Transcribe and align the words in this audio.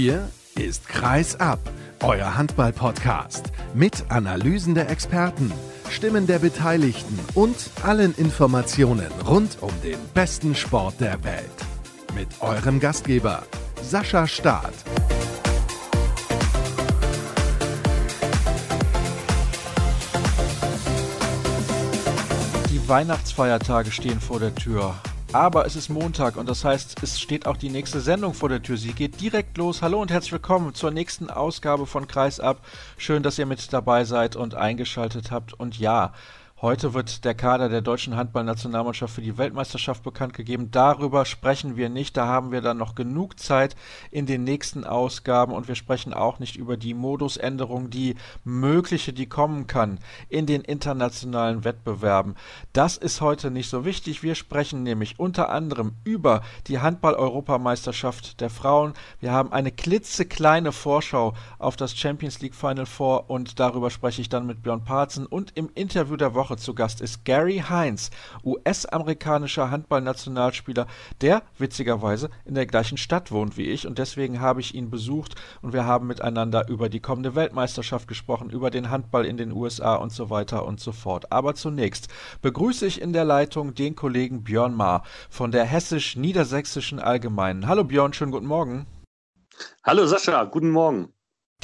Hier 0.00 0.28
ist 0.54 0.88
Kreis 0.88 1.34
ab, 1.40 1.58
euer 2.04 2.36
Handball-Podcast 2.36 3.50
mit 3.74 4.08
Analysen 4.10 4.76
der 4.76 4.90
Experten, 4.90 5.52
Stimmen 5.90 6.28
der 6.28 6.38
Beteiligten 6.38 7.18
und 7.34 7.56
allen 7.82 8.14
Informationen 8.14 9.10
rund 9.26 9.60
um 9.60 9.72
den 9.82 9.98
besten 10.14 10.54
Sport 10.54 11.00
der 11.00 11.24
Welt. 11.24 11.50
Mit 12.14 12.28
eurem 12.38 12.78
Gastgeber 12.78 13.42
Sascha 13.82 14.28
Staat. 14.28 14.72
Die 22.70 22.88
Weihnachtsfeiertage 22.88 23.90
stehen 23.90 24.20
vor 24.20 24.38
der 24.38 24.54
Tür. 24.54 24.94
Aber 25.32 25.66
es 25.66 25.76
ist 25.76 25.90
Montag 25.90 26.38
und 26.38 26.48
das 26.48 26.64
heißt, 26.64 27.02
es 27.02 27.20
steht 27.20 27.46
auch 27.46 27.58
die 27.58 27.68
nächste 27.68 28.00
Sendung 28.00 28.32
vor 28.32 28.48
der 28.48 28.62
Tür. 28.62 28.78
Sie 28.78 28.94
geht 28.94 29.20
direkt 29.20 29.58
los. 29.58 29.82
Hallo 29.82 30.00
und 30.00 30.10
herzlich 30.10 30.32
willkommen 30.32 30.72
zur 30.74 30.90
nächsten 30.90 31.28
Ausgabe 31.28 31.84
von 31.84 32.06
Kreisab. 32.06 32.64
Schön, 32.96 33.22
dass 33.22 33.38
ihr 33.38 33.44
mit 33.44 33.70
dabei 33.70 34.04
seid 34.04 34.36
und 34.36 34.54
eingeschaltet 34.54 35.30
habt. 35.30 35.52
Und 35.52 35.78
ja, 35.78 36.14
Heute 36.60 36.92
wird 36.92 37.24
der 37.24 37.36
Kader 37.36 37.68
der 37.68 37.82
deutschen 37.82 38.16
Handballnationalmannschaft 38.16 39.14
für 39.14 39.22
die 39.22 39.38
Weltmeisterschaft 39.38 40.02
bekannt 40.02 40.34
gegeben. 40.34 40.72
Darüber 40.72 41.24
sprechen 41.24 41.76
wir 41.76 41.88
nicht. 41.88 42.16
Da 42.16 42.26
haben 42.26 42.50
wir 42.50 42.60
dann 42.60 42.78
noch 42.78 42.96
genug 42.96 43.38
Zeit 43.38 43.76
in 44.10 44.26
den 44.26 44.42
nächsten 44.42 44.82
Ausgaben 44.82 45.52
und 45.52 45.68
wir 45.68 45.76
sprechen 45.76 46.12
auch 46.12 46.40
nicht 46.40 46.56
über 46.56 46.76
die 46.76 46.94
Modusänderung, 46.94 47.90
die 47.90 48.16
mögliche, 48.42 49.12
die 49.12 49.26
kommen 49.26 49.68
kann 49.68 50.00
in 50.28 50.46
den 50.46 50.62
internationalen 50.62 51.62
Wettbewerben. 51.62 52.34
Das 52.72 52.96
ist 52.96 53.20
heute 53.20 53.52
nicht 53.52 53.70
so 53.70 53.84
wichtig. 53.84 54.24
Wir 54.24 54.34
sprechen 54.34 54.82
nämlich 54.82 55.20
unter 55.20 55.50
anderem 55.50 55.92
über 56.02 56.42
die 56.66 56.80
Handball-Europameisterschaft 56.80 58.40
der 58.40 58.50
Frauen. 58.50 58.94
Wir 59.20 59.30
haben 59.30 59.52
eine 59.52 59.70
klitzekleine 59.70 60.72
Vorschau 60.72 61.34
auf 61.60 61.76
das 61.76 61.96
Champions 61.96 62.40
League 62.40 62.56
Final 62.56 62.86
Four 62.86 63.30
und 63.30 63.60
darüber 63.60 63.90
spreche 63.90 64.22
ich 64.22 64.28
dann 64.28 64.44
mit 64.44 64.64
Björn 64.64 64.82
Parzen 64.82 65.24
und 65.24 65.52
im 65.56 65.70
Interview 65.76 66.16
der 66.16 66.34
Woche 66.34 66.47
Woche 66.48 66.56
zu 66.56 66.74
Gast 66.74 67.02
ist 67.02 67.26
Gary 67.26 67.62
Hines, 67.68 68.10
US-amerikanischer 68.42 69.70
Handballnationalspieler, 69.70 70.86
der 71.20 71.42
witzigerweise 71.58 72.30
in 72.46 72.54
der 72.54 72.64
gleichen 72.64 72.96
Stadt 72.96 73.30
wohnt 73.30 73.58
wie 73.58 73.68
ich 73.68 73.86
und 73.86 73.98
deswegen 73.98 74.40
habe 74.40 74.60
ich 74.60 74.74
ihn 74.74 74.88
besucht 74.88 75.34
und 75.60 75.74
wir 75.74 75.84
haben 75.84 76.06
miteinander 76.06 76.66
über 76.68 76.88
die 76.88 77.00
kommende 77.00 77.34
Weltmeisterschaft 77.34 78.08
gesprochen, 78.08 78.48
über 78.48 78.70
den 78.70 78.88
Handball 78.88 79.26
in 79.26 79.36
den 79.36 79.52
USA 79.52 79.96
und 79.96 80.10
so 80.10 80.30
weiter 80.30 80.64
und 80.64 80.80
so 80.80 80.92
fort. 80.92 81.30
Aber 81.32 81.54
zunächst 81.54 82.08
begrüße 82.40 82.86
ich 82.86 83.02
in 83.02 83.12
der 83.12 83.26
Leitung 83.26 83.74
den 83.74 83.94
Kollegen 83.94 84.42
Björn 84.42 84.74
Maar 84.74 85.02
von 85.28 85.52
der 85.52 85.64
Hessisch-Niedersächsischen 85.64 86.98
Allgemeinen. 86.98 87.66
Hallo 87.66 87.84
Björn, 87.84 88.14
schönen 88.14 88.32
guten 88.32 88.46
Morgen. 88.46 88.86
Hallo 89.84 90.06
Sascha, 90.06 90.44
guten 90.44 90.70
Morgen. 90.70 91.12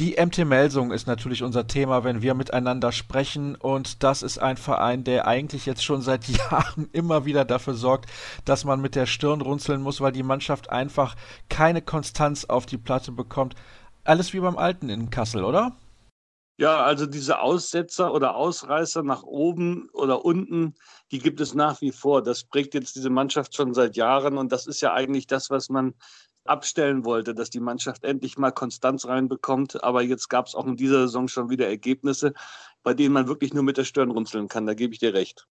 Die 0.00 0.16
MT 0.18 0.38
Melsung 0.38 0.90
ist 0.90 1.06
natürlich 1.06 1.44
unser 1.44 1.68
Thema, 1.68 2.02
wenn 2.02 2.20
wir 2.20 2.34
miteinander 2.34 2.90
sprechen. 2.90 3.54
Und 3.54 4.02
das 4.02 4.24
ist 4.24 4.38
ein 4.38 4.56
Verein, 4.56 5.04
der 5.04 5.28
eigentlich 5.28 5.66
jetzt 5.66 5.84
schon 5.84 6.02
seit 6.02 6.26
Jahren 6.50 6.88
immer 6.92 7.26
wieder 7.26 7.44
dafür 7.44 7.74
sorgt, 7.74 8.10
dass 8.44 8.64
man 8.64 8.80
mit 8.80 8.96
der 8.96 9.06
Stirn 9.06 9.40
runzeln 9.40 9.82
muss, 9.82 10.00
weil 10.00 10.10
die 10.10 10.24
Mannschaft 10.24 10.68
einfach 10.68 11.14
keine 11.48 11.80
Konstanz 11.80 12.44
auf 12.44 12.66
die 12.66 12.76
Platte 12.76 13.12
bekommt. 13.12 13.54
Alles 14.02 14.32
wie 14.32 14.40
beim 14.40 14.58
Alten 14.58 14.88
in 14.88 15.10
Kassel, 15.10 15.44
oder? 15.44 15.76
Ja, 16.56 16.82
also 16.84 17.06
diese 17.06 17.40
Aussetzer 17.40 18.12
oder 18.12 18.34
Ausreißer 18.36 19.02
nach 19.02 19.22
oben 19.22 19.88
oder 19.92 20.24
unten, 20.24 20.74
die 21.10 21.18
gibt 21.18 21.40
es 21.40 21.54
nach 21.54 21.80
wie 21.80 21.90
vor. 21.90 22.22
Das 22.22 22.44
prägt 22.44 22.74
jetzt 22.74 22.94
diese 22.96 23.10
Mannschaft 23.10 23.54
schon 23.54 23.74
seit 23.74 23.96
Jahren 23.96 24.38
und 24.38 24.52
das 24.52 24.66
ist 24.66 24.80
ja 24.80 24.92
eigentlich 24.92 25.26
das, 25.26 25.50
was 25.50 25.68
man 25.68 25.94
abstellen 26.44 27.04
wollte, 27.04 27.34
dass 27.34 27.50
die 27.50 27.60
Mannschaft 27.60 28.04
endlich 28.04 28.38
mal 28.38 28.52
Konstanz 28.52 29.06
reinbekommt. 29.06 29.82
Aber 29.84 30.02
jetzt 30.02 30.28
gab 30.28 30.46
es 30.46 30.54
auch 30.54 30.66
in 30.66 30.76
dieser 30.76 31.02
Saison 31.02 31.28
schon 31.28 31.50
wieder 31.50 31.66
Ergebnisse, 31.68 32.34
bei 32.82 32.94
denen 32.94 33.14
man 33.14 33.28
wirklich 33.28 33.54
nur 33.54 33.62
mit 33.62 33.76
der 33.76 33.84
Stirn 33.84 34.10
runzeln 34.10 34.48
kann. 34.48 34.66
Da 34.66 34.74
gebe 34.74 34.92
ich 34.92 35.00
dir 35.00 35.14
recht. 35.14 35.46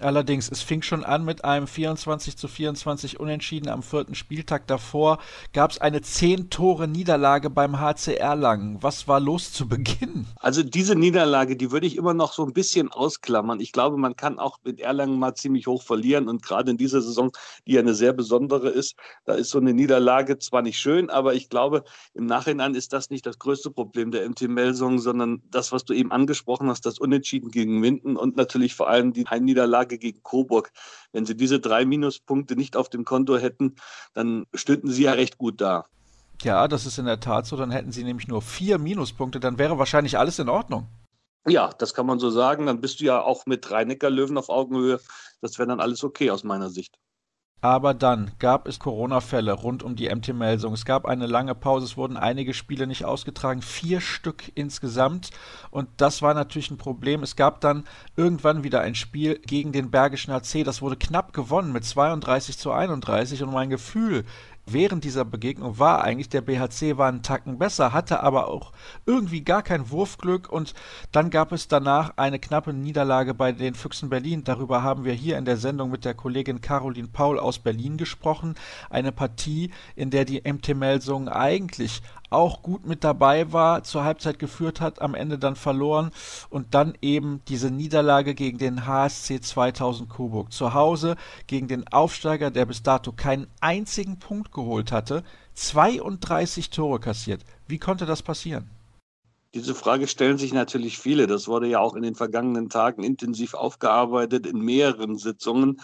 Allerdings, 0.00 0.48
es 0.48 0.62
fing 0.62 0.82
schon 0.82 1.02
an 1.02 1.24
mit 1.24 1.44
einem 1.44 1.66
24 1.66 2.36
zu 2.36 2.46
24 2.46 3.18
Unentschieden 3.18 3.68
am 3.68 3.82
vierten 3.82 4.14
Spieltag. 4.14 4.68
Davor 4.68 5.18
gab 5.52 5.72
es 5.72 5.80
eine 5.80 6.00
10 6.00 6.50
Tore 6.50 6.86
Niederlage 6.86 7.50
beim 7.50 7.80
HC 7.80 8.14
Erlangen. 8.14 8.80
Was 8.80 9.08
war 9.08 9.18
los 9.18 9.52
zu 9.52 9.66
Beginn? 9.66 10.26
Also 10.36 10.62
diese 10.62 10.94
Niederlage, 10.94 11.56
die 11.56 11.72
würde 11.72 11.88
ich 11.88 11.96
immer 11.96 12.14
noch 12.14 12.32
so 12.32 12.46
ein 12.46 12.52
bisschen 12.52 12.92
ausklammern. 12.92 13.58
Ich 13.58 13.72
glaube, 13.72 13.96
man 13.96 14.14
kann 14.14 14.38
auch 14.38 14.60
mit 14.62 14.78
Erlangen 14.78 15.18
mal 15.18 15.34
ziemlich 15.34 15.66
hoch 15.66 15.82
verlieren 15.82 16.28
und 16.28 16.44
gerade 16.44 16.70
in 16.70 16.76
dieser 16.76 17.02
Saison, 17.02 17.32
die 17.66 17.72
ja 17.72 17.80
eine 17.80 17.94
sehr 17.94 18.12
besondere 18.12 18.68
ist, 18.68 18.94
da 19.24 19.34
ist 19.34 19.50
so 19.50 19.58
eine 19.58 19.74
Niederlage 19.74 20.38
zwar 20.38 20.62
nicht 20.62 20.78
schön, 20.78 21.10
aber 21.10 21.34
ich 21.34 21.48
glaube, 21.48 21.82
im 22.14 22.26
Nachhinein 22.26 22.76
ist 22.76 22.92
das 22.92 23.10
nicht 23.10 23.26
das 23.26 23.40
größte 23.40 23.72
Problem 23.72 24.12
der 24.12 24.28
MT 24.28 24.42
Melsung, 24.42 25.00
sondern 25.00 25.42
das, 25.50 25.72
was 25.72 25.84
du 25.84 25.92
eben 25.92 26.12
angesprochen 26.12 26.68
hast, 26.68 26.86
das 26.86 27.00
Unentschieden 27.00 27.50
gegen 27.50 27.80
Minden 27.80 28.16
und 28.16 28.36
natürlich 28.36 28.76
vor 28.76 28.88
allem 28.88 29.12
die 29.12 29.24
Niederlage 29.40 29.87
Niederlage 29.88 29.98
gegen 29.98 30.22
Coburg. 30.22 30.70
Wenn 31.12 31.26
sie 31.26 31.36
diese 31.36 31.60
drei 31.60 31.84
Minuspunkte 31.84 32.56
nicht 32.56 32.76
auf 32.76 32.88
dem 32.88 33.04
Konto 33.04 33.38
hätten, 33.38 33.76
dann 34.14 34.46
stünden 34.54 34.90
sie 34.90 35.04
ja 35.04 35.12
recht 35.12 35.38
gut 35.38 35.60
da. 35.60 35.86
Ja, 36.42 36.68
das 36.68 36.86
ist 36.86 36.98
in 36.98 37.06
der 37.06 37.20
Tat 37.20 37.46
so. 37.46 37.56
Dann 37.56 37.70
hätten 37.70 37.90
sie 37.92 38.04
nämlich 38.04 38.28
nur 38.28 38.42
vier 38.42 38.78
Minuspunkte. 38.78 39.40
Dann 39.40 39.58
wäre 39.58 39.78
wahrscheinlich 39.78 40.18
alles 40.18 40.38
in 40.38 40.48
Ordnung. 40.48 40.86
Ja, 41.48 41.70
das 41.78 41.94
kann 41.94 42.06
man 42.06 42.18
so 42.18 42.30
sagen. 42.30 42.66
Dann 42.66 42.80
bist 42.80 43.00
du 43.00 43.04
ja 43.04 43.20
auch 43.20 43.46
mit 43.46 43.70
Rhein-Neckar-Löwen 43.70 44.38
auf 44.38 44.48
Augenhöhe. 44.48 45.00
Das 45.40 45.58
wäre 45.58 45.68
dann 45.68 45.80
alles 45.80 46.04
okay 46.04 46.30
aus 46.30 46.44
meiner 46.44 46.70
Sicht. 46.70 46.98
Aber 47.60 47.92
dann 47.92 48.30
gab 48.38 48.68
es 48.68 48.78
Corona-Fälle 48.78 49.52
rund 49.52 49.82
um 49.82 49.96
die 49.96 50.08
MT 50.08 50.32
Melsung. 50.32 50.74
Es 50.74 50.84
gab 50.84 51.06
eine 51.06 51.26
lange 51.26 51.56
Pause, 51.56 51.86
es 51.86 51.96
wurden 51.96 52.16
einige 52.16 52.54
Spiele 52.54 52.86
nicht 52.86 53.04
ausgetragen, 53.04 53.62
vier 53.62 54.00
Stück 54.00 54.52
insgesamt. 54.54 55.30
Und 55.70 55.88
das 55.96 56.22
war 56.22 56.34
natürlich 56.34 56.70
ein 56.70 56.78
Problem. 56.78 57.24
Es 57.24 57.34
gab 57.34 57.60
dann 57.60 57.82
irgendwann 58.16 58.62
wieder 58.62 58.82
ein 58.82 58.94
Spiel 58.94 59.40
gegen 59.40 59.72
den 59.72 59.90
Bergischen 59.90 60.32
HC. 60.32 60.62
Das 60.62 60.82
wurde 60.82 60.96
knapp 60.96 61.32
gewonnen 61.32 61.72
mit 61.72 61.84
32 61.84 62.58
zu 62.58 62.70
31. 62.70 63.42
Und 63.42 63.52
mein 63.52 63.70
Gefühl 63.70 64.24
während 64.72 65.04
dieser 65.04 65.24
Begegnung 65.24 65.78
war 65.78 66.02
eigentlich, 66.02 66.28
der 66.28 66.40
BHC 66.40 66.96
war 66.96 67.08
einen 67.08 67.22
Tacken 67.22 67.58
besser, 67.58 67.92
hatte 67.92 68.22
aber 68.22 68.48
auch 68.48 68.72
irgendwie 69.06 69.42
gar 69.42 69.62
kein 69.62 69.90
Wurfglück 69.90 70.50
und 70.50 70.74
dann 71.12 71.30
gab 71.30 71.52
es 71.52 71.68
danach 71.68 72.12
eine 72.16 72.38
knappe 72.38 72.72
Niederlage 72.72 73.34
bei 73.34 73.52
den 73.52 73.74
Füchsen 73.74 74.08
Berlin. 74.08 74.44
Darüber 74.44 74.82
haben 74.82 75.04
wir 75.04 75.12
hier 75.12 75.38
in 75.38 75.44
der 75.44 75.56
Sendung 75.56 75.90
mit 75.90 76.04
der 76.04 76.14
Kollegin 76.14 76.60
Caroline 76.60 77.08
Paul 77.08 77.38
aus 77.38 77.58
Berlin 77.58 77.96
gesprochen. 77.96 78.54
Eine 78.90 79.12
Partie, 79.12 79.70
in 79.96 80.10
der 80.10 80.24
die 80.24 80.42
MT 80.44 80.74
Melsungen 80.74 81.28
eigentlich 81.28 82.02
auch 82.30 82.62
gut 82.62 82.86
mit 82.86 83.04
dabei 83.04 83.52
war, 83.52 83.84
zur 83.84 84.04
Halbzeit 84.04 84.38
geführt 84.38 84.80
hat, 84.80 85.00
am 85.00 85.14
Ende 85.14 85.38
dann 85.38 85.56
verloren 85.56 86.10
und 86.50 86.74
dann 86.74 86.94
eben 87.00 87.40
diese 87.48 87.70
Niederlage 87.70 88.34
gegen 88.34 88.58
den 88.58 88.86
HSC 88.86 89.40
2000 89.40 90.08
Coburg 90.08 90.52
zu 90.52 90.74
Hause 90.74 91.16
gegen 91.46 91.68
den 91.68 91.86
Aufsteiger, 91.88 92.50
der 92.50 92.66
bis 92.66 92.82
dato 92.82 93.12
keinen 93.12 93.46
einzigen 93.60 94.18
Punkt 94.18 94.52
geholt 94.52 94.92
hatte, 94.92 95.24
32 95.54 96.70
Tore 96.70 97.00
kassiert. 97.00 97.42
Wie 97.66 97.78
konnte 97.78 98.06
das 98.06 98.22
passieren? 98.22 98.70
Diese 99.54 99.74
Frage 99.74 100.06
stellen 100.06 100.36
sich 100.36 100.52
natürlich 100.52 100.98
viele. 100.98 101.26
Das 101.26 101.48
wurde 101.48 101.68
ja 101.68 101.80
auch 101.80 101.94
in 101.94 102.02
den 102.02 102.14
vergangenen 102.14 102.68
Tagen 102.68 103.02
intensiv 103.02 103.54
aufgearbeitet 103.54 104.46
in 104.46 104.60
mehreren 104.60 105.16
Sitzungen 105.16 105.80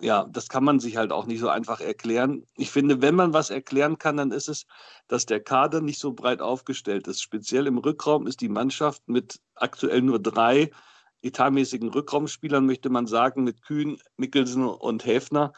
ja, 0.00 0.26
das 0.30 0.48
kann 0.48 0.64
man 0.64 0.78
sich 0.80 0.96
halt 0.96 1.12
auch 1.12 1.26
nicht 1.26 1.40
so 1.40 1.48
einfach 1.48 1.80
erklären. 1.80 2.46
Ich 2.56 2.70
finde, 2.70 3.02
wenn 3.02 3.16
man 3.16 3.32
was 3.32 3.50
erklären 3.50 3.98
kann, 3.98 4.16
dann 4.16 4.30
ist 4.30 4.48
es, 4.48 4.66
dass 5.08 5.26
der 5.26 5.40
Kader 5.40 5.80
nicht 5.80 5.98
so 5.98 6.12
breit 6.12 6.40
aufgestellt 6.40 7.08
ist. 7.08 7.20
Speziell 7.20 7.66
im 7.66 7.78
Rückraum 7.78 8.26
ist 8.26 8.40
die 8.40 8.48
Mannschaft 8.48 9.08
mit 9.08 9.40
aktuell 9.56 10.02
nur 10.02 10.20
drei 10.20 10.70
etatmäßigen 11.22 11.88
Rückraumspielern, 11.88 12.64
möchte 12.64 12.90
man 12.90 13.08
sagen, 13.08 13.42
mit 13.42 13.62
Kühn, 13.62 13.98
Mikkelsen 14.16 14.64
und 14.64 15.04
Häfner. 15.04 15.52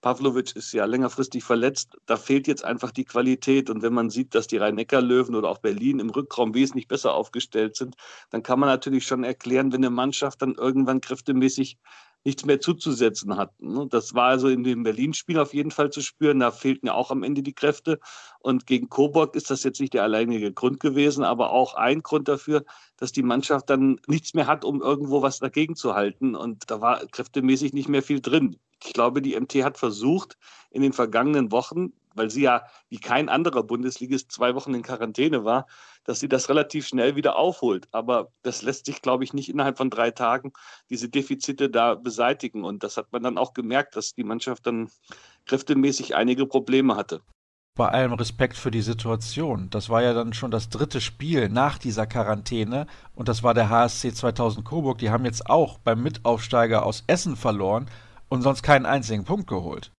Pavlovic 0.00 0.54
ist 0.56 0.72
ja 0.72 0.84
längerfristig 0.84 1.44
verletzt. 1.44 1.96
Da 2.04 2.16
fehlt 2.16 2.46
jetzt 2.46 2.64
einfach 2.64 2.90
die 2.90 3.06
Qualität. 3.06 3.70
Und 3.70 3.82
wenn 3.82 3.94
man 3.94 4.10
sieht, 4.10 4.34
dass 4.34 4.46
die 4.46 4.58
Rhein-Neckar-Löwen 4.58 5.34
oder 5.34 5.48
auch 5.48 5.58
Berlin 5.58 5.98
im 5.98 6.10
Rückraum 6.10 6.52
wesentlich 6.52 6.88
besser 6.88 7.14
aufgestellt 7.14 7.76
sind, 7.76 7.94
dann 8.30 8.42
kann 8.42 8.60
man 8.60 8.68
natürlich 8.68 9.06
schon 9.06 9.24
erklären, 9.24 9.72
wenn 9.72 9.84
eine 9.84 9.88
Mannschaft 9.90 10.42
dann 10.42 10.56
irgendwann 10.56 11.00
kräftemäßig 11.00 11.78
nichts 12.24 12.44
mehr 12.44 12.60
zuzusetzen 12.60 13.36
hatten. 13.36 13.74
Ne? 13.74 13.86
Das 13.88 14.14
war 14.14 14.28
also 14.28 14.48
in 14.48 14.64
dem 14.64 14.82
Berlin-Spiel 14.82 15.38
auf 15.38 15.54
jeden 15.54 15.70
Fall 15.70 15.90
zu 15.90 16.00
spüren. 16.00 16.40
Da 16.40 16.50
fehlten 16.50 16.86
ja 16.86 16.94
auch 16.94 17.10
am 17.10 17.22
Ende 17.22 17.42
die 17.42 17.52
Kräfte. 17.52 18.00
Und 18.40 18.66
gegen 18.66 18.88
Coburg 18.88 19.36
ist 19.36 19.50
das 19.50 19.62
jetzt 19.62 19.80
nicht 19.80 19.94
der 19.94 20.02
alleinige 20.02 20.52
Grund 20.52 20.80
gewesen, 20.80 21.22
aber 21.24 21.50
auch 21.50 21.74
ein 21.74 22.02
Grund 22.02 22.28
dafür, 22.28 22.64
dass 22.96 23.12
die 23.12 23.22
Mannschaft 23.22 23.68
dann 23.70 24.00
nichts 24.06 24.34
mehr 24.34 24.46
hat, 24.46 24.64
um 24.64 24.80
irgendwo 24.80 25.22
was 25.22 25.38
dagegen 25.38 25.76
zu 25.76 25.94
halten. 25.94 26.34
Und 26.34 26.70
da 26.70 26.80
war 26.80 27.04
kräftemäßig 27.06 27.72
nicht 27.72 27.88
mehr 27.88 28.02
viel 28.02 28.20
drin. 28.20 28.56
Ich 28.82 28.92
glaube, 28.92 29.22
die 29.22 29.38
MT 29.38 29.64
hat 29.64 29.78
versucht, 29.78 30.36
in 30.70 30.82
den 30.82 30.92
vergangenen 30.92 31.52
Wochen 31.52 31.92
weil 32.14 32.30
sie 32.30 32.42
ja 32.42 32.64
wie 32.88 32.98
kein 32.98 33.28
anderer 33.28 33.62
Bundesligist 33.62 34.32
zwei 34.32 34.54
Wochen 34.54 34.74
in 34.74 34.82
Quarantäne 34.82 35.44
war, 35.44 35.66
dass 36.04 36.20
sie 36.20 36.28
das 36.28 36.48
relativ 36.48 36.86
schnell 36.86 37.16
wieder 37.16 37.36
aufholt. 37.36 37.88
Aber 37.92 38.32
das 38.42 38.62
lässt 38.62 38.86
sich, 38.86 39.02
glaube 39.02 39.24
ich, 39.24 39.32
nicht 39.32 39.48
innerhalb 39.48 39.76
von 39.76 39.90
drei 39.90 40.10
Tagen 40.10 40.52
diese 40.90 41.08
Defizite 41.08 41.70
da 41.70 41.94
beseitigen. 41.94 42.64
Und 42.64 42.82
das 42.82 42.96
hat 42.96 43.12
man 43.12 43.22
dann 43.22 43.38
auch 43.38 43.54
gemerkt, 43.54 43.96
dass 43.96 44.14
die 44.14 44.24
Mannschaft 44.24 44.66
dann 44.66 44.90
kräftemäßig 45.46 46.14
einige 46.14 46.46
Probleme 46.46 46.96
hatte. 46.96 47.20
bei 47.76 47.88
allem 47.88 48.12
Respekt 48.12 48.56
für 48.56 48.70
die 48.70 48.82
Situation, 48.82 49.68
das 49.70 49.88
war 49.88 50.00
ja 50.02 50.12
dann 50.14 50.32
schon 50.32 50.52
das 50.52 50.68
dritte 50.68 51.00
Spiel 51.00 51.48
nach 51.48 51.76
dieser 51.78 52.06
Quarantäne 52.06 52.86
und 53.16 53.28
das 53.28 53.42
war 53.42 53.52
der 53.52 53.68
HSC 53.68 54.12
2000 54.12 54.64
Coburg. 54.64 54.98
Die 54.98 55.10
haben 55.10 55.24
jetzt 55.24 55.50
auch 55.50 55.78
beim 55.78 56.02
Mitaufsteiger 56.02 56.86
aus 56.86 57.02
Essen 57.08 57.34
verloren 57.36 57.90
und 58.28 58.42
sonst 58.42 58.62
keinen 58.62 58.86
einzigen 58.86 59.24
Punkt 59.24 59.48
geholt. 59.48 59.90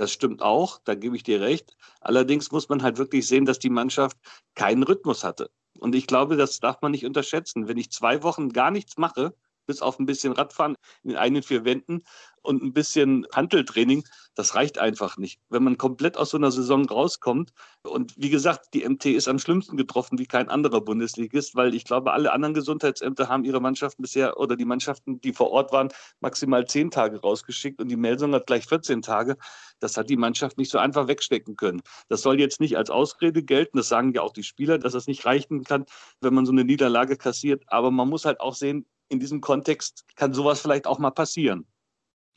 Das 0.00 0.12
stimmt 0.12 0.40
auch, 0.40 0.80
da 0.84 0.94
gebe 0.94 1.14
ich 1.14 1.24
dir 1.24 1.42
recht. 1.42 1.76
Allerdings 2.00 2.50
muss 2.52 2.70
man 2.70 2.82
halt 2.82 2.96
wirklich 2.96 3.28
sehen, 3.28 3.44
dass 3.44 3.58
die 3.58 3.68
Mannschaft 3.68 4.16
keinen 4.54 4.82
Rhythmus 4.82 5.24
hatte. 5.24 5.50
Und 5.78 5.94
ich 5.94 6.06
glaube, 6.06 6.38
das 6.38 6.58
darf 6.58 6.80
man 6.80 6.92
nicht 6.92 7.04
unterschätzen. 7.04 7.68
Wenn 7.68 7.76
ich 7.76 7.92
zwei 7.92 8.22
Wochen 8.22 8.48
gar 8.48 8.70
nichts 8.70 8.96
mache, 8.96 9.34
bis 9.66 9.82
auf 9.82 9.98
ein 9.98 10.06
bisschen 10.06 10.32
Radfahren 10.32 10.76
in 11.02 11.16
einen 11.16 11.42
vier 11.42 11.64
Wänden 11.64 12.02
und 12.42 12.62
ein 12.62 12.72
bisschen 12.72 13.26
Handeltraining, 13.32 14.04
das 14.34 14.54
reicht 14.54 14.78
einfach 14.78 15.16
nicht. 15.18 15.40
Wenn 15.48 15.62
man 15.62 15.76
komplett 15.76 16.16
aus 16.16 16.30
so 16.30 16.36
einer 16.36 16.50
Saison 16.50 16.86
rauskommt 16.86 17.52
und 17.82 18.14
wie 18.16 18.30
gesagt, 18.30 18.74
die 18.74 18.88
MT 18.88 19.06
ist 19.06 19.28
am 19.28 19.38
schlimmsten 19.38 19.76
getroffen 19.76 20.18
wie 20.18 20.26
kein 20.26 20.48
anderer 20.48 20.80
Bundesligist, 20.80 21.54
weil 21.54 21.74
ich 21.74 21.84
glaube, 21.84 22.12
alle 22.12 22.32
anderen 22.32 22.54
Gesundheitsämter 22.54 23.28
haben 23.28 23.44
ihre 23.44 23.60
Mannschaften 23.60 24.02
bisher 24.02 24.38
oder 24.38 24.56
die 24.56 24.64
Mannschaften, 24.64 25.20
die 25.20 25.32
vor 25.32 25.50
Ort 25.50 25.72
waren, 25.72 25.90
maximal 26.20 26.66
zehn 26.66 26.90
Tage 26.90 27.20
rausgeschickt 27.20 27.80
und 27.80 27.88
die 27.88 27.96
Melsung 27.96 28.34
hat 28.34 28.46
gleich 28.46 28.66
14 28.66 29.02
Tage. 29.02 29.36
Das 29.78 29.96
hat 29.96 30.10
die 30.10 30.16
Mannschaft 30.16 30.58
nicht 30.58 30.70
so 30.70 30.78
einfach 30.78 31.08
wegstecken 31.08 31.56
können. 31.56 31.82
Das 32.08 32.22
soll 32.22 32.40
jetzt 32.40 32.60
nicht 32.60 32.76
als 32.76 32.90
Ausrede 32.90 33.42
gelten, 33.42 33.76
das 33.76 33.88
sagen 33.88 34.12
ja 34.14 34.22
auch 34.22 34.32
die 34.32 34.42
Spieler, 34.42 34.78
dass 34.78 34.92
das 34.92 35.06
nicht 35.06 35.24
reichen 35.26 35.64
kann, 35.64 35.84
wenn 36.20 36.34
man 36.34 36.46
so 36.46 36.52
eine 36.52 36.64
Niederlage 36.64 37.16
kassiert. 37.16 37.64
Aber 37.66 37.90
man 37.90 38.08
muss 38.08 38.24
halt 38.24 38.40
auch 38.40 38.54
sehen, 38.54 38.86
in 39.10 39.20
diesem 39.20 39.42
Kontext 39.42 40.04
kann 40.16 40.32
sowas 40.32 40.60
vielleicht 40.60 40.86
auch 40.86 40.98
mal 40.98 41.10
passieren. 41.10 41.66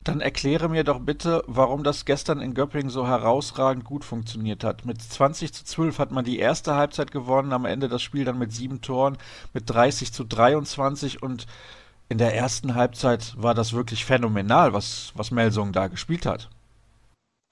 Dann 0.02 0.20
erkläre 0.20 0.68
mir 0.68 0.84
doch 0.84 1.00
bitte, 1.00 1.42
warum 1.46 1.82
das 1.82 2.04
gestern 2.04 2.40
in 2.40 2.52
Göppingen 2.52 2.90
so 2.90 3.06
herausragend 3.06 3.84
gut 3.84 4.04
funktioniert 4.04 4.62
hat. 4.62 4.84
Mit 4.84 5.00
20 5.00 5.54
zu 5.54 5.64
12 5.64 5.98
hat 5.98 6.10
man 6.10 6.26
die 6.26 6.38
erste 6.38 6.74
Halbzeit 6.74 7.10
gewonnen, 7.10 7.54
am 7.54 7.64
Ende 7.64 7.88
das 7.88 8.02
Spiel 8.02 8.26
dann 8.26 8.38
mit 8.38 8.52
sieben 8.52 8.82
Toren, 8.82 9.16
mit 9.54 9.70
30 9.70 10.12
zu 10.12 10.24
23 10.24 11.22
und 11.22 11.46
in 12.10 12.18
der 12.18 12.34
ersten 12.34 12.74
Halbzeit 12.74 13.34
war 13.38 13.54
das 13.54 13.72
wirklich 13.72 14.04
phänomenal, 14.04 14.74
was, 14.74 15.12
was 15.14 15.30
Melsung 15.30 15.72
da 15.72 15.86
gespielt 15.86 16.26
hat. 16.26 16.50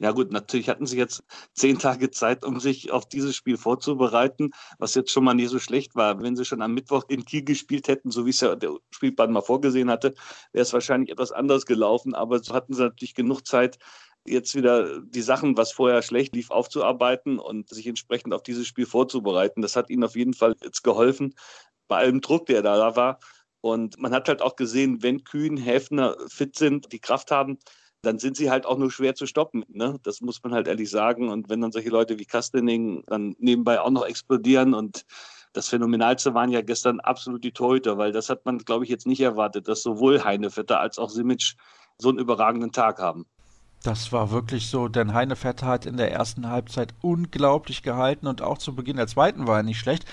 Ja 0.03 0.11
gut, 0.11 0.33
natürlich 0.33 0.69
hatten 0.69 0.85
sie 0.85 0.99
jetzt 0.99 1.23
zehn 1.55 1.79
Tage 1.79 2.11
Zeit, 2.11 2.45
um 2.45 2.59
sich 2.59 2.91
auf 2.91 3.07
dieses 3.09 3.37
Spiel 3.37 3.57
vorzubereiten, 3.57 4.51
was 4.79 4.97
jetzt 4.97 5.13
schon 5.13 5.23
mal 5.23 5.35
nie 5.35 5.47
so 5.47 5.61
schlecht 5.61 5.95
war. 5.95 6.21
Wenn 6.21 6.35
sie 6.35 6.45
schon 6.45 6.61
am 6.61 6.75
Mittwoch 6.75 7.05
in 7.07 7.25
Kiel 7.25 7.45
gespielt 7.45 7.87
hätten, 7.87 8.11
so 8.11 8.27
wie 8.27 8.31
es 8.31 8.41
ja 8.41 8.57
der 8.57 8.77
Spielplan 8.91 9.31
mal 9.31 9.43
vorgesehen 9.43 9.91
hatte, 9.93 10.13
wäre 10.53 10.65
es 10.65 10.73
wahrscheinlich 10.73 11.11
etwas 11.11 11.31
anders 11.31 11.67
gelaufen. 11.67 12.17
Aber 12.17 12.41
so 12.43 12.53
hatten 12.53 12.75
sie 12.75 12.83
natürlich 12.83 13.15
genug 13.15 13.47
Zeit, 13.47 13.79
jetzt 14.27 14.57
wieder 14.57 15.01
die 15.03 15.23
Sachen, 15.23 15.57
was 15.57 15.71
vorher 15.71 16.03
schlecht 16.03 16.35
lief, 16.35 16.51
aufzuarbeiten 16.51 17.39
und 17.39 17.69
sich 17.69 17.87
entsprechend 17.87 18.35
auf 18.35 18.43
dieses 18.43 18.67
Spiel 18.67 18.87
vorzubereiten. 18.87 19.63
Das 19.63 19.77
hat 19.77 19.89
ihnen 19.89 20.03
auf 20.03 20.17
jeden 20.17 20.35
Fall 20.35 20.57
jetzt 20.65 20.83
geholfen, 20.83 21.37
bei 21.87 21.99
allem 21.99 22.21
Druck, 22.21 22.47
der 22.47 22.63
da 22.63 22.97
war. 22.97 23.21
Und 23.61 24.01
man 24.01 24.13
hat 24.13 24.29
halt 24.29 24.43
auch 24.43 24.57
gesehen, 24.57 25.01
wenn 25.05 25.23
Kühn, 25.23 25.57
Häfner 25.57 26.17
fit 26.27 26.57
sind, 26.57 26.93
die 26.93 26.99
Kraft 26.99 27.31
haben, 27.31 27.59
dann 28.03 28.19
sind 28.19 28.37
sie 28.37 28.51
halt 28.51 28.67
auch 28.67 28.77
nur 28.77 28.91
schwer 28.91 29.15
zu 29.15 29.27
stoppen. 29.27 29.65
Ne? 29.69 29.99
Das 30.03 30.21
muss 30.21 30.43
man 30.43 30.53
halt 30.53 30.67
ehrlich 30.67 30.91
sagen. 30.91 31.29
Und 31.29 31.49
wenn 31.49 31.61
dann 31.61 31.73
solche 31.73 31.89
Leute 31.89 32.19
wie 32.19 32.25
Kastening 32.25 33.05
dann 33.07 33.37
nebenbei 33.39 33.81
auch 33.81 33.91
noch 33.91 34.05
explodieren 34.05 34.75
und 34.75 35.07
das 35.53 35.69
Phänomenalste 35.69 36.35
waren 36.35 36.51
ja 36.51 36.63
gestern 36.63 37.01
absolut 37.01 37.45
die 37.45 37.53
Torhüter, 37.53 37.99
weil 37.99 38.13
das 38.13 38.29
hat 38.29 38.45
man, 38.45 38.59
glaube 38.59 38.85
ich, 38.85 38.91
jetzt 38.91 39.07
nicht 39.07 39.21
erwartet, 39.21 39.69
dass 39.69 39.83
sowohl 39.83 40.25
Heinevetter 40.25 40.81
als 40.81 40.99
auch 40.99 41.11
Simic 41.11 41.55
so 41.99 42.09
einen 42.09 42.19
überragenden 42.19 42.73
Tag 42.73 42.99
haben. 43.01 43.27
Das 43.83 44.13
war 44.13 44.31
wirklich 44.31 44.69
so, 44.69 44.87
denn 44.87 45.13
Heinefetter 45.13 45.67
hat 45.67 45.87
in 45.87 45.97
der 45.97 46.13
ersten 46.13 46.49
Halbzeit 46.49 46.95
unglaublich 47.01 47.83
gehalten 47.83 48.29
und 48.29 48.41
auch 48.41 48.59
zu 48.59 48.77
Beginn 48.77 48.97
der 48.97 49.09
zweiten 49.09 49.49
war 49.49 49.57
er 49.57 49.63
nicht 49.65 49.81
schlecht. 49.81 50.05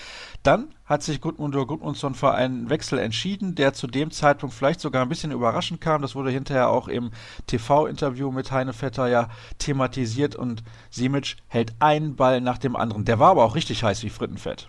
Dann 0.42 0.74
hat 0.84 1.04
sich 1.04 1.20
Gudmundur 1.20 1.68
Gudmundsson 1.68 2.16
für 2.16 2.32
einen 2.32 2.68
Wechsel 2.68 2.98
entschieden, 2.98 3.54
der 3.54 3.72
zu 3.72 3.86
dem 3.86 4.10
Zeitpunkt 4.10 4.56
vielleicht 4.56 4.80
sogar 4.80 5.02
ein 5.02 5.08
bisschen 5.08 5.30
überraschend 5.30 5.80
kam. 5.80 6.02
Das 6.02 6.16
wurde 6.16 6.30
hinterher 6.30 6.68
auch 6.68 6.88
im 6.88 7.12
TV-Interview 7.46 8.32
mit 8.32 8.50
Heinefetter 8.50 9.06
ja 9.06 9.28
thematisiert 9.58 10.34
und 10.34 10.64
Simic 10.90 11.36
hält 11.46 11.74
einen 11.78 12.16
Ball 12.16 12.40
nach 12.40 12.58
dem 12.58 12.74
anderen. 12.74 13.04
Der 13.04 13.20
war 13.20 13.30
aber 13.30 13.44
auch 13.44 13.54
richtig 13.54 13.84
heiß 13.84 14.02
wie 14.02 14.10
Frittenfett. 14.10 14.68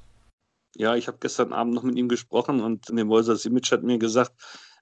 Ja, 0.76 0.96
ich 0.96 1.08
habe 1.08 1.18
gestern 1.20 1.54
Abend 1.54 1.74
noch 1.74 1.84
mit 1.84 1.98
ihm 1.98 2.08
gesprochen 2.08 2.62
und 2.62 2.88
Mäuser 2.92 3.36
Simic 3.36 3.72
hat 3.72 3.82
mir 3.82 3.98
gesagt, 3.98 4.34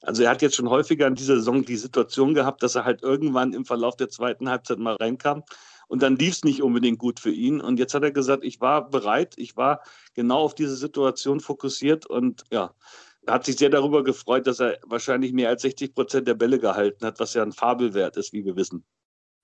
also 0.02 0.24
er 0.24 0.30
hat 0.30 0.42
jetzt 0.42 0.56
schon 0.56 0.70
häufiger 0.70 1.08
in 1.08 1.16
dieser 1.16 1.36
Saison 1.36 1.66
die 1.66 1.76
Situation 1.76 2.34
gehabt, 2.34 2.64
dass 2.64 2.76
er 2.76 2.86
halt 2.86 3.04
irgendwann 3.04 3.54
im 3.54 3.66
Verlauf 3.66 3.96
der 3.96 4.10
zweiten 4.10 4.50
Halbzeit 4.50 4.80
mal 4.80 4.96
reinkam 4.96 5.44
und 5.90 6.04
dann 6.04 6.16
lief 6.16 6.36
es 6.36 6.44
nicht 6.44 6.62
unbedingt 6.62 7.00
gut 7.00 7.20
für 7.20 7.32
ihn. 7.32 7.60
Und 7.60 7.80
jetzt 7.80 7.94
hat 7.94 8.04
er 8.04 8.12
gesagt, 8.12 8.46
ich 8.46 8.62
war 8.62 8.90
bereit, 8.90 9.34
ich 9.38 9.58
war 9.58 9.82
genau 10.14 10.40
auf 10.40 10.56
diese 10.56 10.76
Situation 10.76 11.40
fokussiert 11.40 12.06
und 12.06 12.44
ja, 12.52 12.74
hat 13.28 13.46
sich 13.46 13.58
sehr 13.58 13.70
darüber 13.70 14.04
gefreut, 14.04 14.48
dass 14.48 14.60
er 14.60 14.78
wahrscheinlich 14.86 15.34
mehr 15.34 15.50
als 15.50 15.64
60 15.64 15.94
Prozent 15.94 16.28
der 16.28 16.36
Bälle 16.36 16.60
gehalten 16.60 17.06
hat, 17.06 17.20
was 17.20 17.34
ja 17.34 17.44
ein 17.44 17.52
Fabelwert 17.52 18.18
ist, 18.18 18.34
wie 18.34 18.46
wir 18.46 18.56
wissen. 18.56 18.86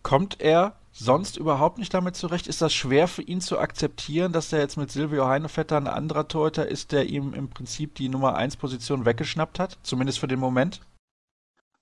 Kommt 0.03 0.39
er 0.39 0.79
sonst 0.97 1.37
überhaupt 1.37 1.77
nicht 1.77 1.93
damit 1.93 2.15
zurecht? 2.15 2.47
Ist 2.47 2.61
das 2.61 2.73
schwer 2.73 3.07
für 3.07 3.21
ihn 3.21 3.41
zu 3.41 3.59
akzeptieren, 3.59 4.31
dass 4.31 4.53
er 4.53 4.59
jetzt 4.59 4.77
mit 4.77 4.91
Silvio 4.91 5.27
Heinevetter 5.27 5.77
ein 5.77 5.87
anderer 5.87 6.27
Torhüter 6.27 6.67
ist, 6.67 6.91
der 6.91 7.05
ihm 7.07 7.33
im 7.33 7.49
Prinzip 7.49 7.95
die 7.95 8.09
Nummer 8.09 8.35
1 8.35 8.57
Position 8.57 9.05
weggeschnappt 9.05 9.59
hat? 9.59 9.77
Zumindest 9.83 10.19
für 10.19 10.27
den 10.27 10.39
Moment? 10.39 10.81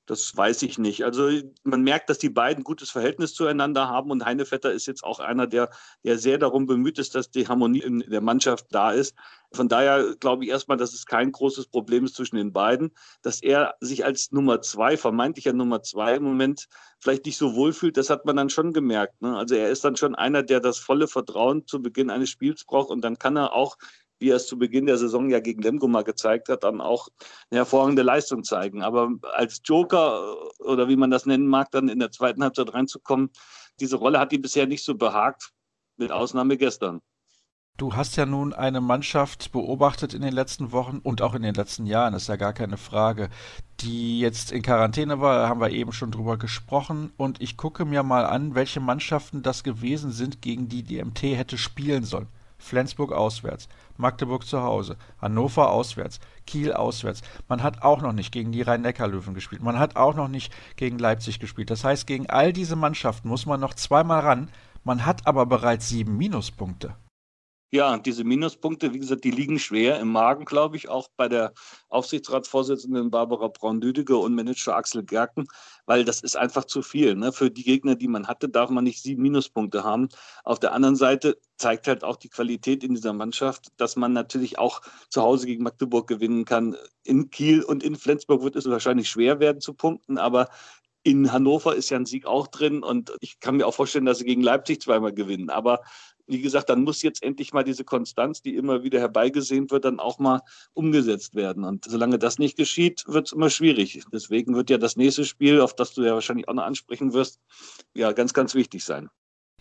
Das 0.06 0.36
weiß 0.36 0.64
ich 0.64 0.78
nicht. 0.78 1.06
Also 1.06 1.30
man 1.64 1.82
merkt, 1.82 2.10
dass 2.10 2.18
die 2.18 2.30
beiden 2.30 2.66
gutes 2.66 2.90
Verhältnis 2.90 3.34
zueinander 3.34 3.88
haben 3.88 4.12
und 4.12 4.26
Heinevetter 4.26 4.72
ist 4.74 4.86
jetzt 4.86 5.04
auch 5.04 5.22
einer, 5.22 5.48
der, 5.48 5.70
der 6.04 6.18
sehr 6.18 6.38
darum 6.38 6.66
bemüht 6.66 7.00
ist, 7.00 7.16
dass 7.16 7.32
die 7.32 7.48
Harmonie 7.48 7.80
in 7.80 8.00
der 8.00 8.20
Mannschaft 8.20 8.66
da 8.72 8.92
ist. 8.92 9.16
Von 9.54 9.70
daher 9.70 10.16
glaube 10.20 10.44
ich 10.44 10.50
erstmal, 10.50 10.78
dass 10.78 10.94
es 10.94 11.06
kein 11.06 11.32
großes 11.32 11.68
Problem 11.68 12.04
ist 12.04 12.16
zwischen 12.16 12.36
den 12.36 12.52
beiden, 12.52 12.92
dass 13.22 13.42
er 13.42 13.76
sich 13.80 14.04
als 14.04 14.32
Nummer 14.32 14.62
zwei, 14.62 14.98
vermeintlicher 14.98 15.54
Nummer 15.54 15.84
zwei 15.84 16.16
im 16.16 16.24
Moment 16.24 16.68
vielleicht 17.00 17.26
nicht 17.26 17.38
so 17.38 17.56
wohlfühlt, 17.56 17.96
das 17.96 18.10
hat 18.10 18.26
man 18.26 18.36
dann 18.36 18.50
schon 18.50 18.74
gemerkt. 18.74 19.22
Ne? 19.22 19.38
Also 19.38 19.56
er 19.56 19.70
ist 19.70 19.86
dann 19.86 19.96
schon 19.96 20.16
einer, 20.16 20.44
der 20.44 20.60
das 20.60 20.80
volle 20.80 21.08
Vertrauen 21.08 21.66
zu 21.66 21.82
Beginn 21.82 22.10
eines 22.10 22.30
Spiels 22.30 22.66
braucht 22.66 22.90
und 22.90 23.02
dann 23.02 23.20
kann 23.20 23.38
er 23.38 23.54
auch 23.54 23.78
wie 24.20 24.30
er 24.30 24.38
es 24.38 24.48
zu 24.48 24.58
Beginn 24.58 24.86
der 24.86 24.98
Saison 24.98 25.30
ja 25.30 25.40
gegen 25.40 25.62
Lemgo 25.62 25.88
mal 25.88 26.04
gezeigt 26.04 26.50
hat, 26.50 26.64
dann 26.64 26.82
auch 26.82 27.10
eine 27.50 27.60
hervorragende 27.60 28.04
Leistung 28.04 28.44
zeigen. 28.44 28.82
Aber 28.82 29.10
als 29.34 29.62
Joker 29.64 30.36
äh, 30.60 30.64
oder 30.64 30.88
wie 30.88 30.96
man 30.96 31.12
das 31.12 31.26
nennen 31.26 31.48
mag, 31.48 31.72
dann 31.72 31.90
in 31.90 32.00
der 32.00 32.12
zweiten 32.12 32.44
Halbzeit 32.44 32.74
reinzukommen, 32.74 33.32
diese 33.80 33.98
Rolle 33.98 34.20
hat 34.20 34.34
ihm 34.34 34.42
bisher 34.42 34.68
nicht 34.68 34.84
so 34.84 34.96
behagt, 34.96 35.52
mit 35.98 36.12
Ausnahme 36.12 36.58
gestern. 36.58 37.02
Du 37.76 37.96
hast 37.96 38.18
ja 38.18 38.28
nun 38.28 38.54
eine 38.54 38.82
Mannschaft 38.82 39.52
beobachtet 39.52 40.14
in 40.14 40.22
den 40.22 40.34
letzten 40.34 40.72
Wochen 40.72 41.00
und 41.00 41.24
auch 41.24 41.34
in 41.34 41.42
den 41.42 41.56
letzten 41.56 41.88
Jahren, 41.88 42.14
ist 42.14 42.30
ja 42.30 42.36
gar 42.36 42.54
keine 42.54 42.78
Frage, 42.78 43.30
die 43.80 44.20
jetzt 44.20 44.52
in 44.52 44.62
Quarantäne 44.62 45.22
war, 45.22 45.50
haben 45.50 45.60
wir 45.60 45.72
eben 45.72 45.92
schon 45.92 46.12
drüber 46.12 46.38
gesprochen 46.38 47.12
und 47.18 47.42
ich 47.42 47.58
gucke 47.58 47.84
mir 47.86 48.04
mal 48.04 48.28
an, 48.28 48.54
welche 48.54 48.80
Mannschaften 48.80 49.42
das 49.42 49.64
gewesen 49.64 50.12
sind, 50.12 50.44
gegen 50.44 50.70
die 50.70 50.84
die 50.84 51.04
MT 51.04 51.24
hätte 51.24 51.58
spielen 51.58 52.04
sollen. 52.04 52.28
Flensburg 52.64 53.12
auswärts, 53.12 53.68
Magdeburg 53.98 54.46
zu 54.46 54.64
Hause, 54.64 54.98
Hannover 55.22 55.72
auswärts, 55.72 56.20
Kiel 56.48 56.74
auswärts. 56.74 57.22
Man 57.48 57.62
hat 57.62 57.84
auch 57.84 58.02
noch 58.02 58.14
nicht 58.14 58.32
gegen 58.32 58.52
die 58.52 58.62
Rhein-Neckar-Löwen 58.62 59.34
gespielt. 59.34 59.62
Man 59.62 59.78
hat 59.78 59.96
auch 59.96 60.16
noch 60.16 60.30
nicht 60.30 60.54
gegen 60.76 60.98
Leipzig 60.98 61.40
gespielt. 61.40 61.70
Das 61.70 61.84
heißt, 61.84 62.08
gegen 62.08 62.30
all 62.30 62.54
diese 62.54 62.76
Mannschaften 62.76 63.28
muss 63.28 63.46
man 63.46 63.60
noch 63.60 63.74
zweimal 63.74 64.22
ran. 64.22 64.50
Man 64.84 65.06
hat 65.06 65.28
aber 65.28 65.46
bereits 65.46 65.90
sieben 65.90 66.18
Minuspunkte. 66.18 66.96
Ja, 67.74 67.98
diese 67.98 68.24
Minuspunkte, 68.24 68.94
wie 68.94 69.00
gesagt, 69.00 69.24
die 69.24 69.32
liegen 69.32 69.58
schwer 69.58 70.00
im 70.00 70.12
Magen, 70.12 70.46
glaube 70.46 70.78
ich, 70.78 70.90
auch 70.90 71.08
bei 71.18 71.28
der 71.28 71.54
Aufsichtsratsvorsitzenden 71.90 73.10
Barbara 73.10 73.48
Braun-Lüdecke 73.48 74.16
und 74.16 74.36
Manager 74.36 74.76
Axel 74.76 75.04
Gerken, 75.04 75.48
weil 75.88 76.06
das 76.06 76.22
ist 76.22 76.38
einfach 76.38 76.66
zu 76.66 76.84
viel. 76.84 77.16
Ne? 77.16 77.32
Für 77.34 77.50
die 77.50 77.64
Gegner, 77.64 77.96
die 77.96 78.08
man 78.08 78.28
hatte, 78.28 78.48
darf 78.48 78.70
man 78.70 78.84
nicht 78.84 79.02
sieben 79.02 79.24
Minuspunkte 79.24 79.84
haben. 79.84 80.10
Auf 80.44 80.60
der 80.60 80.74
anderen 80.74 80.96
Seite 80.96 81.40
zeigt 81.58 81.88
halt 81.88 82.04
auch 82.04 82.18
die 82.18 82.30
Qualität 82.30 82.84
in 82.84 82.94
dieser 82.94 83.14
Mannschaft, 83.14 83.70
dass 83.78 83.96
man 83.96 84.14
natürlich 84.14 84.60
auch 84.60 84.82
zu 85.10 85.24
Hause 85.24 85.48
gegen 85.48 85.64
Magdeburg 85.64 86.06
gewinnen 86.06 86.46
kann. 86.46 86.78
In 87.04 87.32
Kiel 87.32 87.64
und 87.64 87.82
in 87.82 87.96
Flensburg 87.96 88.44
wird 88.44 88.56
es 88.56 88.70
wahrscheinlich 88.70 89.10
schwer 89.10 89.40
werden 89.40 89.62
zu 89.62 89.74
punkten, 89.74 90.20
aber 90.20 90.50
in 91.04 91.32
Hannover 91.32 91.76
ist 91.76 91.90
ja 91.90 91.98
ein 91.98 92.06
Sieg 92.06 92.26
auch 92.26 92.48
drin 92.48 92.82
und 92.82 93.12
ich 93.20 93.40
kann 93.42 93.58
mir 93.58 93.68
auch 93.68 93.74
vorstellen, 93.74 94.06
dass 94.06 94.20
sie 94.20 94.26
gegen 94.26 94.42
Leipzig 94.42 94.82
zweimal 94.82 95.14
gewinnen. 95.14 95.50
Aber 95.50 95.82
wie 96.28 96.42
gesagt, 96.42 96.70
dann 96.70 96.84
muss 96.84 97.02
jetzt 97.02 97.24
endlich 97.24 97.54
mal 97.54 97.64
diese 97.64 97.84
Konstanz, 97.84 98.42
die 98.42 98.56
immer 98.56 98.84
wieder 98.84 99.00
herbeigesehnt 99.00 99.72
wird, 99.72 99.86
dann 99.86 100.00
auch 100.00 100.20
mal 100.20 100.42
umgesetzt 100.74 101.36
werden. 101.36 101.64
Und 101.64 101.86
solange 101.86 102.20
das 102.20 102.40
nicht 102.40 102.58
geschieht, 102.58 103.04
wird 103.08 103.28
es 103.28 103.34
immer 103.34 103.50
schwierig. 103.50 104.04
Deswegen 104.12 104.56
wird 104.56 104.70
ja 104.70 104.78
das 104.78 104.96
nächste 104.96 105.26
Spiel, 105.26 105.62
auf 105.62 105.76
das 105.76 105.94
du 105.94 106.04
ja 106.04 106.14
wahrscheinlich 106.14 106.48
auch 106.48 106.54
noch 106.54 106.64
ansprechen 106.64 107.14
wirst, 107.14 107.40
ja 107.94 108.12
ganz, 108.12 108.34
ganz 108.34 108.56
wichtig 108.56 108.84
sein. 108.84 109.10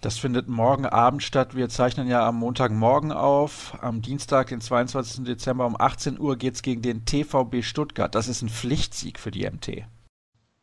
Das 0.00 0.18
findet 0.18 0.48
morgen 0.48 0.84
Abend 0.84 1.22
statt. 1.22 1.54
Wir 1.54 1.68
zeichnen 1.68 2.08
ja 2.08 2.26
am 2.26 2.36
Montagmorgen 2.36 3.12
auf. 3.12 3.78
Am 3.80 4.02
Dienstag, 4.02 4.48
den 4.48 4.60
22. 4.60 5.24
Dezember 5.24 5.64
um 5.64 5.80
18 5.80 6.18
Uhr 6.18 6.36
geht 6.36 6.56
es 6.56 6.62
gegen 6.62 6.82
den 6.82 7.04
TVB 7.04 7.62
Stuttgart. 7.62 8.12
Das 8.12 8.26
ist 8.26 8.42
ein 8.42 8.48
Pflichtsieg 8.48 9.20
für 9.20 9.30
die 9.30 9.48
MT 9.48 9.84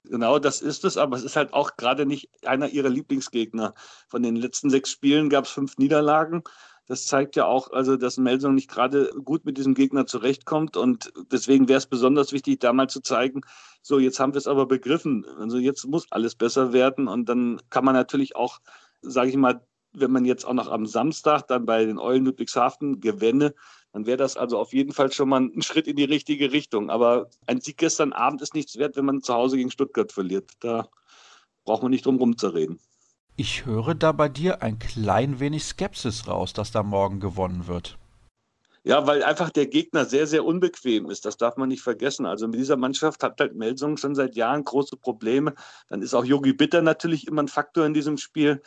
Genau, 0.10 0.40
das 0.40 0.62
ist 0.62 0.86
es, 0.86 0.98
aber 0.98 1.18
es 1.18 1.24
ist 1.24 1.36
halt 1.36 1.54
auch 1.54 1.78
gerade 1.78 2.08
nicht 2.08 2.30
einer 2.44 2.68
ihrer 2.70 2.90
Lieblingsgegner. 2.90 3.76
Von 4.10 4.24
den 4.24 4.36
letzten 4.36 4.72
sechs 4.72 4.90
Spielen 4.90 5.30
gab 5.30 5.46
es 5.46 5.52
fünf 5.52 5.78
Niederlagen. 5.78 6.44
Das 6.88 7.06
zeigt 7.06 7.36
ja 7.36 7.46
auch, 7.46 7.72
also, 7.72 7.96
dass 7.96 8.18
Melsung 8.18 8.56
nicht 8.56 8.72
gerade 8.72 9.12
gut 9.24 9.46
mit 9.46 9.60
diesem 9.60 9.76
Gegner 9.76 10.08
zurechtkommt. 10.08 10.78
Und 10.78 11.14
deswegen 11.32 11.68
wäre 11.68 11.78
es 11.78 11.86
besonders 11.86 12.34
wichtig, 12.34 12.60
da 12.60 12.74
mal 12.74 12.90
zu 12.90 13.02
zeigen, 13.02 13.42
so, 13.84 14.00
jetzt 14.00 14.20
haben 14.20 14.34
wir 14.34 14.40
es 14.40 14.48
aber 14.48 14.66
begriffen. 14.66 15.26
Also 15.38 15.60
jetzt 15.60 15.86
muss 15.86 16.12
alles 16.12 16.34
besser 16.34 16.74
werden. 16.74 17.08
Und 17.08 17.30
dann 17.30 17.62
kann 17.70 17.86
man 17.86 17.94
natürlich 17.94 18.36
auch, 18.36 18.58
sage 19.04 19.30
ich 19.30 19.38
mal, 19.38 19.64
wenn 19.94 20.12
man 20.12 20.26
jetzt 20.26 20.44
auch 20.46 20.54
noch 20.54 20.72
am 20.72 20.88
Samstag 20.88 21.48
dann 21.48 21.66
bei 21.66 21.86
den 21.86 22.00
Eulen 22.00 22.26
Ludwigshafen 22.26 23.00
gewinne, 23.00 23.54
dann 23.92 24.06
wäre 24.06 24.18
das 24.18 24.38
also 24.38 24.58
auf 24.58 24.74
jeden 24.74 24.94
Fall 24.94 25.12
schon 25.12 25.30
mal 25.30 25.42
ein 25.42 25.62
Schritt 25.62 25.88
in 25.88 25.96
die 25.96 26.04
richtige 26.04 26.52
Richtung. 26.52 26.90
Aber 26.90 27.30
ein 27.48 27.60
Sieg 27.60 27.78
gestern 27.78 28.14
Abend 28.14 28.42
ist 28.42 28.54
nichts 28.54 28.78
wert, 28.78 28.96
wenn 28.96 29.06
man 29.06 29.22
zu 29.22 29.34
Hause 29.34 29.58
gegen 29.58 29.72
Stuttgart 29.72 30.12
verliert. 30.12 30.52
Da 30.60 30.88
braucht 31.66 31.82
man 31.82 31.92
nicht 31.92 32.06
drum 32.06 32.18
rumzureden. 32.18 32.80
Ich 33.36 33.66
höre 33.66 33.96
da 33.96 34.12
bei 34.12 34.30
dir 34.30 34.62
ein 34.62 34.80
klein 34.80 35.40
wenig 35.40 35.64
Skepsis 35.64 36.28
raus, 36.28 36.54
dass 36.54 36.72
da 36.72 36.84
morgen 36.84 37.20
gewonnen 37.20 37.68
wird. 37.68 37.98
Ja, 38.84 39.06
weil 39.08 39.24
einfach 39.24 39.50
der 39.50 39.68
Gegner 39.68 40.06
sehr, 40.06 40.26
sehr 40.26 40.46
unbequem 40.46 41.10
ist. 41.10 41.26
Das 41.26 41.38
darf 41.38 41.58
man 41.58 41.70
nicht 41.70 41.82
vergessen. 41.82 42.26
Also 42.26 42.48
mit 42.48 42.60
dieser 42.60 42.78
Mannschaft 42.78 43.24
hat 43.24 43.40
halt 43.40 43.56
Melsung 43.56 43.98
schon 43.98 44.16
seit 44.16 44.36
Jahren 44.36 44.64
große 44.64 44.98
Probleme. 44.98 45.54
Dann 45.90 46.02
ist 46.02 46.14
auch 46.14 46.24
Yogi 46.26 46.54
Bitter 46.54 46.82
natürlich 46.82 47.28
immer 47.28 47.44
ein 47.44 47.50
Faktor 47.50 47.86
in 47.86 47.94
diesem 47.94 48.18
Spiel 48.18 48.62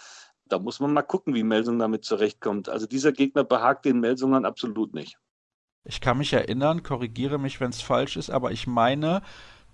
da 0.52 0.58
muss 0.58 0.80
man 0.80 0.92
mal 0.92 1.02
gucken, 1.02 1.34
wie 1.34 1.42
Melsung 1.42 1.78
damit 1.78 2.04
zurechtkommt. 2.04 2.68
Also 2.68 2.86
dieser 2.86 3.12
Gegner 3.12 3.42
behagt 3.42 3.86
den 3.86 4.00
Melsungern 4.00 4.44
absolut 4.44 4.92
nicht. 4.92 5.16
Ich 5.84 6.00
kann 6.00 6.18
mich 6.18 6.32
erinnern, 6.32 6.82
korrigiere 6.82 7.38
mich, 7.38 7.60
wenn 7.60 7.70
es 7.70 7.80
falsch 7.80 8.16
ist, 8.16 8.30
aber 8.30 8.52
ich 8.52 8.66
meine, 8.66 9.22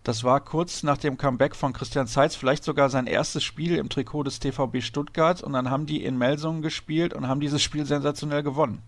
das 0.05 0.25
war 0.25 0.41
kurz 0.43 0.83
nach 0.85 0.97
dem 0.97 1.19
Comeback 1.19 1.55
von 1.55 1.73
Christian 1.73 2.07
Zeitz, 2.07 2.35
vielleicht 2.35 2.65
sogar 2.65 2.89
sein 2.89 3.07
erstes 3.07 3.43
Spiel 3.43 3.77
im 3.77 3.89
Trikot 3.91 4.23
des 4.23 4.39
TVB 4.39 4.81
Stuttgart 4.81 5.43
und 5.43 5.53
dann 5.53 5.69
haben 5.69 5.85
die 5.85 6.03
in 6.03 6.17
Melsungen 6.17 6.63
gespielt 6.63 7.13
und 7.13 7.29
haben 7.29 7.41
dieses 7.41 7.61
Spiel 7.61 7.85
sensationell 7.85 8.43
gewonnen. 8.43 8.81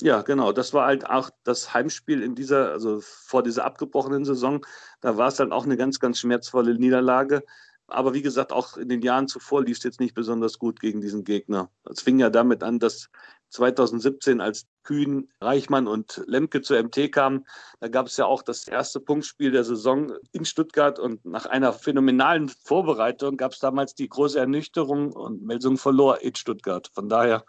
Ja, 0.00 0.22
genau. 0.22 0.52
Das 0.52 0.72
war 0.72 0.86
halt 0.86 1.08
auch 1.08 1.30
das 1.44 1.74
Heimspiel 1.74 2.22
in 2.22 2.34
dieser, 2.34 2.72
also 2.72 3.00
vor 3.00 3.42
dieser 3.42 3.64
abgebrochenen 3.64 4.24
Saison. 4.24 4.64
Da 5.00 5.16
war 5.16 5.28
es 5.28 5.36
dann 5.36 5.52
auch 5.52 5.64
eine 5.64 5.76
ganz, 5.76 6.00
ganz 6.00 6.18
schmerzvolle 6.18 6.74
Niederlage. 6.74 7.44
Aber 7.86 8.14
wie 8.14 8.22
gesagt, 8.22 8.52
auch 8.52 8.76
in 8.76 8.88
den 8.88 9.02
Jahren 9.02 9.28
zuvor 9.28 9.62
lief 9.62 9.76
es 9.76 9.84
jetzt 9.84 10.00
nicht 10.00 10.14
besonders 10.14 10.58
gut 10.58 10.80
gegen 10.80 11.00
diesen 11.00 11.24
Gegner. 11.24 11.70
Es 11.84 12.00
fing 12.00 12.18
ja 12.18 12.30
damit 12.30 12.62
an, 12.62 12.78
dass 12.78 13.10
2017, 13.50 14.40
als 14.40 14.66
Kühn, 14.82 15.30
Reichmann 15.40 15.86
und 15.86 16.22
Lemke 16.26 16.60
zur 16.60 16.82
MT 16.82 17.12
kamen, 17.12 17.46
da 17.80 17.88
gab 17.88 18.06
es 18.06 18.16
ja 18.16 18.26
auch 18.26 18.42
das 18.42 18.66
erste 18.66 19.00
Punktspiel 19.00 19.52
der 19.52 19.64
Saison 19.64 20.12
in 20.32 20.44
Stuttgart 20.44 20.98
und 20.98 21.24
nach 21.24 21.46
einer 21.46 21.72
phänomenalen 21.72 22.48
Vorbereitung 22.48 23.36
gab 23.36 23.52
es 23.52 23.60
damals 23.60 23.94
die 23.94 24.08
große 24.08 24.38
Ernüchterung 24.38 25.12
und 25.12 25.42
Melsung 25.42 25.76
verlor 25.78 26.20
in 26.20 26.34
Stuttgart. 26.34 26.90
Von 26.94 27.08
daher 27.08 27.44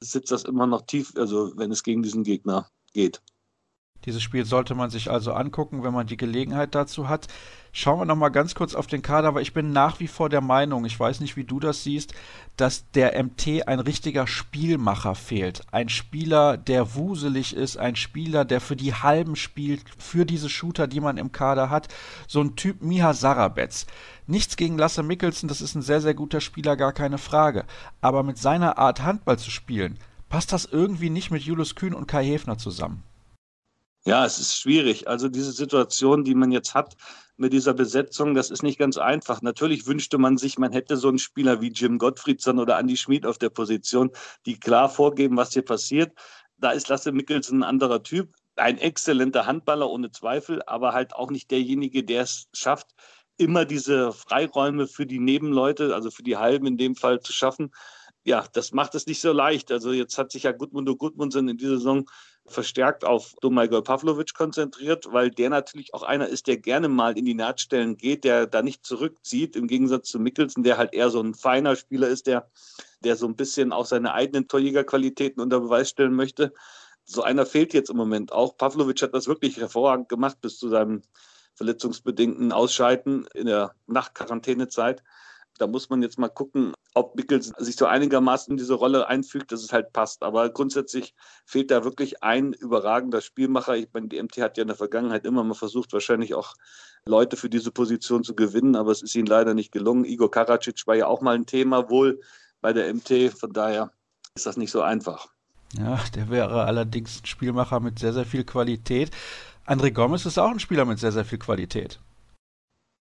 sitzt 0.00 0.32
das 0.32 0.44
immer 0.44 0.66
noch 0.66 0.82
tief, 0.82 1.12
also 1.16 1.52
wenn 1.56 1.70
es 1.70 1.82
gegen 1.82 2.02
diesen 2.02 2.24
Gegner 2.24 2.68
geht. 2.92 3.22
Dieses 4.04 4.22
Spiel 4.22 4.44
sollte 4.44 4.74
man 4.74 4.90
sich 4.90 5.10
also 5.10 5.32
angucken, 5.32 5.82
wenn 5.82 5.94
man 5.94 6.06
die 6.06 6.16
Gelegenheit 6.16 6.74
dazu 6.74 7.08
hat. 7.08 7.28
Schauen 7.72 7.98
wir 7.98 8.04
nochmal 8.04 8.30
ganz 8.30 8.54
kurz 8.54 8.76
auf 8.76 8.86
den 8.86 9.02
Kader, 9.02 9.28
aber 9.28 9.40
ich 9.40 9.52
bin 9.52 9.72
nach 9.72 9.98
wie 9.98 10.06
vor 10.06 10.28
der 10.28 10.40
Meinung, 10.40 10.84
ich 10.84 10.98
weiß 10.98 11.18
nicht, 11.18 11.36
wie 11.36 11.42
du 11.42 11.58
das 11.58 11.82
siehst, 11.82 12.14
dass 12.56 12.88
der 12.92 13.20
MT 13.20 13.66
ein 13.66 13.80
richtiger 13.80 14.28
Spielmacher 14.28 15.16
fehlt. 15.16 15.62
Ein 15.72 15.88
Spieler, 15.88 16.56
der 16.56 16.94
wuselig 16.94 17.56
ist, 17.56 17.76
ein 17.76 17.96
Spieler, 17.96 18.44
der 18.44 18.60
für 18.60 18.76
die 18.76 18.94
Halben 18.94 19.34
spielt, 19.34 19.82
für 19.98 20.24
diese 20.24 20.48
Shooter, 20.48 20.86
die 20.86 21.00
man 21.00 21.16
im 21.16 21.32
Kader 21.32 21.68
hat. 21.68 21.88
So 22.28 22.40
ein 22.40 22.54
Typ 22.54 22.80
Miha 22.80 23.12
Sarabetz. 23.12 23.86
Nichts 24.28 24.56
gegen 24.56 24.78
Lasse 24.78 25.02
Mikkelsen, 25.02 25.48
das 25.48 25.60
ist 25.60 25.74
ein 25.74 25.82
sehr, 25.82 26.00
sehr 26.00 26.14
guter 26.14 26.40
Spieler, 26.40 26.76
gar 26.76 26.92
keine 26.92 27.18
Frage. 27.18 27.64
Aber 28.00 28.22
mit 28.22 28.38
seiner 28.38 28.78
Art 28.78 29.02
Handball 29.02 29.38
zu 29.38 29.50
spielen, 29.50 29.98
passt 30.28 30.52
das 30.52 30.64
irgendwie 30.64 31.10
nicht 31.10 31.32
mit 31.32 31.42
Julius 31.42 31.74
Kühn 31.74 31.94
und 31.94 32.06
Kai 32.06 32.24
Hefner 32.24 32.56
zusammen. 32.56 33.02
Ja, 34.06 34.26
es 34.26 34.38
ist 34.38 34.56
schwierig. 34.58 35.08
Also 35.08 35.28
diese 35.28 35.52
Situation, 35.52 36.24
die 36.24 36.34
man 36.34 36.52
jetzt 36.52 36.74
hat 36.74 36.94
mit 37.38 37.54
dieser 37.54 37.72
Besetzung, 37.72 38.34
das 38.34 38.50
ist 38.50 38.62
nicht 38.62 38.78
ganz 38.78 38.98
einfach. 38.98 39.40
Natürlich 39.40 39.86
wünschte 39.86 40.18
man 40.18 40.36
sich, 40.36 40.58
man 40.58 40.72
hätte 40.72 40.98
so 40.98 41.08
einen 41.08 41.18
Spieler 41.18 41.62
wie 41.62 41.68
Jim 41.68 41.96
Gottfriedson 41.98 42.58
oder 42.58 42.78
Andy 42.78 42.98
Schmid 42.98 43.24
auf 43.24 43.38
der 43.38 43.48
Position, 43.48 44.10
die 44.44 44.60
klar 44.60 44.90
vorgeben, 44.90 45.38
was 45.38 45.54
hier 45.54 45.64
passiert. 45.64 46.12
Da 46.58 46.72
ist 46.72 46.88
Lasse 46.88 47.12
Mikkelsen 47.12 47.60
ein 47.60 47.68
anderer 47.68 48.02
Typ. 48.02 48.34
Ein 48.56 48.78
exzellenter 48.78 49.46
Handballer 49.46 49.88
ohne 49.88 50.10
Zweifel, 50.10 50.62
aber 50.66 50.92
halt 50.92 51.14
auch 51.14 51.30
nicht 51.30 51.50
derjenige, 51.50 52.04
der 52.04 52.22
es 52.22 52.46
schafft, 52.52 52.94
immer 53.38 53.64
diese 53.64 54.12
Freiräume 54.12 54.86
für 54.86 55.06
die 55.06 55.18
Nebenleute, 55.18 55.94
also 55.94 56.10
für 56.10 56.22
die 56.22 56.36
Halben 56.36 56.66
in 56.66 56.76
dem 56.76 56.94
Fall 56.94 57.20
zu 57.20 57.32
schaffen. 57.32 57.72
Ja, 58.26 58.46
das 58.54 58.72
macht 58.72 58.94
es 58.94 59.06
nicht 59.06 59.20
so 59.20 59.32
leicht. 59.32 59.70
Also 59.70 59.92
jetzt 59.92 60.16
hat 60.16 60.32
sich 60.32 60.44
ja 60.44 60.52
Gudmundo 60.52 60.96
Gudmundsen 60.96 61.46
in 61.46 61.58
dieser 61.58 61.76
Saison 61.76 62.06
verstärkt 62.46 63.04
auf 63.04 63.34
Domagoj 63.42 63.82
Pavlovic 63.82 64.32
konzentriert, 64.32 65.12
weil 65.12 65.30
der 65.30 65.50
natürlich 65.50 65.92
auch 65.92 66.02
einer 66.02 66.28
ist, 66.28 66.46
der 66.46 66.56
gerne 66.56 66.88
mal 66.88 67.18
in 67.18 67.26
die 67.26 67.34
Nahtstellen 67.34 67.98
geht, 67.98 68.24
der 68.24 68.46
da 68.46 68.62
nicht 68.62 68.86
zurückzieht, 68.86 69.56
im 69.56 69.66
Gegensatz 69.66 70.08
zu 70.08 70.18
Mikkelsen, 70.18 70.62
der 70.62 70.78
halt 70.78 70.94
eher 70.94 71.10
so 71.10 71.20
ein 71.20 71.34
feiner 71.34 71.76
Spieler 71.76 72.08
ist, 72.08 72.26
der, 72.26 72.50
der 73.00 73.16
so 73.16 73.26
ein 73.26 73.36
bisschen 73.36 73.72
auch 73.72 73.84
seine 73.84 74.14
eigenen 74.14 74.48
Torjägerqualitäten 74.48 75.42
unter 75.42 75.60
Beweis 75.60 75.90
stellen 75.90 76.14
möchte. 76.14 76.54
So 77.04 77.22
einer 77.22 77.44
fehlt 77.44 77.74
jetzt 77.74 77.90
im 77.90 77.98
Moment 77.98 78.32
auch. 78.32 78.56
Pavlovic 78.56 79.02
hat 79.02 79.12
das 79.12 79.26
wirklich 79.26 79.58
hervorragend 79.58 80.08
gemacht 80.08 80.40
bis 80.40 80.58
zu 80.58 80.70
seinem 80.70 81.02
verletzungsbedingten 81.56 82.52
Ausscheiden 82.52 83.26
in 83.34 83.46
der 83.46 83.74
Nachquarantänezeit. 83.86 85.02
Da 85.58 85.66
muss 85.66 85.88
man 85.88 86.02
jetzt 86.02 86.18
mal 86.18 86.28
gucken, 86.28 86.72
ob 86.94 87.14
Mickels 87.16 87.52
sich 87.58 87.76
so 87.76 87.86
einigermaßen 87.86 88.52
in 88.52 88.56
diese 88.56 88.74
Rolle 88.74 89.06
einfügt, 89.06 89.52
dass 89.52 89.62
es 89.62 89.72
halt 89.72 89.92
passt. 89.92 90.22
Aber 90.22 90.48
grundsätzlich 90.50 91.14
fehlt 91.44 91.70
da 91.70 91.84
wirklich 91.84 92.22
ein 92.22 92.52
überragender 92.52 93.20
Spielmacher. 93.20 93.76
Ich 93.76 93.88
meine, 93.92 94.08
die 94.08 94.20
MT 94.22 94.38
hat 94.38 94.56
ja 94.56 94.62
in 94.62 94.68
der 94.68 94.76
Vergangenheit 94.76 95.24
immer 95.24 95.44
mal 95.44 95.54
versucht, 95.54 95.92
wahrscheinlich 95.92 96.34
auch 96.34 96.54
Leute 97.06 97.36
für 97.36 97.48
diese 97.48 97.70
Position 97.70 98.24
zu 98.24 98.34
gewinnen, 98.34 98.76
aber 98.76 98.90
es 98.90 99.02
ist 99.02 99.14
ihnen 99.14 99.26
leider 99.26 99.54
nicht 99.54 99.72
gelungen. 99.72 100.04
Igor 100.04 100.30
Karacic 100.30 100.86
war 100.86 100.96
ja 100.96 101.06
auch 101.06 101.20
mal 101.20 101.34
ein 101.34 101.46
Thema 101.46 101.90
wohl 101.90 102.20
bei 102.60 102.72
der 102.72 102.92
MT. 102.92 103.32
Von 103.38 103.52
daher 103.52 103.92
ist 104.34 104.46
das 104.46 104.56
nicht 104.56 104.70
so 104.70 104.82
einfach. 104.82 105.28
Ja, 105.78 106.00
der 106.14 106.30
wäre 106.30 106.64
allerdings 106.64 107.22
ein 107.22 107.26
Spielmacher 107.26 107.80
mit 107.80 107.98
sehr, 107.98 108.12
sehr 108.12 108.24
viel 108.24 108.44
Qualität. 108.44 109.10
André 109.66 109.90
Gomez 109.90 110.24
ist 110.26 110.38
auch 110.38 110.50
ein 110.50 110.60
Spieler 110.60 110.84
mit 110.84 110.98
sehr, 110.98 111.12
sehr 111.12 111.24
viel 111.24 111.38
Qualität. 111.38 112.00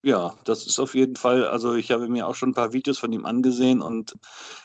Ja, 0.02 0.36
das 0.44 0.64
ist 0.64 0.78
auf 0.78 0.94
jeden 0.94 1.16
Fall, 1.16 1.44
also 1.44 1.74
ich 1.74 1.90
habe 1.90 2.08
mir 2.08 2.28
auch 2.28 2.36
schon 2.36 2.50
ein 2.50 2.54
paar 2.54 2.72
Videos 2.72 2.98
von 2.98 3.12
ihm 3.12 3.26
angesehen 3.26 3.82
und 3.82 4.14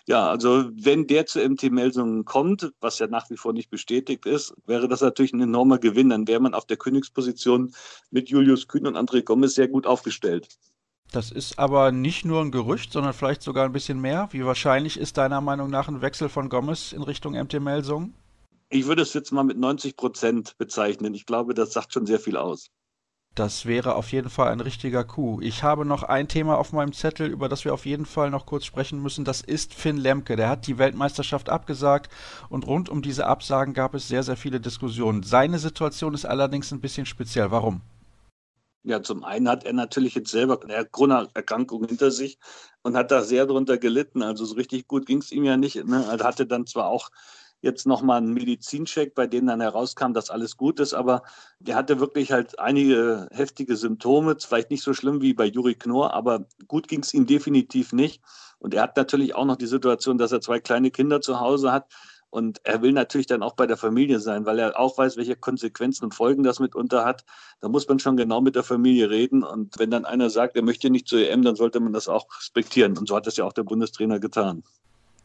ja, 0.06 0.30
also 0.30 0.70
wenn 0.74 1.08
der 1.08 1.26
zu 1.26 1.40
MT 1.40 1.72
Melsungen 1.72 2.24
kommt, 2.24 2.72
was 2.82 3.00
ja 3.00 3.08
nach 3.08 3.32
wie 3.32 3.38
vor 3.38 3.52
nicht 3.52 3.72
bestätigt 3.72 4.28
ist, 4.28 4.54
wäre 4.68 4.88
das 4.88 5.02
natürlich 5.02 5.34
ein 5.34 5.42
enormer 5.42 5.80
Gewinn. 5.80 6.10
Dann 6.10 6.28
wäre 6.28 6.40
man 6.40 6.54
auf 6.54 6.66
der 6.68 6.78
Königsposition 6.78 7.74
mit 8.12 8.30
Julius 8.30 8.68
Kühn 8.68 8.86
und 8.86 8.96
André 8.96 9.24
Gomez 9.24 9.56
sehr 9.56 9.68
gut 9.68 9.88
aufgestellt. 9.88 10.50
Das 11.12 11.32
ist 11.32 11.58
aber 11.58 11.92
nicht 11.92 12.26
nur 12.26 12.42
ein 12.42 12.52
Gerücht, 12.52 12.92
sondern 12.92 13.14
vielleicht 13.14 13.42
sogar 13.42 13.66
ein 13.66 13.72
bisschen 13.72 14.00
mehr. 14.00 14.30
Wie 14.32 14.46
wahrscheinlich 14.46 14.98
ist 14.98 15.18
deiner 15.18 15.42
Meinung 15.42 15.72
nach 15.72 15.88
ein 15.88 16.02
Wechsel 16.02 16.30
von 16.30 16.50
Gomez 16.50 16.92
in 16.92 17.02
Richtung 17.02 17.34
MT 17.34 17.60
Melsungen? 17.60 18.14
Ich 18.70 18.86
würde 18.86 19.02
es 19.02 19.14
jetzt 19.14 19.32
mal 19.32 19.44
mit 19.44 19.58
90 19.58 19.96
Prozent 19.96 20.58
bezeichnen. 20.58 21.16
Ich 21.16 21.26
glaube, 21.26 21.54
das 21.54 21.74
sagt 21.74 21.94
schon 21.94 22.06
sehr 22.06 22.20
viel 22.20 22.38
aus. 22.38 22.70
Das 23.36 23.66
wäre 23.66 23.96
auf 23.96 24.12
jeden 24.12 24.30
Fall 24.30 24.50
ein 24.50 24.60
richtiger 24.60 25.04
Coup. 25.04 25.42
Ich 25.42 25.64
habe 25.64 25.86
noch 25.86 26.04
ein 26.04 26.28
Thema 26.28 26.56
auf 26.56 26.72
meinem 26.72 26.94
Zettel, 26.94 27.32
über 27.32 27.50
das 27.50 27.66
wir 27.66 27.74
auf 27.74 27.88
jeden 27.88 28.06
Fall 28.06 28.30
noch 28.30 28.46
kurz 28.46 28.64
sprechen 28.64 29.02
müssen. 29.02 29.26
Das 29.26 29.42
ist 29.42 29.74
Finn 29.74 29.98
Lemke. 29.98 30.36
Der 30.36 30.50
hat 30.50 30.68
die 30.68 30.78
Weltmeisterschaft 30.78 31.50
abgesagt 31.50 32.12
und 32.50 32.68
rund 32.68 32.90
um 32.90 33.02
diese 33.02 33.26
Absagen 33.26 33.74
gab 33.74 33.96
es 33.96 34.08
sehr, 34.08 34.22
sehr 34.22 34.38
viele 34.38 34.60
Diskussionen. 34.60 35.24
Seine 35.24 35.58
Situation 35.58 36.14
ist 36.14 36.26
allerdings 36.26 36.72
ein 36.72 36.80
bisschen 36.80 37.08
speziell. 37.08 37.50
Warum? 37.50 37.82
Ja, 38.84 39.02
zum 39.02 39.24
einen 39.24 39.50
hat 39.50 39.64
er 39.64 39.74
natürlich 39.74 40.14
jetzt 40.14 40.30
selber 40.30 40.62
eine 40.62 40.86
Corona-Erkrankung 40.86 41.88
hinter 41.88 42.12
sich 42.12 42.38
und 42.84 42.96
hat 42.96 43.10
da 43.10 43.24
sehr 43.24 43.48
drunter 43.48 43.80
gelitten. 43.80 44.22
Also 44.22 44.46
so 44.46 44.54
richtig 44.54 44.88
gut 44.88 45.08
ging 45.08 45.20
es 45.20 45.32
ihm 45.32 45.46
ja 45.46 45.58
nicht. 45.58 45.84
Ne? 45.84 46.06
Er 46.06 46.24
hatte 46.24 46.46
dann 46.46 46.68
zwar 46.68 46.86
auch 46.86 47.10
jetzt 47.64 47.88
nochmal 47.88 48.18
einen 48.18 48.34
Medizincheck, 48.34 49.16
bei 49.16 49.26
dem 49.26 49.48
dann 49.48 49.62
herauskam, 49.62 50.14
dass 50.14 50.30
alles 50.30 50.58
gut 50.58 50.80
ist. 50.80 50.94
Aber 50.94 51.24
der 51.60 51.76
hatte 51.76 52.00
wirklich 52.00 52.32
halt 52.32 52.60
einige 52.60 53.28
heftige 53.32 53.78
Symptome, 53.78 54.36
vielleicht 54.40 54.70
nicht 54.70 54.84
so 54.84 54.94
schlimm 54.94 55.22
wie 55.22 55.34
bei 55.34 55.46
Juri 55.46 55.76
Knorr, 55.76 56.14
aber 56.14 56.46
gut 56.68 56.88
ging 56.88 57.02
es 57.02 57.14
ihm 57.14 57.26
definitiv 57.26 57.94
nicht. 57.94 58.22
Und 58.60 58.74
er 58.74 58.84
hat 58.84 58.98
natürlich 58.98 59.34
auch 59.36 59.46
noch 59.46 59.56
die 59.56 59.66
Situation, 59.66 60.18
dass 60.18 60.32
er 60.32 60.42
zwei 60.42 60.60
kleine 60.60 60.92
Kinder 60.92 61.22
zu 61.22 61.40
Hause 61.40 61.72
hat. 61.72 61.88
Und 62.30 62.60
er 62.64 62.82
will 62.82 62.94
natürlich 62.94 63.28
dann 63.28 63.44
auch 63.44 63.54
bei 63.54 63.68
der 63.68 63.78
Familie 63.78 64.20
sein, 64.20 64.46
weil 64.48 64.58
er 64.58 64.80
auch 64.80 64.98
weiß, 64.98 65.18
welche 65.18 65.36
Konsequenzen 65.36 66.06
und 66.06 66.16
Folgen 66.16 66.42
das 66.42 66.60
mitunter 66.60 67.06
hat. 67.06 67.24
Da 67.62 67.70
muss 67.70 67.88
man 67.88 68.00
schon 68.00 68.18
genau 68.18 68.42
mit 68.42 68.56
der 68.56 68.64
Familie 68.64 69.10
reden. 69.10 69.44
Und 69.44 69.78
wenn 69.78 69.92
dann 69.92 70.04
einer 70.04 70.32
sagt, 70.32 70.56
er 70.56 70.64
möchte 70.64 70.90
nicht 70.90 71.08
zur 71.08 71.20
EM, 71.20 71.44
dann 71.44 71.56
sollte 71.56 71.80
man 71.80 71.94
das 71.94 72.08
auch 72.08 72.26
respektieren. 72.40 72.98
Und 72.98 73.08
so 73.08 73.16
hat 73.16 73.28
das 73.28 73.38
ja 73.38 73.46
auch 73.46 73.54
der 73.54 73.64
Bundestrainer 73.64 74.20
getan. 74.20 74.64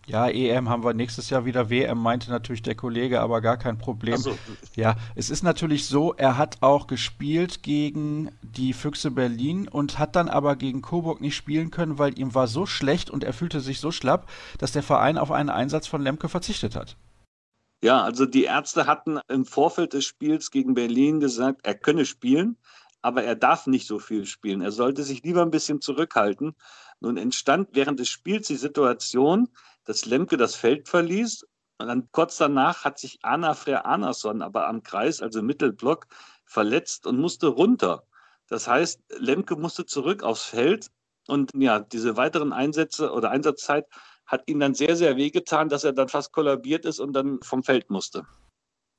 Ja, 0.08 0.26
EM 0.26 0.70
haben 0.70 0.84
wir 0.84 0.94
nächstes 0.94 1.28
Jahr 1.28 1.44
wieder. 1.44 1.68
WM 1.68 1.98
meinte 1.98 2.30
natürlich 2.30 2.62
der 2.62 2.74
Kollege, 2.74 3.20
aber 3.20 3.42
gar 3.42 3.58
kein 3.58 3.76
Problem. 3.76 4.16
So. 4.16 4.38
Ja, 4.74 4.96
es 5.14 5.28
ist 5.28 5.42
natürlich 5.42 5.84
so, 5.84 6.14
er 6.14 6.38
hat 6.38 6.56
auch 6.62 6.86
gespielt 6.86 7.62
gegen 7.62 8.30
die 8.40 8.72
Füchse 8.72 9.10
Berlin 9.10 9.68
und 9.68 9.98
hat 9.98 10.16
dann 10.16 10.30
aber 10.30 10.56
gegen 10.56 10.80
Coburg 10.80 11.20
nicht 11.20 11.36
spielen 11.36 11.70
können, 11.70 11.98
weil 11.98 12.18
ihm 12.18 12.34
war 12.34 12.46
so 12.46 12.64
schlecht 12.64 13.10
und 13.10 13.22
er 13.22 13.34
fühlte 13.34 13.60
sich 13.60 13.80
so 13.80 13.92
schlapp, 13.92 14.30
dass 14.56 14.72
der 14.72 14.82
Verein 14.82 15.18
auf 15.18 15.30
einen 15.30 15.50
Einsatz 15.50 15.86
von 15.86 16.00
Lemke 16.00 16.30
verzichtet 16.30 16.74
hat. 16.74 16.96
Ja, 17.84 18.02
also 18.02 18.24
die 18.24 18.44
Ärzte 18.44 18.86
hatten 18.86 19.20
im 19.28 19.44
Vorfeld 19.44 19.92
des 19.92 20.06
Spiels 20.06 20.50
gegen 20.50 20.72
Berlin 20.72 21.20
gesagt, 21.20 21.60
er 21.64 21.74
könne 21.74 22.06
spielen, 22.06 22.56
aber 23.02 23.24
er 23.24 23.36
darf 23.36 23.66
nicht 23.66 23.86
so 23.86 23.98
viel 23.98 24.24
spielen. 24.24 24.62
Er 24.62 24.72
sollte 24.72 25.02
sich 25.02 25.22
lieber 25.22 25.42
ein 25.42 25.50
bisschen 25.50 25.82
zurückhalten. 25.82 26.56
Nun 27.00 27.18
entstand 27.18 27.68
während 27.72 28.00
des 28.00 28.08
Spiels 28.08 28.48
die 28.48 28.56
Situation, 28.56 29.48
dass 29.88 30.04
Lemke 30.04 30.36
das 30.36 30.54
Feld 30.54 30.86
verließ. 30.86 31.46
Und 31.78 31.88
dann 31.88 32.08
kurz 32.12 32.36
danach 32.36 32.84
hat 32.84 32.98
sich 32.98 33.18
Anna 33.22 33.54
Freer 33.54 33.86
Anason 33.86 34.42
aber 34.42 34.68
am 34.68 34.82
Kreis, 34.82 35.22
also 35.22 35.42
Mittelblock, 35.42 36.06
verletzt 36.44 37.06
und 37.06 37.18
musste 37.18 37.46
runter. 37.46 38.04
Das 38.48 38.68
heißt, 38.68 39.00
Lemke 39.18 39.56
musste 39.56 39.86
zurück 39.86 40.22
aufs 40.22 40.44
Feld 40.44 40.90
und 41.26 41.52
ja, 41.54 41.80
diese 41.80 42.16
weiteren 42.18 42.52
Einsätze 42.52 43.12
oder 43.12 43.30
Einsatzzeit 43.30 43.86
hat 44.26 44.42
ihm 44.46 44.60
dann 44.60 44.74
sehr, 44.74 44.94
sehr 44.94 45.16
wehgetan, 45.16 45.70
dass 45.70 45.84
er 45.84 45.94
dann 45.94 46.08
fast 46.08 46.32
kollabiert 46.32 46.84
ist 46.84 47.00
und 47.00 47.14
dann 47.14 47.40
vom 47.42 47.62
Feld 47.62 47.88
musste. 47.88 48.26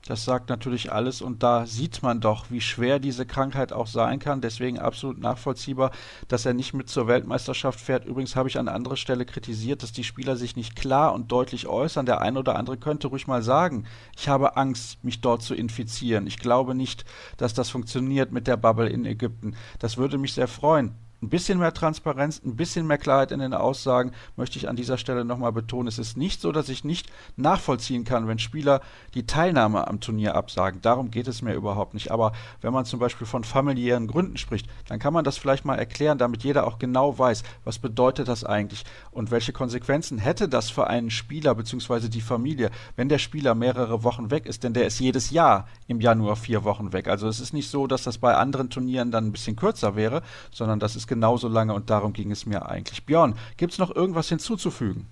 Das 0.10 0.25
sagt 0.25 0.50
natürlich 0.50 0.92
alles 0.92 1.22
und 1.22 1.44
da 1.44 1.68
sieht 1.68 2.01
man 2.01 2.20
doch, 2.20 2.50
wie 2.50 2.62
schwer 2.62 2.98
diese 2.98 3.28
Krankheit 3.28 3.72
auch 3.72 3.86
sein 3.86 4.18
kann. 4.18 4.42
Deswegen 4.42 4.80
absolut 4.80 5.20
nachvollziehbar, 5.20 5.92
dass 6.28 6.48
er 6.48 6.56
nicht 6.56 6.74
mit 6.74 6.89
zur 6.89 7.08
Weltmeisterschaft 7.08 7.80
fährt. 7.80 8.06
Übrigens 8.06 8.36
habe 8.36 8.50
ich 8.50 8.58
an 8.58 8.70
anderer 8.70 8.96
Stelle 8.96 9.24
kritisiert, 9.24 9.84
dass 9.84 9.92
die 9.92 10.04
Spieler 10.04 10.36
sich 10.36 10.56
nicht 10.56 10.75
klar 10.75 11.13
und 11.13 11.32
deutlich 11.32 11.68
äußern. 11.68 12.08
Der 12.08 12.22
eine 12.22 12.39
oder 12.39 12.56
andere 12.56 12.78
könnte 12.78 13.10
ruhig 13.10 13.28
mal 13.28 13.44
sagen, 13.44 13.86
ich 14.18 14.28
habe 14.28 14.58
Angst, 14.58 15.04
mich 15.04 15.22
dort 15.22 15.44
zu 15.44 15.54
infizieren. 15.54 16.25
Ich 16.25 16.39
glaube 16.39 16.74
nicht, 16.74 17.06
dass 17.38 17.54
das 17.54 17.70
funktioniert 17.70 18.32
mit 18.32 18.48
der 18.48 18.58
Bubble 18.58 18.89
in 18.89 19.06
Ägypten. 19.06 19.56
Das 19.78 19.98
würde 19.98 20.18
mich 20.18 20.34
sehr 20.34 20.48
freuen. 20.48 20.96
Ein 21.22 21.28
bisschen 21.28 21.60
mehr 21.60 21.74
Transparenz, 21.74 22.42
ein 22.46 22.56
bisschen 22.56 22.88
mehr 22.88 22.98
Klarheit 22.98 23.34
in 23.34 23.40
den 23.40 23.54
Aussagen 23.54 24.14
möchte 24.38 24.58
ich 24.58 24.70
an 24.70 24.78
dieser 24.78 24.98
Stelle 24.98 25.26
nochmal 25.26 25.52
betonen. 25.52 25.90
Es 25.90 26.00
ist 26.00 26.16
nicht 26.16 26.40
so, 26.40 26.54
dass 26.54 26.70
ich 26.70 26.86
nicht 26.86 27.12
nachvollziehen 27.36 28.06
kann, 28.06 28.28
wenn 28.30 28.40
Spieler 28.40 28.80
die 29.16 29.26
Teilnahme 29.26 29.86
am 29.88 30.00
Turnier 30.00 30.36
absagen. 30.36 30.82
Darum 30.82 31.12
geht 31.12 31.28
es 31.28 31.42
mir 31.42 31.56
überhaupt 31.56 31.94
nicht. 31.94 32.12
Aber 32.12 32.32
wenn 32.62 32.72
man 32.72 32.86
zum 32.86 33.02
Beispiel 33.02 33.28
von 33.28 33.44
familiären 33.44 34.08
Gründen 34.08 34.38
spricht, 34.38 34.68
dann 34.88 35.00
kann 35.00 35.14
man 35.14 35.26
das 35.26 35.38
vielleicht 35.38 35.66
mal 35.66 35.76
erklären, 35.76 36.18
damit 36.18 36.44
jeder 36.46 36.66
auch 36.66 36.80
genau 36.80 37.20
weiß, 37.20 37.44
was 37.66 37.80
bedeutet 37.80 38.30
das 38.30 38.46
eigentlich 38.46 38.86
und 39.20 39.32
welche 39.32 39.52
Konsequenzen 39.52 40.18
hätte 40.18 40.48
das 40.48 40.70
für 40.70 40.88
einen 40.88 41.12
Spieler 41.12 41.54
bzw. 41.54 42.08
die 42.08 42.22
Familie, 42.22 42.72
wenn 42.96 43.10
der 43.10 43.18
Spieler 43.18 43.54
mehrere 43.54 44.06
Wochen 44.06 44.32
weg 44.32 44.46
ist. 44.46 44.64
Denn 44.64 44.74
der 44.74 44.88
ist 44.88 44.98
jedes 45.00 45.30
Jahr 45.30 45.68
im 45.88 46.00
Januar 46.00 46.38
vier 46.38 46.64
Wochen 46.64 46.94
weg. 46.94 47.10
Also 47.10 47.28
es 47.28 47.42
ist 47.42 47.52
nicht 47.52 47.70
so, 47.70 47.86
dass 47.86 48.04
das 48.04 48.18
bei 48.18 48.34
anderen 48.36 48.70
Turnieren 48.70 49.12
dann 49.12 49.26
ein 49.26 49.32
bisschen 49.34 49.58
kürzer 49.58 49.98
wäre, 49.98 50.24
sondern 50.52 50.80
das 50.80 50.96
ist 50.96 51.06
genauso 51.06 51.50
lange 51.50 51.74
und 51.74 51.90
darum 51.90 52.14
ging 52.14 52.32
es 52.32 52.46
mir 52.46 52.70
eigentlich. 52.70 53.06
Björn, 53.06 53.36
gibt 53.58 53.74
es 53.74 53.78
noch 53.78 53.94
irgendwas 53.94 54.30
hinzuzufügen? 54.30 55.08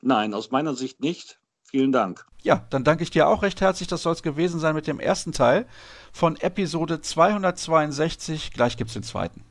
Nein, 0.00 0.34
aus 0.34 0.50
meiner 0.50 0.74
Sicht 0.74 1.00
nicht. 1.00 1.38
Vielen 1.62 1.92
Dank. 1.92 2.26
Ja, 2.42 2.66
dann 2.70 2.82
danke 2.82 3.04
ich 3.04 3.10
dir 3.10 3.28
auch 3.28 3.42
recht 3.42 3.60
herzlich. 3.60 3.86
Das 3.86 4.02
soll 4.02 4.14
es 4.14 4.24
gewesen 4.24 4.58
sein 4.58 4.74
mit 4.74 4.88
dem 4.88 4.98
ersten 4.98 5.30
Teil 5.30 5.66
von 6.12 6.34
Episode 6.34 7.00
262. 7.00 8.50
Gleich 8.50 8.76
gibt 8.76 8.88
es 8.88 8.94
den 8.94 9.04
zweiten. 9.04 9.44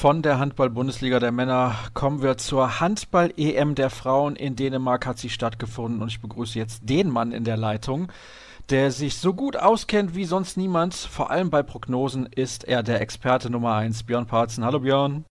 Von 0.00 0.22
der 0.22 0.38
Handball-Bundesliga 0.38 1.20
der 1.20 1.30
Männer 1.30 1.76
kommen 1.92 2.22
wir 2.22 2.38
zur 2.38 2.80
Handball-EM 2.80 3.74
der 3.74 3.90
Frauen. 3.90 4.34
In 4.34 4.56
Dänemark 4.56 5.04
hat 5.04 5.18
sie 5.18 5.28
stattgefunden 5.28 6.00
und 6.00 6.08
ich 6.08 6.22
begrüße 6.22 6.58
jetzt 6.58 6.88
den 6.88 7.10
Mann 7.10 7.32
in 7.32 7.44
der 7.44 7.58
Leitung, 7.58 8.10
der 8.70 8.92
sich 8.92 9.18
so 9.18 9.34
gut 9.34 9.58
auskennt 9.58 10.14
wie 10.14 10.24
sonst 10.24 10.56
niemand. 10.56 10.94
Vor 10.94 11.30
allem 11.30 11.50
bei 11.50 11.62
Prognosen 11.62 12.24
ist 12.24 12.64
er 12.64 12.82
der 12.82 13.02
Experte 13.02 13.50
Nummer 13.50 13.74
1, 13.74 14.04
Björn 14.04 14.26
Parzen. 14.26 14.64
Hallo 14.64 14.80
Björn. 14.80 15.26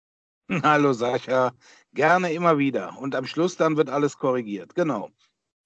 Hallo 0.62 0.94
Sascha. 0.94 1.52
Gerne 1.96 2.32
immer 2.32 2.60
wieder. 2.60 2.96
Und 3.00 3.16
am 3.16 3.26
Schluss 3.26 3.58
dann 3.58 3.76
wird 3.76 3.90
alles 3.90 4.20
korrigiert. 4.20 4.76
Genau. 4.76 5.10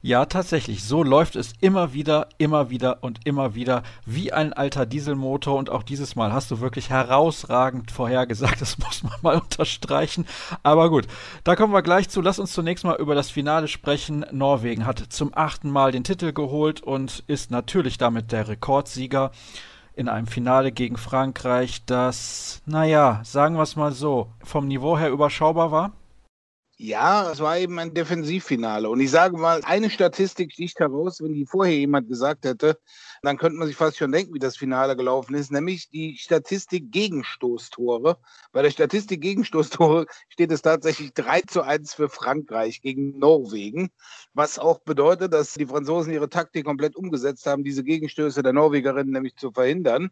Ja, 0.06 0.26
tatsächlich. 0.26 0.84
So 0.84 1.02
läuft 1.02 1.38
es 1.38 1.54
immer 1.62 1.94
wieder, 1.94 2.28
immer 2.38 2.70
wieder 2.70 2.98
und 3.04 3.26
immer 3.26 3.56
wieder 3.56 3.84
wie 4.06 4.34
ein 4.34 4.52
alter 4.52 4.86
Dieselmotor. 4.86 5.58
Und 5.58 5.70
auch 5.70 5.82
dieses 5.82 6.18
Mal 6.18 6.34
hast 6.34 6.52
du 6.52 6.60
wirklich 6.60 6.90
herausragend 6.90 7.90
vorhergesagt. 7.90 8.60
Das 8.64 8.78
muss 8.78 9.04
man 9.04 9.14
mal 9.22 9.40
unterstreichen. 9.40 10.26
Aber 10.62 10.90
gut, 10.90 11.08
da 11.46 11.56
kommen 11.56 11.72
wir 11.72 11.82
gleich 11.84 12.10
zu. 12.10 12.20
Lass 12.20 12.38
uns 12.38 12.52
zunächst 12.52 12.84
mal 12.84 12.98
über 13.00 13.16
das 13.16 13.30
Finale 13.30 13.70
sprechen. 13.70 14.26
Norwegen 14.34 14.86
hat 14.86 15.00
zum 15.00 15.32
achten 15.34 15.70
Mal 15.72 15.94
den 15.94 16.04
Titel 16.04 16.34
geholt 16.34 16.82
und 16.82 17.24
ist 17.28 17.50
natürlich 17.50 17.98
damit 17.98 18.34
der 18.34 18.50
Rekordsieger 18.50 19.32
in 19.96 20.10
einem 20.10 20.28
Finale 20.28 20.74
gegen 20.74 20.98
Frankreich, 20.98 21.86
das, 21.86 22.62
naja, 22.66 23.22
sagen 23.24 23.56
wir 23.56 23.62
es 23.62 23.78
mal 23.78 23.94
so, 23.94 24.32
vom 24.44 24.68
Niveau 24.68 24.98
her 24.98 25.12
überschaubar 25.12 25.72
war. 25.72 25.92
Ja, 26.78 27.32
es 27.32 27.40
war 27.40 27.58
eben 27.60 27.78
ein 27.78 27.94
Defensivfinale. 27.94 28.90
Und 28.90 29.00
ich 29.00 29.12
sage 29.12 29.38
mal, 29.38 29.62
eine 29.64 29.92
Statistik 29.92 30.52
sticht 30.52 30.80
heraus, 30.80 31.22
wenn 31.22 31.34
die 31.34 31.46
vorher 31.46 31.78
jemand 31.78 32.10
gesagt 32.10 32.46
hätte, 32.46 32.80
dann 33.22 33.38
könnte 33.38 33.60
man 33.60 33.68
sich 33.68 33.76
fast 33.76 33.98
schon 33.98 34.12
denken, 34.12 34.34
wie 34.34 34.40
das 34.40 34.58
Finale 34.58 34.96
gelaufen 34.96 35.36
ist, 35.36 35.52
nämlich 35.52 35.90
die 35.90 36.18
Statistik 36.18 36.92
Gegenstoßtore. 36.92 38.18
Bei 38.52 38.64
der 38.64 38.72
Statistik 38.72 39.22
Gegenstoßtore 39.22 40.08
steht 40.30 40.52
es 40.52 40.64
tatsächlich 40.64 41.14
3 41.14 41.42
zu 41.42 41.62
1 41.62 41.94
für 41.94 42.10
Frankreich 42.10 42.82
gegen 42.82 43.20
Norwegen, 43.20 43.92
was 44.34 44.58
auch 44.58 44.80
bedeutet, 44.80 45.32
dass 45.32 45.54
die 45.54 45.68
Franzosen 45.68 46.12
ihre 46.12 46.30
Taktik 46.30 46.66
komplett 46.66 46.96
umgesetzt 46.96 47.46
haben, 47.46 47.64
diese 47.64 47.84
Gegenstöße 47.84 48.42
der 48.42 48.54
Norwegerinnen 48.54 49.14
nämlich 49.14 49.36
zu 49.36 49.52
verhindern. 49.52 50.10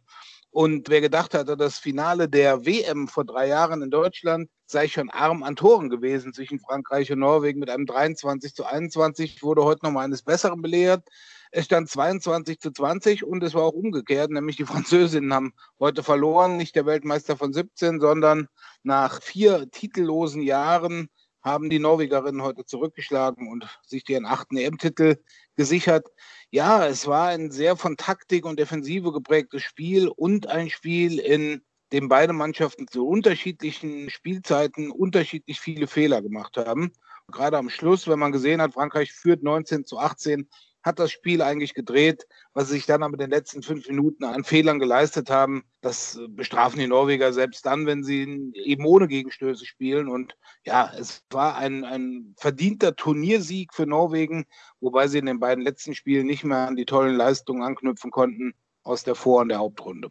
Und 0.51 0.89
wer 0.89 0.99
gedacht 0.99 1.33
hatte, 1.33 1.55
das 1.55 1.79
Finale 1.79 2.27
der 2.27 2.65
WM 2.65 3.07
vor 3.07 3.23
drei 3.23 3.47
Jahren 3.47 3.81
in 3.81 3.89
Deutschland 3.89 4.49
sei 4.65 4.89
schon 4.89 5.09
arm 5.09 5.43
an 5.43 5.55
Toren 5.55 5.89
gewesen 5.89 6.33
zwischen 6.33 6.59
Frankreich 6.59 7.09
und 7.11 7.19
Norwegen 7.19 7.59
mit 7.61 7.69
einem 7.69 7.85
23 7.85 8.53
zu 8.53 8.65
21, 8.65 9.43
wurde 9.43 9.63
heute 9.63 9.85
nochmal 9.85 10.03
eines 10.03 10.23
Besseren 10.23 10.61
belehrt. 10.61 11.07
Es 11.51 11.65
stand 11.65 11.89
22 11.89 12.59
zu 12.59 12.71
20 12.71 13.23
und 13.23 13.43
es 13.43 13.53
war 13.53 13.63
auch 13.63 13.73
umgekehrt, 13.73 14.29
nämlich 14.29 14.57
die 14.57 14.65
Französinnen 14.65 15.33
haben 15.33 15.53
heute 15.79 16.03
verloren, 16.03 16.57
nicht 16.57 16.75
der 16.75 16.85
Weltmeister 16.85 17.37
von 17.37 17.53
17, 17.53 18.01
sondern 18.01 18.49
nach 18.83 19.21
vier 19.21 19.71
titellosen 19.71 20.41
Jahren 20.41 21.07
haben 21.43 21.69
die 21.69 21.79
Norwegerinnen 21.79 22.41
heute 22.41 22.65
zurückgeschlagen 22.65 23.49
und 23.49 23.67
sich 23.83 24.07
ihren 24.09 24.25
achten 24.25 24.57
EM-Titel 24.57 25.17
gesichert. 25.55 26.07
Ja, 26.53 26.85
es 26.85 27.07
war 27.07 27.29
ein 27.29 27.49
sehr 27.49 27.77
von 27.77 27.95
Taktik 27.95 28.45
und 28.45 28.59
Defensive 28.59 29.13
geprägtes 29.13 29.63
Spiel 29.63 30.09
und 30.09 30.47
ein 30.47 30.69
Spiel, 30.69 31.17
in 31.17 31.61
dem 31.93 32.09
beide 32.09 32.33
Mannschaften 32.33 32.87
zu 32.89 33.07
unterschiedlichen 33.07 34.09
Spielzeiten 34.09 34.91
unterschiedlich 34.91 35.61
viele 35.61 35.87
Fehler 35.87 36.21
gemacht 36.21 36.57
haben. 36.57 36.91
Gerade 37.31 37.57
am 37.57 37.69
Schluss, 37.69 38.05
wenn 38.09 38.19
man 38.19 38.33
gesehen 38.33 38.61
hat, 38.61 38.73
Frankreich 38.73 39.13
führt 39.13 39.43
19 39.43 39.85
zu 39.85 39.97
18, 39.97 40.49
hat 40.83 40.99
das 40.99 41.11
Spiel 41.11 41.41
eigentlich 41.41 41.73
gedreht. 41.73 42.27
Was 42.53 42.67
sie 42.67 42.75
sich 42.75 42.85
dann 42.85 43.03
aber 43.03 43.13
in 43.13 43.19
den 43.19 43.29
letzten 43.29 43.63
fünf 43.63 43.87
Minuten 43.87 44.23
an 44.23 44.43
Fehlern 44.43 44.79
geleistet 44.79 45.29
haben, 45.29 45.63
das 45.81 46.19
bestrafen 46.29 46.79
die 46.79 46.87
Norweger 46.87 47.33
selbst 47.33 47.65
dann, 47.65 47.85
wenn 47.85 48.03
sie 48.03 48.51
eben 48.53 48.85
ohne 48.85 49.07
Gegenstöße 49.07 49.65
spielen. 49.65 50.07
Und 50.07 50.35
ja, 50.65 50.91
es 50.97 51.23
war 51.29 51.55
ein, 51.57 51.83
ein 51.83 52.35
verdienter 52.37 52.95
Turniersieg 52.95 53.73
für 53.73 53.85
Norwegen, 53.85 54.45
wobei 54.79 55.07
sie 55.07 55.19
in 55.19 55.25
den 55.25 55.39
beiden 55.39 55.63
letzten 55.63 55.95
Spielen 55.95 56.27
nicht 56.27 56.43
mehr 56.43 56.67
an 56.67 56.75
die 56.75 56.85
tollen 56.85 57.15
Leistungen 57.15 57.63
anknüpfen 57.63 58.11
konnten 58.11 58.53
aus 58.83 59.03
der 59.03 59.15
Vor- 59.15 59.41
und 59.41 59.49
der 59.49 59.59
Hauptrunde. 59.59 60.09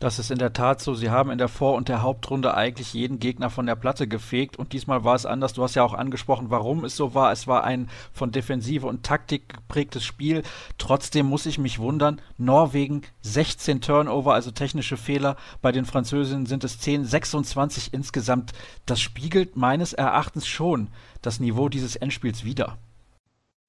Das 0.00 0.18
ist 0.18 0.30
in 0.30 0.38
der 0.38 0.54
Tat 0.54 0.80
so. 0.80 0.94
Sie 0.94 1.10
haben 1.10 1.30
in 1.30 1.36
der 1.36 1.48
Vor- 1.48 1.74
und 1.74 1.90
der 1.90 2.00
Hauptrunde 2.00 2.54
eigentlich 2.54 2.94
jeden 2.94 3.18
Gegner 3.18 3.50
von 3.50 3.66
der 3.66 3.76
Platte 3.76 4.08
gefegt 4.08 4.56
und 4.58 4.72
diesmal 4.72 5.04
war 5.04 5.14
es 5.14 5.26
anders. 5.26 5.52
Du 5.52 5.62
hast 5.62 5.74
ja 5.74 5.82
auch 5.82 5.92
angesprochen, 5.92 6.48
warum 6.48 6.86
es 6.86 6.96
so 6.96 7.12
war. 7.14 7.32
Es 7.32 7.46
war 7.46 7.64
ein 7.64 7.90
von 8.14 8.32
Defensive 8.32 8.86
und 8.86 9.04
Taktik 9.04 9.50
geprägtes 9.50 10.02
Spiel. 10.02 10.42
Trotzdem 10.78 11.26
muss 11.26 11.44
ich 11.44 11.58
mich 11.58 11.78
wundern. 11.80 12.22
Norwegen 12.38 13.02
16 13.20 13.82
Turnover, 13.82 14.32
also 14.32 14.50
technische 14.50 14.96
Fehler. 14.96 15.36
Bei 15.60 15.70
den 15.70 15.84
Französinnen 15.84 16.46
sind 16.46 16.64
es 16.64 16.80
10, 16.80 17.04
26 17.04 17.92
insgesamt. 17.92 18.52
Das 18.86 19.02
spiegelt 19.02 19.56
meines 19.56 19.92
Erachtens 19.92 20.46
schon 20.46 20.88
das 21.20 21.40
Niveau 21.40 21.68
dieses 21.68 21.96
Endspiels 21.96 22.42
wider. 22.42 22.78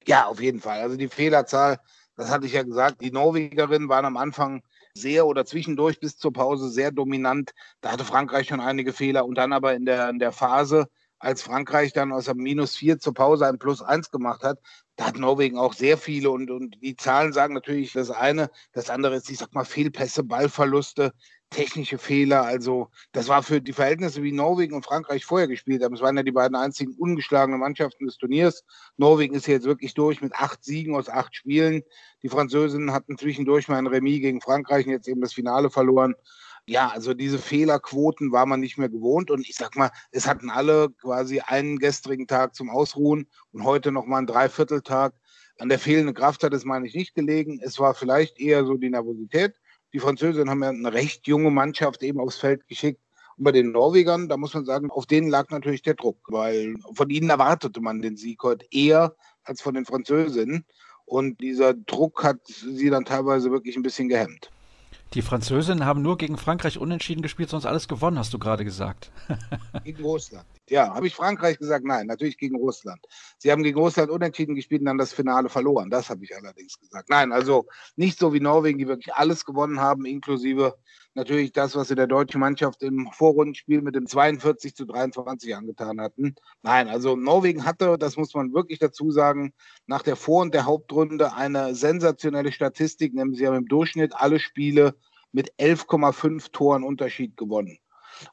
Ja, 0.08 0.28
auf 0.28 0.40
jeden 0.40 0.62
Fall. 0.62 0.80
Also 0.80 0.96
die 0.96 1.10
Fehlerzahl, 1.10 1.82
das 2.16 2.32
hatte 2.32 2.46
ich 2.46 2.54
ja 2.54 2.64
gesagt, 2.64 3.02
die 3.02 3.12
Norwegerinnen 3.12 3.90
waren 3.90 4.06
am 4.06 4.16
Anfang 4.16 4.64
sehr 4.94 5.26
oder 5.26 5.46
zwischendurch 5.46 6.00
bis 6.00 6.18
zur 6.18 6.34
Pause 6.34 6.70
sehr 6.70 6.92
dominant. 6.92 7.52
Da 7.82 7.92
hatte 7.92 8.06
Frankreich 8.06 8.48
schon 8.48 8.60
einige 8.60 8.94
Fehler 8.94 9.26
und 9.26 9.36
dann 9.36 9.54
aber 9.54 9.74
in 9.74 9.86
der, 9.86 10.10
in 10.10 10.20
der 10.20 10.32
Phase, 10.32 10.88
als 11.20 11.44
Frankreich 11.44 11.94
dann 11.94 12.12
aus 12.12 12.28
einem 12.28 12.42
Minus 12.42 12.76
4 12.76 13.00
zur 13.00 13.14
Pause 13.14 13.46
ein 13.48 13.60
Plus 13.60 13.82
1 13.82 14.10
gemacht 14.10 14.44
hat, 14.44 14.60
da 14.96 15.08
hat 15.08 15.18
Norwegen 15.18 15.58
auch 15.58 15.74
sehr 15.74 15.98
viele 15.98 16.32
und, 16.32 16.50
und 16.50 16.82
die 16.82 16.96
Zahlen 16.96 17.32
sagen 17.32 17.54
natürlich 17.54 17.94
das 17.94 18.10
eine. 18.10 18.50
Das 18.74 18.90
andere 18.90 19.16
ist, 19.16 19.30
ich 19.30 19.38
sag 19.38 19.54
mal, 19.54 19.64
Fehlpässe, 19.64 20.24
Ballverluste, 20.24 21.14
technische 21.52 22.00
Fehler. 22.00 22.44
Also 22.44 22.90
das 23.12 23.28
war 23.28 23.44
für 23.44 23.62
die 23.62 23.74
Verhältnisse, 23.74 24.24
wie 24.24 24.32
Norwegen 24.32 24.74
und 24.74 24.86
Frankreich 24.86 25.26
vorher 25.26 25.48
gespielt 25.48 25.84
haben. 25.84 25.94
Es 25.94 26.02
waren 26.02 26.18
ja 26.18 26.24
die 26.24 26.32
beiden 26.32 26.56
einzigen 26.56 26.96
ungeschlagenen 26.98 27.60
Mannschaften 27.60 28.08
des 28.08 28.18
Turniers. 28.18 28.64
Norwegen 28.98 29.36
ist 29.36 29.46
jetzt 29.48 29.66
wirklich 29.66 29.94
durch 29.94 30.22
mit 30.22 30.34
acht 30.34 30.64
Siegen 30.64 30.96
aus 30.96 31.10
acht 31.10 31.36
Spielen. 31.36 31.84
Die 32.24 32.30
Französinnen 32.30 32.94
hatten 32.94 33.18
zwischendurch 33.18 33.68
mal 33.68 33.78
ein 33.78 33.88
Remis 33.88 34.22
gegen 34.22 34.42
Frankreich 34.42 34.88
und 34.88 34.94
jetzt 34.94 35.08
eben 35.08 35.22
das 35.22 35.34
Finale 35.34 35.70
verloren. 35.70 36.16
Ja, 36.68 36.90
also 36.90 37.14
diese 37.14 37.38
Fehlerquoten 37.38 38.32
war 38.32 38.46
man 38.46 38.60
nicht 38.60 38.78
mehr 38.78 38.90
gewohnt. 38.90 39.30
Und 39.30 39.48
ich 39.48 39.56
sag 39.56 39.76
mal, 39.76 39.92
es 40.12 40.28
hatten 40.28 40.50
alle 40.50 40.90
quasi 41.02 41.42
einen 41.42 41.80
gestrigen 41.80 42.28
Tag 42.28 42.56
zum 42.56 42.70
Ausruhen 42.70 43.28
und 43.52 43.64
heute 43.66 43.92
nochmal 43.92 44.20
einen 44.20 44.28
Dreivierteltag. 44.28 45.14
An 45.60 45.70
der 45.70 45.80
fehlenden 45.80 46.16
Kraft 46.16 46.44
hat 46.44 46.54
es, 46.54 46.66
meine 46.66 46.88
ich, 46.88 46.96
nicht 46.96 47.14
gelegen. 47.14 47.60
Es 47.62 47.78
war 47.78 47.94
vielleicht 47.94 48.40
eher 48.40 48.66
so 48.66 48.78
die 48.78 48.90
Nervosität. 48.90 49.61
Die 49.94 50.00
Französinnen 50.00 50.50
haben 50.50 50.64
ja 50.64 50.70
eine 50.70 50.94
recht 50.94 51.28
junge 51.28 51.52
Mannschaft 51.52 52.02
eben 52.04 52.20
aufs 52.20 52.38
Feld 52.38 52.68
geschickt. 52.68 53.02
Und 53.38 53.44
bei 53.44 53.52
den 53.52 53.72
Norwegern, 53.72 54.30
da 54.30 54.38
muss 54.38 54.54
man 54.54 54.66
sagen, 54.66 54.90
auf 54.90 55.06
denen 55.06 55.30
lag 55.30 55.50
natürlich 55.50 55.82
der 55.82 55.96
Druck, 55.96 56.20
weil 56.28 56.76
von 56.94 57.10
ihnen 57.10 57.30
erwartete 57.30 57.82
man 57.82 58.02
den 58.02 58.16
Sieg 58.16 58.42
heute 58.44 58.66
eher 58.72 59.16
als 59.44 59.62
von 59.62 59.74
den 59.74 59.86
Französinnen. 59.86 60.66
Und 61.06 61.42
dieser 61.42 61.74
Druck 61.74 62.24
hat 62.24 62.40
sie 62.46 62.90
dann 62.90 63.06
teilweise 63.06 63.52
wirklich 63.52 63.76
ein 63.76 63.84
bisschen 63.84 64.08
gehemmt. 64.08 64.50
Die 65.14 65.22
Französinnen 65.22 65.86
haben 65.86 66.02
nur 66.02 66.18
gegen 66.18 66.38
Frankreich 66.38 66.78
unentschieden 66.78 67.22
gespielt, 67.22 67.50
sonst 67.50 67.66
alles 67.66 67.90
gewonnen, 67.90 68.18
hast 68.18 68.34
du 68.34 68.40
gerade 68.40 68.64
gesagt. 68.64 69.12
gegen 69.84 70.02
Russland. 70.02 70.46
Ja, 70.70 70.94
habe 70.94 71.06
ich 71.06 71.16
Frankreich 71.16 71.60
gesagt? 71.60 71.84
Nein, 71.86 72.08
natürlich 72.08 72.38
gegen 72.38 72.56
Russland. 72.56 73.06
Sie 73.38 73.52
haben 73.52 73.62
gegen 73.62 73.78
Russland 73.78 74.10
unentschieden 74.10 74.56
gespielt 74.56 74.80
und 74.80 74.86
dann 74.86 74.98
das 74.98 75.12
Finale 75.12 75.50
verloren. 75.50 75.90
Das 75.90 76.10
habe 76.10 76.24
ich 76.24 76.34
allerdings 76.34 76.80
gesagt. 76.80 77.10
Nein, 77.10 77.34
also 77.34 77.68
nicht 77.98 78.18
so 78.18 78.34
wie 78.34 78.40
Norwegen, 78.40 78.80
die 78.80 78.88
wirklich 78.88 79.14
alles 79.14 79.44
gewonnen 79.44 79.82
haben, 79.82 80.06
inklusive 80.06 80.78
natürlich 81.14 81.52
das, 81.52 81.76
was 81.76 81.90
sie 81.90 81.96
der 81.96 82.08
deutschen 82.08 82.40
Mannschaft 82.40 82.82
im 82.84 83.10
Vorrundenspiel 83.12 83.82
mit 83.82 83.96
dem 83.96 84.08
42 84.08 84.76
zu 84.76 84.86
23 84.86 85.56
angetan 85.56 86.00
hatten. 86.00 86.36
Nein, 86.62 86.88
also 86.88 87.16
Norwegen 87.16 87.66
hatte, 87.66 87.98
das 87.98 88.18
muss 88.18 88.34
man 88.34 88.54
wirklich 88.54 88.80
dazu 88.80 89.12
sagen, 89.12 89.54
nach 89.88 90.02
der 90.02 90.16
Vor- 90.16 90.42
und 90.42 90.54
der 90.54 90.66
Hauptrunde 90.66 91.34
eine 91.34 91.76
sensationelle 91.76 92.52
Statistik, 92.52 93.14
nämlich 93.14 93.40
sie 93.40 93.48
haben 93.48 93.58
im 93.58 93.68
Durchschnitt 93.68 94.14
alle 94.16 94.40
Spiele 94.40 94.96
mit 95.32 95.54
11,5 95.60 96.52
Toren 96.52 96.84
Unterschied 96.84 97.38
gewonnen. 97.38 97.78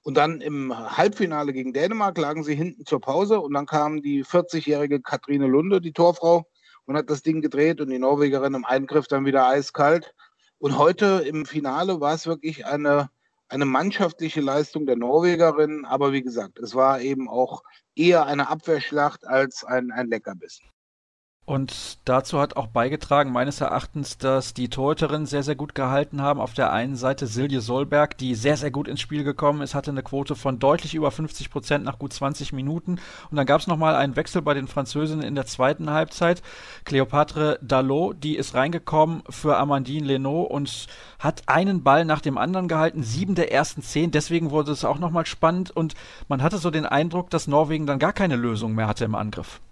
Und 0.03 0.17
dann 0.17 0.41
im 0.41 0.77
Halbfinale 0.97 1.53
gegen 1.53 1.73
Dänemark 1.73 2.19
lagen 2.19 2.45
sie 2.45 2.55
hinten 2.55 2.85
zur 2.85 3.01
Pause 3.01 3.41
und 3.41 3.55
dann 3.55 3.67
kam 3.67 4.03
die 4.03 4.25
40-jährige 4.25 5.01
Katrine 5.01 5.47
Lunde, 5.47 5.81
die 5.81 5.93
Torfrau, 5.93 6.47
und 6.85 6.97
hat 6.97 7.11
das 7.11 7.23
Ding 7.23 7.43
gedreht 7.43 7.81
und 7.81 7.91
die 7.91 7.99
Norwegerin 7.99 8.55
im 8.55 8.65
Eingriff 8.65 9.07
dann 9.09 9.27
wieder 9.27 9.47
eiskalt. 9.47 10.15
Und 10.59 10.77
heute 10.77 11.25
im 11.27 11.47
Finale 11.47 12.01
war 12.01 12.15
es 12.15 12.27
wirklich 12.27 12.67
eine, 12.67 13.11
eine 13.49 13.65
mannschaftliche 13.65 14.41
Leistung 14.41 14.87
der 14.87 14.97
Norwegerin. 14.97 15.85
Aber 15.85 16.13
wie 16.13 16.23
gesagt, 16.23 16.59
es 16.59 16.75
war 16.75 17.01
eben 17.01 17.29
auch 17.29 17.63
eher 17.95 18.27
eine 18.27 18.49
Abwehrschlacht 18.49 19.27
als 19.27 19.65
ein, 19.65 19.93
ein 19.93 20.09
Leckerbissen. 20.09 20.67
Und 21.49 22.01
dazu 22.05 22.41
hat 22.41 22.59
auch 22.59 22.67
beigetragen, 22.67 23.33
meines 23.33 23.63
Erachtens, 23.63 24.19
dass 24.19 24.53
die 24.53 24.69
Torhüterinnen 24.69 25.25
sehr, 25.25 25.43
sehr 25.43 25.55
gut 25.55 25.75
gehalten 25.75 26.21
haben. 26.21 26.43
Auf 26.43 26.53
der 26.53 26.75
einen 26.75 26.95
Seite 26.95 27.27
Silje 27.27 27.63
Solberg, 27.63 28.19
die 28.19 28.35
sehr, 28.35 28.59
sehr 28.59 28.71
gut 28.71 28.87
ins 28.87 29.01
Spiel 29.01 29.25
gekommen 29.25 29.63
ist, 29.63 29.75
hatte 29.75 29.91
eine 29.91 30.03
Quote 30.03 30.37
von 30.37 30.59
deutlich 30.59 30.95
über 30.95 31.11
50 31.11 31.49
Prozent 31.49 31.87
nach 31.87 31.99
gut 31.99 32.13
20 32.13 32.53
Minuten. 32.53 33.01
Und 33.31 33.39
dann 33.39 33.47
gab 33.47 33.63
es 33.63 33.67
nochmal 33.67 33.95
einen 33.95 34.15
Wechsel 34.15 34.43
bei 34.43 34.53
den 34.53 34.69
Französinnen 34.69 35.25
in 35.25 35.35
der 35.35 35.47
zweiten 35.47 35.89
Halbzeit. 35.89 36.43
Cleopatre 36.85 37.59
Dallot, 37.63 38.23
die 38.23 38.37
ist 38.37 38.55
reingekommen 38.55 39.23
für 39.31 39.57
Amandine 39.57 40.07
Lenoir 40.07 40.51
und 40.51 40.87
hat 41.19 41.45
einen 41.47 41.83
Ball 41.83 42.05
nach 42.05 42.21
dem 42.21 42.37
anderen 42.37 42.69
gehalten, 42.69 43.03
sieben 43.03 43.37
der 43.37 43.51
ersten 43.51 43.81
zehn. 43.81 44.11
Deswegen 44.11 44.51
wurde 44.51 44.73
es 44.73 44.85
auch 44.85 44.99
nochmal 44.99 45.25
spannend 45.25 45.71
und 45.71 45.95
man 46.29 46.43
hatte 46.43 46.59
so 46.59 46.71
den 46.71 46.85
Eindruck, 46.85 47.31
dass 47.31 47.47
Norwegen 47.47 47.87
dann 47.87 47.99
gar 47.99 48.13
keine 48.13 48.37
Lösung 48.37 48.75
mehr 48.75 48.87
hatte 48.87 49.07
im 49.07 49.15
Angriff. 49.15 49.63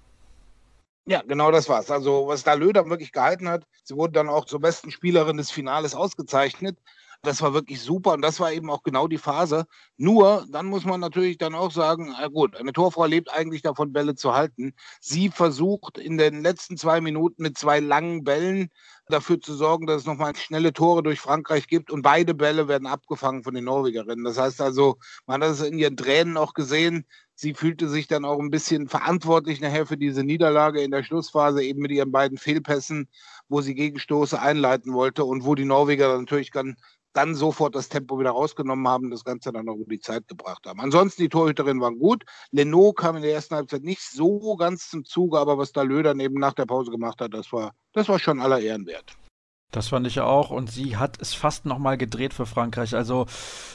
Ja, 1.08 1.22
genau 1.22 1.52
das 1.52 1.68
war's. 1.68 1.90
Also, 1.90 2.26
was 2.26 2.42
da 2.42 2.54
Löder 2.54 2.88
wirklich 2.90 3.12
gehalten 3.12 3.48
hat, 3.48 3.64
sie 3.84 3.94
wurde 3.96 4.14
dann 4.14 4.28
auch 4.28 4.44
zur 4.44 4.60
besten 4.60 4.90
Spielerin 4.90 5.36
des 5.36 5.50
Finales 5.52 5.94
ausgezeichnet. 5.94 6.78
Das 7.22 7.40
war 7.42 7.54
wirklich 7.54 7.80
super 7.80 8.12
und 8.12 8.22
das 8.22 8.40
war 8.40 8.52
eben 8.52 8.70
auch 8.70 8.82
genau 8.82 9.06
die 9.08 9.18
Phase. 9.18 9.66
Nur, 9.96 10.46
dann 10.50 10.66
muss 10.66 10.84
man 10.84 11.00
natürlich 11.00 11.38
dann 11.38 11.54
auch 11.54 11.70
sagen, 11.70 12.14
na 12.18 12.26
gut, 12.28 12.56
eine 12.56 12.72
Torfrau 12.72 13.06
lebt 13.06 13.32
eigentlich 13.32 13.62
davon, 13.62 13.92
Bälle 13.92 14.16
zu 14.16 14.34
halten. 14.34 14.74
Sie 15.00 15.30
versucht 15.30 15.96
in 15.98 16.18
den 16.18 16.42
letzten 16.42 16.76
zwei 16.76 17.00
Minuten 17.00 17.42
mit 17.42 17.56
zwei 17.56 17.80
langen 17.80 18.24
Bällen 18.24 18.68
dafür 19.08 19.40
zu 19.40 19.54
sorgen, 19.54 19.86
dass 19.86 20.02
es 20.02 20.06
nochmal 20.06 20.34
schnelle 20.36 20.72
Tore 20.72 21.02
durch 21.02 21.20
Frankreich 21.20 21.66
gibt 21.68 21.90
und 21.90 22.02
beide 22.02 22.34
Bälle 22.34 22.68
werden 22.68 22.86
abgefangen 22.86 23.42
von 23.42 23.54
den 23.54 23.64
Norwegerinnen. 23.64 24.24
Das 24.24 24.38
heißt 24.38 24.60
also, 24.60 24.96
man 25.26 25.42
hat 25.42 25.50
es 25.50 25.60
in 25.60 25.78
ihren 25.78 25.96
Tränen 25.96 26.36
auch 26.36 26.54
gesehen, 26.54 27.06
sie 27.34 27.54
fühlte 27.54 27.88
sich 27.88 28.08
dann 28.08 28.24
auch 28.24 28.40
ein 28.40 28.50
bisschen 28.50 28.88
verantwortlich 28.88 29.60
nachher 29.60 29.86
für 29.86 29.96
diese 29.96 30.24
Niederlage 30.24 30.80
in 30.82 30.90
der 30.90 31.04
Schlussphase, 31.04 31.62
eben 31.62 31.80
mit 31.80 31.92
ihren 31.92 32.10
beiden 32.10 32.38
Fehlpässen, 32.38 33.08
wo 33.48 33.60
sie 33.60 33.74
Gegenstoße 33.74 34.40
einleiten 34.40 34.92
wollte 34.94 35.24
und 35.24 35.44
wo 35.44 35.54
die 35.54 35.64
Norweger 35.64 36.16
natürlich 36.18 36.50
dann, 36.50 36.76
dann 37.12 37.34
sofort 37.34 37.74
das 37.74 37.88
Tempo 37.88 38.18
wieder 38.18 38.30
rausgenommen 38.30 38.88
haben, 38.88 39.10
das 39.10 39.24
Ganze 39.24 39.52
dann 39.52 39.68
auch 39.68 39.76
über 39.76 39.94
die 39.94 40.00
Zeit 40.00 40.26
gebracht 40.28 40.66
haben. 40.66 40.80
Ansonsten, 40.80 41.22
die 41.22 41.28
Torhüterinnen 41.28 41.80
waren 41.80 41.98
gut. 41.98 42.24
Leno 42.50 42.92
kam 42.92 43.16
in 43.16 43.22
der 43.22 43.32
ersten 43.32 43.54
Halbzeit 43.54 43.82
nicht 43.82 44.02
so 44.02 44.56
ganz 44.56 44.90
zum 44.90 45.04
Zuge, 45.04 45.38
aber 45.38 45.58
was 45.58 45.72
da 45.72 45.82
Löder 45.82 46.14
neben 46.14 46.40
nach 46.40 46.54
der 46.54 46.66
Pause 46.66 46.90
gemacht 46.90 47.20
hat, 47.20 47.34
das 47.34 47.52
war, 47.52 47.72
das 47.92 48.08
war 48.08 48.18
schon 48.18 48.40
aller 48.40 48.60
Ehren 48.60 48.86
wert. 48.86 48.95
Das 49.72 49.88
fand 49.88 50.06
ich 50.06 50.20
auch 50.20 50.50
und 50.50 50.70
sie 50.70 50.96
hat 50.96 51.20
es 51.20 51.34
fast 51.34 51.66
nochmal 51.66 51.98
gedreht 51.98 52.32
für 52.32 52.46
Frankreich. 52.46 52.94
Also 52.94 53.26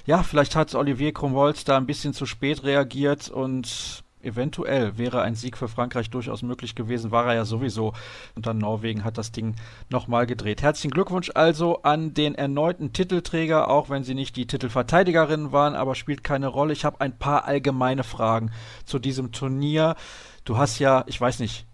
ja, 0.06 0.24
vielleicht 0.24 0.56
hat 0.56 0.74
Olivier 0.74 1.14
Cromwolz 1.14 1.64
da 1.64 1.78
ein 1.78 1.86
bisschen 1.86 2.14
zu 2.14 2.26
spät 2.26 2.64
reagiert 2.64 3.30
und 3.30 4.04
eventuell 4.24 4.98
wäre 4.98 5.22
ein 5.22 5.36
Sieg 5.36 5.58
für 5.58 5.68
Frankreich 5.68 6.10
durchaus 6.10 6.42
möglich 6.42 6.76
gewesen, 6.76 7.12
war 7.12 7.26
er 7.28 7.36
ja 7.36 7.46
sowieso. 7.46 7.94
Und 8.36 8.46
dann 8.46 8.58
Norwegen 8.58 9.04
hat 9.04 9.18
das 9.18 9.32
Ding 9.32 9.56
nochmal 9.90 10.26
gedreht. 10.26 10.62
Herzlichen 10.62 10.92
Glückwunsch 10.92 11.32
also 11.34 11.82
an 11.84 12.14
den 12.14 12.36
erneuten 12.36 12.94
Titelträger, 12.94 13.70
auch 13.70 13.90
wenn 13.90 14.04
sie 14.04 14.16
nicht 14.16 14.36
die 14.36 14.48
Titelverteidigerinnen 14.48 15.52
waren, 15.52 15.76
aber 15.76 15.96
spielt 15.96 16.24
keine 16.24 16.48
Rolle. 16.48 16.74
Ich 16.74 16.86
habe 16.86 17.02
ein 17.02 17.18
paar 17.18 17.46
allgemeine 17.46 18.04
Fragen 18.04 18.52
zu 18.86 19.00
diesem 19.00 19.32
Turnier. 19.32 19.96
Du 20.46 20.58
hast 20.58 20.80
ja, 20.80 21.04
ich 21.08 21.20
weiß 21.20 21.40
nicht, 21.40 21.66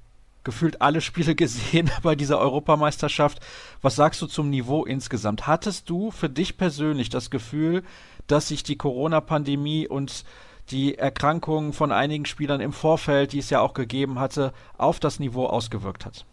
gefühlt 0.47 0.81
alle 0.81 1.01
Spiele 1.01 1.35
gesehen 1.43 1.91
bei 2.01 2.15
dieser 2.15 2.39
Europameisterschaft. 2.39 3.39
Was 3.81 3.95
sagst 3.95 4.21
du 4.21 4.25
zum 4.25 4.49
Niveau 4.49 4.85
insgesamt? 4.85 5.45
Hattest 5.45 5.89
du 5.89 6.09
für 6.09 6.29
dich 6.29 6.57
persönlich 6.57 7.09
das 7.09 7.29
Gefühl, 7.29 7.83
dass 8.25 8.47
sich 8.47 8.63
die 8.63 8.77
Corona-Pandemie 8.77 9.87
und 9.87 10.23
die 10.71 10.97
Erkrankungen 10.97 11.73
von 11.73 11.91
einigen 11.91 12.25
Spielern 12.25 12.61
im 12.61 12.73
Vorfeld, 12.73 13.33
die 13.33 13.39
es 13.39 13.49
ja 13.49 13.59
auch 13.59 13.73
gegeben 13.73 14.19
hatte, 14.19 14.53
auf 14.77 14.99
das 14.99 15.19
Niveau 15.19 15.45
ausgewirkt 15.45 16.05
hat? 16.05 16.25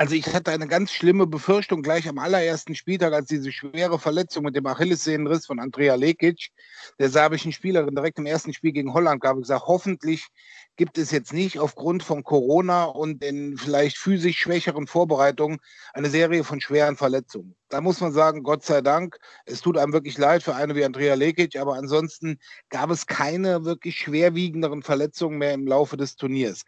Also 0.00 0.14
ich 0.14 0.32
hatte 0.32 0.50
eine 0.50 0.66
ganz 0.66 0.92
schlimme 0.92 1.26
Befürchtung 1.26 1.82
gleich 1.82 2.08
am 2.08 2.18
allerersten 2.18 2.74
Spieltag, 2.74 3.12
als 3.12 3.28
diese 3.28 3.52
schwere 3.52 3.98
Verletzung 3.98 4.44
mit 4.44 4.56
dem 4.56 4.64
Achillessehnenriss 4.64 5.44
von 5.44 5.60
Andrea 5.60 5.94
Lekic, 5.94 6.52
der 6.98 7.10
serbischen 7.10 7.52
Spielerin, 7.52 7.94
direkt 7.94 8.18
im 8.18 8.24
ersten 8.24 8.54
Spiel 8.54 8.72
gegen 8.72 8.94
Holland 8.94 9.20
gab. 9.20 9.36
Ich 9.36 9.42
gesagt, 9.42 9.66
hoffentlich 9.66 10.28
gibt 10.76 10.96
es 10.96 11.10
jetzt 11.10 11.34
nicht 11.34 11.58
aufgrund 11.58 12.02
von 12.02 12.24
Corona 12.24 12.84
und 12.84 13.22
den 13.22 13.58
vielleicht 13.58 13.98
physisch 13.98 14.38
schwächeren 14.38 14.86
Vorbereitungen 14.86 15.58
eine 15.92 16.08
Serie 16.08 16.44
von 16.44 16.62
schweren 16.62 16.96
Verletzungen. 16.96 17.54
Da 17.68 17.82
muss 17.82 18.00
man 18.00 18.12
sagen, 18.12 18.42
Gott 18.42 18.64
sei 18.64 18.80
Dank, 18.80 19.18
es 19.44 19.60
tut 19.60 19.76
einem 19.76 19.92
wirklich 19.92 20.16
leid 20.16 20.42
für 20.42 20.54
eine 20.54 20.74
wie 20.76 20.84
Andrea 20.86 21.12
Lekic, 21.12 21.56
aber 21.56 21.74
ansonsten 21.74 22.38
gab 22.70 22.88
es 22.88 23.06
keine 23.06 23.66
wirklich 23.66 23.98
schwerwiegenderen 23.98 24.82
Verletzungen 24.82 25.36
mehr 25.36 25.52
im 25.52 25.66
Laufe 25.66 25.98
des 25.98 26.16
Turniers. 26.16 26.64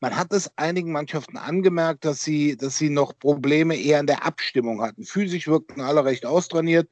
Man 0.00 0.16
hat 0.16 0.32
es 0.32 0.50
einigen 0.56 0.92
Mannschaften 0.92 1.38
angemerkt, 1.38 2.04
dass 2.04 2.22
sie, 2.22 2.56
dass 2.56 2.76
sie 2.76 2.90
noch 2.90 3.18
Probleme 3.18 3.76
eher 3.76 4.00
in 4.00 4.06
der 4.06 4.26
Abstimmung 4.26 4.82
hatten. 4.82 5.04
Physisch 5.04 5.48
wirkten 5.48 5.80
alle 5.80 6.04
recht 6.04 6.26
austrainiert. 6.26 6.90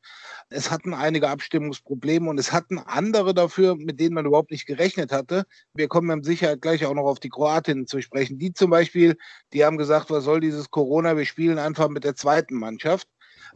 Es 0.49 0.71
hatten 0.71 0.95
einige 0.95 1.29
Abstimmungsprobleme 1.29 2.29
und 2.31 2.39
es 2.39 2.53
hatten 2.53 2.79
andere 2.79 3.35
dafür, 3.35 3.77
mit 3.77 4.01
denen 4.01 4.15
man 4.15 4.27
überhaupt 4.27 4.51
nicht 4.51 4.67
gerechnet 4.67 5.13
hatte. 5.13 5.45
Wir 5.75 5.89
kommen 5.89 6.17
mit 6.17 6.25
Sicherheit 6.25 6.63
gleich 6.63 6.87
auch 6.87 6.95
noch 6.95 7.05
auf 7.05 7.21
die 7.21 7.29
Kroatinnen 7.29 7.87
zu 7.87 8.01
sprechen. 8.01 8.39
Die 8.39 8.53
zum 8.53 8.71
Beispiel, 8.71 9.17
die 9.53 9.65
haben 9.65 9.79
gesagt, 9.79 10.11
was 10.11 10.25
soll 10.25 10.41
dieses 10.41 10.71
Corona? 10.71 11.17
Wir 11.17 11.27
spielen 11.27 11.59
einfach 11.59 11.89
mit 11.89 12.05
der 12.05 12.17
zweiten 12.17 12.55
Mannschaft. 12.57 13.09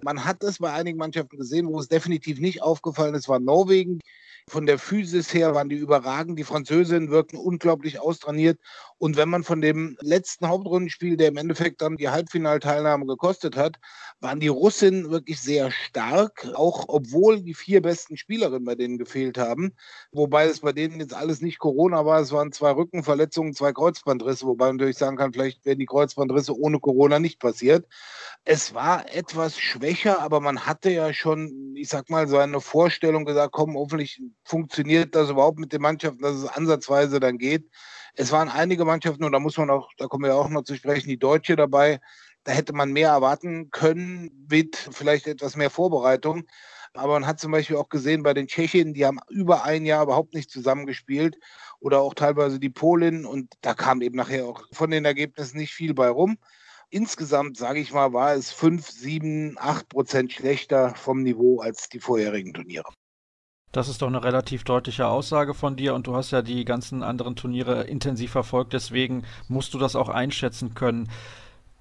Man 0.02 0.24
hat 0.24 0.42
es 0.42 0.58
bei 0.58 0.72
einigen 0.72 0.98
Mannschaften 0.98 1.38
gesehen, 1.38 1.68
wo 1.68 1.78
es 1.80 1.88
definitiv 1.88 2.38
nicht 2.40 2.62
aufgefallen 2.62 3.14
ist, 3.14 3.28
war 3.28 3.40
Norwegen. 3.40 4.00
Von 4.48 4.64
der 4.64 4.78
Physis 4.78 5.34
her 5.34 5.56
waren 5.56 5.68
die 5.68 5.74
überragend. 5.74 6.38
Die 6.38 6.44
Französinnen 6.44 7.10
wirkten 7.10 7.36
unglaublich 7.36 7.98
austrainiert. 7.98 8.60
Und 8.96 9.16
wenn 9.16 9.28
man 9.28 9.42
von 9.42 9.60
dem 9.60 9.96
letzten 10.00 10.46
Hauptrundenspiel, 10.46 11.16
der 11.16 11.28
im 11.28 11.36
Endeffekt 11.36 11.82
dann 11.82 11.96
die 11.96 12.10
Halbfinalteilnahme 12.10 13.06
gekostet 13.06 13.56
hat, 13.56 13.76
waren 14.20 14.38
die 14.38 14.46
Russinnen 14.46 15.10
wirklich 15.10 15.40
sehr 15.40 15.72
stark, 15.72 16.48
auch 16.54 16.84
obwohl 16.86 17.42
die 17.42 17.54
vier 17.54 17.82
besten 17.82 18.16
Spielerinnen 18.16 18.64
bei 18.64 18.76
denen 18.76 18.98
gefehlt 18.98 19.36
haben. 19.36 19.72
Wobei 20.12 20.46
es 20.46 20.60
bei 20.60 20.72
denen 20.72 21.00
jetzt 21.00 21.12
alles 21.12 21.40
nicht 21.40 21.58
Corona 21.58 22.06
war. 22.06 22.20
Es 22.20 22.30
waren 22.30 22.52
zwei 22.52 22.70
Rückenverletzungen, 22.70 23.52
zwei 23.52 23.72
Kreuzbandrisse, 23.72 24.46
wobei 24.46 24.66
man 24.66 24.76
natürlich 24.76 24.98
sagen 24.98 25.16
kann, 25.16 25.32
vielleicht 25.32 25.66
wären 25.66 25.80
die 25.80 25.86
Kreuzbandrisse 25.86 26.56
ohne 26.56 26.78
Corona 26.78 27.18
nicht 27.18 27.40
passiert. 27.40 27.84
Es 28.44 28.74
war 28.74 29.12
etwas 29.12 29.58
schwächer, 29.86 30.20
aber 30.20 30.40
man 30.40 30.66
hatte 30.66 30.90
ja 30.90 31.12
schon, 31.12 31.74
ich 31.76 31.88
sag 31.88 32.10
mal, 32.10 32.26
so 32.26 32.38
eine 32.38 32.60
Vorstellung 32.60 33.24
gesagt, 33.24 33.52
komm, 33.52 33.76
hoffentlich 33.76 34.20
funktioniert 34.44 35.14
das 35.14 35.30
überhaupt 35.30 35.58
mit 35.58 35.72
den 35.72 35.82
Mannschaften, 35.82 36.22
dass 36.22 36.34
es 36.34 36.46
ansatzweise 36.46 37.20
dann 37.20 37.38
geht. 37.38 37.70
Es 38.14 38.32
waren 38.32 38.48
einige 38.48 38.84
Mannschaften, 38.84 39.24
und 39.24 39.32
da 39.32 39.38
muss 39.38 39.56
man 39.56 39.70
auch, 39.70 39.88
da 39.98 40.06
kommen 40.06 40.24
wir 40.24 40.34
auch 40.34 40.48
noch 40.48 40.62
zu 40.62 40.74
sprechen, 40.74 41.08
die 41.08 41.18
Deutsche 41.18 41.54
dabei. 41.54 42.00
Da 42.44 42.52
hätte 42.52 42.72
man 42.72 42.92
mehr 42.92 43.10
erwarten 43.10 43.70
können 43.70 44.46
mit 44.50 44.76
vielleicht 44.76 45.26
etwas 45.28 45.56
mehr 45.56 45.70
Vorbereitung. 45.70 46.44
Aber 46.94 47.12
man 47.12 47.26
hat 47.26 47.38
zum 47.38 47.52
Beispiel 47.52 47.76
auch 47.76 47.88
gesehen 47.88 48.22
bei 48.22 48.34
den 48.34 48.48
Tschechen, 48.48 48.94
die 48.94 49.04
haben 49.04 49.20
über 49.28 49.64
ein 49.64 49.84
Jahr 49.84 50.02
überhaupt 50.04 50.34
nicht 50.34 50.50
zusammengespielt 50.50 51.36
oder 51.78 52.00
auch 52.00 52.14
teilweise 52.14 52.58
die 52.58 52.70
Polen 52.70 53.26
und 53.26 53.52
da 53.60 53.74
kam 53.74 54.00
eben 54.00 54.16
nachher 54.16 54.46
auch 54.46 54.62
von 54.72 54.90
den 54.90 55.04
Ergebnissen 55.04 55.58
nicht 55.58 55.74
viel 55.74 55.92
bei 55.94 56.08
rum. 56.08 56.38
Insgesamt, 56.96 57.58
sage 57.58 57.80
ich 57.80 57.92
mal, 57.92 58.14
war 58.14 58.32
es 58.32 58.50
5, 58.52 58.88
7, 58.88 59.56
8 59.60 59.86
Prozent 59.90 60.32
schlechter 60.32 60.94
vom 60.94 61.22
Niveau 61.22 61.60
als 61.60 61.90
die 61.90 62.00
vorherigen 62.00 62.54
Turniere. 62.54 62.88
Das 63.70 63.90
ist 63.90 64.00
doch 64.00 64.06
eine 64.06 64.24
relativ 64.24 64.64
deutliche 64.64 65.06
Aussage 65.06 65.52
von 65.52 65.76
dir 65.76 65.94
und 65.94 66.06
du 66.06 66.16
hast 66.16 66.30
ja 66.30 66.40
die 66.40 66.64
ganzen 66.64 67.02
anderen 67.02 67.36
Turniere 67.36 67.84
intensiv 67.84 68.30
verfolgt, 68.30 68.72
deswegen 68.72 69.24
musst 69.46 69.74
du 69.74 69.78
das 69.78 69.94
auch 69.94 70.08
einschätzen 70.08 70.72
können. 70.72 71.10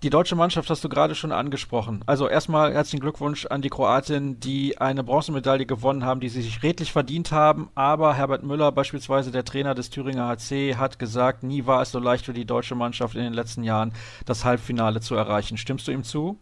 Die 0.05 0.11
deutsche 0.11 0.35
Mannschaft 0.35 0.69
hast 0.69 0.83
du 0.83 0.87
gerade 0.87 1.15
schon 1.15 1.31
angesprochen. 1.31 2.03
Also 2.05 2.29
erstmal 2.29 2.71
herzlichen 2.71 2.99
Glückwunsch 2.99 3.47
an 3.47 3.63
die 3.63 3.71
Kroatin, 3.71 4.39
die 4.39 4.77
eine 4.77 5.03
Bronzemedaille 5.03 5.65
gewonnen 5.65 6.05
haben, 6.05 6.19
die 6.19 6.29
sie 6.29 6.43
sich 6.43 6.61
redlich 6.61 6.91
verdient 6.91 7.31
haben. 7.31 7.71
Aber 7.73 8.13
Herbert 8.13 8.43
Müller, 8.43 8.71
beispielsweise 8.71 9.31
der 9.31 9.45
Trainer 9.45 9.73
des 9.73 9.89
Thüringer 9.89 10.27
HC, 10.27 10.75
hat 10.75 10.99
gesagt, 10.99 11.41
nie 11.41 11.65
war 11.65 11.81
es 11.81 11.89
so 11.89 11.97
leicht 11.97 12.23
für 12.23 12.33
die 12.33 12.45
deutsche 12.45 12.75
Mannschaft 12.75 13.15
in 13.15 13.23
den 13.23 13.33
letzten 13.33 13.63
Jahren, 13.63 13.93
das 14.27 14.45
Halbfinale 14.45 15.01
zu 15.01 15.15
erreichen. 15.15 15.57
Stimmst 15.57 15.87
du 15.87 15.91
ihm 15.91 16.03
zu? 16.03 16.37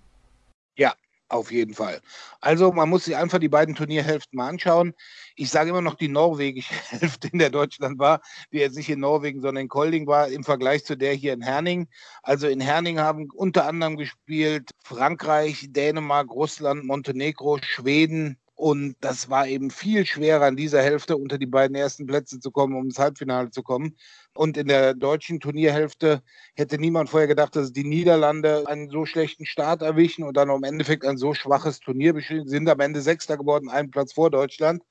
Ja, 0.75 0.93
auf 1.29 1.49
jeden 1.49 1.73
Fall. 1.73 2.01
Also 2.41 2.73
man 2.73 2.89
muss 2.89 3.05
sich 3.05 3.15
einfach 3.15 3.39
die 3.39 3.47
beiden 3.47 3.75
Turnierhälften 3.75 4.35
mal 4.35 4.49
anschauen. 4.49 4.93
Ich 5.35 5.49
sage 5.49 5.71
immer 5.71 5.81
noch 5.81 5.95
die 5.95 6.07
norwegische 6.07 6.73
Hälfte, 6.89 7.29
in 7.29 7.39
der 7.39 7.49
Deutschland 7.49 7.99
war, 7.99 8.21
die 8.51 8.59
jetzt 8.59 8.77
nicht 8.77 8.89
in 8.89 8.99
Norwegen, 8.99 9.41
sondern 9.41 9.63
in 9.63 9.69
Kolding 9.69 10.07
war, 10.07 10.27
im 10.27 10.43
Vergleich 10.43 10.85
zu 10.85 10.95
der 10.95 11.13
hier 11.13 11.33
in 11.33 11.41
Herning. 11.41 11.87
Also 12.21 12.47
in 12.47 12.59
Herning 12.59 12.99
haben 12.99 13.29
unter 13.33 13.65
anderem 13.65 13.97
gespielt 13.97 14.71
Frankreich, 14.83 15.67
Dänemark, 15.69 16.29
Russland, 16.29 16.85
Montenegro, 16.85 17.59
Schweden, 17.61 18.37
und 18.55 18.95
das 19.01 19.29
war 19.29 19.47
eben 19.47 19.71
viel 19.71 20.05
schwerer, 20.05 20.47
in 20.47 20.55
dieser 20.55 20.81
Hälfte 20.81 21.17
unter 21.17 21.37
die 21.37 21.47
beiden 21.47 21.75
ersten 21.75 22.05
Plätze 22.05 22.39
zu 22.39 22.51
kommen, 22.51 22.75
um 22.75 22.85
ins 22.85 22.99
Halbfinale 22.99 23.49
zu 23.49 23.63
kommen. 23.63 23.97
Und 24.35 24.57
in 24.57 24.67
der 24.67 24.93
deutschen 24.93 25.39
Turnierhälfte 25.39 26.21
hätte 26.55 26.77
niemand 26.77 27.09
vorher 27.09 27.27
gedacht, 27.27 27.55
dass 27.55 27.73
die 27.73 27.83
Niederlande 27.83 28.63
einen 28.67 28.89
so 28.89 29.05
schlechten 29.05 29.45
Start 29.45 29.81
erwischen 29.81 30.23
und 30.23 30.37
dann 30.37 30.49
im 30.49 30.63
Endeffekt 30.63 31.03
ein 31.05 31.17
so 31.17 31.33
schwaches 31.33 31.79
Turnier 31.79 32.13
sind 32.45 32.69
am 32.69 32.79
Ende 32.79 33.01
Sechster 33.01 33.37
geworden, 33.37 33.69
einen 33.69 33.91
Platz 33.91 34.13
vor 34.13 34.29
Deutschland. 34.29 34.83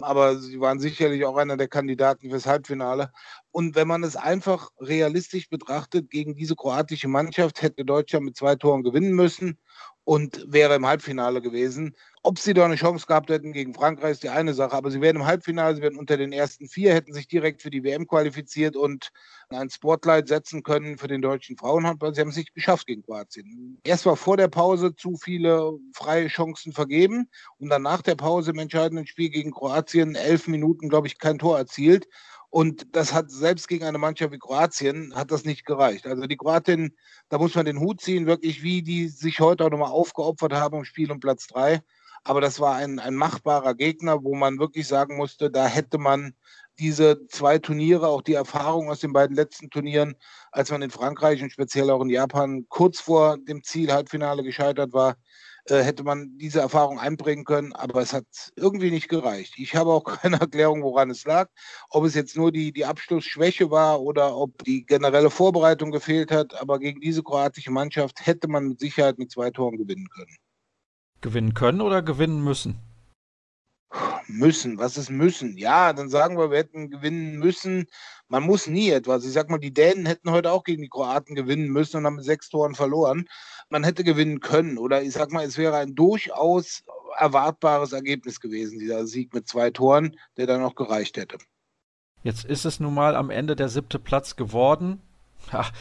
Aber 0.00 0.38
sie 0.38 0.60
waren 0.60 0.78
sicherlich 0.80 1.24
auch 1.24 1.36
einer 1.36 1.56
der 1.56 1.68
Kandidaten 1.68 2.30
fürs 2.30 2.46
Halbfinale. 2.46 3.10
Und 3.50 3.74
wenn 3.74 3.88
man 3.88 4.04
es 4.04 4.16
einfach 4.16 4.70
realistisch 4.80 5.48
betrachtet, 5.48 6.10
gegen 6.10 6.36
diese 6.36 6.54
kroatische 6.56 7.08
Mannschaft 7.08 7.62
hätte 7.62 7.84
Deutschland 7.84 8.24
mit 8.24 8.36
zwei 8.36 8.54
Toren 8.56 8.82
gewinnen 8.84 9.12
müssen 9.14 9.58
und 10.08 10.42
wäre 10.48 10.74
im 10.74 10.86
Halbfinale 10.86 11.42
gewesen. 11.42 11.94
Ob 12.22 12.38
sie 12.38 12.54
da 12.54 12.64
eine 12.64 12.76
Chance 12.76 13.04
gehabt 13.06 13.28
hätten 13.28 13.52
gegen 13.52 13.74
Frankreich, 13.74 14.12
ist 14.12 14.22
die 14.22 14.30
eine 14.30 14.54
Sache, 14.54 14.74
aber 14.74 14.90
sie 14.90 15.02
wären 15.02 15.16
im 15.16 15.26
Halbfinale, 15.26 15.76
sie 15.76 15.82
wären 15.82 15.98
unter 15.98 16.16
den 16.16 16.32
ersten 16.32 16.66
vier, 16.66 16.94
hätten 16.94 17.12
sich 17.12 17.28
direkt 17.28 17.60
für 17.60 17.68
die 17.68 17.84
WM 17.84 18.06
qualifiziert 18.06 18.74
und 18.74 19.10
ein 19.50 19.68
Spotlight 19.68 20.26
setzen 20.26 20.62
können 20.62 20.96
für 20.96 21.08
den 21.08 21.20
deutschen 21.20 21.58
Frauenhandball. 21.58 22.14
Sie 22.14 22.22
haben 22.22 22.30
es 22.30 22.38
nicht 22.38 22.54
geschafft 22.54 22.86
gegen 22.86 23.02
Kroatien. 23.02 23.78
Erst 23.84 24.06
war 24.06 24.16
vor 24.16 24.38
der 24.38 24.48
Pause 24.48 24.96
zu 24.96 25.18
viele 25.18 25.72
freie 25.92 26.28
Chancen 26.28 26.72
vergeben 26.72 27.28
und 27.58 27.68
dann 27.68 27.82
nach 27.82 28.00
der 28.00 28.14
Pause 28.14 28.52
im 28.52 28.58
entscheidenden 28.60 29.06
Spiel 29.06 29.28
gegen 29.28 29.50
Kroatien 29.50 30.14
elf 30.14 30.48
Minuten, 30.48 30.88
glaube 30.88 31.06
ich, 31.06 31.18
kein 31.18 31.38
Tor 31.38 31.58
erzielt. 31.58 32.08
Und 32.50 32.96
das 32.96 33.12
hat 33.12 33.30
selbst 33.30 33.68
gegen 33.68 33.84
eine 33.84 33.98
Mannschaft 33.98 34.32
wie 34.32 34.38
Kroatien 34.38 35.14
hat 35.14 35.30
das 35.30 35.44
nicht 35.44 35.66
gereicht. 35.66 36.06
Also 36.06 36.26
die 36.26 36.36
Kroatin, 36.36 36.94
da 37.28 37.38
muss 37.38 37.54
man 37.54 37.66
den 37.66 37.78
Hut 37.78 38.00
ziehen, 38.00 38.26
wirklich, 38.26 38.62
wie 38.62 38.82
die 38.82 39.08
sich 39.08 39.40
heute 39.40 39.66
auch 39.66 39.70
nochmal 39.70 39.90
aufgeopfert 39.90 40.54
haben 40.54 40.78
im 40.78 40.84
Spiel 40.84 41.12
um 41.12 41.20
Platz 41.20 41.46
drei. 41.46 41.82
Aber 42.24 42.40
das 42.40 42.58
war 42.58 42.76
ein, 42.76 42.98
ein 42.98 43.14
machbarer 43.14 43.74
Gegner, 43.74 44.22
wo 44.24 44.34
man 44.34 44.58
wirklich 44.58 44.88
sagen 44.88 45.16
musste, 45.16 45.50
da 45.50 45.66
hätte 45.66 45.98
man 45.98 46.34
diese 46.78 47.26
zwei 47.28 47.58
Turniere, 47.58 48.08
auch 48.08 48.22
die 48.22 48.34
Erfahrung 48.34 48.88
aus 48.88 49.00
den 49.00 49.12
beiden 49.12 49.36
letzten 49.36 49.68
Turnieren, 49.68 50.14
als 50.52 50.70
man 50.70 50.82
in 50.82 50.90
Frankreich 50.90 51.42
und 51.42 51.52
speziell 51.52 51.90
auch 51.90 52.00
in 52.00 52.10
Japan 52.10 52.66
kurz 52.68 53.00
vor 53.00 53.36
dem 53.36 53.62
Ziel 53.62 53.92
Halbfinale 53.92 54.42
gescheitert 54.42 54.92
war, 54.92 55.16
hätte 55.76 56.04
man 56.04 56.38
diese 56.38 56.60
Erfahrung 56.60 56.98
einbringen 56.98 57.44
können, 57.44 57.72
aber 57.72 58.00
es 58.00 58.12
hat 58.12 58.24
irgendwie 58.56 58.90
nicht 58.90 59.08
gereicht. 59.08 59.54
Ich 59.58 59.74
habe 59.74 59.90
auch 59.90 60.04
keine 60.22 60.40
Erklärung, 60.40 60.82
woran 60.82 61.10
es 61.10 61.24
lag. 61.24 61.48
Ob 61.90 62.04
es 62.04 62.14
jetzt 62.14 62.36
nur 62.36 62.52
die, 62.52 62.72
die 62.72 62.84
Abschlussschwäche 62.84 63.70
war 63.70 64.00
oder 64.00 64.36
ob 64.36 64.64
die 64.64 64.84
generelle 64.84 65.30
Vorbereitung 65.30 65.90
gefehlt 65.90 66.30
hat, 66.30 66.60
aber 66.60 66.78
gegen 66.78 67.00
diese 67.00 67.22
kroatische 67.22 67.70
Mannschaft 67.70 68.26
hätte 68.26 68.48
man 68.48 68.68
mit 68.68 68.80
Sicherheit 68.80 69.18
mit 69.18 69.30
zwei 69.30 69.50
Toren 69.50 69.76
gewinnen 69.76 70.08
können. 70.08 70.36
Gewinnen 71.20 71.54
können 71.54 71.80
oder 71.80 72.02
gewinnen 72.02 72.42
müssen? 72.42 72.87
Müssen, 74.28 74.78
was 74.78 74.96
ist 74.98 75.10
müssen? 75.10 75.56
Ja, 75.56 75.92
dann 75.92 76.08
sagen 76.10 76.36
wir, 76.36 76.50
wir 76.50 76.58
hätten 76.58 76.90
gewinnen 76.90 77.38
müssen. 77.38 77.86
Man 78.28 78.42
muss 78.42 78.66
nie 78.66 78.90
etwas. 78.90 79.24
Ich 79.24 79.32
sag 79.32 79.48
mal, 79.48 79.58
die 79.58 79.72
Dänen 79.72 80.04
hätten 80.04 80.30
heute 80.30 80.52
auch 80.52 80.64
gegen 80.64 80.82
die 80.82 80.88
Kroaten 80.88 81.34
gewinnen 81.34 81.68
müssen 81.68 81.96
und 81.96 82.04
haben 82.04 82.16
mit 82.16 82.24
sechs 82.24 82.50
Toren 82.50 82.74
verloren. 82.74 83.26
Man 83.70 83.84
hätte 83.84 84.04
gewinnen 84.04 84.40
können. 84.40 84.76
Oder 84.76 85.02
ich 85.02 85.12
sag 85.12 85.32
mal, 85.32 85.44
es 85.44 85.56
wäre 85.56 85.76
ein 85.76 85.94
durchaus 85.94 86.84
erwartbares 87.16 87.92
Ergebnis 87.92 88.38
gewesen, 88.38 88.78
dieser 88.78 89.06
Sieg 89.06 89.32
mit 89.32 89.48
zwei 89.48 89.70
Toren, 89.70 90.14
der 90.36 90.46
dann 90.46 90.62
auch 90.62 90.74
gereicht 90.74 91.16
hätte. 91.16 91.38
Jetzt 92.22 92.44
ist 92.44 92.66
es 92.66 92.80
nun 92.80 92.94
mal 92.94 93.16
am 93.16 93.30
Ende 93.30 93.56
der 93.56 93.68
siebte 93.68 93.98
Platz 93.98 94.36
geworden. 94.36 95.00
Ach, 95.50 95.72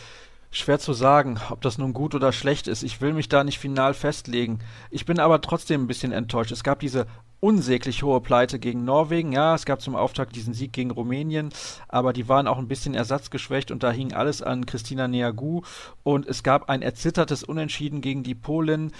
Schwer 0.49 0.79
zu 0.79 0.93
sagen, 0.93 1.39
ob 1.49 1.61
das 1.61 1.77
nun 1.77 1.93
gut 1.93 2.15
oder 2.15 2.31
schlecht 2.31 2.67
ist. 2.67 2.83
Ich 2.83 3.01
will 3.01 3.13
mich 3.13 3.27
da 3.27 3.43
nicht 3.43 3.59
final 3.59 3.93
festlegen. 3.93 4.59
Ich 4.89 5.05
bin 5.05 5.19
aber 5.19 5.41
trotzdem 5.41 5.83
ein 5.83 5.87
bisschen 5.87 6.13
enttäuscht. 6.13 6.51
Es 6.51 6.63
gab 6.63 6.79
diese 6.79 7.05
unsäglich 7.39 8.03
hohe 8.03 8.21
Pleite 8.21 8.59
gegen 8.59 8.83
Norwegen. 8.83 9.31
Ja, 9.31 9.55
es 9.55 9.65
gab 9.65 9.81
zum 9.81 9.95
Auftakt 9.95 10.35
diesen 10.35 10.53
Sieg 10.53 10.73
gegen 10.73 10.91
Rumänien, 10.91 11.49
aber 11.87 12.13
die 12.13 12.27
waren 12.27 12.47
auch 12.47 12.57
ein 12.57 12.67
bisschen 12.67 12.95
ersatzgeschwächt 12.95 13.71
und 13.71 13.83
da 13.83 13.91
hing 13.91 14.13
alles 14.13 14.41
an 14.41 14.65
Christina 14.65 15.07
Neagu 15.07 15.61
und 16.03 16.25
es 16.25 16.43
gab 16.43 16.69
ein 16.69 16.81
erzittertes 16.81 17.43
Unentschieden 17.43 18.01
gegen 18.01 18.23
die 18.23 18.35
Polen. 18.35 18.91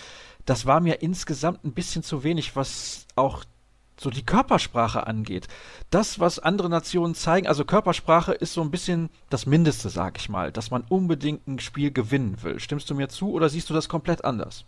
Das 0.45 0.65
war 0.65 0.79
mir 0.79 1.01
insgesamt 1.01 1.65
ein 1.65 1.73
bisschen 1.73 2.03
zu 2.03 2.23
wenig, 2.23 2.55
was 2.55 3.07
auch 3.15 3.43
so 3.99 4.09
die 4.11 4.25
Körpersprache 4.25 5.07
angeht. 5.07 5.47
Das, 5.89 6.19
was 6.19 6.39
andere 6.39 6.69
Nationen 6.69 7.15
zeigen, 7.15 7.47
also 7.47 7.65
Körpersprache 7.65 8.33
ist 8.33 8.53
so 8.53 8.61
ein 8.61 8.71
bisschen 8.71 9.09
das 9.29 9.47
Mindeste, 9.47 9.89
sag 9.89 10.19
ich 10.19 10.29
mal, 10.29 10.51
dass 10.51 10.69
man 10.71 10.83
unbedingt 10.87 11.47
ein 11.47 11.59
Spiel 11.59 11.91
gewinnen 11.91 12.37
will. 12.43 12.59
Stimmst 12.59 12.89
du 12.89 12.95
mir 12.95 13.09
zu 13.09 13.31
oder 13.31 13.49
siehst 13.49 13.69
du 13.69 13.73
das 13.73 13.89
komplett 13.89 14.23
anders? 14.23 14.65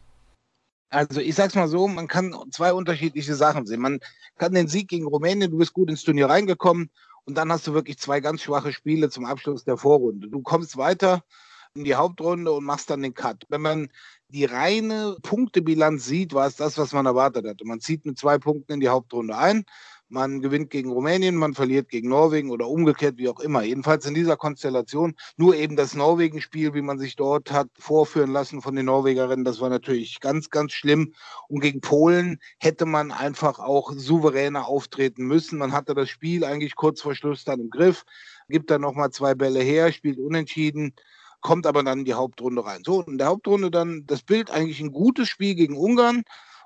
Also 0.90 1.22
ich 1.22 1.36
sag's 1.36 1.56
mal 1.56 1.68
so, 1.68 1.88
man 1.88 2.08
kann 2.08 2.34
zwei 2.52 2.74
unterschiedliche 2.74 3.36
Sachen 3.36 3.66
sehen. 3.66 3.82
Man 3.82 4.00
kann 4.38 4.54
den 4.54 4.68
Sieg 4.68 4.88
gegen 4.88 5.06
Rumänien, 5.06 5.52
du 5.52 5.58
bist 5.58 5.74
gut 5.74 5.90
ins 5.90 6.04
Turnier 6.04 6.30
reingekommen 6.30 6.90
und 7.26 7.38
dann 7.38 7.52
hast 7.52 7.68
du 7.68 7.74
wirklich 7.74 8.00
zwei 8.00 8.22
ganz 8.22 8.42
schwache 8.42 8.74
Spiele 8.74 9.10
zum 9.10 9.26
Abschluss 9.26 9.64
der 9.64 9.78
Vorrunde. 9.78 10.30
Du 10.30 10.42
kommst 10.42 10.78
weiter 10.78 11.24
in 11.76 11.84
die 11.84 11.94
Hauptrunde 11.94 12.52
und 12.52 12.64
machst 12.66 12.90
dann 12.90 13.04
den 13.04 13.14
Cut. 13.14 13.46
Wenn 13.50 13.62
man 13.62 13.90
die 14.30 14.46
reine 14.46 15.16
Punktebilanz 15.22 16.06
sieht, 16.06 16.34
war 16.34 16.48
es 16.48 16.56
das, 16.56 16.78
was 16.80 16.92
man 16.94 17.06
erwartet 17.06 17.46
hatte. 17.46 17.66
Man 17.66 17.80
zieht 17.80 18.06
mit 18.06 18.18
zwei 18.18 18.40
Punkten 18.40 18.74
in 18.74 18.80
die 18.80 18.90
Hauptrunde 18.90 19.38
ein, 19.38 19.66
man 20.10 20.42
gewinnt 20.42 20.70
gegen 20.70 20.92
Rumänien, 20.92 21.36
man 21.36 21.54
verliert 21.54 21.90
gegen 21.90 22.10
Norwegen 22.10 22.52
oder 22.52 22.68
umgekehrt, 22.68 23.18
wie 23.18 23.30
auch 23.30 23.40
immer. 23.40 23.64
Jedenfalls 23.64 24.06
in 24.06 24.14
dieser 24.14 24.38
Konstellation. 24.38 25.16
Nur 25.38 25.56
eben 25.56 25.76
das 25.76 25.94
Norwegen-Spiel, 25.94 26.74
wie 26.74 26.82
man 26.82 27.00
sich 27.00 27.16
dort 27.16 27.52
hat 27.52 27.70
vorführen 27.78 28.32
lassen 28.32 28.62
von 28.62 28.76
den 28.76 28.86
Norwegerinnen, 28.86 29.46
das 29.46 29.62
war 29.62 29.70
natürlich 29.70 30.20
ganz, 30.20 30.50
ganz 30.50 30.74
schlimm. 30.74 31.14
Und 31.48 31.62
gegen 31.62 31.82
Polen 31.82 32.40
hätte 32.60 32.86
man 32.86 33.12
einfach 33.12 33.60
auch 33.60 33.92
souveräner 33.94 34.68
auftreten 34.68 35.26
müssen. 35.26 35.60
Man 35.60 35.72
hatte 35.72 35.94
das 35.94 36.10
Spiel 36.10 36.44
eigentlich 36.44 36.76
kurz 36.76 37.02
vor 37.02 37.16
Schluss 37.16 37.44
dann 37.44 37.60
im 37.60 37.70
Griff, 37.70 38.04
gibt 38.50 38.72
dann 38.72 38.82
nochmal 38.82 39.12
zwei 39.12 39.36
Bälle 39.36 39.62
her, 39.62 39.92
spielt 39.92 40.20
unentschieden 40.20 40.94
kommt 41.42 41.66
aber 41.66 41.84
dann 41.84 42.00
in 42.00 42.06
die 42.06 42.14
Hauptrunde 42.14 42.66
rein. 42.66 42.82
So, 42.86 43.02
in 43.04 43.18
der 43.18 43.28
Hauptrunde 43.28 43.72
dann 43.72 44.04
das 44.06 44.24
Bild 44.24 44.52
eigentlich 44.52 44.82
ein 44.82 44.92
gutes 44.92 45.30
Spiel 45.30 45.56
gegen 45.56 45.78
Ungarn 45.78 46.24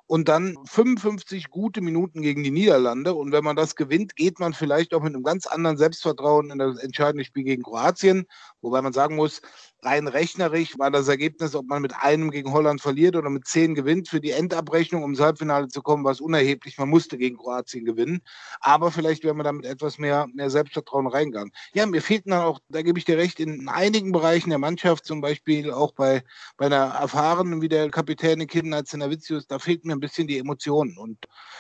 und 0.08 0.28
dann 0.28 0.58
55 0.66 1.50
gute 1.50 1.82
Minuten 1.82 2.22
gegen 2.22 2.44
die 2.44 2.52
Niederlande. 2.52 3.14
Und 3.14 3.32
wenn 3.32 3.44
man 3.44 3.56
das 3.56 3.76
gewinnt, 3.76 4.16
geht 4.16 4.40
man 4.40 4.54
vielleicht 4.54 4.94
auch 4.94 5.02
mit 5.02 5.14
einem 5.14 5.24
ganz 5.24 5.48
anderen 5.48 5.78
Selbstvertrauen 5.78 6.52
in 6.52 6.60
das 6.60 6.78
entscheidende 6.78 7.26
Spiel 7.26 7.44
gegen 7.44 7.64
Kroatien. 7.64 8.26
Wobei 8.62 8.82
man 8.82 8.94
sagen 8.94 9.16
muss, 9.16 9.42
rein 9.86 10.08
rechnerisch 10.08 10.78
war 10.78 10.92
das 10.92 11.08
Ergebnis, 11.08 11.56
ob 11.56 11.68
man 11.68 11.82
mit 11.82 11.96
einem 11.96 12.32
gegen 12.32 12.52
Holland 12.52 12.82
verliert 12.82 13.16
oder 13.16 13.30
mit 13.30 13.48
zehn 13.48 13.76
gewinnt, 13.76 14.08
für 14.10 14.22
die 14.22 14.32
Endabrechnung, 14.32 15.04
um 15.04 15.12
ins 15.12 15.20
Halbfinale 15.20 15.68
zu 15.68 15.82
kommen, 15.82 16.04
war 16.04 16.12
es 16.12 16.22
unerheblich. 16.22 16.78
Man 16.78 16.90
musste 16.90 17.18
gegen 17.18 17.38
Kroatien 17.38 17.86
gewinnen. 17.86 18.22
Aber 18.60 18.92
vielleicht 18.92 19.24
wäre 19.24 19.34
man 19.34 19.46
damit 19.46 19.66
etwas 19.66 19.98
mehr, 19.98 20.28
mehr 20.34 20.50
Selbstvertrauen 20.50 21.08
reingegangen. 21.08 21.52
Ja, 21.74 21.86
mir 21.86 22.02
fehlten 22.02 22.32
dann 22.32 22.42
auch, 22.42 22.60
da 22.70 22.82
gebe 22.82 23.00
ich 23.00 23.06
dir 23.06 23.18
recht, 23.18 23.40
in 23.40 23.68
einigen 23.68 24.12
Bereichen 24.12 24.50
der 24.50 24.60
Mannschaft, 24.60 25.06
zum 25.06 25.22
Beispiel 25.22 25.72
auch 25.72 25.94
bei, 25.94 26.24
bei 26.58 26.68
einer 26.68 26.86
erfahrenen 26.86 27.62
wie 27.62 27.70
der 27.70 27.90
Kapitän 27.90 28.46
Kinden 28.48 28.74
als 28.74 28.92
Senavicius, 28.92 29.48
da 29.48 29.60
fehlt 29.60 29.86
mir 29.86 29.94
ein 29.94 30.00
bisschen 30.00 30.28
die 30.28 30.38
Emotionen. 30.38 30.98
Und 30.98 31.18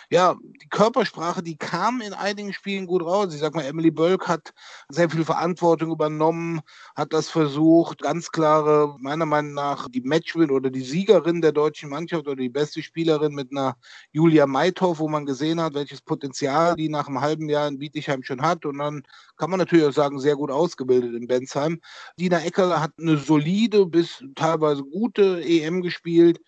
ja, 0.10 0.36
die 0.62 0.70
Körpersprache, 0.70 1.44
die 1.44 1.58
kam 1.58 2.02
in 2.02 2.14
einigen 2.14 2.54
Spielen 2.54 2.88
gut 2.88 3.04
raus. 3.04 3.34
Ich 3.34 3.40
sag 3.40 3.56
mal, 3.56 3.66
Emily 3.66 3.92
Bölk 3.92 4.28
hat 4.28 4.54
sehr 4.90 5.10
viel 5.10 5.26
Verantwortung 5.26 5.92
übernommen, 5.92 6.62
hat 6.96 7.14
das 7.14 7.30
versucht, 7.30 8.06
ganz 8.13 8.30
klare, 8.30 8.95
meiner 8.99 9.26
Meinung 9.26 9.56
nach, 9.56 9.89
die 9.89 10.02
Matchwin 10.02 10.52
oder 10.52 10.69
die 10.69 10.84
Siegerin 10.84 11.41
der 11.41 11.52
deutschen 11.52 11.89
Mannschaft 11.89 12.28
oder 12.28 12.36
die 12.36 12.47
beste 12.47 12.84
Spielerin 12.84 13.34
mit 13.34 13.49
einer 13.49 13.76
Julia 14.12 14.45
Meithoff, 14.45 14.99
wo 14.99 15.08
man 15.08 15.26
gesehen 15.26 15.60
hat, 15.60 15.73
welches 15.73 15.99
Potenzial 15.99 16.76
die 16.76 16.89
nach 16.89 17.08
einem 17.08 17.21
halben 17.21 17.49
Jahr 17.49 17.67
in 17.67 17.80
Bietigheim 17.80 18.21
schon 18.21 18.43
hat. 18.43 18.67
Und 18.67 18.78
dann 18.78 19.02
kann 19.36 19.49
man 19.49 19.58
natürlich 19.58 19.88
auch 19.88 19.93
sagen, 19.93 20.19
sehr 20.19 20.36
gut 20.36 20.52
ausgebildet 20.52 21.15
in 21.15 21.26
Bensheim. 21.26 21.80
Dina 22.19 22.39
Eckerle 22.43 22.80
hat 22.80 22.91
eine 22.99 23.17
solide 23.17 23.88
bis 23.88 24.23
teilweise 24.36 24.84
gute 24.84 25.41
EM 25.43 25.82
gespielt. 25.82 26.39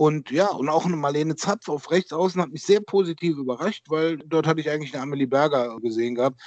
Und 0.00 0.30
ja, 0.30 0.46
und 0.46 0.70
auch 0.70 0.86
eine 0.86 0.96
Marlene 0.96 1.36
Zapf 1.36 1.68
auf 1.68 1.90
rechts 1.90 2.14
außen 2.14 2.40
hat 2.40 2.48
mich 2.48 2.62
sehr 2.62 2.80
positiv 2.80 3.36
überrascht, 3.36 3.84
weil 3.90 4.16
dort 4.16 4.46
hatte 4.46 4.60
ich 4.60 4.70
eigentlich 4.70 4.94
eine 4.94 5.02
Amelie 5.02 5.26
Berger 5.26 5.78
gesehen 5.80 6.14
gehabt, 6.14 6.40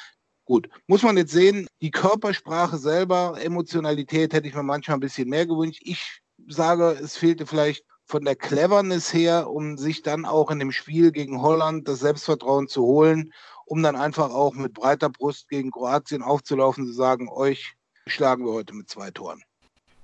Gut, 0.46 0.68
muss 0.88 1.04
man 1.04 1.16
jetzt 1.16 1.32
sehen, 1.32 1.68
die 1.82 1.92
Körpersprache 1.92 2.78
selber, 2.78 3.40
Emotionalität 3.42 4.34
hätte 4.34 4.48
ich 4.48 4.54
mir 4.54 4.64
manchmal 4.64 4.98
ein 4.98 5.02
bisschen 5.02 5.30
mehr 5.30 5.46
gewünscht. 5.46 5.82
Ich 5.86 6.22
sage, 6.48 6.98
es 7.02 7.16
fehlte 7.16 7.46
vielleicht 7.46 7.86
von 8.06 8.26
der 8.26 8.36
Cleverness 8.36 9.14
her, 9.14 9.50
um 9.50 9.78
sich 9.78 10.02
dann 10.02 10.26
auch 10.26 10.52
in 10.52 10.60
dem 10.60 10.74
Spiel 10.74 11.14
gegen 11.14 11.42
Holland 11.42 11.88
das 11.88 12.00
Selbstvertrauen 12.00 12.68
zu 12.68 12.84
holen, 12.84 13.32
um 13.66 13.82
dann 13.82 13.96
einfach 13.96 14.32
auch 14.32 14.54
mit 14.54 14.74
breiter 14.74 15.10
Brust 15.10 15.48
gegen 15.48 15.72
Kroatien 15.72 16.22
aufzulaufen, 16.22 16.86
zu 16.86 16.94
sagen, 16.94 17.30
euch 17.30 17.74
schlagen 18.08 18.46
wir 18.46 18.52
heute 18.52 18.74
mit 18.74 18.90
zwei 18.90 19.12
Toren. 19.12 19.42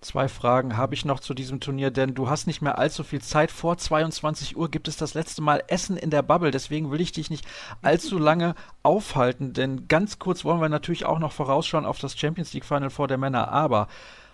Zwei 0.01 0.29
Fragen 0.29 0.77
habe 0.77 0.93
ich 0.93 1.03
noch 1.03 1.19
zu 1.19 1.33
diesem 1.33 1.59
Turnier, 1.59 1.91
denn 1.91 2.15
du 2.15 2.29
hast 2.29 2.47
nicht 2.47 2.61
mehr 2.61 2.77
allzu 2.77 3.03
viel 3.03 3.21
Zeit. 3.21 3.51
Vor 3.51 3.77
22 3.77 4.55
Uhr 4.55 4.71
gibt 4.71 4.87
es 4.87 4.95
das 4.95 5.13
letzte 5.13 5.41
Mal 5.41 5.61
Essen 5.67 5.97
in 5.97 6.09
der 6.09 6.21
Bubble. 6.21 6.51
Deswegen 6.51 6.89
will 6.89 7.01
ich 7.01 7.11
dich 7.11 7.29
nicht 7.29 7.45
allzu 7.81 8.17
lange 8.17 8.55
aufhalten, 8.81 9.51
denn 9.51 9.89
ganz 9.89 10.17
kurz 10.17 10.45
wollen 10.45 10.61
wir 10.61 10.69
natürlich 10.69 11.05
auch 11.05 11.19
noch 11.19 11.33
vorausschauen 11.33 11.85
auf 11.85 11.99
das 11.99 12.17
Champions 12.17 12.53
League 12.53 12.63
Final 12.63 12.89
vor 12.89 13.09
der 13.09 13.17
Männer. 13.17 13.51
Aber 13.51 13.89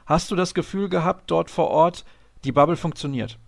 hast 0.06 0.30
du 0.30 0.36
das 0.36 0.54
Gefühl 0.54 0.88
gehabt, 0.88 1.32
dort 1.32 1.49
vor 1.49 1.69
Ort, 1.69 2.06
die 2.43 2.51
Bubble 2.51 2.78
funktioniert? 2.78 3.39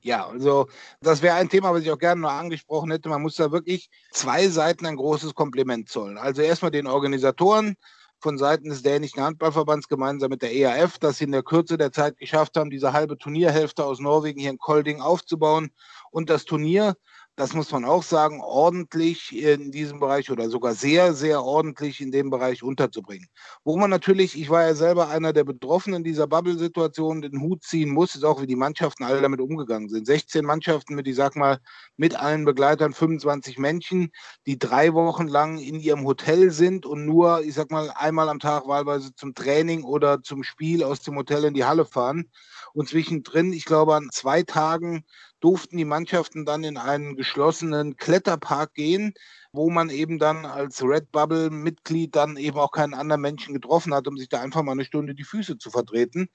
Ja, 0.00 0.28
also 0.28 0.68
das 1.00 1.22
wäre 1.22 1.34
ein 1.36 1.48
Thema, 1.48 1.72
was 1.72 1.82
ich 1.82 1.90
auch 1.90 1.98
gerne 1.98 2.20
noch 2.20 2.30
angesprochen 2.30 2.92
hätte. 2.92 3.08
Man 3.08 3.22
muss 3.22 3.34
da 3.34 3.50
wirklich 3.50 3.90
zwei 4.12 4.46
Seiten 4.46 4.86
ein 4.86 4.94
großes 4.94 5.34
Kompliment 5.34 5.88
zollen. 5.88 6.18
Also 6.18 6.40
erstmal 6.42 6.70
den 6.70 6.86
Organisatoren, 6.86 7.74
von 8.20 8.38
Seiten 8.38 8.70
des 8.70 8.82
dänischen 8.82 9.22
Handballverbands 9.22 9.88
gemeinsam 9.88 10.30
mit 10.30 10.42
der 10.42 10.52
EAF, 10.52 10.98
dass 10.98 11.18
sie 11.18 11.24
in 11.24 11.32
der 11.32 11.42
Kürze 11.42 11.78
der 11.78 11.92
Zeit 11.92 12.18
geschafft 12.18 12.56
haben, 12.56 12.70
diese 12.70 12.92
halbe 12.92 13.16
Turnierhälfte 13.16 13.84
aus 13.84 14.00
Norwegen 14.00 14.40
hier 14.40 14.50
in 14.50 14.58
Kolding 14.58 15.00
aufzubauen. 15.00 15.70
Und 16.10 16.30
das 16.30 16.44
Turnier 16.44 16.96
das 17.38 17.54
muss 17.54 17.70
man 17.70 17.84
auch 17.84 18.02
sagen, 18.02 18.40
ordentlich 18.40 19.32
in 19.32 19.70
diesem 19.70 20.00
Bereich 20.00 20.28
oder 20.28 20.50
sogar 20.50 20.74
sehr, 20.74 21.14
sehr 21.14 21.44
ordentlich 21.44 22.00
in 22.00 22.10
dem 22.10 22.30
Bereich 22.30 22.64
unterzubringen. 22.64 23.28
Wo 23.62 23.76
man 23.76 23.90
natürlich, 23.90 24.36
ich 24.36 24.50
war 24.50 24.64
ja 24.64 24.74
selber 24.74 25.08
einer 25.08 25.32
der 25.32 25.44
Betroffenen 25.44 26.02
dieser 26.02 26.26
Bubble-Situation, 26.26 27.22
den 27.22 27.40
Hut 27.40 27.62
ziehen 27.62 27.90
muss, 27.90 28.16
ist 28.16 28.24
auch, 28.24 28.42
wie 28.42 28.48
die 28.48 28.56
Mannschaften 28.56 29.04
alle 29.04 29.22
damit 29.22 29.40
umgegangen 29.40 29.88
sind. 29.88 30.04
16 30.04 30.44
Mannschaften 30.44 30.96
mit, 30.96 31.06
ich 31.06 31.14
sag 31.14 31.36
mal, 31.36 31.60
mit 31.96 32.18
allen 32.18 32.44
Begleitern, 32.44 32.92
25 32.92 33.56
Menschen, 33.56 34.10
die 34.46 34.58
drei 34.58 34.92
Wochen 34.92 35.28
lang 35.28 35.58
in 35.58 35.78
ihrem 35.78 36.04
Hotel 36.06 36.50
sind 36.50 36.86
und 36.86 37.06
nur, 37.06 37.42
ich 37.44 37.54
sag 37.54 37.70
mal, 37.70 37.92
einmal 37.94 38.28
am 38.30 38.40
Tag 38.40 38.66
wahlweise 38.66 39.14
zum 39.14 39.32
Training 39.36 39.84
oder 39.84 40.24
zum 40.24 40.42
Spiel 40.42 40.82
aus 40.82 41.02
dem 41.02 41.14
Hotel 41.14 41.44
in 41.44 41.54
die 41.54 41.64
Halle 41.64 41.84
fahren. 41.84 42.28
Und 42.74 42.88
zwischendrin, 42.88 43.52
ich 43.52 43.64
glaube, 43.64 43.94
an 43.94 44.08
zwei 44.10 44.42
Tagen 44.42 45.04
durften 45.40 45.76
die 45.76 45.84
Mannschaften 45.84 46.44
dann 46.44 46.64
in 46.64 46.76
einen 46.76 47.16
geschlossenen 47.16 47.96
Kletterpark 47.96 48.74
gehen, 48.74 49.14
wo 49.52 49.70
man 49.70 49.90
eben 49.90 50.18
dann 50.18 50.44
als 50.44 50.82
Red 50.82 51.10
Bubble-Mitglied 51.12 52.14
dann 52.14 52.36
eben 52.36 52.58
auch 52.58 52.72
keinen 52.72 52.94
anderen 52.94 53.22
Menschen 53.22 53.54
getroffen 53.54 53.94
hat, 53.94 54.06
um 54.06 54.16
sich 54.16 54.28
da 54.28 54.40
einfach 54.40 54.62
mal 54.62 54.72
eine 54.72 54.84
Stunde 54.84 55.14
die 55.14 55.24
Füße 55.24 55.58
zu 55.58 55.70
vertreten. 55.70 56.28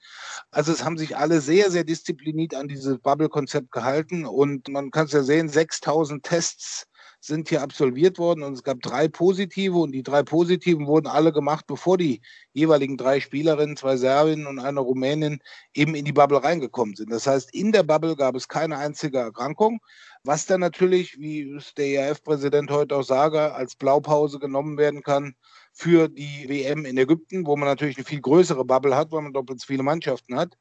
Also 0.50 0.72
es 0.72 0.84
haben 0.84 0.98
sich 0.98 1.16
alle 1.16 1.40
sehr, 1.40 1.70
sehr 1.70 1.84
diszipliniert 1.84 2.54
an 2.54 2.68
dieses 2.68 2.98
Bubble-Konzept 2.98 3.70
gehalten 3.70 4.26
und 4.26 4.68
man 4.68 4.90
kann 4.90 5.06
es 5.06 5.12
ja 5.12 5.22
sehen, 5.22 5.48
6000 5.48 6.22
Tests 6.22 6.86
sind 7.26 7.48
hier 7.48 7.62
absolviert 7.62 8.18
worden 8.18 8.42
und 8.42 8.52
es 8.52 8.62
gab 8.62 8.82
drei 8.82 9.08
positive 9.08 9.78
und 9.78 9.92
die 9.92 10.02
drei 10.02 10.22
positiven 10.22 10.86
wurden 10.86 11.06
alle 11.06 11.32
gemacht, 11.32 11.66
bevor 11.66 11.96
die 11.96 12.20
jeweiligen 12.52 12.96
drei 12.96 13.20
Spielerinnen, 13.20 13.76
zwei 13.76 13.96
Serbinnen 13.96 14.46
und 14.46 14.58
eine 14.58 14.80
Rumänin 14.80 15.40
eben 15.72 15.94
in 15.94 16.04
die 16.04 16.12
Bubble 16.12 16.42
reingekommen 16.42 16.96
sind. 16.96 17.10
Das 17.10 17.26
heißt, 17.26 17.54
in 17.54 17.72
der 17.72 17.82
Bubble 17.82 18.16
gab 18.16 18.34
es 18.34 18.48
keine 18.48 18.76
einzige 18.76 19.18
Erkrankung, 19.18 19.80
was 20.22 20.46
dann 20.46 20.60
natürlich, 20.60 21.18
wie 21.18 21.42
es 21.54 21.74
der 21.74 22.08
ERF-Präsident 22.08 22.70
heute 22.70 22.96
auch 22.96 23.02
sage, 23.02 23.54
als 23.54 23.74
Blaupause 23.74 24.38
genommen 24.38 24.76
werden 24.76 25.02
kann 25.02 25.34
für 25.72 26.08
die 26.08 26.46
WM 26.48 26.84
in 26.84 26.98
Ägypten, 26.98 27.46
wo 27.46 27.56
man 27.56 27.68
natürlich 27.68 27.96
eine 27.96 28.04
viel 28.04 28.20
größere 28.20 28.64
Bubble 28.64 28.96
hat, 28.96 29.12
weil 29.12 29.22
man 29.22 29.32
doppelt 29.32 29.60
so 29.60 29.66
viele 29.66 29.82
Mannschaften 29.82 30.36
hat. 30.36 30.56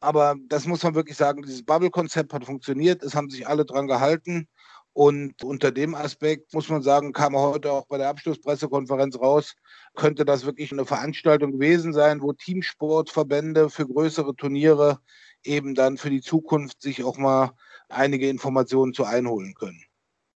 Aber 0.00 0.36
das 0.48 0.66
muss 0.66 0.82
man 0.82 0.94
wirklich 0.94 1.16
sagen, 1.16 1.42
dieses 1.42 1.64
Bubble-Konzept 1.64 2.32
hat 2.32 2.44
funktioniert, 2.44 3.02
es 3.02 3.14
haben 3.14 3.30
sich 3.30 3.46
alle 3.46 3.64
dran 3.64 3.86
gehalten. 3.86 4.48
Und 4.94 5.42
unter 5.42 5.72
dem 5.72 5.96
Aspekt 5.96 6.54
muss 6.54 6.68
man 6.68 6.80
sagen, 6.80 7.12
kam 7.12 7.36
heute 7.36 7.72
auch 7.72 7.86
bei 7.86 7.98
der 7.98 8.08
Abschlusspressekonferenz 8.08 9.18
raus, 9.18 9.56
könnte 9.94 10.24
das 10.24 10.46
wirklich 10.46 10.70
eine 10.70 10.86
Veranstaltung 10.86 11.50
gewesen 11.50 11.92
sein, 11.92 12.22
wo 12.22 12.32
Teamsportverbände 12.32 13.70
für 13.70 13.88
größere 13.88 14.36
Turniere 14.36 15.00
eben 15.42 15.74
dann 15.74 15.96
für 15.96 16.10
die 16.10 16.20
Zukunft 16.20 16.80
sich 16.80 17.02
auch 17.02 17.18
mal 17.18 17.50
einige 17.88 18.28
Informationen 18.28 18.94
zu 18.94 19.04
einholen 19.04 19.54
können. 19.54 19.82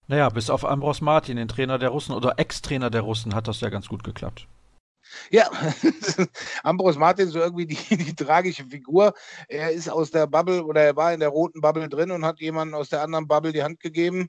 Naja, 0.07 0.31
bis 0.31 0.49
auf 0.49 0.65
Ambros 0.65 1.03
Martin, 1.03 1.37
den 1.37 1.49
Trainer 1.49 1.79
der 1.79 1.91
Russen 1.91 2.15
oder 2.15 2.39
Ex-Trainer 2.39 2.89
der 2.89 3.03
Russen, 3.03 3.35
hat 3.35 3.49
das 3.49 3.61
ja 3.61 3.69
ganz 3.69 3.89
gut 3.89 4.05
geklappt. 4.05 4.49
Ja, 5.31 5.51
Ambros 6.63 6.97
Martin 6.97 7.29
so 7.29 7.39
irgendwie 7.39 7.67
die, 7.67 7.97
die 7.97 8.15
tragische 8.15 8.65
Figur. 8.65 9.15
Er 9.49 9.73
ist 9.73 9.89
aus 9.89 10.11
der 10.11 10.27
Bubble 10.27 10.65
oder 10.65 10.83
er 10.83 10.97
war 10.97 11.13
in 11.13 11.21
der 11.21 11.29
roten 11.31 11.61
Bubble 11.61 11.89
drin 11.89 12.11
und 12.11 12.25
hat 12.25 12.41
jemanden 12.41 12.75
aus 12.75 12.89
der 12.89 13.03
anderen 13.03 13.27
Bubble 13.27 13.53
die 13.53 13.63
Hand 13.63 13.81
gegeben 13.81 14.29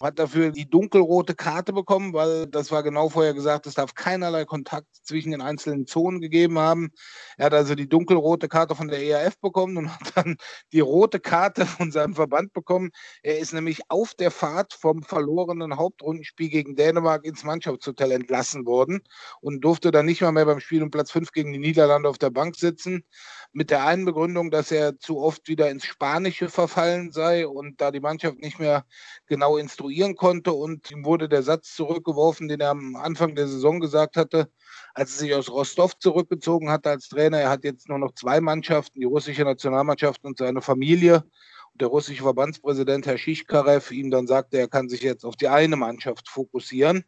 hat 0.00 0.18
dafür 0.18 0.52
die 0.52 0.68
dunkelrote 0.68 1.34
Karte 1.34 1.72
bekommen, 1.72 2.12
weil 2.12 2.46
das 2.46 2.70
war 2.70 2.82
genau 2.82 3.08
vorher 3.08 3.34
gesagt, 3.34 3.66
es 3.66 3.74
darf 3.74 3.94
keinerlei 3.94 4.44
Kontakt 4.44 4.86
zwischen 5.02 5.32
den 5.32 5.40
einzelnen 5.40 5.86
Zonen 5.86 6.20
gegeben 6.20 6.58
haben. 6.58 6.90
Er 7.36 7.46
hat 7.46 7.54
also 7.54 7.74
die 7.74 7.88
dunkelrote 7.88 8.48
Karte 8.48 8.74
von 8.74 8.88
der 8.88 9.02
ERF 9.02 9.38
bekommen 9.40 9.76
und 9.76 9.94
hat 9.94 10.12
dann 10.14 10.36
die 10.72 10.80
rote 10.80 11.18
Karte 11.18 11.66
von 11.66 11.90
seinem 11.90 12.14
Verband 12.14 12.52
bekommen. 12.52 12.90
Er 13.22 13.38
ist 13.38 13.52
nämlich 13.52 13.80
auf 13.88 14.14
der 14.14 14.30
Fahrt 14.30 14.72
vom 14.72 15.02
verlorenen 15.02 15.76
Hauptrundenspiel 15.76 16.48
gegen 16.48 16.76
Dänemark 16.76 17.24
ins 17.24 17.42
Mannschaftshotel 17.42 18.12
entlassen 18.12 18.66
worden 18.66 19.00
und 19.40 19.62
durfte 19.62 19.90
dann 19.90 20.06
nicht 20.06 20.20
mal 20.20 20.32
mehr 20.32 20.46
beim 20.46 20.60
Spiel 20.60 20.82
um 20.82 20.90
Platz 20.90 21.10
5 21.10 21.32
gegen 21.32 21.52
die 21.52 21.58
Niederlande 21.58 22.08
auf 22.08 22.18
der 22.18 22.30
Bank 22.30 22.56
sitzen. 22.56 23.04
Mit 23.52 23.70
der 23.70 23.84
einen 23.84 24.04
Begründung, 24.04 24.50
dass 24.50 24.70
er 24.70 24.98
zu 24.98 25.18
oft 25.18 25.48
wieder 25.48 25.70
ins 25.70 25.86
Spanische 25.86 26.50
verfallen 26.50 27.10
sei 27.10 27.48
und 27.48 27.80
da 27.80 27.90
die 27.90 28.00
Mannschaft 28.00 28.38
nicht 28.38 28.58
mehr 28.58 28.84
genau 29.26 29.56
instruiert 29.56 29.87
konstruieren 29.88 30.16
konnte 30.16 30.52
und 30.52 30.90
ihm 30.90 31.04
wurde 31.04 31.28
der 31.28 31.42
Satz 31.42 31.74
zurückgeworfen, 31.74 32.48
den 32.48 32.60
er 32.60 32.70
am 32.70 32.94
Anfang 32.96 33.34
der 33.34 33.48
Saison 33.48 33.80
gesagt 33.80 34.16
hatte, 34.16 34.50
als 34.94 35.12
er 35.12 35.18
sich 35.18 35.34
aus 35.34 35.50
Rostov 35.50 35.98
zurückgezogen 35.98 36.70
hatte 36.70 36.90
als 36.90 37.08
Trainer. 37.08 37.38
Er 37.38 37.48
hat 37.48 37.64
jetzt 37.64 37.88
nur 37.88 37.98
noch 37.98 38.12
zwei 38.12 38.40
Mannschaften, 38.40 39.00
die 39.00 39.06
russische 39.06 39.44
Nationalmannschaft 39.44 40.24
und 40.24 40.38
seine 40.38 40.60
Familie. 40.60 41.24
Und 41.72 41.80
der 41.80 41.88
russische 41.88 42.22
Verbandspräsident, 42.22 43.06
Herr 43.06 43.16
Schichkarev, 43.16 43.90
ihm 43.94 44.10
dann 44.10 44.26
sagte, 44.26 44.58
er 44.58 44.68
kann 44.68 44.90
sich 44.90 45.00
jetzt 45.00 45.24
auf 45.24 45.36
die 45.36 45.48
eine 45.48 45.76
Mannschaft 45.76 46.28
fokussieren. 46.28 47.04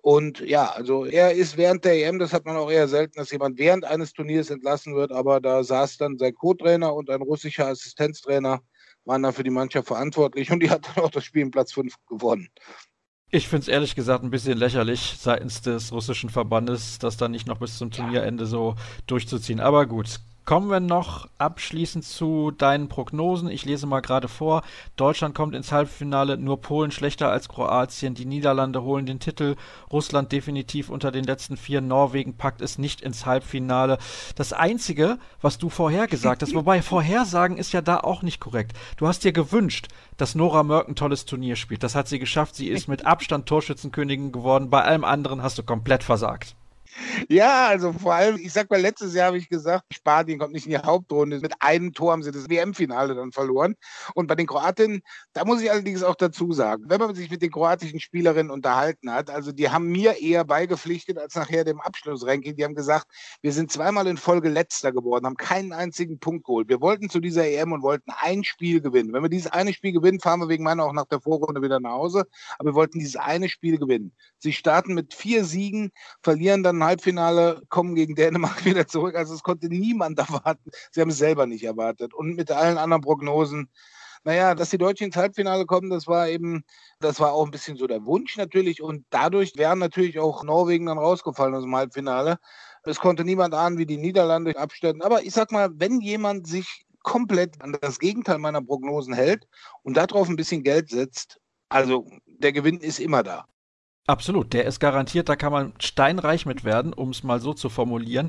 Und 0.00 0.40
ja, 0.40 0.70
also 0.70 1.04
er 1.04 1.32
ist 1.32 1.58
während 1.58 1.84
der 1.84 2.06
EM, 2.06 2.18
das 2.18 2.32
hat 2.32 2.46
man 2.46 2.56
auch 2.56 2.70
eher 2.70 2.88
selten, 2.88 3.18
dass 3.18 3.32
jemand 3.32 3.58
während 3.58 3.84
eines 3.84 4.12
Turniers 4.14 4.50
entlassen 4.50 4.94
wird, 4.94 5.12
aber 5.12 5.40
da 5.40 5.62
saß 5.62 5.98
dann 5.98 6.16
sein 6.18 6.34
Co-Trainer 6.34 6.94
und 6.94 7.10
ein 7.10 7.22
russischer 7.22 7.68
Assistenztrainer 7.68 8.60
waren 9.04 9.22
dann 9.22 9.32
für 9.32 9.44
die 9.44 9.50
Mannschaft 9.50 9.88
verantwortlich 9.88 10.50
und 10.50 10.60
die 10.60 10.70
hat 10.70 10.88
dann 10.94 11.04
auch 11.04 11.10
das 11.10 11.24
Spiel 11.24 11.42
in 11.42 11.50
Platz 11.50 11.72
5 11.72 11.94
gewonnen. 12.08 12.48
Ich 13.30 13.48
finde 13.48 13.62
es 13.62 13.68
ehrlich 13.68 13.96
gesagt 13.96 14.22
ein 14.22 14.30
bisschen 14.30 14.56
lächerlich 14.56 15.16
seitens 15.18 15.60
des 15.60 15.90
russischen 15.92 16.30
Verbandes, 16.30 16.98
das 16.98 17.16
dann 17.16 17.32
nicht 17.32 17.48
noch 17.48 17.58
bis 17.58 17.78
zum 17.78 17.90
Turnierende 17.90 18.46
so 18.46 18.76
durchzuziehen. 19.06 19.58
Aber 19.60 19.86
gut, 19.86 20.20
Kommen 20.44 20.68
wir 20.68 20.80
noch 20.80 21.26
abschließend 21.38 22.04
zu 22.04 22.50
deinen 22.50 22.88
Prognosen. 22.88 23.48
Ich 23.48 23.64
lese 23.64 23.86
mal 23.86 24.00
gerade 24.00 24.28
vor. 24.28 24.62
Deutschland 24.94 25.34
kommt 25.34 25.54
ins 25.54 25.72
Halbfinale, 25.72 26.36
nur 26.36 26.60
Polen 26.60 26.90
schlechter 26.90 27.30
als 27.30 27.48
Kroatien. 27.48 28.14
Die 28.14 28.26
Niederlande 28.26 28.82
holen 28.82 29.06
den 29.06 29.20
Titel. 29.20 29.56
Russland 29.90 30.32
definitiv 30.32 30.90
unter 30.90 31.10
den 31.10 31.24
letzten 31.24 31.56
vier. 31.56 31.80
Norwegen 31.80 32.36
packt 32.36 32.60
es 32.60 32.76
nicht 32.76 33.00
ins 33.00 33.24
Halbfinale. 33.24 33.96
Das 34.34 34.52
Einzige, 34.52 35.18
was 35.40 35.56
du 35.56 35.70
vorhergesagt 35.70 36.42
hast, 36.42 36.54
wobei 36.54 36.82
Vorhersagen 36.82 37.56
ist 37.56 37.72
ja 37.72 37.80
da 37.80 38.00
auch 38.00 38.20
nicht 38.20 38.38
korrekt. 38.38 38.76
Du 38.98 39.08
hast 39.08 39.24
dir 39.24 39.32
gewünscht, 39.32 39.88
dass 40.18 40.34
Nora 40.34 40.62
Mörk 40.62 40.90
ein 40.90 40.94
tolles 40.94 41.24
Turnier 41.24 41.56
spielt. 41.56 41.82
Das 41.82 41.94
hat 41.94 42.06
sie 42.06 42.18
geschafft. 42.18 42.54
Sie 42.54 42.68
ist 42.68 42.86
mit 42.86 43.06
Abstand 43.06 43.46
Torschützenkönigin 43.46 44.30
geworden. 44.30 44.68
Bei 44.68 44.82
allem 44.82 45.04
anderen 45.04 45.42
hast 45.42 45.56
du 45.56 45.62
komplett 45.62 46.04
versagt. 46.04 46.54
Ja, 47.28 47.68
also 47.68 47.92
vor 47.92 48.14
allem, 48.14 48.36
ich 48.36 48.52
sag 48.52 48.70
mal, 48.70 48.80
letztes 48.80 49.14
Jahr 49.14 49.28
habe 49.28 49.38
ich 49.38 49.48
gesagt, 49.48 49.84
Spanien 49.92 50.38
kommt 50.38 50.52
nicht 50.52 50.66
in 50.66 50.72
die 50.72 50.78
Hauptrunde. 50.78 51.40
Mit 51.40 51.54
einem 51.60 51.92
Tor 51.92 52.12
haben 52.12 52.22
sie 52.22 52.30
das 52.30 52.48
WM-Finale 52.48 53.14
dann 53.14 53.32
verloren. 53.32 53.74
Und 54.14 54.26
bei 54.26 54.34
den 54.34 54.46
Kroatinnen, 54.46 55.02
da 55.32 55.44
muss 55.44 55.60
ich 55.60 55.70
allerdings 55.70 56.02
auch 56.02 56.14
dazu 56.14 56.52
sagen, 56.52 56.84
wenn 56.88 57.00
man 57.00 57.14
sich 57.14 57.30
mit 57.30 57.42
den 57.42 57.50
kroatischen 57.50 58.00
Spielerinnen 58.00 58.50
unterhalten 58.50 59.10
hat, 59.10 59.30
also 59.30 59.52
die 59.52 59.70
haben 59.70 59.90
mir 59.90 60.20
eher 60.20 60.44
beigepflichtet 60.44 61.18
als 61.18 61.34
nachher 61.34 61.64
dem 61.64 61.80
Abschlussranking. 61.80 62.56
Die 62.56 62.64
haben 62.64 62.74
gesagt, 62.74 63.06
wir 63.42 63.52
sind 63.52 63.72
zweimal 63.72 64.06
in 64.06 64.16
Folge 64.16 64.48
letzter 64.48 64.92
geworden, 64.92 65.26
haben 65.26 65.36
keinen 65.36 65.72
einzigen 65.72 66.18
Punkt 66.18 66.44
geholt. 66.44 66.68
Wir 66.68 66.80
wollten 66.80 67.10
zu 67.10 67.20
dieser 67.20 67.46
EM 67.46 67.72
und 67.72 67.82
wollten 67.82 68.10
ein 68.22 68.44
Spiel 68.44 68.80
gewinnen. 68.80 69.12
Wenn 69.12 69.22
wir 69.22 69.30
dieses 69.30 69.50
eine 69.50 69.72
Spiel 69.72 69.92
gewinnen, 69.92 70.20
fahren 70.20 70.40
wir 70.40 70.48
wegen 70.48 70.64
meiner 70.64 70.84
auch 70.84 70.92
nach 70.92 71.06
der 71.06 71.20
Vorrunde 71.20 71.62
wieder 71.62 71.80
nach 71.80 71.92
Hause. 71.92 72.24
Aber 72.58 72.70
wir 72.70 72.74
wollten 72.74 72.98
dieses 72.98 73.16
eine 73.16 73.48
Spiel 73.48 73.78
gewinnen. 73.78 74.12
Sie 74.38 74.52
starten 74.52 74.94
mit 74.94 75.14
vier 75.14 75.44
Siegen, 75.44 75.90
verlieren 76.22 76.62
dann 76.62 76.78
Halbfinale, 76.84 77.62
kommen 77.68 77.94
gegen 77.94 78.14
Dänemark 78.14 78.64
wieder 78.64 78.86
zurück. 78.86 79.14
Also 79.16 79.34
es 79.34 79.42
konnte 79.42 79.68
niemand 79.68 80.18
erwarten. 80.18 80.70
Sie 80.92 81.00
haben 81.00 81.10
es 81.10 81.18
selber 81.18 81.46
nicht 81.46 81.64
erwartet. 81.64 82.14
Und 82.14 82.36
mit 82.36 82.50
allen 82.50 82.78
anderen 82.78 83.02
Prognosen, 83.02 83.70
naja, 84.24 84.54
dass 84.54 84.70
die 84.70 84.78
Deutschen 84.78 85.06
ins 85.06 85.16
Halbfinale 85.16 85.66
kommen, 85.66 85.90
das 85.90 86.06
war 86.06 86.28
eben, 86.28 86.64
das 86.98 87.20
war 87.20 87.32
auch 87.32 87.44
ein 87.44 87.50
bisschen 87.50 87.76
so 87.76 87.86
der 87.86 88.06
Wunsch 88.06 88.36
natürlich. 88.36 88.80
Und 88.80 89.04
dadurch 89.10 89.56
wären 89.56 89.78
natürlich 89.78 90.18
auch 90.18 90.44
Norwegen 90.44 90.86
dann 90.86 90.98
rausgefallen 90.98 91.54
aus 91.54 91.64
dem 91.64 91.76
Halbfinale. 91.76 92.38
Es 92.84 93.00
konnte 93.00 93.24
niemand 93.24 93.54
ahnen, 93.54 93.78
wie 93.78 93.86
die 93.86 93.98
Niederlande 93.98 94.56
abstellen. 94.56 95.02
Aber 95.02 95.22
ich 95.22 95.32
sag 95.32 95.52
mal, 95.52 95.70
wenn 95.74 96.00
jemand 96.00 96.46
sich 96.46 96.86
komplett 97.02 97.60
an 97.60 97.76
das 97.80 97.98
Gegenteil 97.98 98.38
meiner 98.38 98.62
Prognosen 98.62 99.14
hält 99.14 99.46
und 99.82 99.96
darauf 99.96 100.28
ein 100.28 100.36
bisschen 100.36 100.62
Geld 100.62 100.88
setzt, 100.90 101.38
also 101.68 102.06
der 102.26 102.52
Gewinn 102.52 102.78
ist 102.78 102.98
immer 102.98 103.22
da. 103.22 103.46
Absolut, 104.06 104.52
der 104.52 104.66
ist 104.66 104.80
garantiert, 104.80 105.30
da 105.30 105.36
kann 105.36 105.52
man 105.52 105.72
steinreich 105.78 106.44
mit 106.44 106.62
werden, 106.62 106.92
um 106.92 107.08
es 107.08 107.22
mal 107.22 107.40
so 107.40 107.54
zu 107.54 107.70
formulieren. 107.70 108.28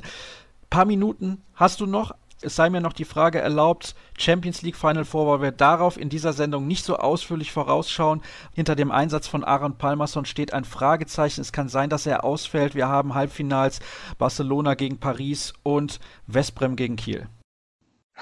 Paar 0.70 0.86
Minuten 0.86 1.42
hast 1.54 1.80
du 1.80 1.86
noch. 1.86 2.14
Es 2.42 2.56
sei 2.56 2.70
mir 2.70 2.80
noch 2.80 2.92
die 2.92 3.04
Frage 3.04 3.40
erlaubt, 3.40 3.94
Champions 4.18 4.62
League 4.62 4.76
Final 4.76 5.04
Four, 5.04 5.26
weil 5.26 5.42
wir 5.42 5.52
darauf 5.52 5.98
in 5.98 6.08
dieser 6.08 6.32
Sendung 6.32 6.66
nicht 6.66 6.84
so 6.84 6.96
ausführlich 6.96 7.50
vorausschauen. 7.50 8.22
Hinter 8.54 8.74
dem 8.74 8.90
Einsatz 8.90 9.26
von 9.26 9.44
Aaron 9.44 9.78
Palmerson 9.78 10.26
steht 10.26 10.52
ein 10.52 10.64
Fragezeichen. 10.64 11.40
Es 11.40 11.52
kann 11.52 11.68
sein, 11.68 11.90
dass 11.90 12.06
er 12.06 12.24
ausfällt. 12.24 12.74
Wir 12.74 12.88
haben 12.88 13.14
Halbfinals 13.14 13.80
Barcelona 14.18 14.74
gegen 14.74 14.98
Paris 14.98 15.54
und 15.62 15.98
Westbrem 16.26 16.76
gegen 16.76 16.96
Kiel. 16.96 17.28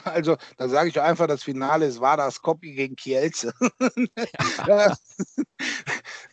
Also, 0.02 0.36
da 0.56 0.68
sage 0.68 0.88
ich 0.88 1.00
einfach, 1.00 1.26
das 1.26 1.44
Finale 1.44 1.86
ist 1.86 2.00
Vardar 2.00 2.30
Skopje 2.30 2.72
gegen 2.72 2.96
Kielce. 2.96 3.52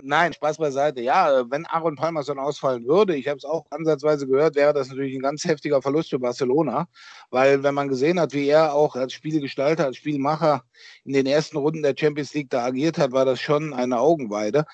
Nein, 0.02 0.34
Spaß 0.34 0.58
beiseite. 0.58 1.02
Ja, 1.02 1.50
wenn 1.50 1.66
Aaron 1.68 1.96
Palmerson 1.96 2.40
ausfallen 2.40 2.88
würde, 2.88 3.16
ich 3.16 3.28
habe 3.28 3.38
es 3.38 3.46
auch 3.46 3.66
ansatzweise 3.70 4.26
gehört, 4.28 4.56
wäre 4.56 4.74
das 4.74 4.90
natürlich 4.90 5.16
ein 5.16 5.22
ganz 5.22 5.44
heftiger 5.46 5.82
Verlust 5.82 6.10
für 6.10 6.20
Barcelona, 6.20 6.88
weil 7.30 7.62
wenn 7.62 7.76
man 7.76 7.88
gesehen 7.88 8.20
hat, 8.20 8.34
wie 8.34 8.48
er 8.48 8.74
auch 8.74 8.96
als 8.96 9.14
Spielgestalter, 9.14 9.86
als 9.86 9.98
Spielmacher 9.98 10.64
in 11.06 11.14
den 11.14 11.28
ersten 11.28 11.58
Runden 11.58 11.84
der 11.84 11.96
Champions 11.98 12.34
League 12.34 12.50
da 12.50 12.66
agiert 12.66 12.98
hat, 12.98 13.12
war 13.12 13.26
das 13.26 13.40
schon 13.40 13.74
eine 13.74 14.00
Augenweide. 14.00 14.66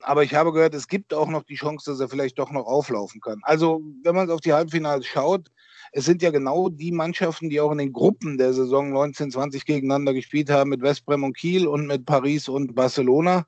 Aber 0.00 0.22
ich 0.22 0.34
habe 0.34 0.52
gehört, 0.52 0.74
es 0.74 0.88
gibt 0.88 1.14
auch 1.14 1.28
noch 1.28 1.44
die 1.44 1.56
Chance, 1.56 1.90
dass 1.90 2.00
er 2.00 2.08
vielleicht 2.08 2.38
doch 2.38 2.50
noch 2.50 2.66
auflaufen 2.66 3.20
kann. 3.20 3.40
Also, 3.42 3.80
wenn 4.02 4.14
man 4.14 4.30
auf 4.30 4.40
die 4.40 4.52
Halbfinals 4.52 5.06
schaut, 5.06 5.50
es 5.96 6.04
sind 6.06 6.22
ja 6.22 6.30
genau 6.32 6.68
die 6.68 6.90
Mannschaften, 6.90 7.48
die 7.48 7.60
auch 7.60 7.70
in 7.70 7.78
den 7.78 7.92
Gruppen 7.92 8.36
der 8.36 8.52
Saison 8.52 8.88
1920 8.88 9.64
gegeneinander 9.64 10.12
gespielt 10.12 10.50
haben, 10.50 10.70
mit 10.70 10.82
Westbrem 10.82 11.22
und 11.22 11.36
Kiel 11.36 11.68
und 11.68 11.86
mit 11.86 12.04
Paris 12.04 12.48
und 12.48 12.74
Barcelona. 12.74 13.44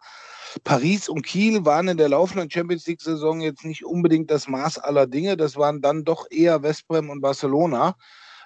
Paris 0.62 1.09
und 1.09 1.22
Kiel 1.26 1.64
waren 1.64 1.88
in 1.88 1.97
der 1.97 2.09
laufenden 2.09 2.49
Champions 2.49 2.86
League-Saison 2.86 3.40
jetzt 3.40 3.64
nicht 3.64 3.84
unbedingt 3.84 4.30
das 4.30 4.47
Maß 4.47 4.78
aller 4.78 5.09
Dinge. 5.09 5.36
Das 5.36 5.57
waren 5.57 5.80
dann 5.80 6.05
doch 6.05 6.26
eher 6.30 6.62
Westbrem 6.62 7.11
und 7.11 7.20
Barcelona. 7.20 7.97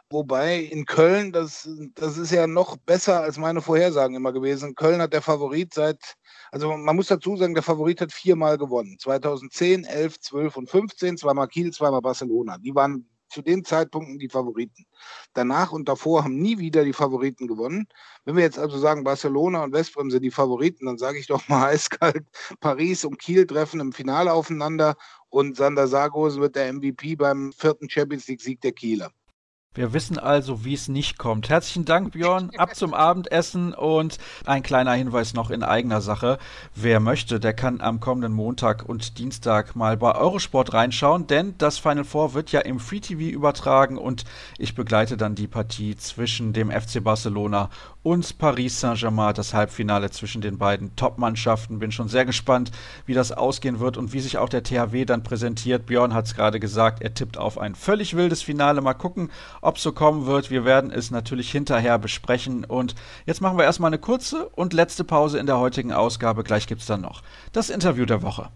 Wobei 0.08 0.56
in 0.56 0.86
Köln, 0.86 1.30
das, 1.30 1.68
das 1.94 2.16
ist 2.16 2.32
ja 2.32 2.46
noch 2.46 2.78
besser 2.78 3.20
als 3.20 3.36
meine 3.36 3.60
Vorhersagen 3.60 4.16
immer 4.16 4.32
gewesen. 4.32 4.74
Köln 4.76 5.02
hat 5.02 5.12
der 5.12 5.22
Favorit 5.22 5.74
seit, 5.74 6.16
also 6.50 6.74
man 6.74 6.96
muss 6.96 7.08
dazu 7.08 7.36
sagen, 7.36 7.52
der 7.52 7.62
Favorit 7.62 8.00
hat 8.00 8.12
viermal 8.12 8.56
gewonnen. 8.56 8.96
2010, 8.98 9.84
11, 9.84 10.20
12 10.20 10.56
und 10.56 10.70
15, 10.70 11.18
zweimal 11.18 11.48
Kiel, 11.48 11.70
zweimal 11.70 12.00
Barcelona. 12.00 12.56
Die 12.56 12.74
waren 12.74 13.06
zu 13.30 13.42
den 13.42 13.64
Zeitpunkten 13.64 14.18
die 14.18 14.28
Favoriten. 14.28 14.84
Danach 15.32 15.72
und 15.72 15.88
davor 15.88 16.24
haben 16.24 16.38
nie 16.38 16.58
wieder 16.58 16.84
die 16.84 16.92
Favoriten 16.92 17.46
gewonnen. 17.46 17.86
Wenn 18.24 18.36
wir 18.36 18.42
jetzt 18.42 18.58
also 18.58 18.78
sagen, 18.78 19.04
Barcelona 19.04 19.64
und 19.64 19.72
Westbrem 19.72 20.10
sind 20.10 20.22
die 20.22 20.30
Favoriten, 20.30 20.86
dann 20.86 20.98
sage 20.98 21.18
ich 21.18 21.26
doch 21.26 21.48
mal 21.48 21.66
eiskalt, 21.70 22.26
Paris 22.60 23.04
und 23.04 23.18
Kiel 23.18 23.46
treffen 23.46 23.80
im 23.80 23.92
Finale 23.92 24.32
aufeinander 24.32 24.96
und 25.28 25.56
Sander 25.56 25.86
Sargosen 25.88 26.42
wird 26.42 26.56
der 26.56 26.72
MVP 26.72 27.16
beim 27.16 27.52
vierten 27.52 27.88
Champions 27.88 28.26
League-Sieg 28.28 28.60
der 28.60 28.72
Kieler. 28.72 29.12
Wir 29.76 29.92
wissen 29.92 30.18
also, 30.18 30.64
wie 30.64 30.74
es 30.74 30.88
nicht 30.88 31.16
kommt. 31.16 31.48
Herzlichen 31.48 31.84
Dank, 31.84 32.10
Björn. 32.10 32.50
Ab 32.58 32.74
zum 32.74 32.92
Abendessen 32.92 33.72
und 33.72 34.18
ein 34.44 34.64
kleiner 34.64 34.94
Hinweis 34.94 35.32
noch 35.32 35.48
in 35.48 35.62
eigener 35.62 36.00
Sache. 36.00 36.38
Wer 36.74 36.98
möchte, 36.98 37.38
der 37.38 37.52
kann 37.52 37.80
am 37.80 38.00
kommenden 38.00 38.32
Montag 38.32 38.88
und 38.88 39.16
Dienstag 39.18 39.76
mal 39.76 39.96
bei 39.96 40.12
Eurosport 40.16 40.74
reinschauen, 40.74 41.28
denn 41.28 41.54
das 41.58 41.78
Final 41.78 42.02
Four 42.02 42.34
wird 42.34 42.50
ja 42.50 42.62
im 42.62 42.80
Free 42.80 42.98
TV 42.98 43.32
übertragen 43.32 43.96
und 43.96 44.24
ich 44.58 44.74
begleite 44.74 45.16
dann 45.16 45.36
die 45.36 45.46
Partie 45.46 45.94
zwischen 45.94 46.52
dem 46.52 46.72
FC 46.72 47.00
Barcelona 47.04 47.70
und 48.02 48.38
Paris 48.38 48.80
Saint-Germain, 48.80 49.34
das 49.34 49.52
Halbfinale 49.52 50.10
zwischen 50.10 50.40
den 50.40 50.58
beiden 50.58 50.96
Top-Mannschaften. 50.96 51.78
Bin 51.78 51.92
schon 51.92 52.08
sehr 52.08 52.24
gespannt, 52.24 52.70
wie 53.06 53.14
das 53.14 53.32
ausgehen 53.32 53.80
wird 53.80 53.96
und 53.96 54.12
wie 54.12 54.20
sich 54.20 54.38
auch 54.38 54.48
der 54.48 54.62
THW 54.62 55.04
dann 55.04 55.22
präsentiert. 55.22 55.86
Björn 55.86 56.14
hat 56.14 56.26
es 56.26 56.34
gerade 56.34 56.60
gesagt, 56.60 57.02
er 57.02 57.14
tippt 57.14 57.36
auf 57.36 57.58
ein 57.58 57.74
völlig 57.74 58.16
wildes 58.16 58.42
Finale. 58.42 58.80
Mal 58.80 58.94
gucken, 58.94 59.30
ob 59.60 59.78
so 59.78 59.92
kommen 59.92 60.26
wird, 60.26 60.50
wir 60.50 60.64
werden 60.64 60.90
es 60.90 61.10
natürlich 61.10 61.50
hinterher 61.50 61.98
besprechen. 61.98 62.64
Und 62.64 62.94
jetzt 63.26 63.40
machen 63.40 63.58
wir 63.58 63.64
erstmal 63.64 63.90
eine 63.90 63.98
kurze 63.98 64.48
und 64.48 64.72
letzte 64.72 65.04
Pause 65.04 65.38
in 65.38 65.46
der 65.46 65.58
heutigen 65.58 65.92
Ausgabe. 65.92 66.44
Gleich 66.44 66.66
gibt 66.66 66.80
es 66.80 66.86
dann 66.86 67.02
noch 67.02 67.22
das 67.52 67.70
Interview 67.70 68.06
der 68.06 68.22
Woche. 68.22 68.50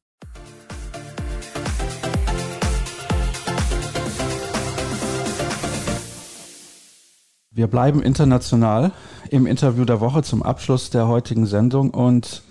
Wir 7.56 7.68
bleiben 7.68 8.02
international 8.02 8.90
im 9.30 9.46
Interview 9.46 9.84
der 9.84 10.00
Woche 10.00 10.24
zum 10.24 10.42
Abschluss 10.42 10.90
der 10.90 11.06
heutigen 11.06 11.46
Sendung 11.46 11.90
und 11.90 12.42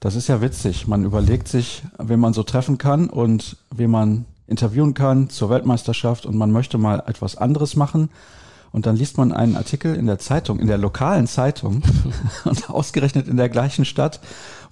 das 0.00 0.16
ist 0.16 0.28
ja 0.28 0.42
witzig. 0.42 0.86
Man 0.86 1.02
überlegt 1.02 1.48
sich, 1.48 1.82
wen 1.96 2.20
man 2.20 2.34
so 2.34 2.42
treffen 2.42 2.76
kann 2.76 3.08
und 3.08 3.56
wen 3.74 3.90
man 3.90 4.26
interviewen 4.46 4.92
kann 4.92 5.30
zur 5.30 5.48
Weltmeisterschaft 5.48 6.26
und 6.26 6.36
man 6.36 6.52
möchte 6.52 6.76
mal 6.76 7.02
etwas 7.06 7.38
anderes 7.38 7.74
machen. 7.74 8.10
Und 8.70 8.84
dann 8.84 8.96
liest 8.96 9.16
man 9.16 9.32
einen 9.32 9.56
Artikel 9.56 9.94
in 9.94 10.04
der 10.04 10.18
Zeitung, 10.18 10.58
in 10.58 10.66
der 10.66 10.76
lokalen 10.76 11.26
Zeitung 11.26 11.82
und 12.44 12.68
ausgerechnet 12.68 13.28
in 13.28 13.38
der 13.38 13.48
gleichen 13.48 13.86
Stadt 13.86 14.20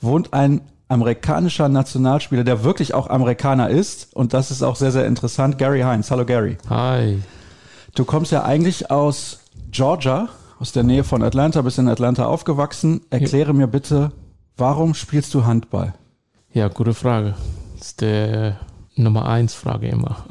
wohnt 0.02 0.34
ein 0.34 0.60
amerikanischer 0.88 1.70
Nationalspieler, 1.70 2.44
der 2.44 2.62
wirklich 2.62 2.92
auch 2.92 3.08
Amerikaner 3.08 3.70
ist. 3.70 4.14
Und 4.14 4.34
das 4.34 4.50
ist 4.50 4.62
auch 4.62 4.76
sehr, 4.76 4.92
sehr 4.92 5.06
interessant. 5.06 5.56
Gary 5.56 5.80
Heinz. 5.80 6.10
Hallo 6.10 6.26
Gary. 6.26 6.58
Hi. 6.68 7.22
Du 7.94 8.04
kommst 8.04 8.32
ja 8.32 8.42
eigentlich 8.42 8.90
aus 8.90 9.41
Georgia, 9.72 10.28
aus 10.58 10.72
der 10.72 10.82
Nähe 10.82 11.02
von 11.02 11.22
Atlanta, 11.22 11.62
bist 11.62 11.78
in 11.78 11.88
Atlanta 11.88 12.26
aufgewachsen. 12.26 13.00
Erkläre 13.08 13.48
ja. 13.48 13.52
mir 13.54 13.66
bitte, 13.66 14.12
warum 14.58 14.92
spielst 14.92 15.32
du 15.32 15.46
Handball? 15.46 15.94
Ja, 16.52 16.68
gute 16.68 16.92
Frage. 16.92 17.34
Das 17.78 17.88
ist 17.88 18.02
der 18.02 18.60
Nummer 18.96 19.26
eins 19.26 19.54
Frage 19.54 19.88
immer. 19.88 20.24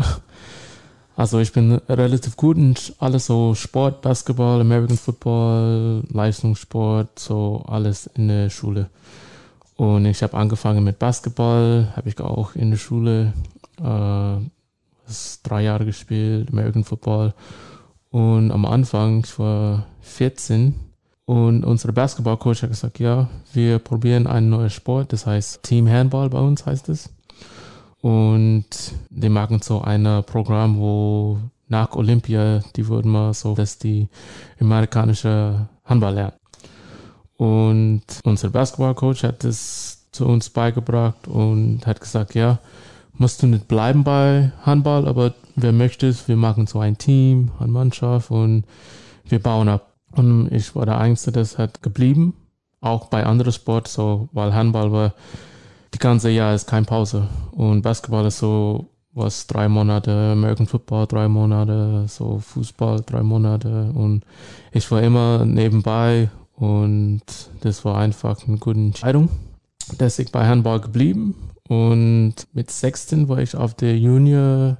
Also 1.17 1.39
ich 1.39 1.51
bin 1.51 1.73
relativ 1.89 2.35
gut 2.37 2.57
in 2.57 2.73
alles 2.97 3.25
so 3.25 3.53
Sport, 3.53 4.01
Basketball, 4.01 4.61
American 4.61 4.97
Football, 4.97 6.03
Leistungssport, 6.09 7.19
so 7.19 7.63
alles 7.67 8.07
in 8.07 8.29
der 8.29 8.49
Schule. 8.49 8.89
Und 9.75 10.05
ich 10.05 10.23
habe 10.23 10.37
angefangen 10.37 10.83
mit 10.83 10.99
Basketball, 10.99 11.91
habe 11.95 12.09
ich 12.09 12.19
auch 12.19 12.55
in 12.55 12.71
der 12.71 12.77
Schule 12.77 13.33
äh, 13.79 14.37
drei 15.43 15.61
Jahre 15.61 15.85
gespielt, 15.85 16.49
American 16.51 16.85
Football. 16.85 17.33
Und 18.11 18.51
am 18.51 18.65
Anfang, 18.65 19.23
ich 19.23 19.39
war 19.39 19.87
14 20.01 20.75
und 21.25 21.63
unser 21.63 21.93
Basketballcoach 21.93 22.63
hat 22.63 22.69
gesagt, 22.69 22.99
ja, 22.99 23.29
wir 23.53 23.79
probieren 23.79 24.27
einen 24.27 24.49
neuen 24.49 24.69
Sport, 24.69 25.13
das 25.13 25.25
heißt 25.25 25.63
Team 25.63 25.89
Handball 25.89 26.29
bei 26.29 26.39
uns 26.39 26.65
heißt 26.65 26.89
es. 26.89 27.09
Und 28.01 28.65
die 29.09 29.29
machen 29.29 29.61
so 29.61 29.81
ein 29.81 30.23
Programm, 30.25 30.77
wo 30.77 31.39
nach 31.69 31.95
Olympia, 31.95 32.61
die 32.75 32.87
wurden 32.87 33.11
mal 33.11 33.33
so, 33.33 33.55
dass 33.55 33.77
die 33.77 34.09
amerikanische 34.59 35.69
Handball 35.85 36.15
lernen. 36.15 36.33
Und 37.37 38.03
unser 38.23 38.49
Basketballcoach 38.49 39.23
hat 39.23 39.43
das 39.45 40.07
zu 40.11 40.25
uns 40.25 40.49
beigebracht 40.49 41.27
und 41.27 41.87
hat 41.87 42.01
gesagt, 42.01 42.35
ja, 42.35 42.59
musst 43.13 43.41
du 43.43 43.47
nicht 43.47 43.67
bleiben 43.67 44.03
bei 44.03 44.51
Handball, 44.63 45.07
aber 45.07 45.33
wer 45.55 45.71
möchte, 45.71 46.13
wir 46.27 46.37
machen 46.37 46.67
so 46.67 46.79
ein 46.79 46.97
Team, 46.97 47.51
eine 47.59 47.71
Mannschaft 47.71 48.31
und 48.31 48.63
wir 49.25 49.39
bauen 49.39 49.69
ab. 49.69 49.93
Und 50.11 50.51
ich 50.51 50.75
war 50.75 50.85
der 50.85 50.97
Einzige, 50.97 51.33
das 51.33 51.57
hat 51.57 51.81
geblieben, 51.81 52.33
auch 52.81 53.07
bei 53.07 53.25
anderen 53.25 53.53
Sports, 53.53 53.93
so, 53.93 54.29
weil 54.33 54.53
Handball 54.53 54.91
war, 54.91 55.13
die 55.93 55.99
ganze 55.99 56.29
Jahr 56.29 56.53
ist 56.53 56.67
keine 56.67 56.85
Pause. 56.85 57.27
Und 57.51 57.81
Basketball 57.81 58.25
ist 58.25 58.39
so, 58.39 58.87
was 59.13 59.47
drei 59.47 59.67
Monate, 59.67 60.31
American 60.31 60.67
Football 60.67 61.07
drei 61.07 61.27
Monate, 61.27 62.05
so 62.07 62.39
Fußball 62.39 63.01
drei 63.05 63.23
Monate. 63.23 63.91
Und 63.93 64.23
ich 64.71 64.89
war 64.91 65.01
immer 65.01 65.45
nebenbei 65.45 66.29
und 66.55 67.21
das 67.61 67.83
war 67.83 67.97
einfach 67.97 68.47
eine 68.47 68.57
gute 68.57 68.79
Entscheidung. 68.79 69.29
Deswegen 69.99 70.31
bei 70.31 70.47
Handball 70.47 70.79
geblieben. 70.79 71.35
Und 71.71 72.33
mit 72.51 72.69
16 72.69 73.29
war 73.29 73.37
ich 73.37 73.55
auf 73.55 73.73
der 73.75 73.97
Junior 73.97 74.75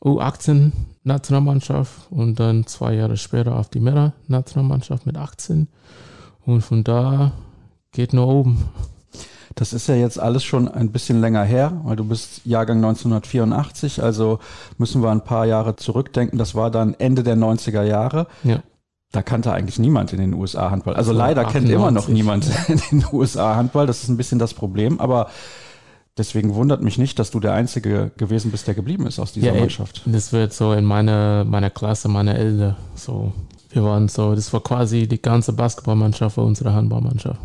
U18 0.00 0.72
Nationalmannschaft 1.02 2.10
und 2.10 2.40
dann 2.40 2.66
zwei 2.66 2.94
Jahre 2.94 3.18
später 3.18 3.56
auf 3.56 3.68
die 3.68 3.78
Männer 3.78 4.14
Nationalmannschaft 4.26 5.04
mit 5.04 5.18
18. 5.18 5.68
Und 6.46 6.62
von 6.62 6.82
da 6.82 7.32
geht 7.92 8.14
nur 8.14 8.26
oben. 8.26 8.64
Das 9.54 9.74
ist 9.74 9.86
ja 9.86 9.96
jetzt 9.96 10.18
alles 10.18 10.44
schon 10.44 10.66
ein 10.66 10.92
bisschen 10.92 11.20
länger 11.20 11.44
her, 11.44 11.78
weil 11.84 11.96
du 11.96 12.06
bist 12.06 12.40
Jahrgang 12.46 12.78
1984, 12.78 14.02
also 14.02 14.38
müssen 14.78 15.02
wir 15.02 15.10
ein 15.10 15.24
paar 15.24 15.44
Jahre 15.44 15.76
zurückdenken. 15.76 16.38
Das 16.38 16.54
war 16.54 16.70
dann 16.70 16.94
Ende 16.94 17.22
der 17.22 17.36
90er 17.36 17.82
Jahre. 17.82 18.28
Ja. 18.44 18.62
Da 19.12 19.20
kannte 19.20 19.52
eigentlich 19.52 19.78
niemand 19.78 20.14
in 20.14 20.20
den 20.20 20.32
USA 20.32 20.70
Handball. 20.70 20.96
Also, 20.96 21.12
leider 21.12 21.42
98. 21.42 21.52
kennt 21.52 21.70
immer 21.70 21.90
noch 21.90 22.08
niemand 22.08 22.50
in 22.68 22.80
den 23.00 23.04
USA 23.12 23.56
Handball. 23.56 23.86
Das 23.86 24.02
ist 24.02 24.08
ein 24.08 24.16
bisschen 24.16 24.38
das 24.38 24.54
Problem. 24.54 25.00
Aber 25.00 25.28
deswegen 26.16 26.54
wundert 26.54 26.82
mich 26.82 26.98
nicht, 26.98 27.18
dass 27.18 27.30
du 27.30 27.40
der 27.40 27.54
Einzige 27.54 28.12
gewesen 28.16 28.50
bist, 28.50 28.66
der 28.66 28.74
geblieben 28.74 29.06
ist 29.06 29.18
aus 29.18 29.32
dieser 29.32 29.54
ja, 29.54 29.60
Mannschaft. 29.60 30.02
Das 30.06 30.32
wird 30.32 30.52
so 30.52 30.72
in 30.72 30.84
meiner, 30.84 31.44
meiner 31.44 31.70
Klasse, 31.70 32.08
meiner 32.08 32.36
Elde 32.36 32.76
so. 32.94 33.32
Wir 33.70 33.82
waren 33.82 34.06
so, 34.06 34.36
das 34.36 34.52
war 34.52 34.62
quasi 34.62 35.08
die 35.08 35.20
ganze 35.20 35.52
Basketballmannschaft 35.52 36.36
für 36.36 36.42
unsere 36.42 36.74
Handballmannschaft. 36.74 37.40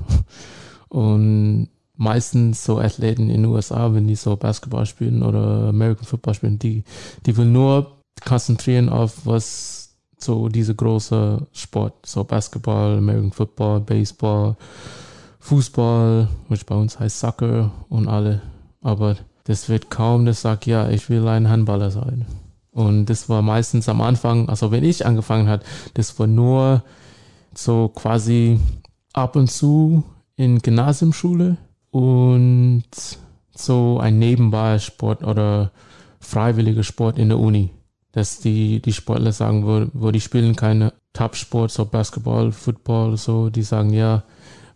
Und 0.90 1.70
meistens 1.96 2.64
so 2.64 2.80
Athleten 2.80 3.30
in 3.30 3.42
den 3.42 3.46
USA, 3.46 3.94
wenn 3.94 4.08
die 4.08 4.16
so 4.16 4.36
Basketball 4.36 4.86
spielen 4.86 5.24
oder 5.24 5.70
American 5.70 6.06
Football 6.06 6.36
spielen, 6.36 6.60
die, 6.60 6.84
die 7.26 7.36
will 7.36 7.46
nur 7.46 7.98
konzentrieren 8.24 8.90
auf 8.90 9.26
was 9.26 9.96
so 10.18 10.50
diese 10.50 10.76
große 10.76 11.48
Sport, 11.54 12.06
so 12.06 12.24
Basketball, 12.24 12.98
American 12.98 13.32
Football, 13.32 13.80
Baseball, 13.82 14.56
Fußball, 15.40 16.28
was 16.50 16.64
bei 16.64 16.76
uns 16.76 17.00
heißt 17.00 17.20
Soccer 17.20 17.72
und 17.90 18.08
alle 18.08 18.42
aber 18.82 19.18
das 19.44 19.70
wird 19.70 19.90
kaum, 19.90 20.26
das 20.26 20.42
sagt, 20.42 20.66
ja, 20.66 20.90
ich 20.90 21.10
will 21.10 21.28
ein 21.28 21.50
Handballer 21.50 21.92
sein. 21.92 22.26
Und 22.72 23.08
das 23.08 23.30
war 23.30 23.42
meistens 23.42 23.90
am 23.90 24.02
Anfang, 24.02 24.48
also 24.48 24.72
wenn 24.72 24.84
ich 24.84 25.06
angefangen 25.06 25.50
hat, 25.50 25.64
das 25.96 26.18
war 26.20 26.28
nur 26.28 26.84
so 27.54 27.90
quasi 27.90 28.60
ab 29.14 29.36
und 29.36 29.50
zu 29.50 30.04
in 30.36 30.60
Gymnasiumschule 30.60 31.58
und 31.92 32.86
so 33.56 34.00
ein 34.00 34.20
nebenbei 34.20 34.80
Sport 34.80 35.24
oder 35.24 35.72
freiwilliger 36.20 36.84
Sport 36.84 37.18
in 37.18 37.30
der 37.30 37.40
Uni. 37.40 37.72
Dass 38.12 38.40
die, 38.40 38.82
die 38.82 38.94
Sportler 38.94 39.32
sagen, 39.32 39.66
wo, 39.66 39.88
wo 39.94 40.12
die 40.12 40.22
spielen 40.22 40.56
keine 40.56 40.94
Top-Sport, 41.14 41.72
so 41.72 41.86
Basketball, 41.86 42.52
Football, 42.52 43.18
so, 43.18 43.50
die 43.50 43.64
sagen, 43.64 43.94
ja, 43.94 44.24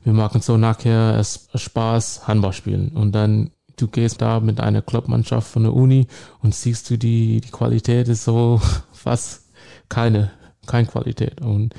wir 0.03 0.13
machen 0.13 0.41
so 0.41 0.57
nachher 0.57 1.23
Spaß, 1.23 2.27
Handball 2.27 2.53
spielen. 2.53 2.89
Und 2.89 3.13
dann 3.13 3.51
du 3.77 3.87
gehst 3.87 4.21
da 4.21 4.39
mit 4.39 4.59
einer 4.59 4.81
Clubmannschaft 4.81 5.51
von 5.51 5.63
der 5.63 5.73
Uni 5.73 6.07
und 6.41 6.53
siehst 6.53 6.89
du 6.89 6.97
die, 6.97 7.41
die 7.41 7.51
Qualität 7.51 8.07
ist 8.07 8.23
so 8.23 8.61
fast 8.91 9.49
keine, 9.89 10.31
keine 10.65 10.87
Qualität. 10.87 11.41
Und 11.41 11.73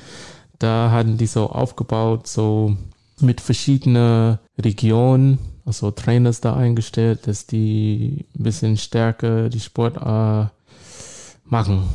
da 0.59 0.91
hatten 0.91 1.17
die 1.17 1.27
so 1.27 1.51
aufgebaut, 1.51 2.27
so 2.27 2.77
mit 3.21 3.41
verschiedenen 3.41 4.39
Regionen, 4.59 5.39
also 5.65 5.91
Trainers 5.91 6.41
da 6.41 6.57
eingestellt, 6.57 7.27
dass 7.27 7.47
die 7.47 8.27
ein 8.39 8.43
bisschen 8.43 8.77
stärker 8.77 9.49
die 9.49 9.61
Sport 9.61 9.97
äh, 9.97 10.47
machen. 11.45 11.89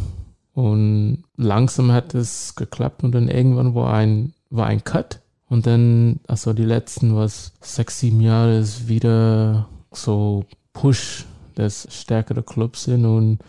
Und 0.53 1.23
langsam 1.37 1.91
hat 1.91 2.15
es 2.15 2.55
geklappt 2.55 3.03
und 3.03 3.13
dann 3.13 3.27
irgendwann 3.27 3.75
war 3.75 3.93
ein, 3.93 4.33
war 4.49 4.67
ein 4.67 4.83
Cut. 4.83 5.21
Und 5.47 5.65
dann, 5.65 6.19
also 6.27 6.53
die 6.53 6.65
letzten, 6.65 7.15
was, 7.15 7.53
sechs, 7.61 7.99
sieben 7.99 8.21
Jahre 8.21 8.59
ist 8.59 8.87
wieder 8.87 9.67
so 9.91 10.45
Push 10.73 11.25
des 11.57 11.87
stärkeren 11.89 12.45
Clubs 12.45 12.83
sind. 12.85 13.05
Und 13.05 13.39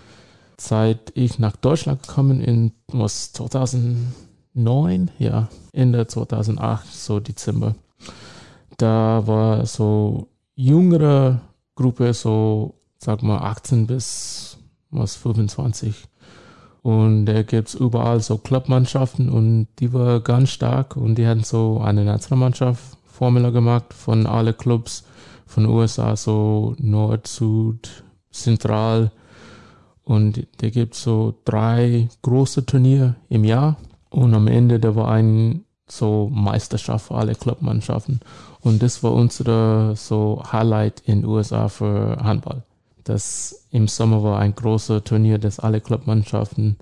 seit 0.59 1.13
ich 1.15 1.39
nach 1.39 1.57
Deutschland 1.57 2.07
gekommen 2.07 2.41
in 2.41 2.73
was 2.89 3.33
2009, 3.33 5.11
ja, 5.19 5.49
Ende 5.73 6.07
2008, 6.07 6.87
so 6.93 7.21
Dezember, 7.21 7.75
da 8.77 9.27
war 9.27 9.67
so 9.67 10.29
jüngere 10.55 11.41
Gruppe, 11.75 12.13
so 12.15 12.75
sag 12.99 13.23
mal 13.23 13.39
18 13.39 13.87
bis 13.87 14.59
was 14.91 15.17
25. 15.17 15.95
Und 16.83 17.27
da 17.27 17.43
gibt 17.43 17.69
es 17.69 17.75
überall 17.75 18.21
so 18.21 18.39
Clubmannschaften 18.39 19.29
und 19.29 19.69
die 19.79 19.93
war 19.93 20.21
ganz 20.21 20.51
stark. 20.51 20.97
Und 20.97 21.17
die 21.17 21.27
hatten 21.27 21.45
so 21.45 21.79
eine 21.79 22.05
Nationalmannschaft 22.05 22.97
Formula 23.07 23.51
gemacht 23.51 23.93
von 23.93 24.27
alle 24.27 24.55
Clubs 24.55 25.05
von 25.51 25.67
USA, 25.67 26.15
so 26.15 26.77
Nord, 26.79 27.27
Süd, 27.27 28.05
Zentral. 28.31 29.11
Und 30.05 30.47
da 30.59 30.71
gibt 30.71 30.95
so 30.95 31.35
drei 31.45 32.09
große 32.23 32.67
Turniere 32.67 33.17
im 33.29 33.45
Jahr. 33.45 33.77
Und 34.11 34.33
am 34.35 34.47
Ende, 34.47 34.79
da 34.79 34.95
war 34.95 35.09
ein 35.09 35.65
so 35.89 36.31
Meisterschaft 36.33 37.09
für 37.09 37.17
alle 37.17 37.35
Clubmannschaften. 37.35 38.21
Und 38.61 38.81
das 38.81 39.03
war 39.03 39.13
unsere 39.13 39.95
so 39.97 40.41
Highlight 40.53 41.03
in 41.07 41.25
USA 41.25 41.69
für 41.69 42.19
Handball. 42.23 42.63
Das 43.03 43.67
im 43.73 43.89
Sommer 43.89 44.23
war 44.23 44.39
ein 44.39 44.55
großes 44.55 45.03
Turnier, 45.03 45.39
das 45.39 45.59
alle 45.59 45.81
Clubmannschaften 45.81 46.77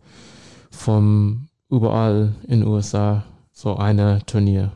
vom 0.71 1.49
überall 1.71 2.35
in 2.47 2.67
USA 2.67 3.25
so 3.51 3.77
eine 3.77 4.25
Turnier. 4.27 4.73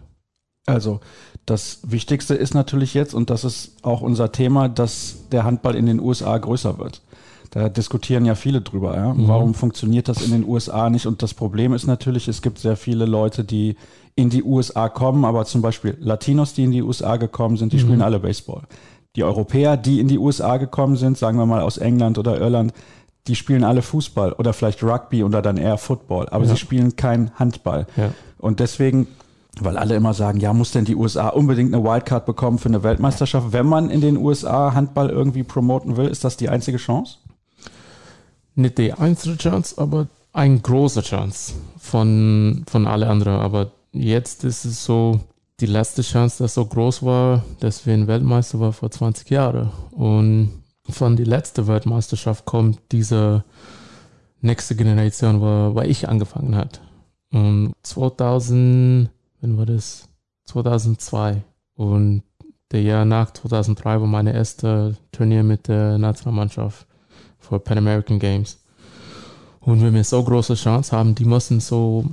Also 0.66 1.00
das 1.52 1.80
Wichtigste 1.82 2.34
ist 2.34 2.54
natürlich 2.54 2.94
jetzt, 2.94 3.12
und 3.12 3.28
das 3.28 3.44
ist 3.44 3.76
auch 3.82 4.00
unser 4.00 4.32
Thema, 4.32 4.70
dass 4.70 5.16
der 5.30 5.44
Handball 5.44 5.76
in 5.76 5.84
den 5.84 6.00
USA 6.00 6.38
größer 6.38 6.78
wird. 6.78 7.02
Da 7.50 7.68
diskutieren 7.68 8.24
ja 8.24 8.34
viele 8.34 8.62
drüber. 8.62 8.96
Ja? 8.96 9.12
Mhm. 9.12 9.28
Warum 9.28 9.52
funktioniert 9.52 10.08
das 10.08 10.22
in 10.22 10.30
den 10.30 10.48
USA 10.48 10.88
nicht? 10.88 11.06
Und 11.06 11.22
das 11.22 11.34
Problem 11.34 11.74
ist 11.74 11.86
natürlich, 11.86 12.26
es 12.26 12.40
gibt 12.40 12.58
sehr 12.58 12.76
viele 12.76 13.04
Leute, 13.04 13.44
die 13.44 13.76
in 14.14 14.30
die 14.30 14.42
USA 14.42 14.88
kommen, 14.88 15.26
aber 15.26 15.44
zum 15.44 15.60
Beispiel 15.60 15.94
Latinos, 16.00 16.54
die 16.54 16.64
in 16.64 16.70
die 16.70 16.82
USA 16.82 17.18
gekommen 17.18 17.58
sind, 17.58 17.74
die 17.74 17.76
mhm. 17.76 17.80
spielen 17.82 18.02
alle 18.02 18.18
Baseball. 18.18 18.62
Die 19.14 19.22
Europäer, 19.22 19.76
die 19.76 20.00
in 20.00 20.08
die 20.08 20.18
USA 20.18 20.56
gekommen 20.56 20.96
sind, 20.96 21.18
sagen 21.18 21.36
wir 21.36 21.44
mal 21.44 21.60
aus 21.60 21.76
England 21.76 22.16
oder 22.16 22.40
Irland, 22.40 22.72
die 23.26 23.34
spielen 23.34 23.62
alle 23.62 23.82
Fußball 23.82 24.32
oder 24.32 24.54
vielleicht 24.54 24.82
Rugby 24.82 25.22
oder 25.22 25.42
dann 25.42 25.58
eher 25.58 25.76
Football, 25.76 26.30
aber 26.30 26.44
ja. 26.44 26.50
sie 26.50 26.56
spielen 26.56 26.96
kein 26.96 27.30
Handball. 27.38 27.86
Ja. 27.96 28.14
Und 28.38 28.58
deswegen 28.58 29.06
weil 29.60 29.76
alle 29.76 29.96
immer 29.96 30.14
sagen, 30.14 30.40
ja, 30.40 30.52
muss 30.52 30.72
denn 30.72 30.84
die 30.84 30.96
USA 30.96 31.28
unbedingt 31.28 31.74
eine 31.74 31.84
Wildcard 31.84 32.24
bekommen 32.24 32.58
für 32.58 32.68
eine 32.68 32.82
Weltmeisterschaft? 32.82 33.52
Wenn 33.52 33.66
man 33.66 33.90
in 33.90 34.00
den 34.00 34.16
USA 34.16 34.74
Handball 34.74 35.10
irgendwie 35.10 35.42
promoten 35.42 35.96
will, 35.96 36.08
ist 36.08 36.24
das 36.24 36.36
die 36.36 36.48
einzige 36.48 36.78
Chance? 36.78 37.18
Nicht 38.54 38.78
die 38.78 38.92
einzige 38.92 39.36
Chance, 39.36 39.74
aber 39.78 40.08
eine 40.32 40.58
große 40.58 41.02
Chance 41.02 41.54
von, 41.78 42.64
von 42.66 42.86
alle 42.86 43.08
anderen. 43.08 43.40
Aber 43.40 43.72
jetzt 43.92 44.44
ist 44.44 44.64
es 44.64 44.84
so, 44.84 45.20
die 45.60 45.66
letzte 45.66 46.02
Chance, 46.02 46.42
dass 46.42 46.54
so 46.54 46.64
groß 46.64 47.02
war, 47.02 47.44
dass 47.60 47.86
wir 47.86 47.94
ein 47.94 48.06
Weltmeister 48.06 48.58
waren 48.58 48.72
vor 48.72 48.90
20 48.90 49.30
Jahren. 49.30 49.70
Und 49.92 50.62
von 50.88 51.16
der 51.16 51.26
letzten 51.26 51.66
Weltmeisterschaft 51.66 52.44
kommt 52.46 52.80
diese 52.90 53.44
nächste 54.40 54.74
Generation, 54.74 55.40
wo, 55.40 55.74
wo 55.74 55.80
ich 55.82 56.08
angefangen 56.08 56.56
hat. 56.56 56.80
Und 57.30 57.72
2000 57.82 59.10
wann 59.42 59.58
war 59.58 59.66
das? 59.66 60.08
2002. 60.44 61.42
Und 61.74 62.22
der 62.70 62.82
Jahr 62.82 63.04
nach 63.04 63.32
2003 63.32 64.00
war 64.00 64.06
meine 64.06 64.32
erste 64.32 64.96
Turnier 65.10 65.42
mit 65.42 65.68
der 65.68 65.98
Nationalmannschaft 65.98 66.86
für 67.38 67.58
Pan 67.58 67.78
American 67.78 68.18
Games. 68.18 68.58
Und 69.60 69.82
wenn 69.82 69.94
wir 69.94 70.04
so 70.04 70.22
große 70.24 70.54
Chance 70.54 70.96
haben, 70.96 71.14
die 71.14 71.24
müssen 71.24 71.60
so, 71.60 72.06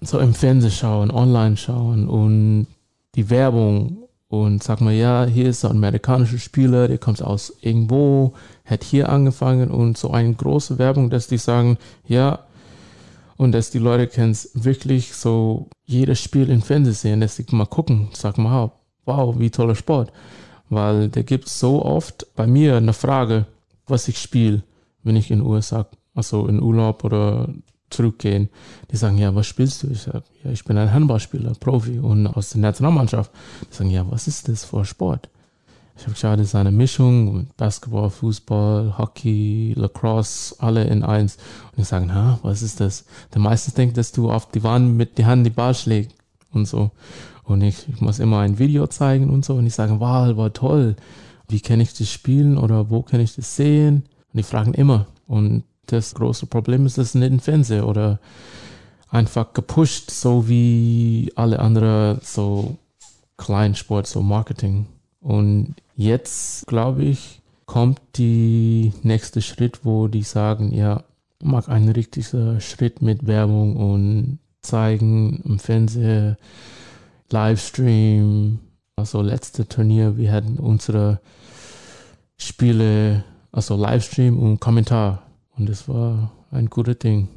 so 0.00 0.18
im 0.18 0.34
Fernsehen 0.34 0.72
schauen, 0.72 1.10
online 1.10 1.56
schauen 1.56 2.08
und 2.08 2.66
die 3.14 3.30
Werbung 3.30 4.08
und 4.28 4.62
sag 4.62 4.80
mal, 4.80 4.92
ja, 4.92 5.24
hier 5.24 5.48
ist 5.48 5.64
ein 5.64 5.72
amerikanischer 5.72 6.38
Spieler, 6.38 6.88
der 6.88 6.98
kommt 6.98 7.22
aus 7.22 7.52
irgendwo, 7.60 8.34
hat 8.64 8.84
hier 8.84 9.08
angefangen 9.08 9.70
und 9.70 9.96
so 9.96 10.10
eine 10.10 10.34
große 10.34 10.78
Werbung, 10.78 11.10
dass 11.10 11.26
die 11.26 11.38
sagen, 11.38 11.78
ja, 12.06 12.40
Und 13.40 13.52
dass 13.52 13.70
die 13.70 13.78
Leute 13.78 14.06
können 14.06 14.36
wirklich 14.52 15.14
so 15.14 15.70
jedes 15.86 16.20
Spiel 16.20 16.50
im 16.50 16.60
Fernsehen 16.60 16.92
sehen, 16.92 17.20
dass 17.22 17.36
sie 17.36 17.46
mal 17.52 17.64
gucken, 17.64 18.10
sagen 18.12 18.42
mal, 18.42 18.70
wow, 19.06 19.34
wie 19.38 19.48
toller 19.48 19.74
Sport. 19.74 20.12
Weil 20.68 21.08
da 21.08 21.22
gibt 21.22 21.46
es 21.46 21.58
so 21.58 21.82
oft 21.82 22.26
bei 22.36 22.46
mir 22.46 22.76
eine 22.76 22.92
Frage, 22.92 23.46
was 23.86 24.08
ich 24.08 24.18
spiele, 24.18 24.62
wenn 25.04 25.16
ich 25.16 25.30
in 25.30 25.40
USA, 25.40 25.86
also 26.14 26.48
in 26.48 26.60
Urlaub 26.60 27.02
oder 27.02 27.48
zurückgehen. 27.88 28.50
Die 28.92 28.96
sagen, 28.98 29.16
ja, 29.16 29.34
was 29.34 29.46
spielst 29.46 29.84
du? 29.84 29.86
Ich 29.88 30.02
sage, 30.02 30.24
ja, 30.44 30.50
ich 30.50 30.62
bin 30.64 30.76
ein 30.76 30.92
Handballspieler, 30.92 31.54
Profi 31.58 31.98
und 31.98 32.26
aus 32.26 32.50
der 32.50 32.60
Nationalmannschaft. 32.60 33.32
Die 33.70 33.74
sagen, 33.74 33.88
ja, 33.88 34.04
was 34.10 34.28
ist 34.28 34.48
das 34.48 34.66
für 34.66 34.84
Sport? 34.84 35.30
Ich 36.00 36.06
habe 36.06 36.14
geschaut, 36.14 36.38
es 36.38 36.46
ist 36.46 36.54
eine 36.54 36.70
Mischung, 36.70 37.48
Basketball, 37.58 38.08
Fußball, 38.08 38.96
Hockey, 38.96 39.74
Lacrosse, 39.76 40.54
alle 40.58 40.84
in 40.84 41.02
eins. 41.02 41.36
Und 41.76 41.82
ich 41.82 41.88
sage, 41.88 42.06
na, 42.08 42.38
was 42.42 42.62
ist 42.62 42.80
das? 42.80 43.04
Der 43.34 43.42
meiste 43.42 43.72
denkt, 43.72 43.98
dass 43.98 44.10
du 44.10 44.30
auf 44.30 44.50
die 44.50 44.62
Wand 44.62 44.96
mit 44.96 45.18
die 45.18 45.26
Hand 45.26 45.44
die 45.44 45.50
Ball 45.50 45.74
schlägst 45.74 46.16
und 46.54 46.66
so. 46.66 46.90
Und 47.44 47.60
ich, 47.60 47.86
ich 47.86 48.00
muss 48.00 48.18
immer 48.18 48.38
ein 48.38 48.58
Video 48.58 48.86
zeigen 48.86 49.28
und 49.28 49.44
so. 49.44 49.56
Und 49.56 49.66
ich 49.66 49.74
sage, 49.74 50.00
wow, 50.00 50.34
war 50.38 50.54
toll. 50.54 50.96
Wie 51.48 51.60
kann 51.60 51.80
ich 51.80 51.92
das 51.92 52.10
spielen 52.10 52.56
oder 52.56 52.88
wo 52.88 53.02
kann 53.02 53.20
ich 53.20 53.34
das 53.34 53.54
sehen? 53.54 54.04
Und 54.32 54.38
die 54.38 54.42
fragen 54.42 54.72
immer. 54.72 55.06
Und 55.26 55.64
das 55.84 56.14
große 56.14 56.46
Problem 56.46 56.86
ist, 56.86 56.96
das 56.96 57.14
nicht 57.14 57.30
im 57.30 57.40
Fernsehen 57.40 57.84
oder 57.84 58.20
einfach 59.10 59.52
gepusht, 59.52 60.10
so 60.10 60.48
wie 60.48 61.30
alle 61.34 61.58
anderen 61.58 62.20
so 62.22 62.78
Kleinsport, 63.36 64.06
so 64.06 64.22
Marketing. 64.22 64.86
Und 65.20 65.74
jetzt, 66.00 66.66
glaube 66.66 67.02
ich, 67.04 67.42
kommt 67.66 68.00
die 68.16 68.92
nächste 69.02 69.42
Schritt, 69.42 69.84
wo 69.84 70.08
die 70.08 70.22
sagen, 70.22 70.72
ja, 70.72 71.04
mag 71.42 71.68
einen 71.68 71.90
richtigen 71.90 72.60
Schritt 72.60 73.02
mit 73.02 73.26
Werbung 73.26 73.76
und 73.76 74.38
zeigen 74.62 75.42
im 75.44 75.58
Fernsehen, 75.58 76.36
Livestream. 77.30 78.60
Also 78.96 79.22
letzte 79.22 79.68
Turnier, 79.68 80.16
wir 80.16 80.32
hatten 80.32 80.58
unsere 80.58 81.20
Spiele, 82.36 83.24
also 83.52 83.76
Livestream 83.76 84.38
und 84.38 84.58
Kommentar. 84.58 85.22
Und 85.56 85.68
das 85.68 85.88
war 85.88 86.32
ein 86.50 86.70
gutes 86.70 86.98
Ding. 86.98 87.28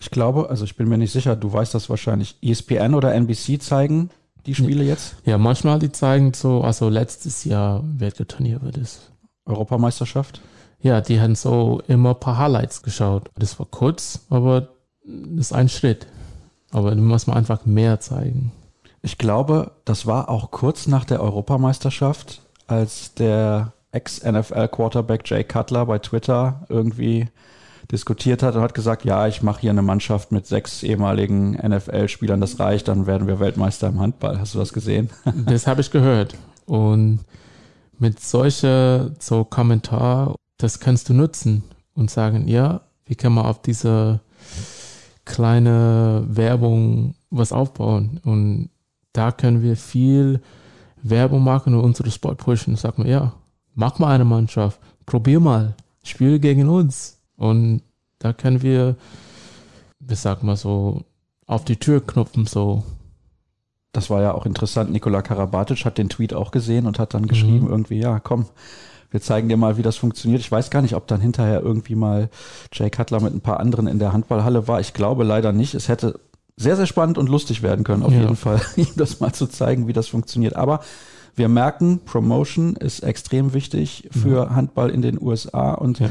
Ich 0.00 0.10
glaube, 0.10 0.48
also 0.48 0.64
ich 0.64 0.76
bin 0.76 0.88
mir 0.88 0.96
nicht 0.96 1.12
sicher, 1.12 1.36
du 1.36 1.52
weißt 1.52 1.74
das 1.74 1.90
wahrscheinlich, 1.90 2.36
ESPN 2.40 2.94
oder 2.94 3.14
NBC 3.14 3.60
zeigen 3.60 4.10
die 4.46 4.54
Spiele 4.54 4.84
jetzt? 4.84 5.16
Ja, 5.24 5.38
manchmal 5.38 5.78
die 5.78 5.92
zeigen 5.92 6.32
so, 6.34 6.62
also 6.62 6.88
letztes 6.88 7.44
Jahr, 7.44 7.82
welches 7.84 8.26
Turnier 8.28 8.62
war 8.62 8.70
das? 8.70 9.10
Europameisterschaft? 9.44 10.40
Ja, 10.80 11.00
die 11.00 11.20
haben 11.20 11.34
so 11.34 11.82
immer 11.88 12.10
ein 12.10 12.20
paar 12.20 12.38
Highlights 12.38 12.82
geschaut. 12.82 13.30
Das 13.36 13.58
war 13.58 13.66
kurz, 13.66 14.20
aber 14.30 14.68
das 15.04 15.46
ist 15.46 15.52
ein 15.52 15.68
Schritt. 15.68 16.06
Aber 16.70 16.94
du 16.94 17.02
musst 17.02 17.28
mal 17.28 17.36
einfach 17.36 17.66
mehr 17.66 18.00
zeigen. 18.00 18.52
Ich 19.02 19.18
glaube, 19.18 19.72
das 19.84 20.06
war 20.06 20.28
auch 20.28 20.50
kurz 20.50 20.86
nach 20.86 21.04
der 21.04 21.20
Europameisterschaft, 21.20 22.42
als 22.66 23.14
der 23.14 23.72
Ex-NFL-Quarterback 23.92 25.28
Jay 25.28 25.42
Cutler 25.44 25.86
bei 25.86 25.98
Twitter 25.98 26.64
irgendwie 26.68 27.28
diskutiert 27.90 28.42
hat 28.42 28.54
und 28.54 28.62
hat 28.62 28.74
gesagt, 28.74 29.04
ja, 29.04 29.26
ich 29.26 29.42
mache 29.42 29.62
hier 29.62 29.70
eine 29.70 29.82
Mannschaft 29.82 30.32
mit 30.32 30.46
sechs 30.46 30.82
ehemaligen 30.82 31.52
NFL-Spielern, 31.52 32.40
das 32.40 32.60
reicht, 32.60 32.88
dann 32.88 33.06
werden 33.06 33.26
wir 33.26 33.40
Weltmeister 33.40 33.88
im 33.88 34.00
Handball. 34.00 34.38
Hast 34.38 34.54
du 34.54 34.58
das 34.58 34.72
gesehen? 34.72 35.10
Das 35.46 35.66
habe 35.66 35.80
ich 35.80 35.90
gehört. 35.90 36.34
Und 36.66 37.20
mit 37.98 38.20
solcher 38.20 39.10
so 39.18 39.44
Kommentar, 39.44 40.34
das 40.58 40.80
kannst 40.80 41.08
du 41.08 41.14
nutzen 41.14 41.64
und 41.94 42.10
sagen, 42.10 42.46
ja, 42.46 42.82
wie 43.04 43.16
kann 43.16 43.32
man 43.32 43.46
auf 43.46 43.60
diese 43.62 44.20
kleine 45.24 46.24
Werbung 46.28 47.14
was 47.30 47.52
aufbauen? 47.52 48.20
Und 48.24 48.70
da 49.12 49.32
können 49.32 49.62
wir 49.62 49.76
viel 49.76 50.40
Werbung 51.02 51.42
machen 51.42 51.74
und 51.74 51.80
unsere 51.80 52.10
Sport 52.10 52.38
pushen. 52.38 52.76
Sag 52.76 52.98
mal, 52.98 53.08
ja, 53.08 53.32
mach 53.74 53.98
mal 53.98 54.14
eine 54.14 54.24
Mannschaft, 54.24 54.80
probier 55.06 55.40
mal, 55.40 55.74
spiel 56.04 56.38
gegen 56.38 56.68
uns. 56.68 57.19
Und 57.40 57.80
da 58.18 58.34
können 58.34 58.60
wir, 58.60 58.96
wie 59.98 60.14
sagt 60.14 60.42
man 60.42 60.56
so, 60.56 61.04
auf 61.46 61.64
die 61.64 61.76
Tür 61.76 62.06
knupfen, 62.06 62.46
so. 62.46 62.84
Das 63.92 64.10
war 64.10 64.20
ja 64.20 64.34
auch 64.34 64.44
interessant. 64.44 64.92
Nikola 64.92 65.22
Karabatic 65.22 65.86
hat 65.86 65.96
den 65.96 66.10
Tweet 66.10 66.34
auch 66.34 66.50
gesehen 66.50 66.86
und 66.86 66.98
hat 66.98 67.14
dann 67.14 67.26
geschrieben, 67.26 67.64
mhm. 67.64 67.70
irgendwie, 67.70 67.98
ja, 67.98 68.20
komm, 68.20 68.44
wir 69.10 69.22
zeigen 69.22 69.48
dir 69.48 69.56
mal, 69.56 69.78
wie 69.78 69.82
das 69.82 69.96
funktioniert. 69.96 70.42
Ich 70.42 70.52
weiß 70.52 70.68
gar 70.70 70.82
nicht, 70.82 70.94
ob 70.94 71.06
dann 71.06 71.22
hinterher 71.22 71.62
irgendwie 71.62 71.94
mal 71.94 72.28
Jay 72.72 72.90
Cutler 72.90 73.20
mit 73.20 73.34
ein 73.34 73.40
paar 73.40 73.58
anderen 73.58 73.86
in 73.86 73.98
der 73.98 74.12
Handballhalle 74.12 74.68
war. 74.68 74.78
Ich 74.80 74.92
glaube 74.92 75.24
leider 75.24 75.52
nicht. 75.52 75.74
Es 75.74 75.88
hätte 75.88 76.20
sehr, 76.56 76.76
sehr 76.76 76.86
spannend 76.86 77.16
und 77.16 77.30
lustig 77.30 77.62
werden 77.62 77.84
können, 77.84 78.02
auf 78.02 78.12
ja. 78.12 78.20
jeden 78.20 78.36
Fall, 78.36 78.60
ihm 78.76 78.86
das 78.96 79.18
mal 79.18 79.32
zu 79.32 79.46
zeigen, 79.46 79.88
wie 79.88 79.94
das 79.94 80.08
funktioniert. 80.08 80.56
Aber 80.56 80.80
wir 81.36 81.48
merken, 81.48 82.00
Promotion 82.04 82.76
ist 82.76 83.00
extrem 83.00 83.54
wichtig 83.54 84.10
für 84.10 84.44
ja. 84.44 84.50
Handball 84.50 84.90
in 84.90 85.00
den 85.00 85.18
USA 85.20 85.72
und 85.72 86.00
ja. 86.00 86.10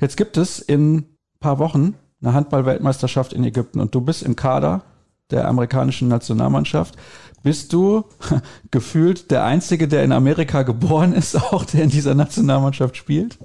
Jetzt 0.00 0.16
gibt 0.16 0.36
es 0.36 0.60
in 0.60 1.06
paar 1.40 1.58
Wochen 1.58 1.94
eine 2.20 2.34
Handball-Weltmeisterschaft 2.34 3.32
in 3.32 3.44
Ägypten 3.44 3.80
und 3.80 3.94
du 3.94 4.00
bist 4.00 4.22
im 4.22 4.36
Kader 4.36 4.82
der 5.30 5.46
amerikanischen 5.46 6.08
Nationalmannschaft. 6.08 6.96
Bist 7.42 7.72
du 7.72 8.04
gefühlt 8.70 9.30
der 9.30 9.44
Einzige, 9.44 9.88
der 9.88 10.04
in 10.04 10.12
Amerika 10.12 10.62
geboren 10.62 11.12
ist, 11.12 11.36
auch 11.52 11.64
der 11.64 11.84
in 11.84 11.90
dieser 11.90 12.14
Nationalmannschaft 12.14 12.96
spielt? 12.96 13.38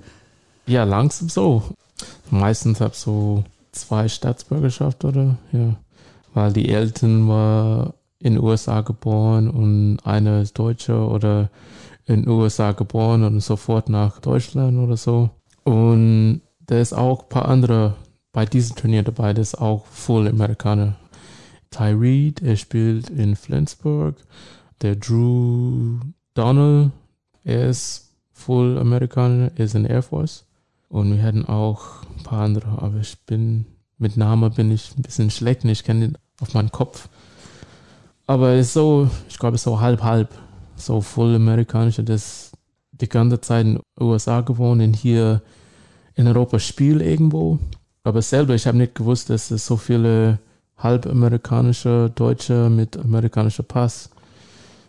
Ja, 0.65 0.83
langsam 0.83 1.29
so. 1.29 1.63
Meistens 2.29 2.81
habe 2.81 2.95
so 2.95 3.43
zwei 3.71 4.07
Staatsbürgerschaft 4.07 5.03
oder 5.05 5.37
ja, 5.51 5.75
weil 6.33 6.53
die 6.53 6.69
Eltern 6.69 7.27
war 7.27 7.93
in 8.19 8.35
den 8.35 8.43
USA 8.43 8.81
geboren 8.81 9.49
und 9.49 9.99
einer 10.05 10.41
ist 10.41 10.57
Deutscher 10.57 11.09
oder 11.11 11.49
in 12.05 12.23
den 12.23 12.29
USA 12.29 12.71
geboren 12.71 13.23
und 13.23 13.39
sofort 13.41 13.89
nach 13.89 14.19
Deutschland 14.19 14.77
oder 14.77 14.97
so. 14.97 15.29
Und 15.63 16.41
da 16.65 16.79
ist 16.79 16.93
auch 16.93 17.23
ein 17.23 17.29
paar 17.29 17.47
andere 17.47 17.95
bei 18.31 18.45
diesem 18.45 18.75
Turnier 18.75 19.03
dabei, 19.03 19.33
das 19.33 19.53
ist 19.53 19.61
auch 19.61 19.85
Full 19.85 20.27
Amerikaner. 20.27 20.95
Ty 21.69 21.91
Reed, 21.91 22.41
er 22.41 22.55
spielt 22.55 23.09
in 23.09 23.35
Flensburg. 23.35 24.15
Der 24.81 24.95
Drew 24.95 25.99
Donald, 26.33 26.91
er 27.43 27.69
ist 27.69 28.11
Full 28.31 28.77
Amerikaner, 28.77 29.51
er 29.55 29.65
ist 29.65 29.75
in 29.75 29.85
Air 29.85 30.01
Force. 30.01 30.45
Und 30.89 31.15
wir 31.15 31.23
hatten 31.23 31.45
auch 31.45 32.03
ein 32.17 32.23
paar 32.23 32.41
andere, 32.41 32.81
aber 32.81 32.97
ich 32.97 33.19
bin, 33.25 33.65
mit 33.97 34.17
Namen 34.17 34.51
bin 34.53 34.71
ich 34.71 34.95
ein 34.97 35.03
bisschen 35.03 35.31
schlecht, 35.31 35.63
ich 35.65 35.83
kenne 35.83 36.07
den 36.07 36.17
auf 36.41 36.53
meinen 36.53 36.71
Kopf. 36.71 37.09
Aber 38.25 38.49
es 38.49 38.67
ist 38.67 38.73
so, 38.73 39.09
ich 39.29 39.37
glaube, 39.37 39.55
es 39.55 39.61
ist 39.61 39.65
so 39.65 39.79
halb-halb, 39.79 40.29
so 40.75 41.01
Full 41.01 41.35
Amerikanischer, 41.35 42.03
das 42.03 42.52
die 43.03 43.09
ganze 43.09 43.41
Zeit 43.41 43.65
in 43.65 43.73
den 43.75 43.83
USA 43.99 44.41
gewohnt 44.41 44.81
und 44.81 44.95
hier 44.95 45.41
in 46.15 46.27
Europa 46.27 46.59
spielt 46.59 47.01
irgendwo. 47.01 47.59
Aber 48.03 48.21
selber, 48.21 48.55
ich 48.55 48.67
habe 48.67 48.77
nicht 48.77 48.95
gewusst, 48.95 49.29
dass 49.29 49.51
es 49.51 49.65
so 49.65 49.77
viele 49.77 50.39
halbamerikanische 50.77 52.11
Deutsche 52.13 52.69
mit 52.69 52.97
amerikanischem 52.97 53.65
Pass. 53.65 54.09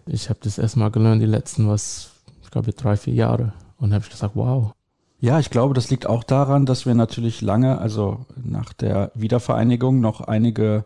Ich 0.07 0.29
habe 0.29 0.41
das 0.43 0.59
erstmal 0.59 0.91
gelernt, 0.91 1.23
die 1.23 1.27
letzten, 1.27 1.69
was, 1.69 2.11
ich 2.43 2.51
glaube, 2.51 2.73
drei, 2.73 2.97
vier 2.97 3.15
Jahre. 3.15 3.53
Und 3.79 3.93
habe 3.93 4.05
ich 4.05 4.11
gesagt, 4.11 4.35
wow. 4.35 4.73
Ja, 5.21 5.39
ich 5.39 5.51
glaube, 5.51 5.75
das 5.75 5.91
liegt 5.91 6.07
auch 6.07 6.25
daran, 6.25 6.67
dass 6.67 6.87
wir 6.87 6.95
natürlich 6.95 7.41
lange, 7.41 7.79
also 7.79 8.27
nach 8.37 8.73
der 8.73 9.11
Wiedervereinigung, 9.15 10.01
noch 10.01 10.21
einige 10.21 10.85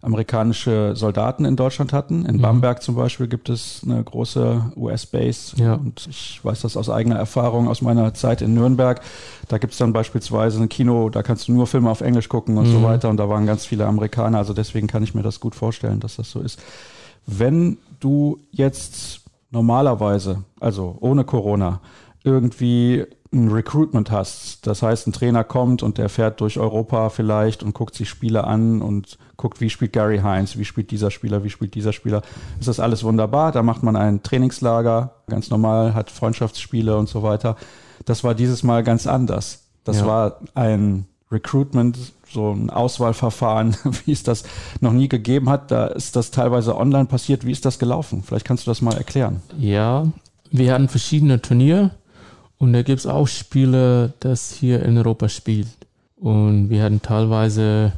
amerikanische 0.00 0.92
Soldaten 0.94 1.44
in 1.44 1.56
Deutschland 1.56 1.92
hatten. 1.92 2.24
In 2.24 2.36
mhm. 2.36 2.42
Bamberg 2.42 2.82
zum 2.82 2.94
Beispiel 2.94 3.26
gibt 3.26 3.48
es 3.48 3.82
eine 3.84 4.02
große 4.02 4.72
US-Base. 4.76 5.56
Ja. 5.56 5.74
Und 5.74 6.06
ich 6.08 6.40
weiß 6.42 6.60
das 6.62 6.76
aus 6.76 6.88
eigener 6.88 7.16
Erfahrung 7.16 7.68
aus 7.68 7.82
meiner 7.82 8.14
Zeit 8.14 8.40
in 8.40 8.54
Nürnberg. 8.54 9.00
Da 9.48 9.58
gibt 9.58 9.72
es 9.72 9.78
dann 9.78 9.92
beispielsweise 9.92 10.62
ein 10.62 10.68
Kino, 10.68 11.10
da 11.10 11.22
kannst 11.22 11.48
du 11.48 11.52
nur 11.52 11.66
Filme 11.66 11.90
auf 11.90 12.00
Englisch 12.00 12.28
gucken 12.28 12.58
und 12.58 12.68
mhm. 12.68 12.72
so 12.72 12.82
weiter. 12.82 13.08
Und 13.08 13.16
da 13.16 13.28
waren 13.28 13.46
ganz 13.46 13.66
viele 13.66 13.86
Amerikaner. 13.86 14.38
Also 14.38 14.52
deswegen 14.52 14.86
kann 14.86 15.02
ich 15.02 15.14
mir 15.14 15.22
das 15.22 15.40
gut 15.40 15.54
vorstellen, 15.54 16.00
dass 16.00 16.16
das 16.16 16.30
so 16.30 16.40
ist. 16.40 16.60
Wenn 17.26 17.78
du 18.00 18.38
jetzt 18.52 19.20
normalerweise, 19.50 20.44
also 20.60 20.96
ohne 21.00 21.24
Corona, 21.24 21.80
irgendwie 22.24 23.06
ein 23.32 23.50
Recruitment 23.50 24.10
hast. 24.10 24.66
Das 24.66 24.82
heißt, 24.82 25.06
ein 25.06 25.12
Trainer 25.12 25.44
kommt 25.44 25.82
und 25.82 25.98
der 25.98 26.08
fährt 26.08 26.40
durch 26.40 26.58
Europa 26.58 27.10
vielleicht 27.10 27.62
und 27.62 27.74
guckt 27.74 27.94
sich 27.94 28.08
Spiele 28.08 28.44
an 28.44 28.80
und 28.80 29.18
guckt, 29.36 29.60
wie 29.60 29.70
spielt 29.70 29.92
Gary 29.92 30.18
Heinz, 30.18 30.56
wie 30.56 30.64
spielt 30.64 30.90
dieser 30.90 31.10
Spieler, 31.10 31.44
wie 31.44 31.50
spielt 31.50 31.74
dieser 31.74 31.92
Spieler. 31.92 32.22
Ist 32.58 32.68
das 32.68 32.80
alles 32.80 33.04
wunderbar? 33.04 33.52
Da 33.52 33.62
macht 33.62 33.82
man 33.82 33.96
ein 33.96 34.22
Trainingslager, 34.22 35.14
ganz 35.26 35.50
normal, 35.50 35.94
hat 35.94 36.10
Freundschaftsspiele 36.10 36.96
und 36.96 37.08
so 37.08 37.22
weiter. 37.22 37.56
Das 38.04 38.24
war 38.24 38.34
dieses 38.34 38.62
Mal 38.62 38.82
ganz 38.82 39.06
anders. 39.06 39.64
Das 39.84 40.00
ja. 40.00 40.06
war 40.06 40.40
ein 40.54 41.06
Recruitment, 41.30 41.98
so 42.30 42.52
ein 42.52 42.70
Auswahlverfahren, 42.70 43.76
wie 44.04 44.12
es 44.12 44.22
das 44.22 44.44
noch 44.80 44.92
nie 44.92 45.08
gegeben 45.08 45.50
hat. 45.50 45.70
Da 45.70 45.88
ist 45.88 46.16
das 46.16 46.30
teilweise 46.30 46.76
online 46.76 47.06
passiert. 47.06 47.44
Wie 47.44 47.52
ist 47.52 47.66
das 47.66 47.78
gelaufen? 47.78 48.22
Vielleicht 48.22 48.46
kannst 48.46 48.66
du 48.66 48.70
das 48.70 48.80
mal 48.80 48.96
erklären. 48.96 49.42
Ja, 49.58 50.06
wir 50.50 50.72
hatten 50.72 50.88
verschiedene 50.88 51.42
Turniere 51.42 51.90
und 52.58 52.72
da 52.72 52.82
gibt 52.82 53.00
es 53.00 53.06
auch 53.06 53.26
Spiele, 53.26 54.12
das 54.20 54.52
hier 54.52 54.82
in 54.82 54.98
Europa 54.98 55.28
spielt. 55.28 55.68
Und 56.16 56.70
wir 56.70 56.82
hatten 56.82 57.00
teilweise 57.00 57.92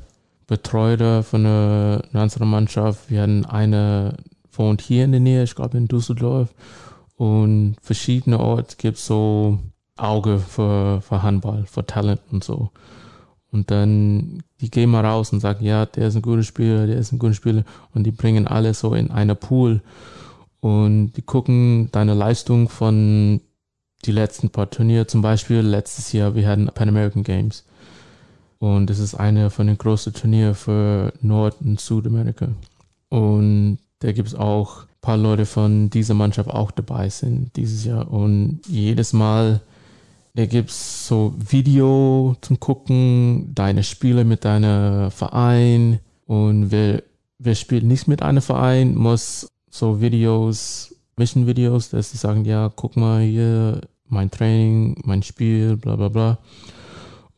Betreuer 0.46 1.22
von 1.22 1.46
einer 1.46 2.02
Nationalmannschaft. 2.12 3.10
Wir 3.10 3.22
hatten 3.22 3.46
eine 3.46 4.16
wohnt 4.60 4.82
hier 4.82 5.04
in 5.04 5.12
der 5.12 5.20
Nähe, 5.20 5.42
ich 5.42 5.54
glaube 5.54 5.78
in 5.78 5.88
Düsseldorf. 5.88 6.50
Und 7.16 7.76
verschiedene 7.82 8.38
Orte 8.40 8.76
gibt 8.76 8.98
es 8.98 9.06
so 9.06 9.58
Auge 9.96 10.38
für, 10.38 11.00
für 11.02 11.22
Handball, 11.22 11.64
für 11.66 11.84
Talent 11.84 12.20
und 12.30 12.44
so. 12.44 12.70
Und 13.52 13.70
dann, 13.70 14.42
die 14.60 14.70
gehen 14.70 14.90
mal 14.90 15.04
raus 15.04 15.32
und 15.32 15.40
sagen, 15.40 15.64
ja, 15.64 15.86
der 15.86 16.08
ist 16.08 16.16
ein 16.16 16.22
guter 16.22 16.44
Spieler, 16.44 16.86
der 16.86 16.98
ist 16.98 17.12
ein 17.12 17.18
guter 17.18 17.34
Spieler. 17.34 17.64
Und 17.94 18.04
die 18.04 18.12
bringen 18.12 18.46
alle 18.46 18.74
so 18.74 18.94
in 18.94 19.10
eine 19.10 19.34
Pool. 19.34 19.80
Und 20.60 21.12
die 21.12 21.22
gucken 21.22 21.88
deine 21.90 22.14
Leistung 22.14 22.68
von 22.68 23.40
die 24.04 24.12
letzten 24.12 24.50
paar 24.50 24.70
Turniere. 24.70 25.06
Zum 25.06 25.22
Beispiel 25.22 25.60
letztes 25.60 26.12
Jahr, 26.12 26.34
wir 26.34 26.48
hatten 26.48 26.66
Pan 26.66 26.88
American 26.88 27.22
Games. 27.22 27.64
Und 28.58 28.90
das 28.90 28.98
ist 28.98 29.14
eine 29.14 29.50
von 29.50 29.66
den 29.66 29.78
großen 29.78 30.12
Turnieren 30.12 30.54
für 30.54 31.12
Nord- 31.22 31.60
und 31.62 31.80
Südamerika. 31.80 32.48
Und 33.08 33.78
da 34.00 34.12
gibt 34.12 34.28
es 34.28 34.34
auch 34.34 34.82
ein 34.82 35.00
paar 35.00 35.16
Leute 35.16 35.46
von 35.46 35.90
dieser 35.90 36.14
Mannschaft 36.14 36.50
auch 36.50 36.70
dabei 36.70 37.08
sind 37.08 37.56
dieses 37.56 37.84
Jahr. 37.84 38.10
Und 38.10 38.60
jedes 38.66 39.12
Mal 39.12 39.60
da 40.34 40.46
gibt 40.46 40.70
es 40.70 41.08
so 41.08 41.34
Video 41.36 42.36
zum 42.40 42.60
Gucken, 42.60 43.52
deine 43.54 43.82
Spiele 43.82 44.24
mit 44.24 44.44
deinem 44.44 45.10
Verein 45.10 45.98
und 46.26 46.70
wer, 46.70 47.02
wer 47.38 47.54
spielt 47.54 47.84
nicht 47.84 48.06
mit 48.06 48.22
einem 48.22 48.42
Verein, 48.42 48.94
muss 48.94 49.48
so 49.70 50.00
Videos, 50.00 50.94
Mission-Videos, 51.20 51.90
dass 51.90 52.10
sie 52.10 52.16
sagen, 52.16 52.46
ja, 52.46 52.72
guck 52.74 52.96
mal 52.96 53.20
hier, 53.22 53.82
mein 54.08 54.30
Training, 54.30 54.96
mein 55.04 55.22
Spiel, 55.22 55.76
bla 55.76 55.96
bla 55.96 56.08
bla. 56.08 56.38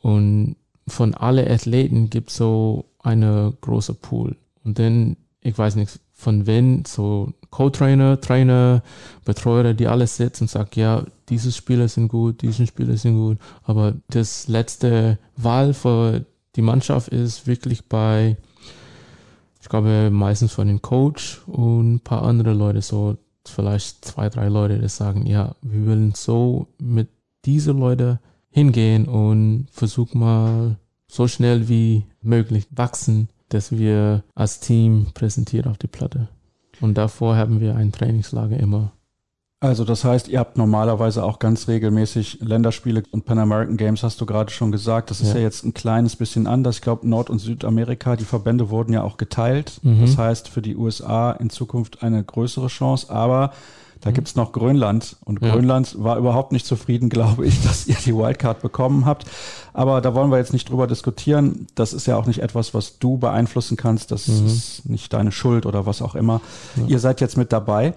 Und 0.00 0.56
von 0.86 1.14
alle 1.14 1.50
Athleten 1.50 2.08
gibt 2.08 2.30
es 2.30 2.36
so 2.36 2.86
eine 3.00 3.52
große 3.60 3.94
Pool. 3.94 4.36
Und 4.64 4.78
dann, 4.78 5.16
ich 5.40 5.58
weiß 5.58 5.76
nicht, 5.76 5.98
von 6.12 6.46
wenn 6.46 6.84
so 6.84 7.32
Co-Trainer, 7.50 8.20
Trainer, 8.20 8.82
Betreuer, 9.24 9.74
die 9.74 9.88
alles 9.88 10.16
sitzen 10.16 10.44
und 10.44 10.48
sagen, 10.48 10.70
ja, 10.76 11.04
diese 11.28 11.50
Spieler 11.50 11.88
sind 11.88 12.08
gut, 12.08 12.42
diese 12.42 12.66
Spieler 12.66 12.96
sind 12.96 13.16
gut. 13.16 13.38
Aber 13.64 13.94
das 14.08 14.46
letzte 14.48 15.18
Wahl 15.36 15.74
für 15.74 16.24
die 16.54 16.62
Mannschaft 16.62 17.08
ist 17.08 17.46
wirklich 17.46 17.88
bei, 17.88 18.36
ich 19.60 19.68
glaube, 19.68 20.10
meistens 20.10 20.52
von 20.52 20.68
dem 20.68 20.80
Coach 20.80 21.42
und 21.46 21.94
ein 21.94 22.00
paar 22.00 22.22
andere 22.22 22.52
Leute, 22.52 22.82
so 22.82 23.16
vielleicht 23.48 24.04
zwei, 24.04 24.28
drei 24.28 24.48
Leute, 24.48 24.78
die 24.78 24.88
sagen, 24.88 25.26
ja, 25.26 25.54
wir 25.62 25.86
wollen 25.86 26.12
so 26.14 26.68
mit 26.78 27.08
diesen 27.44 27.78
Leuten 27.78 28.18
hingehen 28.50 29.06
und 29.06 29.66
versuchen 29.70 30.20
mal 30.20 30.76
so 31.08 31.28
schnell 31.28 31.68
wie 31.68 32.04
möglich 32.20 32.66
wachsen, 32.70 33.28
dass 33.48 33.72
wir 33.72 34.22
als 34.34 34.60
Team 34.60 35.08
präsentieren 35.14 35.70
auf 35.70 35.78
die 35.78 35.88
Platte. 35.88 36.28
Und 36.80 36.98
davor 36.98 37.36
haben 37.36 37.60
wir 37.60 37.76
ein 37.76 37.92
Trainingslager 37.92 38.58
immer 38.58 38.92
also 39.62 39.84
das 39.84 40.04
heißt, 40.04 40.26
ihr 40.26 40.40
habt 40.40 40.58
normalerweise 40.58 41.22
auch 41.22 41.38
ganz 41.38 41.68
regelmäßig 41.68 42.38
Länderspiele 42.40 43.04
und 43.12 43.24
Pan 43.26 43.38
American 43.38 43.76
Games, 43.76 44.02
hast 44.02 44.20
du 44.20 44.26
gerade 44.26 44.50
schon 44.50 44.72
gesagt. 44.72 45.08
Das 45.12 45.20
ist 45.20 45.28
ja, 45.28 45.36
ja 45.36 45.42
jetzt 45.42 45.64
ein 45.64 45.72
kleines 45.72 46.16
bisschen 46.16 46.48
anders. 46.48 46.76
Ich 46.76 46.82
glaube, 46.82 47.08
Nord- 47.08 47.30
und 47.30 47.38
Südamerika, 47.38 48.16
die 48.16 48.24
Verbände 48.24 48.70
wurden 48.70 48.92
ja 48.92 49.04
auch 49.04 49.18
geteilt. 49.18 49.78
Mhm. 49.82 50.00
Das 50.00 50.18
heißt, 50.18 50.48
für 50.48 50.62
die 50.62 50.74
USA 50.74 51.30
in 51.30 51.48
Zukunft 51.48 52.02
eine 52.02 52.24
größere 52.24 52.66
Chance. 52.66 53.08
Aber 53.08 53.52
da 54.00 54.10
mhm. 54.10 54.14
gibt's 54.14 54.34
noch 54.34 54.50
Grönland. 54.50 55.16
Und 55.24 55.40
ja. 55.40 55.52
Grönland 55.52 55.94
war 55.96 56.18
überhaupt 56.18 56.50
nicht 56.50 56.66
zufrieden, 56.66 57.08
glaube 57.08 57.46
ich, 57.46 57.62
dass 57.62 57.86
ihr 57.86 57.94
die 58.04 58.16
Wildcard 58.16 58.62
bekommen 58.62 59.06
habt. 59.06 59.26
Aber 59.72 60.00
da 60.00 60.12
wollen 60.12 60.32
wir 60.32 60.38
jetzt 60.38 60.52
nicht 60.52 60.70
drüber 60.70 60.88
diskutieren. 60.88 61.68
Das 61.76 61.92
ist 61.92 62.06
ja 62.06 62.16
auch 62.16 62.26
nicht 62.26 62.40
etwas, 62.40 62.74
was 62.74 62.98
du 62.98 63.16
beeinflussen 63.16 63.76
kannst. 63.76 64.10
Das 64.10 64.26
mhm. 64.26 64.44
ist 64.44 64.88
nicht 64.88 65.12
deine 65.12 65.30
Schuld 65.30 65.66
oder 65.66 65.86
was 65.86 66.02
auch 66.02 66.16
immer. 66.16 66.40
Ja. 66.74 66.86
Ihr 66.88 66.98
seid 66.98 67.20
jetzt 67.20 67.36
mit 67.36 67.52
dabei. 67.52 67.94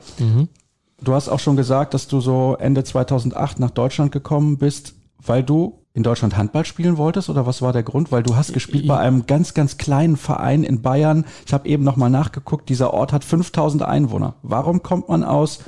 Du 1.02 1.14
hast 1.14 1.30
auch 1.30 1.40
schon 1.40 1.56
gesagt, 1.56 1.94
dass 1.94 2.08
du 2.08 2.22
so 2.22 2.56
Ende 2.60 2.84
2008 2.84 3.60
nach 3.60 3.72
Deutschland 3.72 4.12
gekommen 4.12 4.58
bist, 4.58 4.94
weil 5.20 5.44
du 5.44 5.80
in 5.94 6.04
Deutschland 6.04 6.36
Handball 6.36 6.66
spielen 6.66 6.98
wolltest 6.98 7.30
oder 7.30 7.46
was 7.46 7.62
war 7.62 7.72
der 7.72 7.84
Grund? 7.84 8.12
Weil 8.12 8.24
du 8.24 8.36
hast 8.36 8.54
gespielt 8.54 8.88
bei 8.88 8.98
einem 8.98 9.26
ganz, 9.28 9.54
ganz 9.54 9.78
kleinen 9.78 10.18
Verein 10.18 10.64
in 10.64 10.82
Bayern. 10.82 11.26
Ich 11.46 11.54
habe 11.54 11.68
eben 11.70 11.84
nochmal 11.84 12.10
nachgeguckt, 12.10 12.68
dieser 12.68 12.94
Ort 12.94 13.14
hat 13.14 13.24
5000 13.24 13.84
Einwohner. 13.84 14.36
Warum 14.44 14.84
kommt 14.84 15.08
man 15.08 15.24
aus 15.24 15.60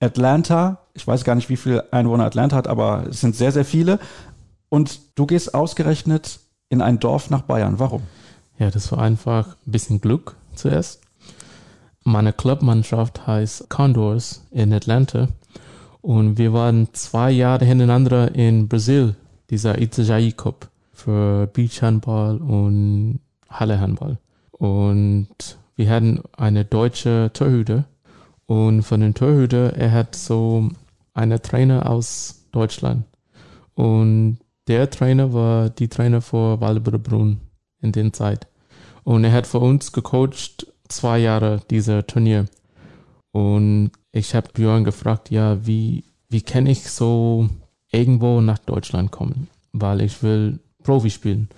Atlanta? 0.00 0.78
Ich 0.94 1.06
weiß 1.06 1.24
gar 1.24 1.34
nicht, 1.34 1.50
wie 1.50 1.58
viele 1.58 1.92
Einwohner 1.92 2.24
Atlanta 2.24 2.56
hat, 2.56 2.66
aber 2.66 3.04
es 3.10 3.20
sind 3.20 3.36
sehr, 3.36 3.52
sehr 3.52 3.66
viele. 3.66 3.98
Und 4.70 5.00
du 5.16 5.26
gehst 5.26 5.54
ausgerechnet 5.54 6.40
in 6.70 6.80
ein 6.80 6.98
Dorf 6.98 7.28
nach 7.28 7.42
Bayern. 7.42 7.78
Warum? 7.78 8.02
Ja, 8.58 8.70
das 8.70 8.90
war 8.90 9.00
einfach 9.00 9.56
ein 9.66 9.72
bisschen 9.72 10.00
Glück 10.00 10.36
zuerst. 10.54 11.03
Meine 12.06 12.34
Clubmannschaft 12.34 13.26
heißt 13.26 13.70
Condors 13.70 14.46
in 14.50 14.74
Atlanta 14.74 15.28
und 16.02 16.36
wir 16.36 16.52
waren 16.52 16.88
zwei 16.92 17.30
Jahre 17.30 17.64
hintereinander 17.64 18.34
in 18.34 18.68
Brasil, 18.68 19.16
dieser 19.48 19.78
Itajaí 19.78 20.32
Cup 20.36 20.68
für 20.92 21.46
Beachhandball 21.46 22.36
und 22.36 23.20
Hallehandball. 23.48 24.18
Und 24.52 25.28
wir 25.76 25.88
hatten 25.88 26.20
eine 26.36 26.66
deutsche 26.66 27.30
Torhüter 27.32 27.86
und 28.44 28.82
von 28.82 29.00
den 29.00 29.14
Torhüter, 29.14 29.74
er 29.74 29.92
hat 29.92 30.14
so 30.14 30.68
einen 31.14 31.40
Trainer 31.40 31.88
aus 31.88 32.44
Deutschland. 32.52 33.04
Und 33.74 34.40
der 34.68 34.90
Trainer 34.90 35.32
war 35.32 35.70
die 35.70 35.88
Trainer 35.88 36.20
für 36.20 36.60
Waldbrunn 36.60 37.40
in 37.80 37.92
der 37.92 38.12
Zeit. 38.12 38.46
Und 39.04 39.24
er 39.24 39.32
hat 39.32 39.46
für 39.46 39.58
uns 39.58 39.92
gecoacht 39.92 40.66
zwei 40.88 41.18
Jahre 41.18 41.60
dieser 41.70 42.06
Turnier. 42.06 42.46
Und 43.32 43.90
ich 44.12 44.34
habe 44.34 44.48
Björn 44.52 44.84
gefragt, 44.84 45.30
ja, 45.30 45.66
wie, 45.66 46.04
wie 46.28 46.42
kann 46.42 46.66
ich 46.66 46.88
so 46.88 47.48
irgendwo 47.90 48.40
nach 48.40 48.58
Deutschland 48.58 49.10
kommen? 49.10 49.48
Weil 49.72 50.00
ich 50.02 50.22
will 50.22 50.60
Profi 50.82 51.10
spielen. 51.10 51.48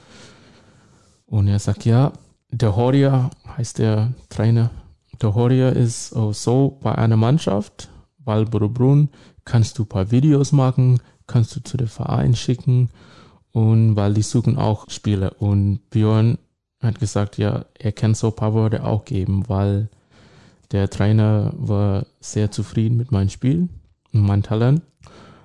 Und 1.26 1.48
er 1.48 1.58
sagt, 1.58 1.84
ja, 1.84 2.12
der 2.50 2.76
Horia 2.76 3.30
heißt 3.56 3.78
der 3.78 4.14
Trainer. 4.28 4.70
Der 5.20 5.34
Horia 5.34 5.70
ist 5.70 6.10
so 6.10 6.78
bei 6.82 6.94
einer 6.94 7.16
Mannschaft, 7.16 7.88
Walbrunn, 8.24 9.08
kannst 9.44 9.78
du 9.78 9.82
ein 9.82 9.88
paar 9.88 10.10
Videos 10.10 10.52
machen, 10.52 11.00
kannst 11.26 11.56
du 11.56 11.62
zu 11.62 11.76
dem 11.76 11.88
Verein 11.88 12.34
schicken 12.34 12.90
und 13.52 13.96
weil 13.96 14.14
die 14.14 14.22
suchen 14.22 14.58
auch 14.58 14.90
Spieler. 14.90 15.40
Und 15.40 15.80
Björn 15.90 16.38
hat 16.86 16.98
gesagt, 17.00 17.38
ja, 17.38 17.64
er 17.78 17.92
kann 17.92 18.14
so 18.14 18.28
ein 18.28 18.36
paar 18.36 18.54
Worte 18.54 18.84
auch 18.84 19.04
geben, 19.04 19.48
weil 19.48 19.88
der 20.72 20.90
Trainer 20.90 21.52
war 21.56 22.06
sehr 22.20 22.50
zufrieden 22.50 22.96
mit 22.96 23.12
meinem 23.12 23.28
Spiel 23.28 23.68
und 24.12 24.22
meinem 24.22 24.42
Talent. 24.42 24.82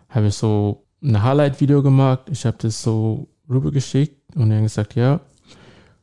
Habe 0.10 0.28
ich 0.28 0.36
so 0.36 0.84
ein 1.02 1.22
Highlight-Video 1.22 1.84
gemacht. 1.84 2.22
Ich 2.32 2.46
habe 2.46 2.58
das 2.60 2.82
so 2.82 3.28
rübergeschickt 3.50 4.36
und 4.36 4.52
er 4.52 4.58
hat 4.58 4.64
gesagt, 4.64 4.96
ja, 4.96 5.20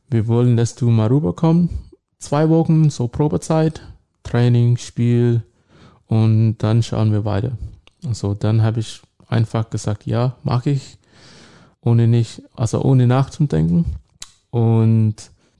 wir 0.09 0.27
wollen, 0.27 0.57
dass 0.57 0.75
du 0.75 0.89
mal 0.89 1.07
rüberkommst. 1.07 1.73
Zwei 2.17 2.49
Wochen, 2.49 2.89
so 2.89 3.07
Probezeit, 3.07 3.81
Training, 4.23 4.77
Spiel 4.77 5.43
und 6.07 6.57
dann 6.57 6.83
schauen 6.83 7.11
wir 7.11 7.23
weiter. 7.23 7.57
Also 8.05 8.33
dann 8.33 8.61
habe 8.61 8.79
ich 8.81 9.01
einfach 9.27 9.69
gesagt, 9.69 10.05
ja, 10.05 10.35
mache 10.43 10.71
ich, 10.71 10.97
ohne 11.81 12.07
nicht, 12.07 12.41
also 12.55 12.81
ohne 12.81 13.07
nachzudenken. 13.07 13.85
Und 14.51 15.15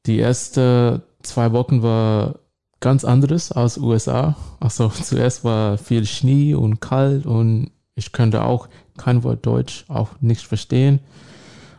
die 0.05 0.19
ersten 0.19 1.01
zwei 1.21 1.51
Wochen 1.51 1.81
war 1.83 2.39
ganz 2.79 3.03
anderes 3.03 3.51
als 3.51 3.77
USA. 3.77 4.35
Also 4.59 4.89
zuerst 5.03 5.43
war 5.43 5.77
viel 5.77 6.05
Schnee 6.05 6.53
und 6.53 6.79
kalt 6.79 7.25
und 7.25 7.71
ich 7.95 8.11
könnte 8.11 8.43
auch 8.43 8.69
kein 8.97 9.23
Wort 9.23 9.45
Deutsch, 9.45 9.85
auch 9.87 10.09
nicht 10.21 10.45
verstehen. 10.45 10.99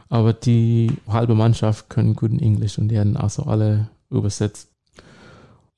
Aber 0.08 0.32
die 0.32 0.92
halbe 1.08 1.34
Mannschaft 1.34 1.88
können 1.88 2.14
gut 2.14 2.32
Englisch 2.32 2.78
und 2.78 2.88
die 2.88 2.98
haben 2.98 3.16
also 3.16 3.44
alle 3.44 3.88
übersetzt. 4.10 4.70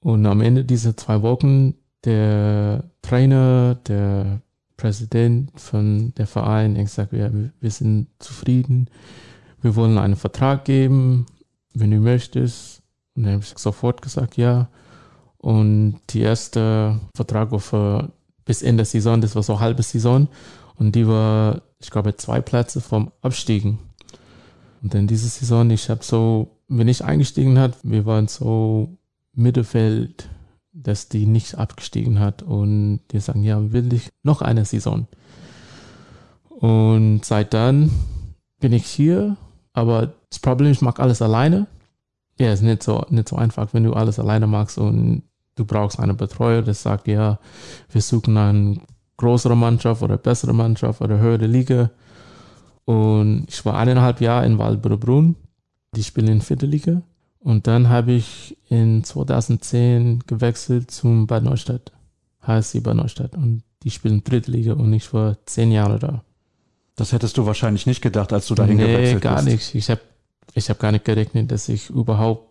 Und 0.00 0.26
am 0.26 0.40
Ende 0.40 0.64
dieser 0.64 0.96
zwei 0.96 1.22
Wochen, 1.22 1.74
der 2.04 2.84
Trainer, 3.02 3.76
der 3.86 4.40
Präsident 4.76 5.52
von 5.60 6.12
der 6.16 6.26
Verein, 6.26 6.74
ich 6.76 6.90
sage, 6.90 7.18
ja, 7.18 7.30
wir 7.60 7.70
sind 7.70 8.08
zufrieden 8.18 8.88
wir 9.62 9.76
wollen 9.76 9.98
einen 9.98 10.16
Vertrag 10.16 10.64
geben, 10.64 11.26
wenn 11.74 11.90
du 11.90 11.98
möchtest. 11.98 12.82
Und 13.14 13.24
dann 13.24 13.34
habe 13.34 13.42
ich 13.44 13.58
sofort 13.58 14.02
gesagt, 14.02 14.36
ja. 14.36 14.68
Und 15.38 16.00
die 16.10 16.20
erste 16.20 17.00
Vertrag 17.14 17.58
für 17.60 18.12
bis 18.44 18.62
Ende 18.62 18.78
der 18.78 18.86
Saison, 18.86 19.20
das 19.20 19.34
war 19.34 19.42
so 19.42 19.60
halbe 19.60 19.82
Saison. 19.82 20.28
Und 20.76 20.94
die 20.94 21.06
war, 21.06 21.62
ich 21.78 21.90
glaube, 21.90 22.16
zwei 22.16 22.40
Plätze 22.40 22.80
vom 22.80 23.12
Abstiegen. 23.22 23.78
Und 24.82 24.94
dann 24.94 25.06
diese 25.06 25.28
Saison, 25.28 25.70
ich 25.70 25.88
habe 25.90 26.02
so, 26.02 26.58
wenn 26.68 26.88
ich 26.88 27.04
eingestiegen 27.04 27.58
hat, 27.58 27.76
wir 27.82 28.04
waren 28.04 28.26
so 28.28 28.96
Mittelfeld, 29.32 30.28
dass 30.72 31.08
die 31.08 31.26
nicht 31.26 31.56
abgestiegen 31.56 32.18
hat. 32.18 32.42
Und 32.42 33.00
die 33.12 33.20
sagen, 33.20 33.42
ja, 33.44 33.72
will 33.72 33.92
ich 33.92 34.10
noch 34.22 34.42
eine 34.42 34.64
Saison. 34.64 35.06
Und 36.48 37.24
seit 37.24 37.54
dann 37.54 37.90
bin 38.60 38.72
ich 38.72 38.86
hier 38.86 39.36
aber 39.72 40.12
das 40.28 40.38
Problem, 40.38 40.72
ich 40.72 40.82
mache 40.82 41.02
alles 41.02 41.22
alleine. 41.22 41.66
ja, 42.38 42.52
ist 42.52 42.62
nicht 42.62 42.82
so, 42.82 43.04
nicht 43.10 43.28
so 43.28 43.36
einfach, 43.36 43.72
wenn 43.72 43.84
du 43.84 43.92
alles 43.92 44.18
alleine 44.18 44.46
machst 44.46 44.78
und 44.78 45.22
du 45.56 45.64
brauchst 45.64 45.98
einen 46.00 46.16
Betreuer, 46.16 46.62
der 46.62 46.74
sagt, 46.74 47.08
ja, 47.08 47.38
wir 47.90 48.00
suchen 48.00 48.36
eine 48.36 48.80
größere 49.16 49.56
Mannschaft 49.56 50.02
oder 50.02 50.18
bessere 50.18 50.52
Mannschaft 50.52 51.00
oder 51.00 51.18
höhere 51.18 51.46
Liga. 51.46 51.90
Und 52.84 53.44
ich 53.48 53.64
war 53.64 53.76
eineinhalb 53.76 54.20
Jahre 54.20 54.46
in 54.46 54.58
Waldbrunn. 54.58 55.36
Die 55.94 56.02
spielen 56.02 56.28
in 56.28 56.40
vierte 56.40 56.66
Liga. 56.66 57.02
Und 57.38 57.66
dann 57.66 57.88
habe 57.88 58.12
ich 58.12 58.56
in 58.68 59.04
2010 59.04 60.24
gewechselt 60.26 60.90
zum 60.90 61.26
Bad 61.26 61.44
Neustadt, 61.44 61.92
HSC 62.40 62.80
Bad 62.80 62.96
Neustadt. 62.96 63.36
Und 63.36 63.62
die 63.82 63.90
spielen 63.90 64.24
dritte 64.24 64.50
Liga 64.50 64.74
und 64.74 64.92
ich 64.92 65.12
war 65.12 65.36
zehn 65.46 65.72
Jahre 65.72 65.98
da. 65.98 66.24
Das 66.96 67.12
hättest 67.12 67.38
du 67.38 67.46
wahrscheinlich 67.46 67.86
nicht 67.86 68.02
gedacht, 68.02 68.32
als 68.32 68.46
du 68.46 68.54
dahin 68.54 68.76
nee, 68.76 68.86
gewechselt 68.86 69.22
bist. 69.22 69.24
Nee, 69.24 69.30
gar 69.34 69.42
nicht. 69.42 69.74
Ich 69.74 69.90
habe 69.90 70.00
ich 70.54 70.68
hab 70.68 70.78
gar 70.78 70.92
nicht 70.92 71.04
gerechnet, 71.04 71.50
dass 71.50 71.68
ich 71.68 71.88
überhaupt 71.88 72.48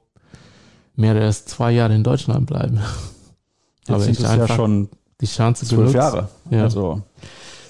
mehr 0.96 1.16
als 1.16 1.46
zwei 1.46 1.72
Jahre 1.72 1.94
in 1.94 2.04
Deutschland 2.04 2.48
bleibe. 2.48 2.76
Jetzt 3.82 3.90
Aber 3.90 4.00
sind 4.00 4.20
es 4.20 4.24
ja 4.24 4.48
schon 4.48 4.90
die 5.20 5.28
Chance 5.28 5.66
zwölf 5.66 5.94
Jahre. 5.94 6.30
Ja. 6.50 6.64
Also 6.64 7.02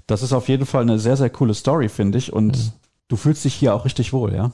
das 0.08 0.24
ist 0.24 0.34
auf 0.34 0.50
jeden 0.50 0.66
Fall 0.66 0.82
eine 0.82 1.00
sehr, 1.00 1.18
sehr 1.18 1.30
coole 1.30 1.54
Story, 1.54 1.90
finde 1.90 2.18
ich. 2.18 2.32
Und 2.34 2.58
ja. 2.58 2.64
du 3.08 3.16
fühlst 3.16 3.46
dich 3.46 3.54
hier 3.54 3.74
auch 3.76 3.86
richtig 3.86 4.14
wohl, 4.14 4.34
ja? 4.34 4.52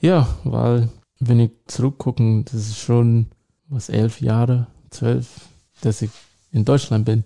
Ja, 0.00 0.28
weil 0.44 0.88
wenn 1.18 1.40
ich 1.40 1.50
zurückgucke, 1.66 2.44
das 2.44 2.54
ist 2.54 2.78
schon 2.78 3.26
was 3.68 3.88
elf 3.88 4.20
Jahre, 4.20 4.66
zwölf, 4.90 5.26
dass 5.80 6.02
ich 6.02 6.10
in 6.52 6.64
Deutschland 6.64 7.04
bin. 7.04 7.24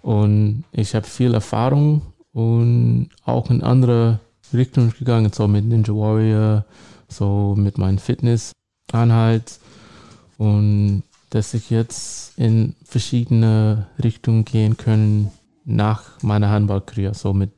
Und 0.00 0.64
ich 0.72 0.94
habe 0.94 1.06
viel 1.06 1.34
Erfahrung 1.34 2.02
und 2.32 3.10
auch 3.24 3.50
in 3.50 3.62
andere 3.62 4.20
Richtungen 4.52 4.92
gegangen, 4.98 5.32
so 5.32 5.48
mit 5.48 5.64
Ninja 5.64 5.94
Warrior, 5.94 6.64
so 7.08 7.54
mit 7.56 7.78
meinem 7.78 7.98
Fitnessanhalt 7.98 9.58
und 10.38 11.02
dass 11.30 11.54
ich 11.54 11.70
jetzt 11.70 12.36
in 12.38 12.74
verschiedene 12.84 13.86
Richtungen 14.02 14.44
gehen 14.44 14.76
können 14.76 15.30
nach 15.64 16.20
meiner 16.22 16.50
Handballkarriere. 16.50 17.14
So 17.14 17.32
mit 17.32 17.50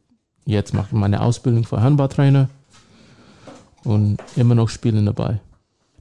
jetzt 0.44 0.74
mache 0.74 0.88
ich 0.88 0.92
meine 0.92 1.22
Ausbildung 1.22 1.64
für 1.64 1.80
Handballtrainer 1.80 2.48
und 3.84 4.18
immer 4.36 4.54
noch 4.54 4.68
spielen 4.68 5.06
dabei. 5.06 5.40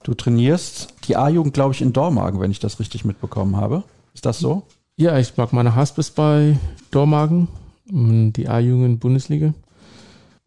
Du 0.04 0.14
trainierst 0.14 0.94
die 1.08 1.16
A-Jugend, 1.16 1.54
glaube 1.54 1.74
ich, 1.74 1.82
in 1.82 1.94
Dormagen, 1.94 2.40
wenn 2.40 2.52
ich 2.52 2.60
das 2.60 2.80
richtig 2.80 3.06
mitbekommen 3.06 3.56
habe. 3.56 3.84
Ist 4.14 4.26
das 4.26 4.40
so? 4.40 4.64
Ja, 4.98 5.18
ich 5.18 5.38
mag 5.38 5.54
meine 5.54 5.76
Hospice 5.76 6.10
bei 6.10 6.58
Dormagen, 6.90 7.48
die 7.92 8.48
A-Jugend 8.48 9.00
Bundesliga. 9.00 9.54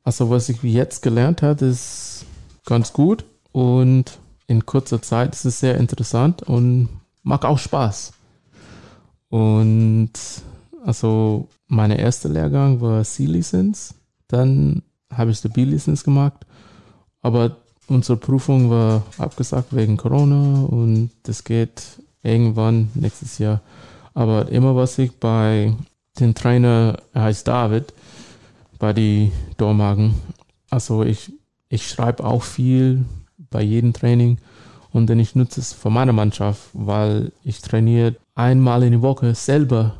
Also 0.02 0.30
was 0.30 0.48
ich 0.48 0.62
jetzt 0.62 1.02
gelernt 1.02 1.42
habe, 1.42 1.66
ist 1.66 2.24
ganz 2.64 2.92
gut 2.92 3.24
und 3.52 4.18
in 4.46 4.66
kurzer 4.66 5.00
Zeit 5.02 5.34
ist 5.34 5.44
es 5.44 5.60
sehr 5.60 5.76
interessant 5.76 6.42
und 6.42 6.88
macht 7.22 7.44
auch 7.44 7.58
Spaß. 7.58 8.12
Und 9.28 10.12
also 10.84 11.48
mein 11.66 11.90
erster 11.90 12.28
Lehrgang 12.28 12.80
war 12.80 13.02
C-Lizenz, 13.02 13.94
dann 14.28 14.82
habe 15.10 15.30
ich 15.30 15.40
die 15.40 15.48
B-Lizenz 15.48 16.04
gemacht, 16.04 16.46
aber 17.22 17.56
unsere 17.88 18.18
Prüfung 18.18 18.70
war 18.70 19.02
abgesagt 19.18 19.74
wegen 19.74 19.96
Corona 19.96 20.64
und 20.64 21.10
das 21.22 21.44
geht 21.44 21.82
irgendwann 22.22 22.90
nächstes 22.94 23.38
Jahr. 23.38 23.60
Aber 24.14 24.48
immer 24.48 24.76
was 24.76 24.98
ich 24.98 25.12
bei 25.18 25.74
dem 26.20 26.34
Trainer, 26.34 26.96
er 27.12 27.22
heißt 27.22 27.46
David, 27.46 27.92
bei 28.78 28.92
die 28.92 29.32
Dormagen, 29.56 30.14
also 30.70 31.02
ich, 31.02 31.32
ich 31.68 31.88
schreibe 31.88 32.24
auch 32.24 32.42
viel 32.42 33.04
bei 33.50 33.62
jedem 33.62 33.92
Training 33.92 34.38
und 34.92 35.08
dann 35.08 35.18
ich 35.18 35.34
nutze 35.34 35.60
es 35.60 35.72
für 35.72 35.90
meine 35.90 36.12
Mannschaft, 36.12 36.68
weil 36.72 37.32
ich 37.42 37.60
trainiere 37.60 38.16
einmal 38.34 38.82
in 38.82 38.92
der 38.92 39.02
Woche 39.02 39.34
selber 39.34 39.96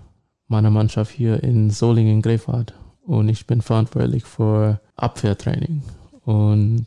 meine 0.49 0.71
Mannschaft 0.71 1.13
hier 1.13 1.43
in 1.43 1.71
Solingen, 1.71 2.23
Grefhard 2.23 2.75
und 3.03 3.29
ich 3.29 3.47
bin 3.47 3.63
verantwortlich 3.63 4.25
für 4.25 4.81
Abwehrtraining 4.97 5.83
und 6.25 6.87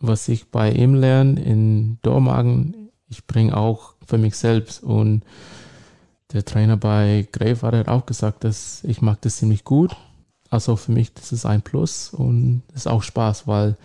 was 0.00 0.28
ich 0.28 0.50
bei 0.50 0.70
ihm 0.70 0.94
lerne 0.94 1.40
in 1.40 1.98
Dormagen, 2.02 2.90
ich 3.08 3.26
bringe 3.26 3.56
auch 3.56 3.94
für 4.06 4.18
mich 4.18 4.36
selbst. 4.36 4.82
Und 4.82 5.22
der 6.32 6.44
Trainer 6.44 6.76
bei 6.76 7.26
Grave 7.32 7.78
hat 7.78 7.88
auch 7.88 8.06
gesagt, 8.06 8.44
dass 8.44 8.84
ich 8.84 9.02
mag 9.02 9.20
das 9.22 9.36
ziemlich 9.36 9.64
gut. 9.64 9.96
Also 10.50 10.76
für 10.76 10.92
mich, 10.92 11.12
das 11.12 11.32
ist 11.32 11.46
ein 11.46 11.62
Plus 11.62 12.10
und 12.10 12.62
es 12.70 12.82
ist 12.82 12.86
auch 12.86 13.02
Spaß, 13.02 13.46
weil 13.46 13.76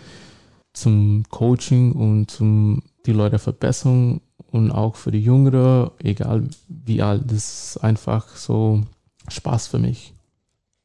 zum 0.73 1.23
Coaching 1.29 1.91
und 1.91 2.31
zum 2.31 2.83
die 3.05 3.11
Leute 3.11 3.37
verbessern 3.37 4.21
und 4.51 4.71
auch 4.71 4.95
für 4.95 5.11
die 5.11 5.21
Jüngere, 5.23 5.91
egal 6.01 6.47
wie 6.67 7.01
alt, 7.01 7.23
das 7.25 7.75
ist 7.75 7.83
einfach 7.83 8.35
so 8.35 8.83
Spaß 9.27 9.67
für 9.67 9.79
mich. 9.79 10.13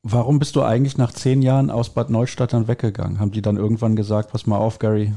Warum 0.02 0.38
bist 0.38 0.56
du 0.56 0.62
eigentlich 0.62 0.96
nach 0.96 1.12
zehn 1.12 1.42
Jahren 1.42 1.70
aus 1.70 1.90
Bad 1.90 2.10
Neustadt 2.10 2.52
dann 2.52 2.68
weggegangen? 2.68 3.18
Haben 3.18 3.32
die 3.32 3.42
dann 3.42 3.56
irgendwann 3.56 3.96
gesagt, 3.96 4.32
pass 4.32 4.46
mal 4.46 4.56
auf, 4.56 4.78
Gary, 4.78 5.12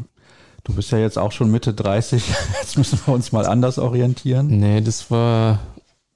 du 0.63 0.73
bist 0.73 0.91
ja 0.91 0.97
jetzt 0.97 1.17
auch 1.17 1.31
schon 1.31 1.51
Mitte 1.51 1.73
30, 1.73 2.23
jetzt 2.61 2.77
müssen 2.77 2.99
wir 3.05 3.13
uns 3.13 3.31
mal 3.31 3.45
anders 3.45 3.79
orientieren? 3.79 4.47
Nee, 4.47 4.81
das 4.81 5.09
war, 5.09 5.59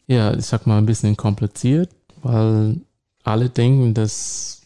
ja, 0.08 0.34
ich 0.34 0.46
sag 0.46 0.68
mal, 0.68 0.78
ein 0.78 0.86
bisschen 0.86 1.18
kompliziert, 1.18 1.90
weil 2.22 2.82
alle 3.24 3.50
denken, 3.50 3.94
dass 3.94 4.62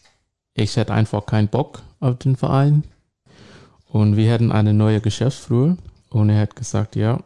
ich 0.54 0.76
hätte 0.76 0.92
einfach 0.92 1.26
keinen 1.26 1.48
Bock 1.48 1.82
auf 2.00 2.18
den 2.18 2.36
Verein. 2.36 2.84
Und 3.86 4.16
wir 4.16 4.32
hatten 4.32 4.52
eine 4.52 4.74
neue 4.74 5.00
Geschäftsführer 5.00 5.76
und 6.10 6.30
er 6.30 6.40
hat 6.40 6.56
gesagt, 6.56 6.96
ja, 6.96 7.20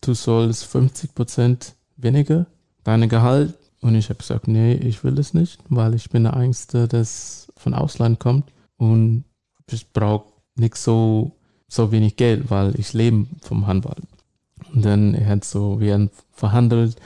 du 0.00 0.14
sollst 0.14 0.64
50 0.64 1.14
Prozent 1.14 1.74
weniger 1.96 2.46
deine 2.82 3.08
Gehalt 3.08 3.54
und 3.80 3.94
ich 3.94 4.08
habe 4.08 4.18
gesagt, 4.18 4.48
nee, 4.48 4.74
ich 4.74 5.04
will 5.04 5.18
es 5.18 5.34
nicht, 5.34 5.60
weil 5.68 5.94
ich 5.94 6.10
bin 6.10 6.24
der 6.24 6.34
Einzige, 6.34 6.88
das 6.88 7.52
von 7.56 7.74
Ausland 7.74 8.18
kommt 8.18 8.50
und 8.76 9.24
ich 9.70 9.92
brauche 9.92 10.26
nicht 10.56 10.76
so, 10.76 11.32
so 11.68 11.90
wenig 11.90 12.16
Geld, 12.16 12.50
weil 12.50 12.78
ich 12.78 12.92
lebe 12.92 13.26
vom 13.42 13.66
Handball. 13.66 13.96
Und 14.74 14.84
dann 14.84 15.14
er 15.14 15.26
hat 15.26 15.44
so, 15.44 15.80
wir 15.80 15.94
haben 15.94 16.10
verhandelt 16.32 16.96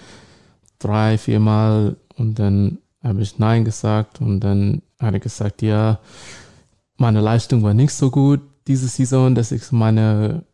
drei, 0.78 1.18
vier 1.18 1.40
Mal 1.40 1.96
und 2.16 2.38
dann 2.38 2.78
habe 3.02 3.22
ich 3.22 3.38
Nein 3.38 3.64
gesagt 3.64 4.20
und 4.20 4.40
dann 4.40 4.82
hat 4.98 5.14
er 5.14 5.20
gesagt, 5.20 5.62
ja, 5.62 6.00
meine 6.96 7.20
Leistung 7.20 7.62
war 7.62 7.74
nicht 7.74 7.92
so 7.92 8.10
gut 8.10 8.40
diese 8.66 8.88
Saison, 8.88 9.34
dass 9.34 9.52
ich 9.52 9.72
meine 9.72 10.44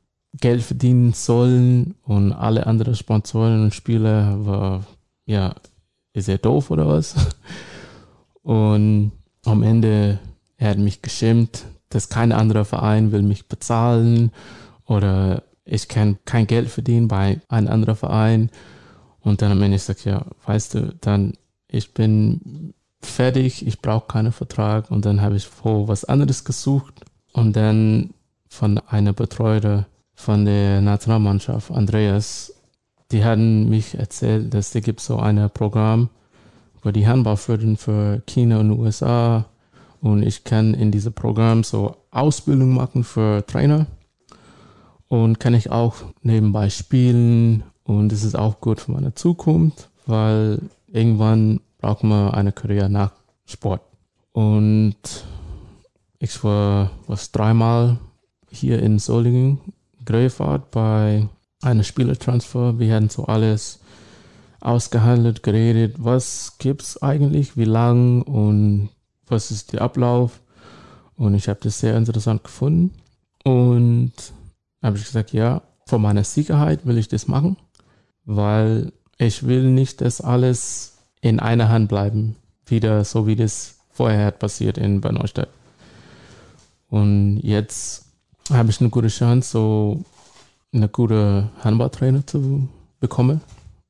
Geld 0.40 0.62
verdienen 0.62 1.12
sollen 1.12 1.94
und 2.02 2.32
alle 2.32 2.66
anderen 2.66 2.94
Sponsoren 2.94 3.64
und 3.64 3.74
Spieler 3.74 4.44
war 4.44 4.84
ja 5.26 5.54
ist 6.14 6.28
er 6.28 6.38
doof 6.38 6.70
oder 6.70 6.88
was? 6.88 7.14
Und 8.42 9.12
am 9.44 9.62
Ende, 9.62 10.18
er 10.56 10.70
hat 10.70 10.78
mich 10.78 11.02
geschimpft, 11.02 11.64
dass 11.88 12.08
kein 12.08 12.32
anderer 12.32 12.64
Verein 12.64 13.12
will 13.12 13.22
mich 13.22 13.48
bezahlen 13.48 14.30
oder 14.86 15.42
ich 15.64 15.88
kann 15.88 16.18
kein 16.24 16.46
Geld 16.46 16.68
verdienen 16.68 17.08
bei 17.08 17.40
einem 17.48 17.68
anderen 17.68 17.96
Verein. 17.96 18.50
Und 19.24 19.42
dann 19.42 19.52
am 19.52 19.62
Ende 19.62 19.76
ich 19.76 19.82
sage, 19.82 20.00
ja, 20.04 20.26
weißt 20.46 20.74
du, 20.74 20.94
dann 21.00 21.32
ich 21.68 21.92
bin 21.92 22.74
fertig, 23.00 23.66
ich 23.66 23.80
brauche 23.80 24.06
keinen 24.06 24.32
Vertrag. 24.32 24.90
Und 24.90 25.04
dann 25.04 25.20
habe 25.20 25.36
ich 25.36 25.46
vor 25.46 25.88
was 25.88 26.04
anderes 26.04 26.44
gesucht 26.44 27.04
und 27.32 27.56
dann 27.56 28.10
von 28.48 28.78
einer 28.78 29.12
Betreuer 29.12 29.86
von 30.14 30.44
der 30.44 30.80
Nationalmannschaft, 30.80 31.70
Andreas, 31.72 32.54
die 33.10 33.24
hatten 33.24 33.68
mich 33.68 33.96
erzählt, 33.96 34.54
dass 34.54 34.74
es 34.74 34.84
gibt 34.84 35.00
so 35.00 35.18
ein 35.18 35.50
Programm, 35.50 36.08
wo 36.82 36.90
die 36.90 37.06
Handball 37.06 37.36
fördern 37.36 37.76
für 37.76 38.22
China 38.26 38.60
und 38.60 38.70
USA. 38.70 39.46
Und 40.00 40.22
ich 40.22 40.44
kann 40.44 40.74
in 40.74 40.90
diesem 40.90 41.12
Programm 41.12 41.64
so 41.64 41.96
Ausbildung 42.10 42.74
machen 42.74 43.04
für 43.04 43.44
Trainer. 43.46 43.86
Und 45.08 45.40
kann 45.40 45.54
ich 45.54 45.70
auch 45.70 45.96
nebenbei 46.22 46.70
spielen. 46.70 47.64
Und 47.84 48.12
es 48.12 48.24
ist 48.24 48.34
auch 48.34 48.60
gut 48.60 48.80
für 48.80 48.92
meine 48.92 49.14
Zukunft, 49.14 49.90
weil 50.06 50.60
irgendwann 50.88 51.60
braucht 51.78 52.02
man 52.02 52.32
eine 52.32 52.52
Karriere 52.52 52.88
nach 52.88 53.12
Sport. 53.46 53.82
Und 54.32 54.96
ich 56.18 56.42
war 56.42 56.90
was 57.06 57.30
dreimal 57.30 57.98
hier 58.50 58.82
in 58.82 58.98
Solingen, 58.98 59.60
Greyfahrt 60.04 60.70
bei 60.70 61.28
eine 61.62 61.84
Spielertransfer. 61.84 62.78
Wir 62.78 62.94
hatten 62.94 63.10
so 63.10 63.24
alles 63.24 63.80
ausgehandelt, 64.60 65.42
geredet, 65.42 65.96
was 65.98 66.54
gibt's 66.58 67.02
eigentlich, 67.02 67.56
wie 67.56 67.64
lang 67.64 68.22
und 68.22 68.88
was 69.26 69.50
ist 69.50 69.72
der 69.72 69.82
Ablauf. 69.82 70.40
Und 71.16 71.34
ich 71.34 71.48
habe 71.48 71.60
das 71.62 71.80
sehr 71.80 71.96
interessant 71.96 72.44
gefunden. 72.44 72.94
Und 73.44 74.12
habe 74.82 74.96
ich 74.96 75.04
gesagt, 75.04 75.32
ja, 75.32 75.62
für 75.86 75.98
meine 75.98 76.24
Sicherheit 76.24 76.86
will 76.86 76.98
ich 76.98 77.08
das 77.08 77.28
machen, 77.28 77.56
weil 78.24 78.92
ich 79.18 79.46
will 79.46 79.64
nicht, 79.64 80.00
dass 80.00 80.20
alles 80.20 80.98
in 81.20 81.40
einer 81.40 81.68
Hand 81.68 81.88
bleiben, 81.88 82.36
wieder 82.66 83.04
so 83.04 83.26
wie 83.26 83.36
das 83.36 83.76
vorher 83.90 84.30
passiert 84.30 84.78
in 84.78 85.00
Bad 85.00 85.12
Neustadt. 85.12 85.48
Und 86.88 87.38
jetzt 87.42 88.06
habe 88.50 88.70
ich 88.70 88.80
eine 88.80 88.90
gute 88.90 89.08
Chance, 89.08 89.50
so 89.50 90.04
eine 90.72 90.88
gute 90.88 91.50
Handballtrainer 91.62 92.26
zu 92.26 92.68
bekommen. 93.00 93.40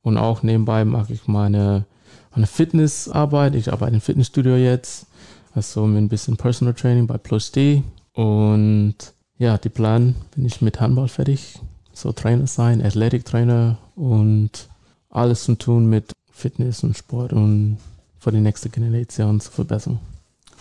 Und 0.03 0.19
auch 0.19 0.43
nebenbei 0.43 0.85
mache 0.85 1.13
ich 1.13 1.27
meine, 1.27 1.87
meine 2.35 2.47
Fitnessarbeit. 2.47 3.55
Ich 3.55 3.73
arbeite 3.73 3.95
im 3.95 4.01
Fitnessstudio 4.01 4.57
jetzt. 4.57 5.07
Also 5.55 5.87
mit 5.87 6.03
ein 6.03 6.09
bisschen 6.09 6.37
Personal 6.37 6.75
Training 6.75 7.07
bei 7.07 7.17
Plus 7.17 7.53
D. 7.53 7.83
Und 8.13 8.97
ja, 9.39 9.57
die 9.59 9.69
Plan 9.69 10.15
bin 10.35 10.45
ich 10.45 10.61
mit 10.61 10.81
Handball 10.81 11.09
fertig. 11.09 11.59
So 11.95 12.13
Trainer 12.13 12.47
sein, 12.47 12.85
Athletiktrainer 12.85 13.79
und 13.97 14.69
alles 15.11 15.45
zu 15.45 15.55
tun 15.55 15.87
mit 15.87 16.13
Fitness 16.31 16.83
und 16.83 16.97
Sport 16.97 17.33
und 17.33 17.79
für 18.19 18.33
die 18.33 18.41
nächste 18.41 18.69
Generation 18.69 19.41
zu 19.41 19.51
verbessern. 19.51 20.01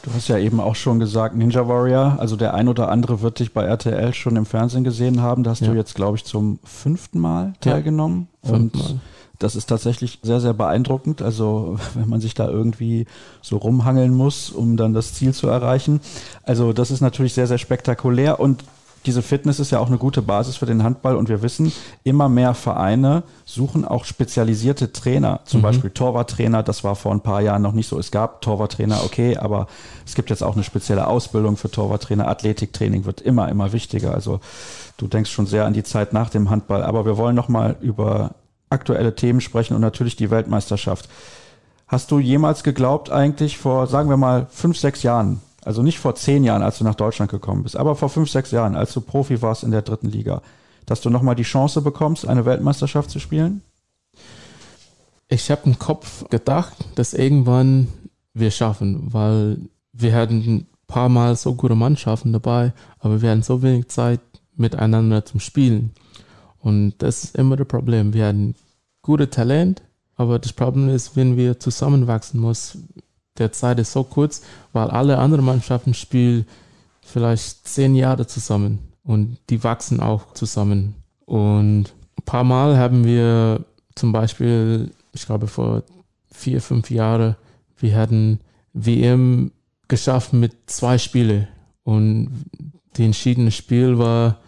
Du 0.04 0.14
hast 0.14 0.28
ja 0.28 0.38
eben 0.38 0.60
auch 0.60 0.76
schon 0.76 1.00
gesagt, 1.00 1.36
Ninja 1.36 1.68
Warrior, 1.68 2.18
also 2.20 2.36
der 2.36 2.54
ein 2.54 2.68
oder 2.68 2.90
andere 2.90 3.22
wird 3.22 3.40
dich 3.40 3.54
bei 3.54 3.64
RTL 3.64 4.14
schon 4.14 4.36
im 4.36 4.46
Fernsehen 4.46 4.84
gesehen 4.84 5.22
haben. 5.22 5.44
Da 5.44 5.52
hast 5.52 5.62
ja. 5.62 5.72
du 5.72 5.78
jetzt, 5.78 5.96
glaube 5.96 6.18
ich, 6.18 6.26
zum 6.26 6.60
fünften 6.66 7.20
Mal 7.20 7.54
teilgenommen. 7.62 8.28
Ja, 8.44 8.52
und 8.52 9.00
das 9.40 9.56
ist 9.56 9.68
tatsächlich 9.68 10.20
sehr, 10.22 10.42
sehr 10.42 10.54
beeindruckend. 10.54 11.22
Also 11.22 11.80
wenn 11.94 12.10
man 12.10 12.20
sich 12.20 12.34
da 12.34 12.50
irgendwie 12.50 13.06
so 13.42 13.56
rumhangeln 13.56 14.14
muss, 14.14 14.50
um 14.50 14.76
dann 14.76 14.94
das 14.94 15.14
Ziel 15.14 15.34
zu 15.34 15.48
erreichen. 15.48 16.02
Also 16.44 16.74
das 16.74 16.92
ist 16.92 17.00
natürlich 17.00 17.34
sehr, 17.34 17.48
sehr 17.48 17.58
spektakulär 17.58 18.42
und 18.42 18.66
diese 19.06 19.22
Fitness 19.22 19.60
ist 19.60 19.72
ja 19.72 19.80
auch 19.80 19.88
eine 19.88 19.98
gute 19.98 20.22
Basis 20.22 20.56
für 20.56 20.66
den 20.66 20.84
Handball 20.84 21.16
und 21.16 21.30
wir 21.30 21.42
wissen, 21.42 21.72
immer 22.04 22.30
mehr 22.30 22.54
Vereine 22.54 23.24
suchen 23.46 23.86
auch 23.86 24.06
spezialisierte 24.06 24.92
Trainer, 24.94 25.42
zum 25.46 25.60
mhm. 25.60 25.64
Beispiel 25.64 25.90
Torwarttrainer, 25.90 26.64
das 26.64 26.84
war 26.84 26.96
vor 26.96 27.12
ein 27.12 27.22
paar 27.22 27.42
Jahren 27.42 27.62
noch 27.62 27.74
nicht 27.74 27.88
so. 27.88 28.00
Es 28.00 28.12
gab 28.12 28.42
Torwarttrainer, 28.42 29.04
okay, 29.04 29.38
aber 29.38 29.68
es 30.06 30.16
gibt 30.16 30.30
jetzt 30.30 30.44
auch 30.44 30.56
eine 30.56 30.64
spezielle 30.64 31.08
Ausbildung 31.08 31.58
für 31.58 31.70
Torwarttrainer. 31.70 32.28
Athletiktraining 32.28 33.06
wird 33.06 33.22
immer, 33.22 33.50
immer 33.50 33.74
wichtiger. 33.74 34.14
Also 34.14 34.40
du 34.98 35.08
denkst 35.08 35.32
schon 35.32 35.46
sehr 35.46 35.66
an 35.66 35.74
die 35.74 35.84
Zeit 35.84 36.14
nach 36.14 36.30
dem 36.30 36.50
Handball. 36.50 36.84
Aber 36.84 37.06
wir 37.06 37.18
wollen 37.18 37.36
nochmal 37.36 37.76
über 37.82 38.32
aktuelle 38.70 39.16
Themen 39.16 39.42
sprechen 39.42 39.76
und 39.76 39.82
natürlich 39.82 40.16
die 40.16 40.32
Weltmeisterschaft. 40.32 41.10
Hast 41.88 42.12
du 42.12 42.20
jemals 42.20 42.64
geglaubt, 42.64 43.12
eigentlich 43.12 43.58
vor, 43.58 43.88
sagen 43.88 44.10
wir 44.10 44.18
mal, 44.18 44.48
fünf, 44.50 44.78
sechs 44.78 45.04
Jahren, 45.04 45.42
also 45.66 45.82
nicht 45.82 46.00
vor 46.00 46.16
zehn 46.16 46.44
Jahren, 46.44 46.64
als 46.64 46.78
du 46.78 46.84
nach 46.84 46.96
Deutschland 46.96 47.32
gekommen 47.32 47.64
bist, 47.64 47.78
aber 47.78 47.96
vor 47.96 48.10
fünf, 48.10 48.30
sechs 48.30 48.52
Jahren, 48.52 48.76
als 48.76 48.94
du 48.94 49.02
Profi 49.02 49.42
warst 49.42 49.64
in 49.64 49.72
der 49.72 49.82
dritten 49.82 50.10
Liga, 50.10 50.42
dass 50.86 51.02
du 51.02 51.10
nochmal 51.10 51.36
die 51.36 51.44
Chance 51.44 51.82
bekommst, 51.82 52.28
eine 52.28 52.46
Weltmeisterschaft 52.46 53.10
zu 53.10 53.20
spielen? 53.20 53.62
Ich 55.30 55.50
habe 55.50 55.62
im 55.66 55.80
Kopf 55.80 56.28
gedacht, 56.30 56.74
dass 56.96 57.14
irgendwann 57.14 57.88
wir 58.34 58.52
schaffen, 58.52 59.14
weil 59.14 59.58
wir 59.94 60.14
hatten 60.14 60.38
ein 60.40 60.68
paar 60.88 61.10
Mal 61.10 61.36
so 61.36 61.56
gute 61.56 61.76
Mannschaften 61.76 62.34
dabei, 62.34 62.74
aber 63.00 63.22
wir 63.22 63.32
hatten 63.32 63.44
so 63.44 63.62
wenig 63.62 63.88
Zeit 63.88 64.20
miteinander 64.56 65.26
zum 65.26 65.40
Spielen. 65.40 65.92
Und 66.60 66.96
das 67.00 67.24
ist 67.24 67.36
immer 67.36 67.56
das 67.56 67.68
Problem. 67.68 68.14
Wir 68.14 68.28
haben 68.28 68.56
gute 69.02 69.30
Talent, 69.30 69.82
aber 70.16 70.40
das 70.40 70.54
Problem 70.54 70.90
ist, 70.90 71.16
wenn 71.16 71.38
wir 71.38 71.60
zusammenwachsen 71.60 72.40
muss, 72.40 72.78
der 73.38 73.52
Zeit 73.52 73.80
ist 73.80 73.92
so 73.92 74.04
kurz, 74.04 74.42
weil 74.72 74.90
alle 74.90 75.18
anderen 75.18 75.46
Mannschaften 75.46 75.94
spielen 75.94 76.46
vielleicht 77.02 77.68
zehn 77.68 77.96
Jahre 77.96 78.28
zusammen 78.28 78.80
und 79.04 79.38
die 79.50 79.64
wachsen 79.64 80.00
auch 80.00 80.34
zusammen. 80.34 80.96
Und 81.26 81.86
ein 82.18 82.26
paar 82.26 82.44
Mal 82.44 82.78
haben 82.78 83.06
wir 83.06 83.66
zum 83.96 84.12
Beispiel, 84.12 84.92
ich 85.14 85.26
glaube 85.26 85.48
vor 85.48 85.84
vier, 86.32 86.62
fünf 86.62 86.90
Jahren, 86.90 87.36
wir 87.78 87.96
hatten 87.96 88.40
WM 88.74 89.52
geschafft 89.88 90.34
mit 90.34 90.54
zwei 90.68 90.98
Spielen 90.98 91.48
und 91.84 92.30
die 92.96 93.06
entschiedene 93.06 93.52
Spiel 93.52 93.98
war, 93.98 94.40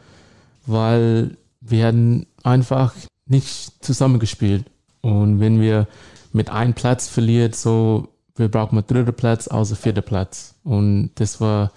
weil 0.66 1.38
wir 1.62 1.88
hatten 1.88 2.28
einfach 2.44 2.94
nicht 3.28 3.84
zusammengespielt. 3.84 4.66
Und 5.02 5.40
wenn 5.40 5.60
wir 5.60 5.88
mit 6.32 6.50
einem 6.50 6.74
Platz 6.74 7.08
verliert, 7.08 7.56
so, 7.56 8.08
wir 8.36 8.50
brauchen 8.50 8.78
einen 8.78 8.88
dritten 8.88 9.14
Platz, 9.14 9.48
außer 9.48 9.76
vierter 9.76 10.02
Platz. 10.02 10.56
Und 10.64 11.12
das 11.16 11.40
war 11.40 11.72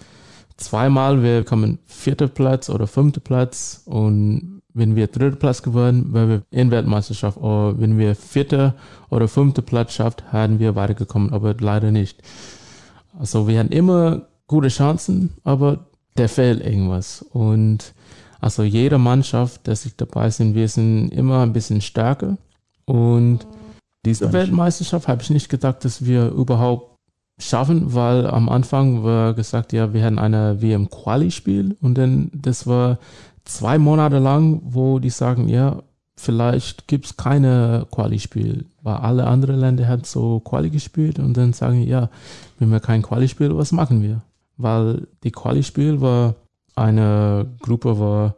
zweimal, 0.57 1.23
wir 1.23 1.43
kommen 1.43 1.79
vierter 1.85 2.27
Platz 2.27 2.69
oder 2.69 2.87
fünfter 2.87 3.21
Platz. 3.21 3.81
Und 3.85 4.61
wenn 4.73 4.95
wir 4.95 5.07
dritter 5.07 5.37
Platz 5.37 5.61
gewonnen, 5.61 6.13
wären 6.13 6.29
wir 6.29 6.41
in 6.51 6.71
Weltmeisterschaft. 6.71 7.37
Oder 7.37 7.79
wenn 7.79 7.97
wir 7.97 8.15
vierter 8.15 8.75
oder 9.09 9.27
fünfter 9.27 9.61
Platz 9.61 9.93
schafft, 9.93 10.31
hätten 10.31 10.59
wir 10.59 10.75
weitergekommen, 10.75 11.33
aber 11.33 11.55
leider 11.59 11.91
nicht. 11.91 12.21
Also 13.17 13.47
wir 13.47 13.59
hatten 13.59 13.71
immer 13.71 14.27
gute 14.47 14.67
Chancen, 14.67 15.35
aber 15.43 15.85
der 16.17 16.29
fehlt 16.29 16.65
irgendwas. 16.65 17.21
Und 17.21 17.93
also 18.41 18.63
jede 18.63 18.97
Mannschaft, 18.97 19.67
dass 19.67 19.85
ich 19.85 19.95
dabei 19.95 20.29
sind, 20.29 20.55
wir 20.55 20.67
sind 20.67 21.09
immer 21.09 21.41
ein 21.41 21.53
bisschen 21.53 21.81
stärker. 21.81 22.37
Und 22.85 23.45
diese 24.05 24.31
Weltmeisterschaft 24.31 25.07
habe 25.07 25.21
ich 25.21 25.29
nicht 25.29 25.49
gedacht, 25.49 25.83
dass 25.83 26.05
wir 26.05 26.29
überhaupt 26.29 26.97
schaffen, 27.39 27.93
weil 27.93 28.27
am 28.27 28.49
Anfang 28.49 29.03
war 29.03 29.33
gesagt, 29.33 29.73
ja, 29.73 29.93
wir 29.93 30.01
hätten 30.01 30.19
eine 30.19 30.61
WM-Quali-Spiel 30.61 31.77
und 31.81 31.97
dann, 31.97 32.31
das 32.33 32.67
war 32.67 32.99
zwei 33.45 33.77
Monate 33.77 34.19
lang, 34.19 34.61
wo 34.63 34.99
die 34.99 35.09
sagen, 35.09 35.47
ja, 35.47 35.81
vielleicht 36.17 36.87
gibt 36.87 37.05
es 37.05 37.17
keine 37.17 37.87
Quali-Spiel, 37.91 38.65
weil 38.81 38.95
alle 38.95 39.25
anderen 39.27 39.59
Länder 39.59 39.87
haben 39.87 40.03
so 40.03 40.41
Quali 40.41 40.69
gespielt 40.69 41.17
und 41.17 41.35
dann 41.37 41.53
sagen, 41.53 41.81
ja, 41.81 42.09
wenn 42.59 42.71
wir 42.71 42.81
kein 42.81 43.01
Quali 43.01 43.27
spielen, 43.27 43.57
was 43.57 43.71
machen 43.71 44.01
wir? 44.01 44.21
Weil 44.57 45.07
die 45.23 45.31
Quali-Spiel 45.31 46.01
war 46.01 46.35
eine 46.75 47.47
Gruppe 47.61 47.99
war, 47.99 48.35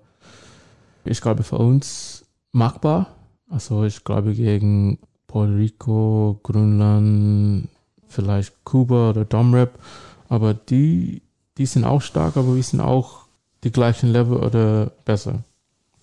ich 1.06 1.22
glaube, 1.22 1.44
für 1.44 1.58
uns 1.58 2.26
machbar. 2.52 3.08
Also 3.50 3.84
ich 3.84 4.04
glaube 4.04 4.34
gegen 4.34 5.00
Puerto 5.32 5.54
Rico, 5.54 6.40
Grönland, 6.44 7.70
vielleicht 8.08 8.66
Kuba 8.66 9.12
oder 9.12 9.24
Domrep. 9.24 9.80
Aber 10.28 10.54
die, 10.54 11.22
die 11.58 11.66
sind 11.66 11.86
auch 11.86 12.02
stark, 12.02 12.36
aber 12.36 12.56
wir 12.56 12.64
sind 12.64 12.82
auch 12.82 13.22
die 13.64 13.72
gleichen 13.72 14.12
Level 14.12 14.38
oder 14.38 14.92
besser. 15.06 15.44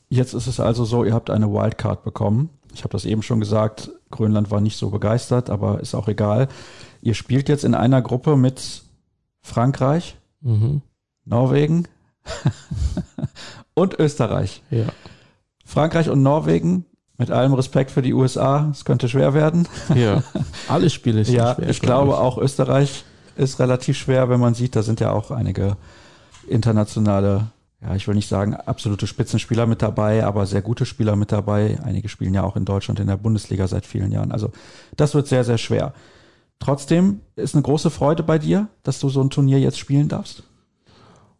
Jetzt 0.09 0.33
ist 0.33 0.47
es 0.47 0.61
also 0.61 0.87
so, 0.87 1.05
ihr 1.05 1.13
habt 1.13 1.29
eine 1.29 1.53
Wildcard 1.53 2.05
bekommen. 2.05 2.49
Ich 2.73 2.85
habe 2.85 2.93
das 2.93 3.05
eben 3.05 3.23
schon 3.23 3.41
gesagt, 3.41 3.91
Grönland 4.11 4.51
war 4.51 4.63
nicht 4.63 4.79
so 4.79 4.89
begeistert, 4.89 5.51
aber 5.51 5.81
ist 5.81 5.95
auch 5.95 6.09
egal. 6.09 6.49
Ihr 7.03 7.15
spielt 7.15 7.51
jetzt 7.51 7.65
in 7.65 7.75
einer 7.75 8.01
Gruppe 8.01 8.37
mit 8.37 8.83
Frankreich, 9.43 10.17
mhm. 10.41 10.81
Norwegen, 11.27 11.87
und 13.75 13.99
Österreich. 13.99 14.63
Ja. 14.71 14.87
Frankreich 15.65 16.09
und 16.09 16.23
Norwegen, 16.23 16.87
mit 17.19 17.31
allem 17.33 17.53
Respekt 17.53 17.91
für 17.91 18.01
die 18.01 18.15
USA, 18.15 18.69
es 18.71 18.85
könnte 18.85 19.09
schwer 19.09 19.35
werden. 19.35 19.69
Ja, 19.95 20.23
alle 20.69 20.89
Spiele 20.89 21.25
sind 21.25 21.35
ja, 21.35 21.55
schwer. 21.55 21.69
Ich 21.69 21.81
glaube, 21.81 22.13
ich. 22.13 22.19
auch 22.19 22.39
Österreich 22.39 23.05
ist 23.37 23.59
relativ 23.59 23.99
schwer, 23.99 24.29
wenn 24.31 24.41
man 24.41 24.55
sieht, 24.55 24.77
da 24.77 24.83
sind 24.83 25.01
ja 25.01 25.13
auch 25.13 25.31
einige 25.31 25.77
internationale, 26.49 27.49
ja, 27.83 27.95
ich 27.95 28.07
will 28.09 28.15
nicht 28.15 28.29
sagen 28.29 28.55
absolute 28.55 29.07
Spitzenspieler 29.07 29.67
mit 29.67 29.83
dabei, 29.83 30.25
aber 30.25 30.47
sehr 30.47 30.63
gute 30.63 30.87
Spieler 30.87 31.17
mit 31.17 31.33
dabei. 31.33 31.79
Einige 31.85 32.09
spielen 32.09 32.35
ja 32.35 32.43
auch 32.43 32.57
in 32.57 32.65
Deutschland 32.65 33.01
in 33.01 33.09
der 33.09 33.17
Bundesliga 33.17 33.67
seit 33.67 33.85
vielen 33.85 34.13
Jahren. 34.13 34.33
Also 34.33 34.51
das 34.97 35.15
wird 35.15 35.27
sehr, 35.27 35.45
sehr 35.45 35.59
schwer. 35.59 35.93
Trotzdem 36.61 37.21
ist 37.37 37.55
eine 37.55 37.63
große 37.63 37.91
Freude 37.91 38.23
bei 38.23 38.39
dir, 38.39 38.69
dass 38.83 38.99
du 38.99 39.09
so 39.09 39.21
ein 39.21 39.31
Turnier 39.31 39.61
jetzt 39.61 39.79
spielen 39.79 40.09
darfst. 40.09 40.43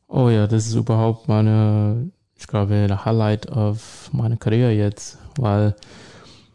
Oh 0.07 0.29
ja, 0.29 0.47
das 0.47 0.67
ist 0.67 0.75
überhaupt 0.75 1.29
meine, 1.29 2.11
ich 2.37 2.47
glaube, 2.47 2.87
der 2.87 3.05
Highlight 3.05 3.51
auf 3.51 4.11
meiner 4.13 4.37
Karriere 4.37 4.73
jetzt, 4.73 5.19
weil 5.39 5.75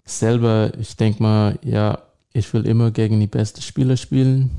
selber, 0.05 0.71
ich 0.79 0.95
denke 0.95 1.23
mal, 1.23 1.57
ja, 1.63 1.99
ich 2.34 2.53
will 2.53 2.67
immer 2.67 2.91
gegen 2.91 3.19
die 3.19 3.27
besten 3.27 3.61
Spieler 3.61 3.97
spielen. 3.97 4.51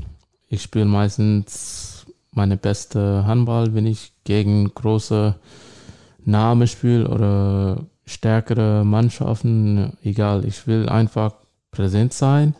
Ich 0.48 0.62
spiele 0.62 0.84
meistens 0.84 2.06
meine 2.30 2.56
beste 2.56 3.26
Handball, 3.26 3.74
wenn 3.74 3.86
ich 3.86 4.12
gegen 4.24 4.72
große 4.74 5.34
Namen 6.24 6.66
spiele 6.66 7.08
oder 7.08 7.84
stärkere 8.06 8.84
Mannschaften, 8.84 9.96
egal. 10.02 10.44
Ich 10.44 10.66
will 10.66 10.88
einfach 10.88 11.34
präsent 11.70 12.12
sein 12.12 12.54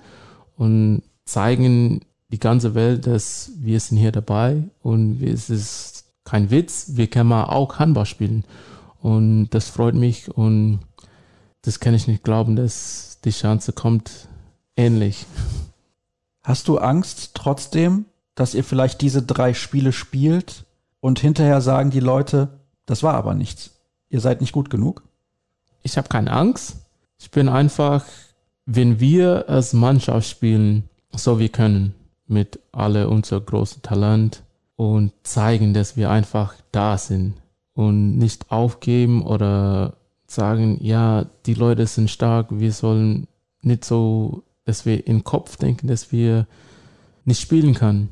und 0.57 1.03
zeigen 1.25 2.01
die 2.31 2.41
ganze 2.41 2.75
Welt, 2.75 3.07
dass 3.07 3.53
wir 3.59 3.79
sind 3.81 3.99
hier 3.99 4.13
dabei 4.13 4.63
und 4.83 5.23
es 5.23 5.51
ist 5.51 6.05
kein 6.25 6.51
Witz, 6.51 6.93
wir 6.95 7.07
können 7.07 7.29
mal 7.29 7.45
auch 7.45 7.79
Handball 7.79 8.07
spielen. 8.07 8.45
Und 9.01 9.51
das 9.51 9.69
freut 9.69 9.95
mich 9.95 10.35
und 10.35 10.81
das 11.65 11.81
kann 11.81 11.95
ich 11.95 12.07
nicht 12.07 12.23
glauben, 12.23 12.57
dass 12.57 13.19
die 13.25 13.31
Chance 13.31 13.73
kommt 13.73 14.29
ähnlich. 14.77 15.27
Hast 16.43 16.69
du 16.69 16.79
Angst 16.79 17.31
trotzdem, 17.35 18.05
dass 18.35 18.55
ihr 18.55 18.65
vielleicht 18.65 19.01
diese 19.01 19.23
drei 19.23 19.55
Spiele 19.55 19.93
spielt 19.93 20.65
und 21.01 21.19
hinterher 21.19 21.61
sagen 21.61 21.91
die 21.91 22.01
Leute, 22.01 22.61
das 22.85 23.03
war 23.03 23.15
aber 23.15 23.35
nichts. 23.35 23.71
Ihr 24.11 24.21
seid 24.21 24.41
nicht 24.41 24.53
gut 24.53 24.69
genug? 24.69 25.03
Ich 25.83 25.97
habe 25.97 26.09
keine 26.09 26.33
Angst. 26.33 26.77
Ich 27.19 27.31
bin 27.31 27.49
einfach, 27.49 28.05
wenn 28.67 29.01
wir 29.01 29.49
als 29.49 29.73
Mannschaft 29.73 30.29
spielen, 30.29 30.89
so 31.13 31.39
wie 31.39 31.49
können, 31.49 31.95
mit 32.27 32.59
alle 32.73 33.09
unser 33.09 33.41
großes 33.41 33.83
Talent, 33.83 34.43
und 34.77 35.13
zeigen, 35.23 35.73
dass 35.73 35.97
wir 35.97 36.11
einfach 36.11 36.55
da 36.73 36.99
sind 36.99 37.35
und 37.75 38.19
nicht 38.19 38.51
aufgeben 38.51 39.25
oder 39.25 39.95
sagen, 40.35 40.79
ja, 40.81 41.27
die 41.47 41.55
Leute 41.55 41.87
sind 41.87 42.11
stark, 42.11 42.49
wir 42.51 42.73
sollen 42.73 43.27
nicht 43.63 43.85
so, 43.85 44.43
dass 44.65 44.87
wir 44.87 45.07
im 45.07 45.25
Kopf 45.25 45.57
denken, 45.57 45.89
dass 45.89 46.13
wir 46.13 46.47
nicht 47.25 47.41
spielen 47.41 47.75
können. 47.75 48.11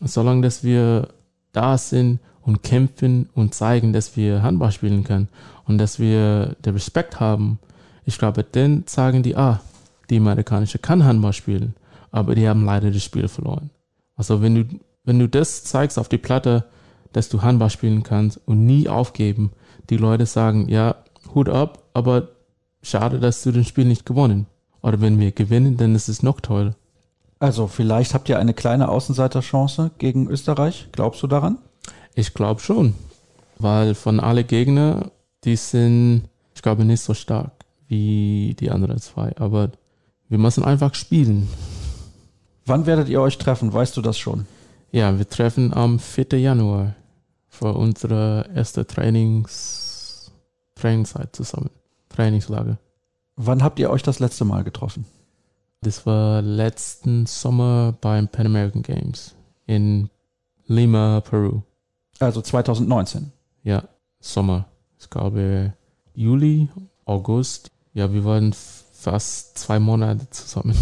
Solange 0.00 0.42
dass 0.42 0.62
wir 0.64 1.08
da 1.52 1.78
sind 1.78 2.20
und 2.42 2.62
kämpfen 2.62 3.28
und 3.34 3.54
zeigen, 3.54 3.92
dass 3.92 4.16
wir 4.16 4.42
Handball 4.42 4.72
spielen 4.72 5.04
können 5.04 5.28
und 5.66 5.78
dass 5.78 5.98
wir 5.98 6.56
den 6.64 6.74
Respekt 6.74 7.20
haben, 7.20 7.58
ich 8.04 8.18
glaube, 8.18 8.44
dann 8.44 8.84
sagen 8.86 9.22
die, 9.22 9.36
ah, 9.36 9.60
die 10.08 10.16
amerikanische 10.16 10.78
kann 10.78 11.04
Handball 11.04 11.32
spielen, 11.32 11.74
aber 12.10 12.34
die 12.34 12.48
haben 12.48 12.64
leider 12.64 12.90
das 12.90 13.02
Spiel 13.02 13.28
verloren. 13.28 13.70
Also 14.16 14.40
wenn 14.40 14.54
du, 14.54 14.64
wenn 15.04 15.18
du 15.18 15.28
das 15.28 15.64
zeigst 15.64 15.98
auf 15.98 16.08
die 16.08 16.18
Platte, 16.18 16.64
dass 17.12 17.28
du 17.28 17.42
Handball 17.42 17.70
spielen 17.70 18.02
kannst 18.02 18.40
und 18.46 18.64
nie 18.64 18.88
aufgeben, 18.88 19.52
die 19.90 19.96
Leute 19.96 20.26
sagen, 20.26 20.68
ja, 20.68 20.96
Hut 21.34 21.48
ab, 21.48 21.84
aber 21.94 22.28
schade, 22.82 23.20
dass 23.20 23.42
du 23.42 23.52
das 23.52 23.66
Spiel 23.66 23.84
nicht 23.84 24.06
gewonnen. 24.06 24.46
Oder 24.82 25.00
wenn 25.00 25.18
wir 25.18 25.32
gewinnen, 25.32 25.76
dann 25.76 25.94
ist 25.94 26.08
es 26.08 26.22
noch 26.22 26.40
toll. 26.40 26.74
Also 27.40 27.66
vielleicht 27.66 28.14
habt 28.14 28.28
ihr 28.28 28.38
eine 28.38 28.54
kleine 28.54 28.88
Außenseiterchance 28.88 29.90
gegen 29.98 30.28
Österreich. 30.28 30.88
Glaubst 30.92 31.22
du 31.22 31.26
daran? 31.26 31.58
Ich 32.14 32.34
glaube 32.34 32.60
schon, 32.60 32.94
weil 33.58 33.94
von 33.94 34.18
alle 34.18 34.44
Gegner, 34.44 35.10
die 35.44 35.56
sind, 35.56 36.22
ich 36.54 36.62
glaube, 36.62 36.84
nicht 36.84 37.00
so 37.00 37.14
stark 37.14 37.52
wie 37.86 38.56
die 38.58 38.70
anderen 38.70 38.98
zwei. 38.98 39.36
Aber 39.36 39.70
wir 40.28 40.38
müssen 40.38 40.64
einfach 40.64 40.94
spielen. 40.94 41.48
Wann 42.66 42.86
werdet 42.86 43.08
ihr 43.08 43.20
euch 43.20 43.38
treffen? 43.38 43.72
Weißt 43.72 43.96
du 43.96 44.02
das 44.02 44.18
schon? 44.18 44.46
Ja, 44.90 45.16
wir 45.16 45.28
treffen 45.28 45.72
am 45.72 45.98
4. 45.98 46.38
Januar 46.38 46.94
für 47.48 47.72
unsere 47.72 48.46
erste 48.54 48.86
Trainings, 48.86 49.87
Trainingszeit 50.78 51.34
zusammen. 51.34 51.70
Trainingslager. 52.08 52.78
Wann 53.36 53.62
habt 53.62 53.78
ihr 53.78 53.90
euch 53.90 54.02
das 54.02 54.18
letzte 54.18 54.44
Mal 54.44 54.64
getroffen? 54.64 55.04
Das 55.82 56.06
war 56.06 56.42
letzten 56.42 57.26
Sommer 57.26 57.94
beim 58.00 58.28
Pan 58.28 58.46
American 58.46 58.82
Games 58.82 59.34
in 59.66 60.10
Lima, 60.66 61.20
Peru. 61.20 61.62
Also 62.18 62.40
2019. 62.42 63.30
Ja, 63.62 63.84
Sommer. 64.20 64.66
Ich 64.98 65.08
glaube 65.08 65.72
Juli, 66.14 66.68
August. 67.04 67.70
Ja, 67.94 68.12
wir 68.12 68.24
waren 68.24 68.52
fast 68.92 69.56
zwei 69.58 69.78
Monate 69.78 70.28
zusammen. 70.30 70.74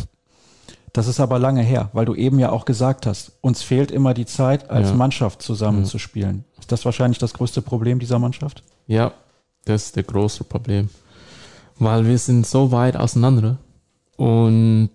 Das 0.95 1.09
ist 1.09 1.21
aber 1.21 1.39
lange 1.39 1.61
her, 1.63 1.91
weil 1.93 2.07
du 2.07 2.15
eben 2.15 2.39
ja 2.39 2.51
auch 2.51 2.65
gesagt 2.65 3.05
hast, 3.05 3.33
uns 3.43 3.63
fehlt 3.63 3.91
immer 3.91 4.15
die 4.15 4.25
Zeit, 4.25 4.71
als 4.71 4.89
Ja. 4.89 4.95
Mannschaft 4.95 5.43
zusammenzuspielen. 5.43 6.45
Ist 6.59 6.73
das 6.73 6.87
wahrscheinlich 6.87 7.19
das 7.19 7.35
größte 7.35 7.61
Problem 7.61 7.99
dieser 7.99 8.19
Mannschaft? 8.19 8.63
Ja, 8.87 9.13
das 9.67 9.87
ist 9.87 9.97
das 9.97 10.07
große 10.07 10.45
Problem. 10.45 10.89
Weil 11.79 12.07
wir 12.07 12.19
sind 12.19 12.47
so 12.47 12.73
weit 12.73 12.97
auseinander. 12.97 13.59
Und 14.17 14.93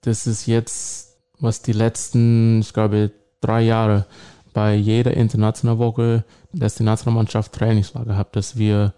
das 0.00 0.26
ist 0.26 0.46
jetzt, 0.46 1.16
was 1.38 1.62
die 1.62 1.72
letzten, 1.72 2.60
ich 2.60 2.72
glaube, 2.72 3.12
drei 3.40 3.62
Jahre 3.62 4.06
bei 4.52 4.74
jeder 4.74 5.14
internationalen 5.14 5.78
Woche, 5.78 6.24
dass 6.52 6.74
die 6.74 6.82
Nationalmannschaft 6.82 7.52
Trainingslager 7.52 8.16
hat, 8.16 8.34
dass 8.34 8.56
wir 8.56 8.92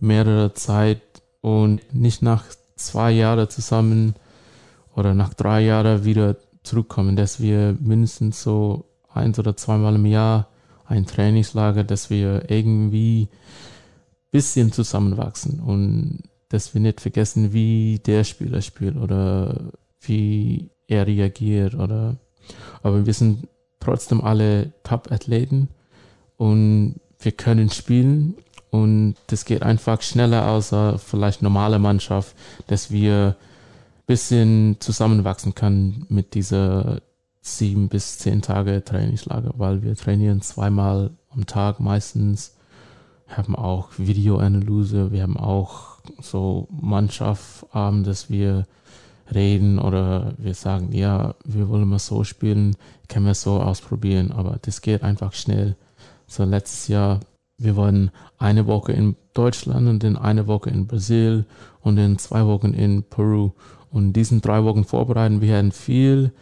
mehrere 0.00 0.52
Zeit 0.52 1.00
und 1.40 1.94
nicht 1.94 2.22
nach 2.22 2.44
zwei 2.76 3.10
Jahren 3.10 3.48
zusammen 3.48 4.14
oder 4.94 5.14
nach 5.14 5.34
drei 5.34 5.62
Jahren 5.62 6.04
wieder 6.04 6.36
zurückkommen, 6.62 7.16
dass 7.16 7.40
wir 7.40 7.76
mindestens 7.80 8.42
so 8.42 8.84
eins 9.12 9.38
oder 9.38 9.56
zweimal 9.56 9.94
im 9.94 10.06
Jahr 10.06 10.48
ein 10.86 11.06
Trainingslager, 11.06 11.84
dass 11.84 12.10
wir 12.10 12.50
irgendwie 12.50 13.28
bisschen 14.34 14.72
zusammenwachsen 14.72 15.60
und 15.60 16.24
dass 16.48 16.74
wir 16.74 16.80
nicht 16.80 17.00
vergessen, 17.00 17.52
wie 17.52 18.00
der 18.04 18.24
Spieler 18.24 18.62
spielt 18.62 18.96
oder 18.96 19.70
wie 20.00 20.70
er 20.88 21.06
reagiert 21.06 21.76
oder 21.76 22.16
aber 22.82 23.06
wir 23.06 23.14
sind 23.14 23.46
trotzdem 23.78 24.20
alle 24.20 24.72
Top-Athleten 24.82 25.68
und 26.36 26.96
wir 27.20 27.30
können 27.30 27.70
spielen 27.70 28.34
und 28.70 29.14
das 29.28 29.44
geht 29.44 29.62
einfach 29.62 30.02
schneller 30.02 30.48
außer 30.48 30.98
vielleicht 30.98 31.40
normale 31.40 31.78
Mannschaft, 31.78 32.34
dass 32.66 32.90
wir 32.90 33.36
bisschen 34.06 34.78
zusammenwachsen 34.80 35.54
kann 35.54 36.06
mit 36.08 36.34
dieser 36.34 37.02
sieben 37.40 37.88
bis 37.88 38.18
zehn 38.18 38.42
Tage 38.42 38.82
Trainingslager, 38.84 39.52
weil 39.58 39.82
wir 39.82 39.94
trainieren 39.94 40.42
zweimal 40.42 41.10
am 41.30 41.46
Tag 41.46 41.78
meistens, 41.78 42.56
haben 43.28 43.56
auch 43.56 43.90
Videoanalyse, 43.96 45.12
wir 45.12 45.22
haben 45.22 45.36
auch 45.36 45.98
so 46.20 46.68
Mannschaftabend, 46.70 48.06
dass 48.06 48.30
wir 48.30 48.66
reden 49.32 49.78
oder 49.78 50.34
wir 50.38 50.54
sagen, 50.54 50.92
ja, 50.92 51.34
wir 51.44 51.68
wollen 51.68 51.88
mal 51.88 51.98
so 51.98 52.24
spielen, 52.24 52.76
können 53.08 53.26
wir 53.26 53.34
so 53.34 53.60
ausprobieren, 53.60 54.32
aber 54.32 54.58
das 54.62 54.82
geht 54.82 55.02
einfach 55.02 55.32
schnell. 55.32 55.76
So 56.26 56.44
letztes 56.44 56.88
Jahr, 56.88 57.20
wir 57.56 57.76
waren 57.76 58.10
eine 58.38 58.66
Woche 58.66 58.92
in 58.92 59.16
Deutschland 59.32 59.88
und 59.88 60.02
dann 60.02 60.16
eine 60.16 60.46
Woche 60.46 60.70
in 60.70 60.86
Brasil 60.86 61.46
und 61.80 61.96
dann 61.96 62.18
zwei 62.18 62.46
Wochen 62.46 62.72
in 62.72 63.02
Peru. 63.02 63.52
Und 63.90 64.12
diesen 64.14 64.40
drei 64.40 64.64
Wochen 64.64 64.84
vorbereiten, 64.84 65.40
wir 65.40 65.56
haben 65.56 65.72
viel 65.72 66.32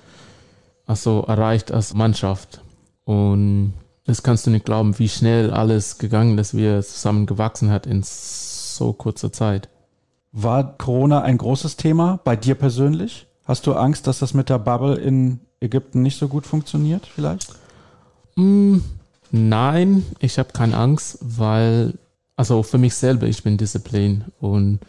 also 0.86 1.22
erreicht 1.26 1.70
als 1.72 1.94
Mannschaft. 1.94 2.62
Und 3.04 3.74
das 4.04 4.22
kannst 4.22 4.46
du 4.46 4.50
nicht 4.50 4.64
glauben, 4.64 4.98
wie 4.98 5.08
schnell 5.08 5.50
alles 5.50 5.98
gegangen, 5.98 6.36
dass 6.36 6.56
wir 6.56 6.82
zusammen 6.82 7.26
gewachsen 7.26 7.70
hat 7.70 7.86
in 7.86 8.02
so 8.04 8.92
kurzer 8.92 9.32
Zeit. 9.32 9.68
War 10.32 10.76
Corona 10.78 11.22
ein 11.22 11.38
großes 11.38 11.76
Thema 11.76 12.18
bei 12.24 12.36
dir 12.36 12.54
persönlich? 12.54 13.26
Hast 13.44 13.66
du 13.66 13.74
Angst, 13.74 14.06
dass 14.06 14.18
das 14.18 14.34
mit 14.34 14.48
der 14.48 14.58
Bubble 14.58 14.96
in 14.96 15.40
Ägypten 15.60 16.02
nicht 16.02 16.18
so 16.18 16.28
gut 16.28 16.46
funktioniert 16.46 17.06
vielleicht? 17.06 17.54
Mm, 18.36 18.78
nein, 19.30 20.04
ich 20.20 20.38
habe 20.38 20.52
keine 20.52 20.76
Angst, 20.76 21.18
weil, 21.20 21.94
also 22.36 22.62
für 22.62 22.78
mich 22.78 22.94
selber, 22.94 23.26
ich 23.26 23.42
bin 23.42 23.58
Disziplin 23.58 24.24
und 24.40 24.80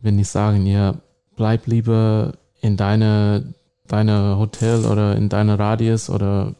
wenn 0.00 0.16
die 0.16 0.24
sagen, 0.24 0.66
ja, 0.66 0.94
bleib 1.36 1.66
lieber 1.66 2.32
in 2.60 2.76
deiner 2.76 3.42
deine 3.86 4.38
Hotel 4.38 4.84
oder 4.84 5.16
in 5.16 5.28
deiner 5.28 5.58
Radius 5.58 6.08
oder 6.10 6.54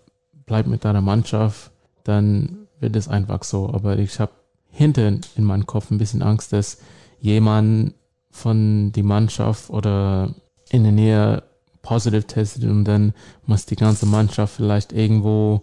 bleib 0.46 0.66
mit 0.66 0.84
deiner 0.84 1.00
Mannschaft, 1.00 1.70
dann 2.04 2.66
wird 2.80 2.96
es 2.96 3.08
einfach 3.08 3.44
so. 3.44 3.70
Aber 3.72 3.98
ich 3.98 4.20
habe 4.20 4.32
hinter 4.70 5.08
in 5.36 5.44
meinem 5.44 5.66
Kopf 5.66 5.90
ein 5.90 5.98
bisschen 5.98 6.22
Angst, 6.22 6.52
dass 6.52 6.78
jemand 7.20 7.94
von 8.30 8.92
die 8.92 9.02
Mannschaft 9.02 9.70
oder 9.70 10.34
in 10.70 10.82
der 10.82 10.92
Nähe 10.92 11.42
positiv 11.82 12.24
testet 12.24 12.64
und 12.64 12.84
dann 12.84 13.12
muss 13.46 13.66
die 13.66 13.76
ganze 13.76 14.06
Mannschaft 14.06 14.56
vielleicht 14.56 14.92
irgendwo 14.92 15.62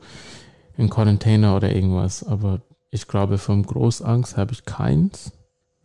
in 0.78 0.90
Quarantäne 0.90 1.54
oder 1.56 1.74
irgendwas. 1.74 2.24
Aber 2.24 2.62
ich 2.92 3.08
glaube, 3.08 3.38
vom 3.38 3.66
Großangst 3.66 4.38
habe 4.38 4.54
ich 4.54 4.66
keins, 4.66 5.32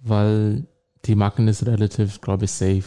weil 0.01 0.66
die 1.05 1.14
machen 1.14 1.49
es 1.49 1.66
relativ, 1.66 2.20
glaube 2.20 2.44
ich, 2.44 2.53
safe. 2.53 2.84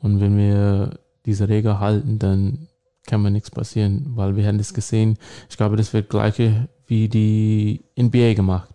Und 0.00 0.20
wenn 0.20 0.36
wir 0.36 0.98
diese 1.26 1.48
Regel 1.48 1.78
halten, 1.78 2.18
dann 2.18 2.68
kann 3.10 3.22
mir 3.22 3.30
nichts 3.30 3.50
passieren, 3.50 4.12
weil 4.14 4.36
wir 4.36 4.46
haben 4.46 4.58
das 4.58 4.72
gesehen. 4.72 5.18
Ich 5.48 5.56
glaube, 5.56 5.76
das 5.76 5.92
wird 5.92 6.08
gleiche 6.08 6.68
wie 6.86 7.08
die 7.08 7.82
NBA 8.00 8.34
gemacht. 8.34 8.68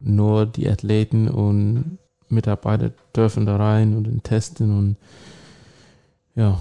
Nur 0.00 0.46
die 0.46 0.68
Athleten 0.68 1.28
und 1.28 1.98
Mitarbeiter 2.28 2.90
dürfen 3.14 3.46
da 3.46 3.56
rein 3.56 3.96
und 3.96 4.24
testen 4.24 4.76
und 4.76 4.96
ja. 6.34 6.58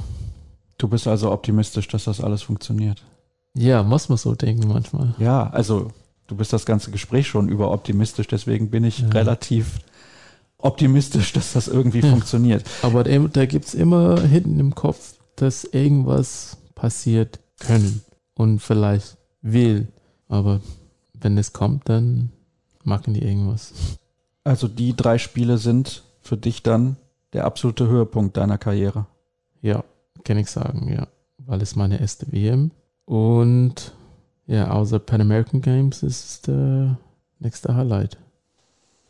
Du 0.78 0.88
bist 0.90 1.08
also 1.08 1.32
optimistisch, 1.32 1.88
dass 1.88 2.04
das 2.04 2.20
alles 2.22 2.42
funktioniert. 2.44 3.02
Ja, 3.54 3.82
muss 3.84 4.10
man 4.10 4.18
so 4.18 4.36
denken 4.36 4.68
manchmal. 4.68 5.16
Ja, 5.20 5.50
also 5.50 5.92
du 6.28 6.36
bist 6.36 6.52
das 6.54 6.66
ganze 6.66 6.92
Gespräch 6.92 7.28
schon 7.28 7.48
über 7.50 7.72
optimistisch, 7.72 8.28
deswegen 8.28 8.70
bin 8.70 8.84
ich 8.84 9.00
Ja. 9.00 9.08
relativ 9.10 9.80
optimistisch, 10.58 11.32
dass 11.34 11.54
das 11.54 11.68
irgendwie 11.68 12.00
Ja. 12.00 12.10
funktioniert. 12.12 12.64
Aber 12.82 13.04
da 13.04 13.46
gibt 13.46 13.66
es 13.66 13.74
immer 13.74 14.20
hinten 14.22 14.60
im 14.60 14.76
Kopf, 14.76 15.14
dass 15.36 15.64
irgendwas 15.64 16.58
passiert 16.76 17.40
können 17.60 18.02
und 18.36 18.60
vielleicht 18.60 19.18
will. 19.42 19.88
Aber 20.28 20.62
wenn 21.14 21.38
es 21.38 21.54
kommt, 21.54 21.90
dann 21.90 22.32
machen 22.84 23.14
die 23.14 23.24
irgendwas. 23.24 23.74
Also 24.44 24.68
die 24.68 24.96
drei 24.96 25.18
Spiele 25.18 25.58
sind 25.58 26.04
für 26.22 26.38
dich 26.38 26.62
dann 26.62 26.98
der 27.34 27.46
absolute 27.46 27.88
Höhepunkt 27.88 28.38
deiner 28.38 28.58
Karriere. 28.58 29.08
Ja, 29.62 29.84
kann 30.24 30.38
ich 30.38 30.50
sagen, 30.52 30.92
ja. 30.92 31.08
Weil 31.38 31.62
es 31.62 31.76
meine 31.76 32.00
erste 32.00 32.32
WM. 32.32 32.72
Und 33.06 33.94
ja, 34.48 34.72
außer 34.72 35.00
Pan 35.00 35.22
American 35.22 35.62
Games 35.62 36.04
ist 36.04 36.48
der 36.48 36.98
nächste 37.40 37.76
Highlight. 37.76 38.18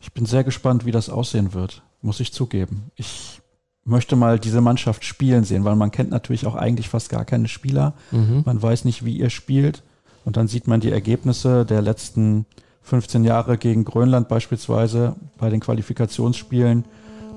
Ich 0.00 0.12
bin 0.12 0.26
sehr 0.26 0.44
gespannt, 0.44 0.84
wie 0.84 0.92
das 0.92 1.08
aussehen 1.08 1.54
wird, 1.54 1.82
muss 2.02 2.20
ich 2.20 2.32
zugeben. 2.32 2.90
Ich 2.94 3.40
möchte 3.86 4.16
mal 4.16 4.38
diese 4.38 4.60
Mannschaft 4.60 5.04
spielen 5.04 5.44
sehen, 5.44 5.64
weil 5.64 5.76
man 5.76 5.92
kennt 5.92 6.10
natürlich 6.10 6.46
auch 6.46 6.56
eigentlich 6.56 6.88
fast 6.88 7.08
gar 7.08 7.24
keine 7.24 7.48
Spieler. 7.48 7.94
Mhm. 8.10 8.42
Man 8.44 8.60
weiß 8.60 8.84
nicht, 8.84 9.04
wie 9.04 9.16
ihr 9.16 9.30
spielt. 9.30 9.82
Und 10.24 10.36
dann 10.36 10.48
sieht 10.48 10.66
man 10.66 10.80
die 10.80 10.90
Ergebnisse 10.90 11.64
der 11.64 11.82
letzten 11.82 12.46
15 12.82 13.24
Jahre 13.24 13.58
gegen 13.58 13.84
Grönland 13.84 14.28
beispielsweise 14.28 15.14
bei 15.38 15.50
den 15.50 15.60
Qualifikationsspielen. 15.60 16.84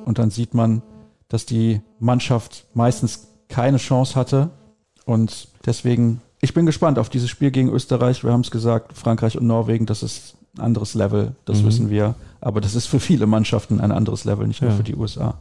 Und 0.05 0.17
dann 0.17 0.31
sieht 0.31 0.55
man, 0.55 0.81
dass 1.27 1.45
die 1.45 1.81
Mannschaft 1.99 2.65
meistens 2.73 3.27
keine 3.47 3.77
Chance 3.77 4.15
hatte. 4.15 4.49
Und 5.05 5.49
deswegen, 5.67 6.21
ich 6.41 6.55
bin 6.55 6.65
gespannt 6.65 6.97
auf 6.97 7.09
dieses 7.09 7.29
Spiel 7.29 7.51
gegen 7.51 7.69
Österreich. 7.69 8.23
Wir 8.23 8.31
haben 8.31 8.41
es 8.41 8.49
gesagt, 8.49 8.97
Frankreich 8.97 9.37
und 9.37 9.45
Norwegen, 9.45 9.85
das 9.85 10.01
ist 10.01 10.35
ein 10.57 10.61
anderes 10.61 10.95
Level, 10.95 11.35
das 11.45 11.61
mhm. 11.61 11.67
wissen 11.67 11.89
wir. 11.91 12.15
Aber 12.41 12.59
das 12.59 12.73
ist 12.73 12.87
für 12.87 12.99
viele 12.99 13.27
Mannschaften 13.27 13.79
ein 13.79 13.91
anderes 13.91 14.25
Level, 14.25 14.47
nicht 14.47 14.61
nur 14.61 14.71
ja. 14.71 14.77
für 14.77 14.83
die 14.83 14.95
USA. 14.95 15.39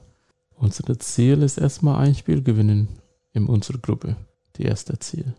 Unser 0.59 0.99
Ziel 0.99 1.43
ist 1.43 1.59
erstmal 1.59 2.05
ein 2.05 2.15
Spiel 2.15 2.43
gewinnen 2.43 2.89
in 3.33 3.47
unserer 3.47 3.79
Gruppe. 3.79 4.17
Die 4.57 4.65
erste 4.65 4.99
Ziel. 4.99 5.35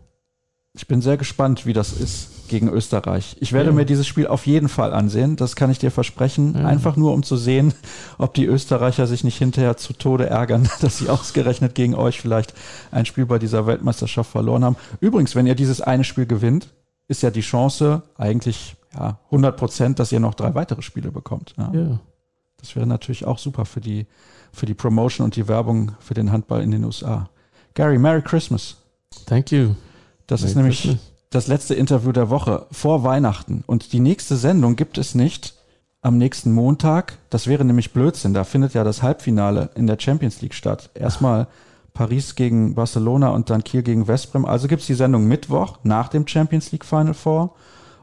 Ich 0.72 0.86
bin 0.86 1.02
sehr 1.02 1.16
gespannt, 1.16 1.66
wie 1.66 1.72
das 1.72 1.92
ist 1.92 2.48
gegen 2.48 2.68
Österreich. 2.68 3.36
Ich 3.40 3.52
werde 3.52 3.70
ja. 3.70 3.74
mir 3.74 3.84
dieses 3.84 4.06
Spiel 4.06 4.28
auf 4.28 4.46
jeden 4.46 4.68
Fall 4.68 4.94
ansehen, 4.94 5.34
das 5.36 5.56
kann 5.56 5.70
ich 5.70 5.78
dir 5.78 5.90
versprechen. 5.90 6.54
Ja. 6.54 6.64
Einfach 6.64 6.96
nur, 6.96 7.12
um 7.12 7.24
zu 7.24 7.36
sehen, 7.36 7.74
ob 8.18 8.34
die 8.34 8.46
Österreicher 8.46 9.08
sich 9.08 9.24
nicht 9.24 9.36
hinterher 9.36 9.76
zu 9.76 9.92
Tode 9.92 10.26
ärgern, 10.26 10.68
dass 10.80 10.98
sie 10.98 11.08
ausgerechnet 11.08 11.74
gegen 11.74 11.94
euch 11.94 12.20
vielleicht 12.20 12.54
ein 12.92 13.04
Spiel 13.04 13.26
bei 13.26 13.38
dieser 13.38 13.66
Weltmeisterschaft 13.66 14.30
verloren 14.30 14.64
haben. 14.64 14.76
Übrigens, 15.00 15.34
wenn 15.34 15.46
ihr 15.46 15.56
dieses 15.56 15.80
eine 15.80 16.04
Spiel 16.04 16.26
gewinnt, 16.26 16.72
ist 17.08 17.22
ja 17.22 17.30
die 17.30 17.40
Chance 17.40 18.02
eigentlich 18.16 18.76
ja, 18.94 19.18
100 19.26 19.56
Prozent, 19.56 19.98
dass 19.98 20.12
ihr 20.12 20.20
noch 20.20 20.34
drei 20.34 20.54
weitere 20.54 20.82
Spiele 20.82 21.10
bekommt. 21.10 21.54
Ja. 21.58 21.72
ja. 21.74 22.00
Das 22.58 22.76
wäre 22.76 22.86
natürlich 22.86 23.24
auch 23.24 23.38
super 23.38 23.64
für 23.64 23.80
die, 23.80 24.06
für 24.52 24.66
die 24.66 24.74
Promotion 24.74 25.24
und 25.24 25.36
die 25.36 25.48
Werbung 25.48 25.92
für 26.00 26.14
den 26.14 26.32
Handball 26.32 26.62
in 26.62 26.70
den 26.70 26.84
USA. 26.84 27.28
Gary, 27.74 27.98
Merry 27.98 28.22
Christmas. 28.22 28.76
Thank 29.26 29.50
you. 29.50 29.74
Das 30.26 30.40
Merry 30.40 30.50
ist 30.50 30.56
nämlich 30.56 30.82
Christmas. 30.82 31.12
das 31.30 31.46
letzte 31.46 31.74
Interview 31.74 32.12
der 32.12 32.30
Woche 32.30 32.66
vor 32.70 33.04
Weihnachten. 33.04 33.64
Und 33.66 33.92
die 33.92 34.00
nächste 34.00 34.36
Sendung 34.36 34.76
gibt 34.76 34.98
es 34.98 35.14
nicht 35.14 35.54
am 36.02 36.18
nächsten 36.18 36.52
Montag. 36.52 37.18
Das 37.30 37.46
wäre 37.46 37.64
nämlich 37.64 37.92
Blödsinn. 37.92 38.34
Da 38.34 38.44
findet 38.44 38.74
ja 38.74 38.84
das 38.84 39.02
Halbfinale 39.02 39.70
in 39.74 39.86
der 39.86 39.98
Champions 39.98 40.40
League 40.40 40.54
statt. 40.54 40.90
Erstmal 40.94 41.46
Paris 41.92 42.34
gegen 42.34 42.74
Barcelona 42.74 43.30
und 43.30 43.50
dann 43.50 43.64
Kiel 43.64 43.82
gegen 43.82 44.08
Westbrem. 44.08 44.44
Also 44.44 44.68
gibt 44.68 44.82
es 44.82 44.86
die 44.86 44.94
Sendung 44.94 45.26
Mittwoch 45.26 45.78
nach 45.82 46.08
dem 46.08 46.26
Champions 46.26 46.72
League 46.72 46.84
Final 46.84 47.14
Four. 47.14 47.54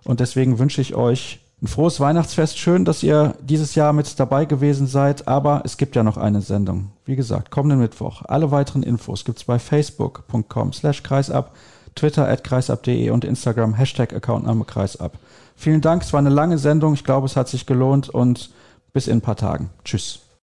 Und 0.03 0.19
deswegen 0.19 0.59
wünsche 0.59 0.81
ich 0.81 0.95
euch 0.95 1.39
ein 1.61 1.67
frohes 1.67 1.99
Weihnachtsfest. 1.99 2.59
Schön, 2.59 2.85
dass 2.85 3.01
ihr 3.01 3.35
dieses 3.41 3.73
Jahr 3.75 3.91
mit 3.93 4.19
dabei 4.19 4.45
gewesen 4.45 4.85
seid. 4.85 5.27
Aber 5.27 5.61
es 5.65 5.77
gibt 5.77 5.95
ja 5.95 6.03
noch 6.03 6.17
eine 6.17 6.41
Sendung. 6.41 6.91
Wie 7.05 7.15
gesagt, 7.15 7.49
kommenden 7.49 7.79
Mittwoch. 7.79 8.21
Alle 8.27 8.51
weiteren 8.51 8.83
Infos 8.83 9.25
gibt's 9.25 9.45
bei 9.45 9.57
facebook.com 9.57 10.73
slash 10.73 11.01
kreisab, 11.01 11.55
Twitter 11.95 12.27
at 12.27 12.43
kreisab.de 12.43 13.09
und 13.09 13.25
Instagram 13.25 13.73
Hashtag 13.73 14.13
Accountname 14.13 14.65
kreisab. 14.65 15.17
Vielen 15.55 15.81
Dank. 15.81 16.03
Es 16.03 16.13
war 16.13 16.19
eine 16.19 16.29
lange 16.29 16.59
Sendung. 16.59 16.93
Ich 16.93 17.03
glaube, 17.03 17.25
es 17.25 17.35
hat 17.35 17.47
sich 17.47 17.65
gelohnt 17.65 18.09
und 18.09 18.51
bis 18.93 19.07
in 19.07 19.17
ein 19.17 19.21
paar 19.21 19.35
Tagen. 19.35 19.71
Tschüss. 19.83 20.26